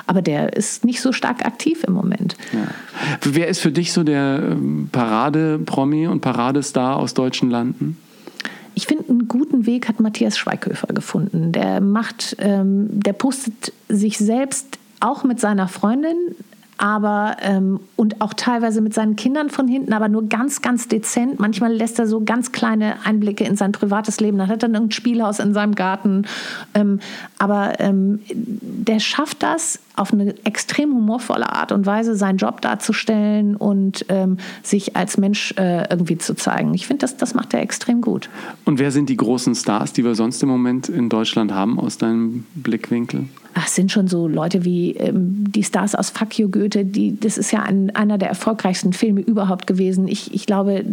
Aber 0.05 0.21
der 0.21 0.55
ist 0.55 0.85
nicht 0.85 1.01
so 1.01 1.11
stark 1.11 1.45
aktiv 1.45 1.83
im 1.87 1.93
Moment. 1.93 2.35
Ja. 2.53 2.67
Wer 3.23 3.47
ist 3.47 3.59
für 3.59 3.71
dich 3.71 3.91
so 3.91 4.03
der 4.03 4.39
ähm, 4.51 4.74
Parade-Promi 4.91 6.07
und 6.07 6.21
Paradestar 6.21 6.97
aus 6.97 7.13
deutschen 7.13 7.49
Landen? 7.49 7.97
Ich 8.75 8.87
finde, 8.87 9.09
einen 9.09 9.27
guten 9.27 9.65
Weg 9.65 9.87
hat 9.87 9.99
Matthias 9.99 10.37
Schweighöfer 10.37 10.87
gefunden. 10.87 11.53
Der 11.53 11.79
macht, 11.79 12.35
ähm, 12.39 12.87
der 12.91 13.13
postet 13.13 13.71
sich 13.87 14.17
selbst 14.17 14.77
auch 14.99 15.23
mit 15.23 15.39
seiner 15.39 15.69
Freundin, 15.69 16.35
aber 16.77 17.37
ähm, 17.41 17.79
und 17.95 18.19
auch 18.19 18.33
teilweise 18.33 18.81
mit 18.81 18.93
seinen 18.93 19.15
Kindern 19.15 19.49
von 19.49 19.67
hinten, 19.67 19.93
aber 19.93 20.09
nur 20.09 20.27
ganz, 20.27 20.61
ganz 20.61 20.89
dezent. 20.89 21.39
Manchmal 21.39 21.73
lässt 21.73 21.99
er 21.99 22.07
so 22.07 22.21
ganz 22.23 22.51
kleine 22.51 22.95
Einblicke 23.05 23.45
in 23.45 23.55
sein 23.55 23.71
privates 23.71 24.19
Leben. 24.19 24.37
Dann 24.37 24.49
hat 24.49 24.63
er 24.63 24.69
ein 24.69 24.91
Spielhaus 24.91 25.39
in 25.39 25.53
seinem 25.53 25.75
Garten. 25.75 26.25
Ähm, 26.73 26.99
aber 27.37 27.79
ähm, 27.79 28.19
der 28.33 28.99
schafft 28.99 29.41
das 29.41 29.79
auf 29.95 30.13
eine 30.13 30.35
extrem 30.45 30.93
humorvolle 30.93 31.51
Art 31.51 31.71
und 31.71 31.85
Weise, 31.85 32.15
seinen 32.15 32.37
Job 32.37 32.61
darzustellen 32.61 33.55
und 33.55 34.05
ähm, 34.09 34.37
sich 34.63 34.95
als 34.95 35.17
Mensch 35.17 35.53
äh, 35.57 35.89
irgendwie 35.89 36.17
zu 36.17 36.35
zeigen. 36.35 36.73
Ich 36.73 36.87
finde, 36.87 37.01
das, 37.01 37.17
das 37.17 37.33
macht 37.33 37.53
er 37.53 37.61
extrem 37.61 38.01
gut. 38.01 38.29
Und 38.65 38.79
wer 38.79 38.91
sind 38.91 39.09
die 39.09 39.17
großen 39.17 39.55
Stars, 39.55 39.93
die 39.93 40.03
wir 40.03 40.15
sonst 40.15 40.41
im 40.43 40.49
Moment 40.49 40.89
in 40.89 41.09
Deutschland 41.09 41.53
haben, 41.53 41.79
aus 41.79 41.97
deinem 41.97 42.45
Blickwinkel? 42.55 43.25
Ach, 43.57 43.67
es 43.67 43.75
sind 43.75 43.89
schon 43.89 44.09
so 44.09 44.27
Leute 44.27 44.65
wie 44.65 44.97
ähm, 44.97 45.45
die 45.49 45.63
Stars 45.63 45.95
aus 45.95 46.09
Fuck 46.09 46.37
You 46.37 46.49
Goethe, 46.49 46.83
die, 46.83 47.17
das 47.17 47.37
ist 47.37 47.51
ja 47.51 47.63
ein, 47.63 47.89
einer 47.95 48.17
der 48.17 48.27
erfolgreichsten 48.27 48.91
Filme 48.91 49.21
überhaupt 49.21 49.65
gewesen. 49.65 50.09
Ich, 50.09 50.33
ich 50.33 50.45
glaube, 50.45 50.83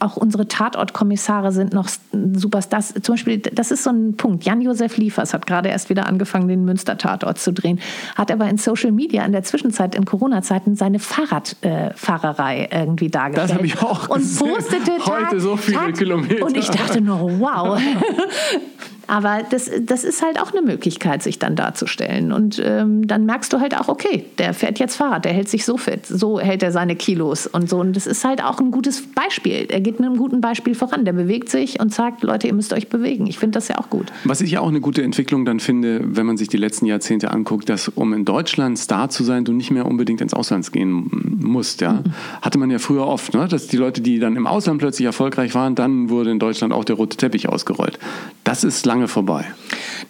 auch 0.00 0.16
unsere 0.16 0.48
Tatortkommissare 0.48 1.52
sind 1.52 1.72
noch 1.72 1.88
Superstars. 2.34 2.94
Zum 3.00 3.12
Beispiel, 3.12 3.38
das 3.38 3.70
ist 3.70 3.84
so 3.84 3.90
ein 3.90 4.16
Punkt. 4.16 4.44
Jan-Josef 4.44 4.96
Liefers 4.96 5.32
hat 5.32 5.46
gerade 5.46 5.68
erst 5.68 5.88
wieder 5.88 6.08
angefangen, 6.08 6.48
den 6.48 6.64
Münster-Tatort 6.64 7.38
zu 7.38 7.52
drehen, 7.52 7.78
hat 8.16 8.30
aber 8.40 8.48
in 8.50 8.56
Social 8.56 8.90
Media 8.92 9.24
in 9.24 9.32
der 9.32 9.42
Zwischenzeit, 9.42 9.94
in 9.94 10.04
Corona-Zeiten, 10.04 10.74
seine 10.76 10.98
Fahrradfahrerei 10.98 12.68
irgendwie 12.72 13.08
dargestellt. 13.10 13.50
Das 13.50 13.54
habe 13.56 13.66
ich 13.66 13.80
auch 13.82 14.08
Und 14.08 14.18
gesehen. 14.18 14.48
postete 14.54 14.92
Heute 14.92 15.04
Tag- 15.04 15.40
so 15.40 15.56
viele 15.56 15.76
Tag- 15.78 15.94
Kilometer. 15.98 16.44
Und 16.46 16.56
ich 16.56 16.68
dachte 16.70 17.00
nur, 17.00 17.38
wow. 17.40 17.78
Aber 19.10 19.40
das, 19.50 19.68
das 19.82 20.04
ist 20.04 20.22
halt 20.22 20.40
auch 20.40 20.52
eine 20.52 20.62
Möglichkeit, 20.62 21.20
sich 21.24 21.40
dann 21.40 21.56
darzustellen. 21.56 22.30
Und 22.30 22.62
ähm, 22.64 23.08
dann 23.08 23.26
merkst 23.26 23.52
du 23.52 23.58
halt 23.58 23.76
auch, 23.76 23.88
okay, 23.88 24.24
der 24.38 24.54
fährt 24.54 24.78
jetzt 24.78 24.94
Fahrrad, 24.94 25.24
der 25.24 25.32
hält 25.32 25.48
sich 25.48 25.64
so 25.64 25.76
fit, 25.76 26.06
so 26.06 26.38
hält 26.38 26.62
er 26.62 26.70
seine 26.70 26.94
Kilos 26.94 27.48
und 27.48 27.68
so. 27.68 27.80
Und 27.80 27.96
das 27.96 28.06
ist 28.06 28.24
halt 28.24 28.40
auch 28.44 28.60
ein 28.60 28.70
gutes 28.70 29.02
Beispiel. 29.02 29.66
Er 29.68 29.80
geht 29.80 29.98
mit 29.98 30.08
einem 30.08 30.16
guten 30.16 30.40
Beispiel 30.40 30.76
voran. 30.76 31.04
Der 31.04 31.12
bewegt 31.12 31.48
sich 31.48 31.80
und 31.80 31.92
sagt, 31.92 32.22
Leute, 32.22 32.46
ihr 32.46 32.54
müsst 32.54 32.72
euch 32.72 32.88
bewegen. 32.88 33.26
Ich 33.26 33.40
finde 33.40 33.56
das 33.56 33.66
ja 33.66 33.78
auch 33.78 33.90
gut. 33.90 34.12
Was 34.22 34.42
ich 34.42 34.52
ja 34.52 34.60
auch 34.60 34.68
eine 34.68 34.80
gute 34.80 35.02
Entwicklung 35.02 35.44
dann 35.44 35.58
finde, 35.58 36.02
wenn 36.04 36.26
man 36.26 36.36
sich 36.36 36.46
die 36.46 36.56
letzten 36.56 36.86
Jahrzehnte 36.86 37.32
anguckt, 37.32 37.68
dass 37.68 37.88
um 37.88 38.12
in 38.12 38.24
Deutschland 38.24 38.78
Star 38.78 39.08
zu 39.08 39.24
sein, 39.24 39.44
du 39.44 39.52
nicht 39.52 39.72
mehr 39.72 39.86
unbedingt 39.86 40.20
ins 40.20 40.34
Ausland 40.34 40.70
gehen 40.70 41.10
musst. 41.40 41.80
Ja? 41.80 42.04
Hatte 42.42 42.58
man 42.58 42.70
ja 42.70 42.78
früher 42.78 43.08
oft, 43.08 43.34
ne? 43.34 43.48
dass 43.48 43.66
die 43.66 43.76
Leute, 43.76 44.02
die 44.02 44.20
dann 44.20 44.36
im 44.36 44.46
Ausland 44.46 44.78
plötzlich 44.78 45.06
erfolgreich 45.06 45.56
waren, 45.56 45.74
dann 45.74 46.10
wurde 46.10 46.30
in 46.30 46.38
Deutschland 46.38 46.72
auch 46.72 46.84
der 46.84 46.94
rote 46.94 47.16
Teppich 47.16 47.48
ausgerollt. 47.48 47.98
Das 48.44 48.62
ist 48.62 48.86
lange 49.00 49.08
vorbei. 49.08 49.44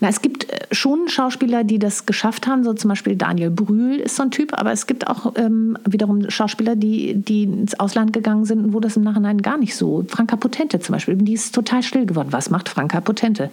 Na, 0.01 0.09
es 0.09 0.23
gibt 0.23 0.51
äh, 0.51 0.67
schon 0.73 1.09
Schauspieler, 1.09 1.65
die 1.65 1.79
das 1.79 2.07
geschafft 2.07 2.47
haben, 2.47 2.65
so 2.65 2.73
zum 2.75 2.89
Beispiel 2.89 3.17
Daniel 3.17 3.51
Brühl 3.51 3.97
ist 3.97 4.17
so 4.17 4.23
ein 4.23 4.31
Typ, 4.31 4.59
aber 4.59 4.73
es 4.73 4.87
gibt 4.87 5.07
auch 5.07 5.35
ähm, 5.37 5.77
wiederum 5.85 6.29
Schauspieler, 6.31 6.77
die, 6.77 7.15
die 7.15 7.45
ins 7.45 7.79
Ausland 7.79 8.13
gegangen 8.13 8.45
sind 8.45 8.65
und 8.65 8.75
wo 8.75 8.81
das 8.81 8.97
im 8.97 9.03
Nachhinein 9.03 9.43
gar 9.43 9.59
nicht 9.59 9.77
so. 9.77 10.05
Franka 10.09 10.37
Potente 10.37 10.81
zum 10.81 10.95
Beispiel, 10.95 11.17
die 11.17 11.35
ist 11.35 11.55
total 11.55 11.83
still 11.83 12.07
geworden. 12.07 12.29
Was 12.31 12.51
macht 12.51 12.69
Franka 12.69 13.01
Potente? 13.01 13.51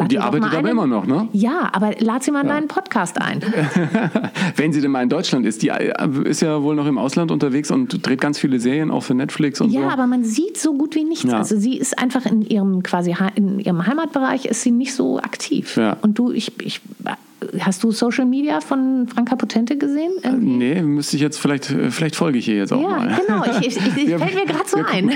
Lad 0.00 0.12
Die 0.12 0.18
arbeitet 0.18 0.54
aber 0.54 0.70
immer 0.70 0.86
noch, 0.86 1.06
ne? 1.06 1.28
Ja, 1.32 1.70
aber 1.72 1.92
lad 1.98 2.22
sie 2.22 2.30
mal 2.30 2.42
in 2.42 2.48
deinen 2.48 2.68
Podcast 2.68 3.20
ein. 3.20 3.40
Wenn 4.56 4.72
sie 4.72 4.80
denn 4.80 4.90
mal 4.90 5.02
in 5.02 5.08
Deutschland 5.08 5.46
ist, 5.46 5.62
die 5.62 5.68
äh, 5.68 5.92
ist 6.24 6.42
ja 6.42 6.62
wohl 6.62 6.74
noch 6.74 6.86
im 6.86 6.98
Ausland 6.98 7.30
unterwegs 7.30 7.70
und 7.70 8.06
dreht 8.06 8.20
ganz 8.20 8.38
viele 8.38 8.60
Serien 8.60 8.90
auch 8.90 9.02
für 9.02 9.14
Netflix 9.14 9.60
und 9.60 9.70
Ja, 9.70 9.82
so. 9.82 9.88
aber 9.88 10.06
man 10.06 10.24
sieht 10.24 10.58
so 10.58 10.74
gut 10.74 10.94
wie 10.94 11.04
nichts. 11.04 11.24
Ja. 11.24 11.38
Also 11.38 11.58
sie 11.58 11.76
ist 11.76 11.98
einfach 11.98 12.26
in 12.26 12.42
ihrem 12.42 12.82
quasi 12.82 13.14
in 13.34 13.58
ihrem 13.58 13.86
Heimatbereich 13.86 14.46
ist 14.46 14.62
sie 14.62 14.70
nicht 14.70 14.94
so 14.94 15.18
aktiv. 15.18 15.76
Ja. 15.76 15.96
Und 16.02 16.18
du, 16.18 16.32
ich, 16.32 16.52
ich 16.60 16.80
hast 17.60 17.82
du 17.82 17.90
Social 17.90 18.26
Media 18.26 18.60
von 18.60 19.06
Franka 19.08 19.36
Potente 19.36 19.76
gesehen? 19.76 20.12
Irgendwie? 20.22 20.56
Nee, 20.56 20.82
müsste 20.82 21.16
ich 21.16 21.22
jetzt 21.22 21.38
vielleicht, 21.38 21.70
äh, 21.70 21.90
vielleicht 21.90 22.16
folge 22.16 22.38
ich 22.38 22.48
ihr 22.48 22.56
jetzt 22.56 22.72
auch 22.72 22.80
ja, 22.80 22.88
mal. 22.88 23.10
Ja, 23.10 23.18
genau, 23.18 23.58
ich, 23.60 23.66
ich, 23.66 23.76
ich 23.76 24.08
fällt 24.16 24.34
mir 24.34 24.46
gerade 24.46 24.68
so 24.68 24.78
ein. 24.78 25.12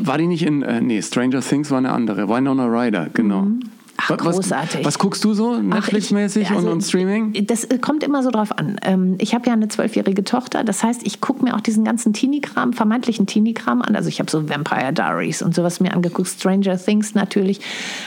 War 0.00 0.18
die 0.18 0.26
nicht 0.26 0.44
in, 0.44 0.62
äh, 0.62 0.80
nee, 0.80 1.00
Stranger 1.02 1.40
Things 1.40 1.70
war 1.70 1.78
eine 1.78 1.92
andere, 1.92 2.28
Winona 2.28 2.66
Ryder, 2.66 3.08
genau. 3.12 3.42
Mhm. 3.42 3.60
Ach, 4.00 4.16
großartig. 4.16 4.80
Was, 4.80 4.86
was, 4.86 4.98
guckst 4.98 5.24
du 5.24 5.34
so 5.34 5.56
Netflix-mäßig 5.58 6.50
also, 6.50 6.68
und, 6.68 6.74
und, 6.74 6.80
Streaming? 6.82 7.34
Das 7.46 7.66
kommt 7.80 8.04
immer 8.04 8.22
so 8.22 8.30
drauf 8.30 8.56
an. 8.56 8.78
Ähm, 8.82 9.16
ich 9.18 9.34
habe 9.34 9.48
ja 9.48 9.52
eine 9.52 9.66
zwölfjährige 9.66 10.22
Tochter, 10.22 10.62
das 10.62 10.84
heißt, 10.84 11.04
ich 11.04 11.20
gucke 11.20 11.44
mir 11.44 11.56
auch 11.56 11.60
diesen 11.60 11.84
ganzen 11.84 12.12
Teenie-Kram, 12.12 12.74
vermeintlichen 12.74 13.26
Teenie-Kram 13.26 13.82
an. 13.82 13.96
Also 13.96 14.08
ich 14.08 14.20
habe 14.20 14.30
so 14.30 14.48
Vampire 14.48 14.92
Diaries 14.92 15.42
und 15.42 15.52
sowas 15.52 15.80
mir 15.80 15.92
angeguckt, 15.92 16.28
Stranger 16.28 16.78
Things 16.78 17.16
natürlich. 17.16 17.60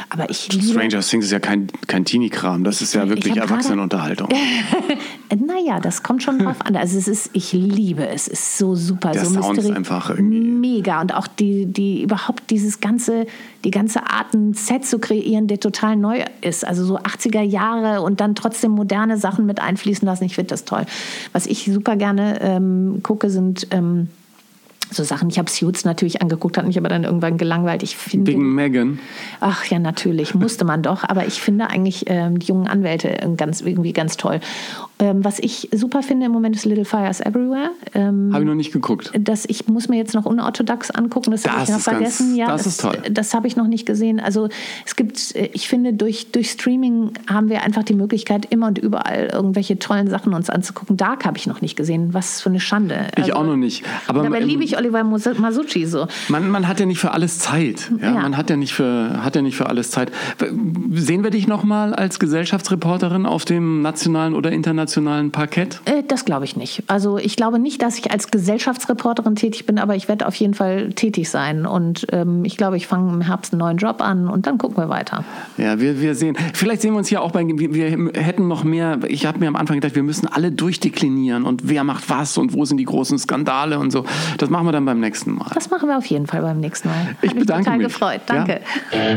Aber 0.10 0.30
ich 0.30 0.52
liebe... 0.54 0.66
Stranger 0.66 1.02
Things 1.02 1.26
ist 1.26 1.32
ja 1.32 1.40
kein, 1.40 1.68
kein 1.88 2.06
Teenie-Kram, 2.06 2.64
das 2.64 2.82
ist 2.82 2.94
ja 2.94 3.10
wirklich 3.10 3.36
Erwachsenenunterhaltung. 3.36 4.30
naja, 5.46 5.82
das 5.82 6.04
kommt 6.04 6.24
schon 6.24 6.40
drauf 6.40 6.62
an. 6.64 6.78
Also 6.78 6.98
es 6.98 7.10
ist, 7.10 7.32
ich 7.34 7.52
liebe 7.52 8.08
es, 8.08 8.28
es 8.30 8.40
ist 8.40 8.58
so 8.58 8.76
super. 8.76 9.12
Der 9.12 9.26
so 9.26 9.42
Sound 9.42 9.58
ist 9.58 9.70
einfach 9.70 10.10
irgendwie... 10.10 10.40
Mega 10.40 11.02
und 11.02 11.14
auch 11.14 11.28
die, 11.28 11.66
die 11.66 12.02
überhaupt 12.02 12.50
dieses 12.50 12.80
ganze, 12.80 13.26
die 13.66 13.72
ganze 13.72 14.08
Art, 14.08 14.34
ein 14.34 14.54
Set 14.54 14.86
zu 14.86 14.98
kreieren, 14.98 15.48
der 15.48 15.60
total 15.60 15.81
neu 15.96 16.24
ist 16.42 16.52
ist. 16.52 16.68
Also 16.68 16.84
so 16.84 16.98
80er 16.98 17.42
Jahre 17.42 18.02
und 18.02 18.20
dann 18.20 18.36
trotzdem 18.36 18.72
moderne 18.72 19.18
Sachen 19.18 19.46
mit 19.46 19.60
einfließen 19.60 20.06
lassen. 20.06 20.26
Ich 20.26 20.36
finde 20.36 20.50
das 20.50 20.66
toll. 20.66 20.86
Was 21.34 21.46
ich 21.46 21.66
super 21.66 21.96
gerne 21.96 22.40
ähm, 22.42 23.00
gucke, 23.04 23.30
sind 23.30 23.68
ähm, 23.72 24.10
so 24.92 25.04
Sachen. 25.04 25.30
Ich 25.30 25.40
habe 25.40 25.50
Suits 25.50 25.86
natürlich 25.86 26.22
angeguckt, 26.22 26.58
hat 26.58 26.68
mich 26.68 26.78
aber 26.78 26.90
dann 26.90 27.06
irgendwann 27.06 27.38
gelangweilt. 27.38 27.82
Ich 27.82 27.96
finde, 27.96 28.32
Wegen 28.32 28.54
Megan? 28.54 29.00
Ach 29.40 29.64
ja, 29.66 29.80
natürlich, 29.80 30.36
musste 30.36 30.66
man 30.66 30.84
doch. 30.84 31.04
Aber 31.08 31.26
ich 31.26 31.42
finde 31.42 31.70
eigentlich 31.70 32.06
ähm, 32.08 32.40
die 32.40 32.48
jungen 32.48 32.68
Anwälte 32.68 33.18
ganz, 33.38 33.62
irgendwie 33.62 33.94
ganz 33.94 34.18
toll. 34.18 34.42
Ähm, 35.02 35.26
was 35.26 35.40
ich 35.40 35.68
super 35.72 36.04
finde 36.04 36.28
im 36.28 36.32
Moment 36.32 36.56
ist 36.56 36.64
Little 36.64 36.86
Fires 36.86 37.22
Everywhere. 37.22 37.72
Ähm, 37.96 38.30
habe 38.32 38.44
ich 38.44 38.48
noch 38.48 38.56
nicht 38.56 38.72
geguckt. 38.72 39.12
Das, 39.20 39.46
ich 39.48 39.68
muss 39.68 39.90
mir 39.90 39.98
jetzt 39.98 40.14
noch 40.14 40.28
unorthodox 40.28 40.92
angucken, 40.92 41.32
das, 41.32 41.42
das 41.42 41.52
habe 41.52 41.64
ich 41.64 41.70
noch 41.70 41.80
vergessen. 41.80 42.28
Ganz, 42.28 42.38
ja, 42.38 42.46
das, 42.46 42.64
das, 42.64 42.74
ist 42.74 42.82
toll. 42.82 42.98
Das 43.10 43.34
habe 43.34 43.48
ich 43.48 43.56
noch 43.56 43.66
nicht 43.66 43.88
gesehen. 43.88 44.20
Also 44.20 44.50
es 44.86 44.96
gibt, 44.96 45.36
äh, 45.36 45.50
ich 45.54 45.68
finde, 45.68 45.94
durch, 45.94 46.32
durch 46.32 46.52
Streaming 46.52 47.14
haben 47.28 47.50
wir 47.50 47.64
einfach 47.64 47.82
die 47.82 47.96
Möglichkeit, 47.96 48.46
immer 48.52 48.68
und 48.68 48.78
überall 48.78 49.32
irgendwelche 49.34 49.80
tollen 49.80 50.08
Sachen 50.08 50.36
uns 50.36 50.52
anzugucken. 50.52 50.98
Dark 50.98 51.26
habe 51.26 51.36
ich 51.36 51.48
noch 51.48 51.62
nicht 51.62 51.76
gesehen. 51.76 52.14
Was 52.14 52.40
für 52.40 52.50
eine 52.50 52.60
Schande. 52.60 53.08
Ich 53.16 53.24
also, 53.24 53.34
auch 53.34 53.44
noch 53.44 53.58
nicht. 53.58 53.84
Aber 54.06 54.22
dabei 54.22 54.40
liebe 54.40 54.64
ich 54.64 54.78
Oliver 54.78 55.04
Masucci 55.04 55.88
so. 55.88 56.06
Man, 56.30 56.48
man 56.52 56.68
hat 56.68 56.80
ja 56.80 56.86
nicht 56.86 57.00
für 57.00 57.10
alles 57.10 57.40
Zeit. 57.40 57.92
Ja? 58.00 58.14
ja? 58.14 58.22
Man 58.22 58.38
hat 58.38 58.52
ja, 58.52 58.56
nicht 58.56 58.74
für, 58.74 59.24
hat 59.24 59.36
ja 59.36 59.42
nicht 59.42 59.56
für 59.58 59.66
alles 59.66 59.90
Zeit. 59.90 60.12
Sehen 60.92 61.24
wir 61.24 61.32
dich 61.32 61.48
noch 61.48 61.64
mal 61.64 61.96
als 61.96 62.20
Gesellschaftsreporterin 62.20 63.26
auf 63.26 63.46
dem 63.46 63.82
nationalen 63.82 64.36
oder 64.36 64.52
internationalen 64.52 64.91
Parkett? 65.32 65.82
Äh, 65.86 66.04
das 66.08 66.26
glaube 66.26 66.46
ich 66.46 66.56
nicht. 66.56 66.84
Also 66.88 67.18
ich 67.18 67.36
glaube 67.36 67.60
nicht, 67.60 67.82
dass 67.82 67.98
ich 67.98 68.12
als 68.12 68.32
Gesellschaftsreporterin 68.32 69.36
tätig 69.36 69.66
bin, 69.66 69.80
aber 69.80 69.96
ich 69.96 70.08
werde 70.08 70.28
auf 70.28 70.36
jeden 70.36 70.54
Fall 70.54 70.90
tätig 70.94 71.30
sein. 71.30 71.66
Und 71.66 72.08
ähm, 72.12 72.44
ich 72.46 72.58
glaube, 72.58 72.78
ich 72.78 72.88
fange 72.88 73.12
im 73.14 73.22
Herbst 73.22 73.54
einen 73.54 73.60
neuen 73.60 73.78
Job 73.78 74.02
an 74.02 74.28
und 74.28 74.48
dann 74.48 74.58
gucken 74.58 74.78
wir 74.78 74.90
weiter. 74.90 75.24
Ja, 75.58 75.80
wir, 75.80 76.02
wir 76.02 76.16
sehen. 76.16 76.36
Vielleicht 76.54 76.82
sehen 76.82 76.94
wir 76.94 77.00
uns 77.00 77.08
hier 77.08 77.22
auch 77.22 77.32
bei. 77.32 77.46
Wir, 77.46 77.74
wir 77.74 78.12
hätten 78.14 78.48
noch 78.48 78.64
mehr. 78.64 79.00
Ich 79.08 79.26
habe 79.26 79.40
mir 79.40 79.48
am 79.48 79.56
Anfang 79.56 79.78
gedacht, 79.78 79.96
wir 79.96 80.04
müssen 80.04 80.28
alle 80.28 80.52
durchdeklinieren 80.52 81.44
und 81.44 81.70
wer 81.70 81.84
macht 81.84 82.10
was 82.10 82.38
und 82.38 82.54
wo 82.54 82.66
sind 82.66 82.78
die 82.78 82.86
großen 82.86 83.18
Skandale 83.20 83.80
und 83.80 83.92
so. 83.92 84.06
Das 84.38 84.50
machen 84.50 84.68
wir 84.68 84.72
dann 84.72 84.86
beim 84.86 85.00
nächsten 85.00 85.32
Mal. 85.32 85.52
Das 85.54 85.70
machen 85.70 85.90
wir 85.90 85.98
auf 85.98 86.06
jeden 86.06 86.28
Fall 86.28 86.42
beim 86.42 86.60
nächsten 86.60 86.90
Mal. 86.90 87.08
Hat 87.08 87.16
ich 87.22 87.34
bedanke 87.34 87.54
mich. 87.54 87.66
total 87.66 87.80
gefreut. 87.80 88.22
Danke. 88.26 88.62
Ja? 88.92 89.16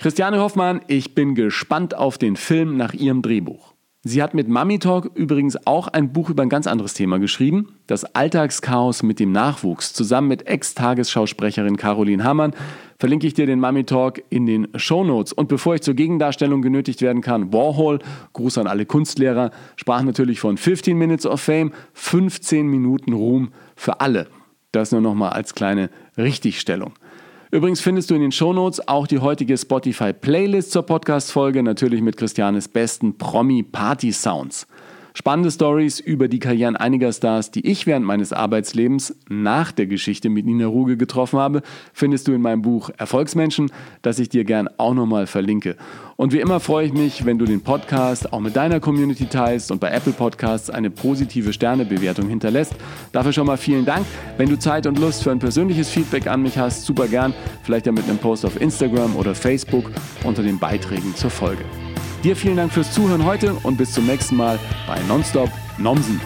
Christiane 0.00 0.38
Hoffmann, 0.40 0.80
ich 0.86 1.14
bin 1.14 1.34
gespannt 1.34 1.94
auf 1.94 2.18
den 2.18 2.36
Film 2.36 2.76
nach 2.76 2.92
ihrem 2.92 3.22
Drehbuch. 3.22 3.75
Sie 4.08 4.22
hat 4.22 4.34
mit 4.34 4.46
Mummy 4.46 4.78
Talk 4.78 5.10
übrigens 5.16 5.66
auch 5.66 5.88
ein 5.88 6.12
Buch 6.12 6.30
über 6.30 6.44
ein 6.44 6.48
ganz 6.48 6.68
anderes 6.68 6.94
Thema 6.94 7.18
geschrieben. 7.18 7.74
Das 7.88 8.04
Alltagschaos 8.04 9.02
mit 9.02 9.18
dem 9.18 9.32
Nachwuchs. 9.32 9.94
Zusammen 9.94 10.28
mit 10.28 10.46
Ex-Tagesschausprecherin 10.46 11.76
Caroline 11.76 12.22
Hammann 12.22 12.54
verlinke 13.00 13.26
ich 13.26 13.34
dir 13.34 13.46
den 13.46 13.58
Mummy 13.58 13.82
Talk 13.82 14.22
in 14.30 14.46
den 14.46 14.68
Show 14.76 15.02
Notes. 15.02 15.32
Und 15.32 15.48
bevor 15.48 15.74
ich 15.74 15.80
zur 15.80 15.94
Gegendarstellung 15.94 16.62
genötigt 16.62 17.02
werden 17.02 17.20
kann, 17.20 17.52
Warhol, 17.52 17.98
Gruß 18.32 18.58
an 18.58 18.68
alle 18.68 18.86
Kunstlehrer, 18.86 19.50
sprach 19.74 20.02
natürlich 20.02 20.38
von 20.38 20.56
15 20.56 20.96
Minutes 20.96 21.26
of 21.26 21.40
Fame, 21.40 21.72
15 21.94 22.64
Minuten 22.64 23.12
Ruhm 23.12 23.48
für 23.74 24.00
alle. 24.00 24.28
Das 24.70 24.92
nur 24.92 25.00
nochmal 25.00 25.30
als 25.30 25.56
kleine 25.56 25.90
Richtigstellung. 26.16 26.92
Übrigens 27.56 27.80
findest 27.80 28.10
du 28.10 28.14
in 28.14 28.20
den 28.20 28.32
Shownotes 28.32 28.86
auch 28.86 29.06
die 29.06 29.18
heutige 29.18 29.56
Spotify-Playlist 29.56 30.72
zur 30.72 30.82
Podcast-Folge, 30.82 31.62
natürlich 31.62 32.02
mit 32.02 32.18
Christianes 32.18 32.68
besten 32.68 33.16
Promi-Party-Sounds. 33.16 34.66
Spannende 35.18 35.50
Stories 35.50 35.98
über 35.98 36.28
die 36.28 36.40
Karrieren 36.40 36.76
einiger 36.76 37.10
Stars, 37.10 37.50
die 37.50 37.66
ich 37.66 37.86
während 37.86 38.04
meines 38.04 38.34
Arbeitslebens 38.34 39.16
nach 39.30 39.72
der 39.72 39.86
Geschichte 39.86 40.28
mit 40.28 40.44
Nina 40.44 40.66
Ruge 40.66 40.98
getroffen 40.98 41.38
habe, 41.38 41.62
findest 41.94 42.28
du 42.28 42.32
in 42.32 42.42
meinem 42.42 42.60
Buch 42.60 42.90
Erfolgsmenschen, 42.98 43.70
das 44.02 44.18
ich 44.18 44.28
dir 44.28 44.44
gern 44.44 44.68
auch 44.76 44.92
nochmal 44.92 45.26
verlinke. 45.26 45.76
Und 46.16 46.34
wie 46.34 46.40
immer 46.40 46.60
freue 46.60 46.84
ich 46.84 46.92
mich, 46.92 47.24
wenn 47.24 47.38
du 47.38 47.46
den 47.46 47.62
Podcast 47.62 48.30
auch 48.30 48.40
mit 48.40 48.56
deiner 48.56 48.78
Community 48.78 49.24
teilst 49.24 49.72
und 49.72 49.80
bei 49.80 49.90
Apple 49.90 50.12
Podcasts 50.12 50.68
eine 50.68 50.90
positive 50.90 51.54
Sternebewertung 51.54 52.28
hinterlässt. 52.28 52.74
Dafür 53.12 53.32
schon 53.32 53.46
mal 53.46 53.56
vielen 53.56 53.86
Dank. 53.86 54.04
Wenn 54.36 54.50
du 54.50 54.58
Zeit 54.58 54.86
und 54.86 54.98
Lust 54.98 55.22
für 55.22 55.30
ein 55.30 55.38
persönliches 55.38 55.88
Feedback 55.88 56.26
an 56.26 56.42
mich 56.42 56.58
hast, 56.58 56.84
super 56.84 57.08
gern. 57.08 57.32
Vielleicht 57.62 57.86
ja 57.86 57.92
mit 57.92 58.04
einem 58.04 58.18
Post 58.18 58.44
auf 58.44 58.60
Instagram 58.60 59.16
oder 59.16 59.34
Facebook 59.34 59.90
unter 60.24 60.42
den 60.42 60.58
Beiträgen 60.58 61.14
zur 61.14 61.30
Folge. 61.30 61.64
Dir 62.22 62.34
vielen 62.34 62.56
Dank 62.56 62.72
fürs 62.72 62.92
Zuhören 62.92 63.24
heute 63.24 63.54
und 63.62 63.76
bis 63.76 63.92
zum 63.92 64.06
nächsten 64.06 64.36
Mal 64.36 64.58
bei 64.86 64.98
Nonstop 65.08 65.50
Nomsen. 65.78 66.20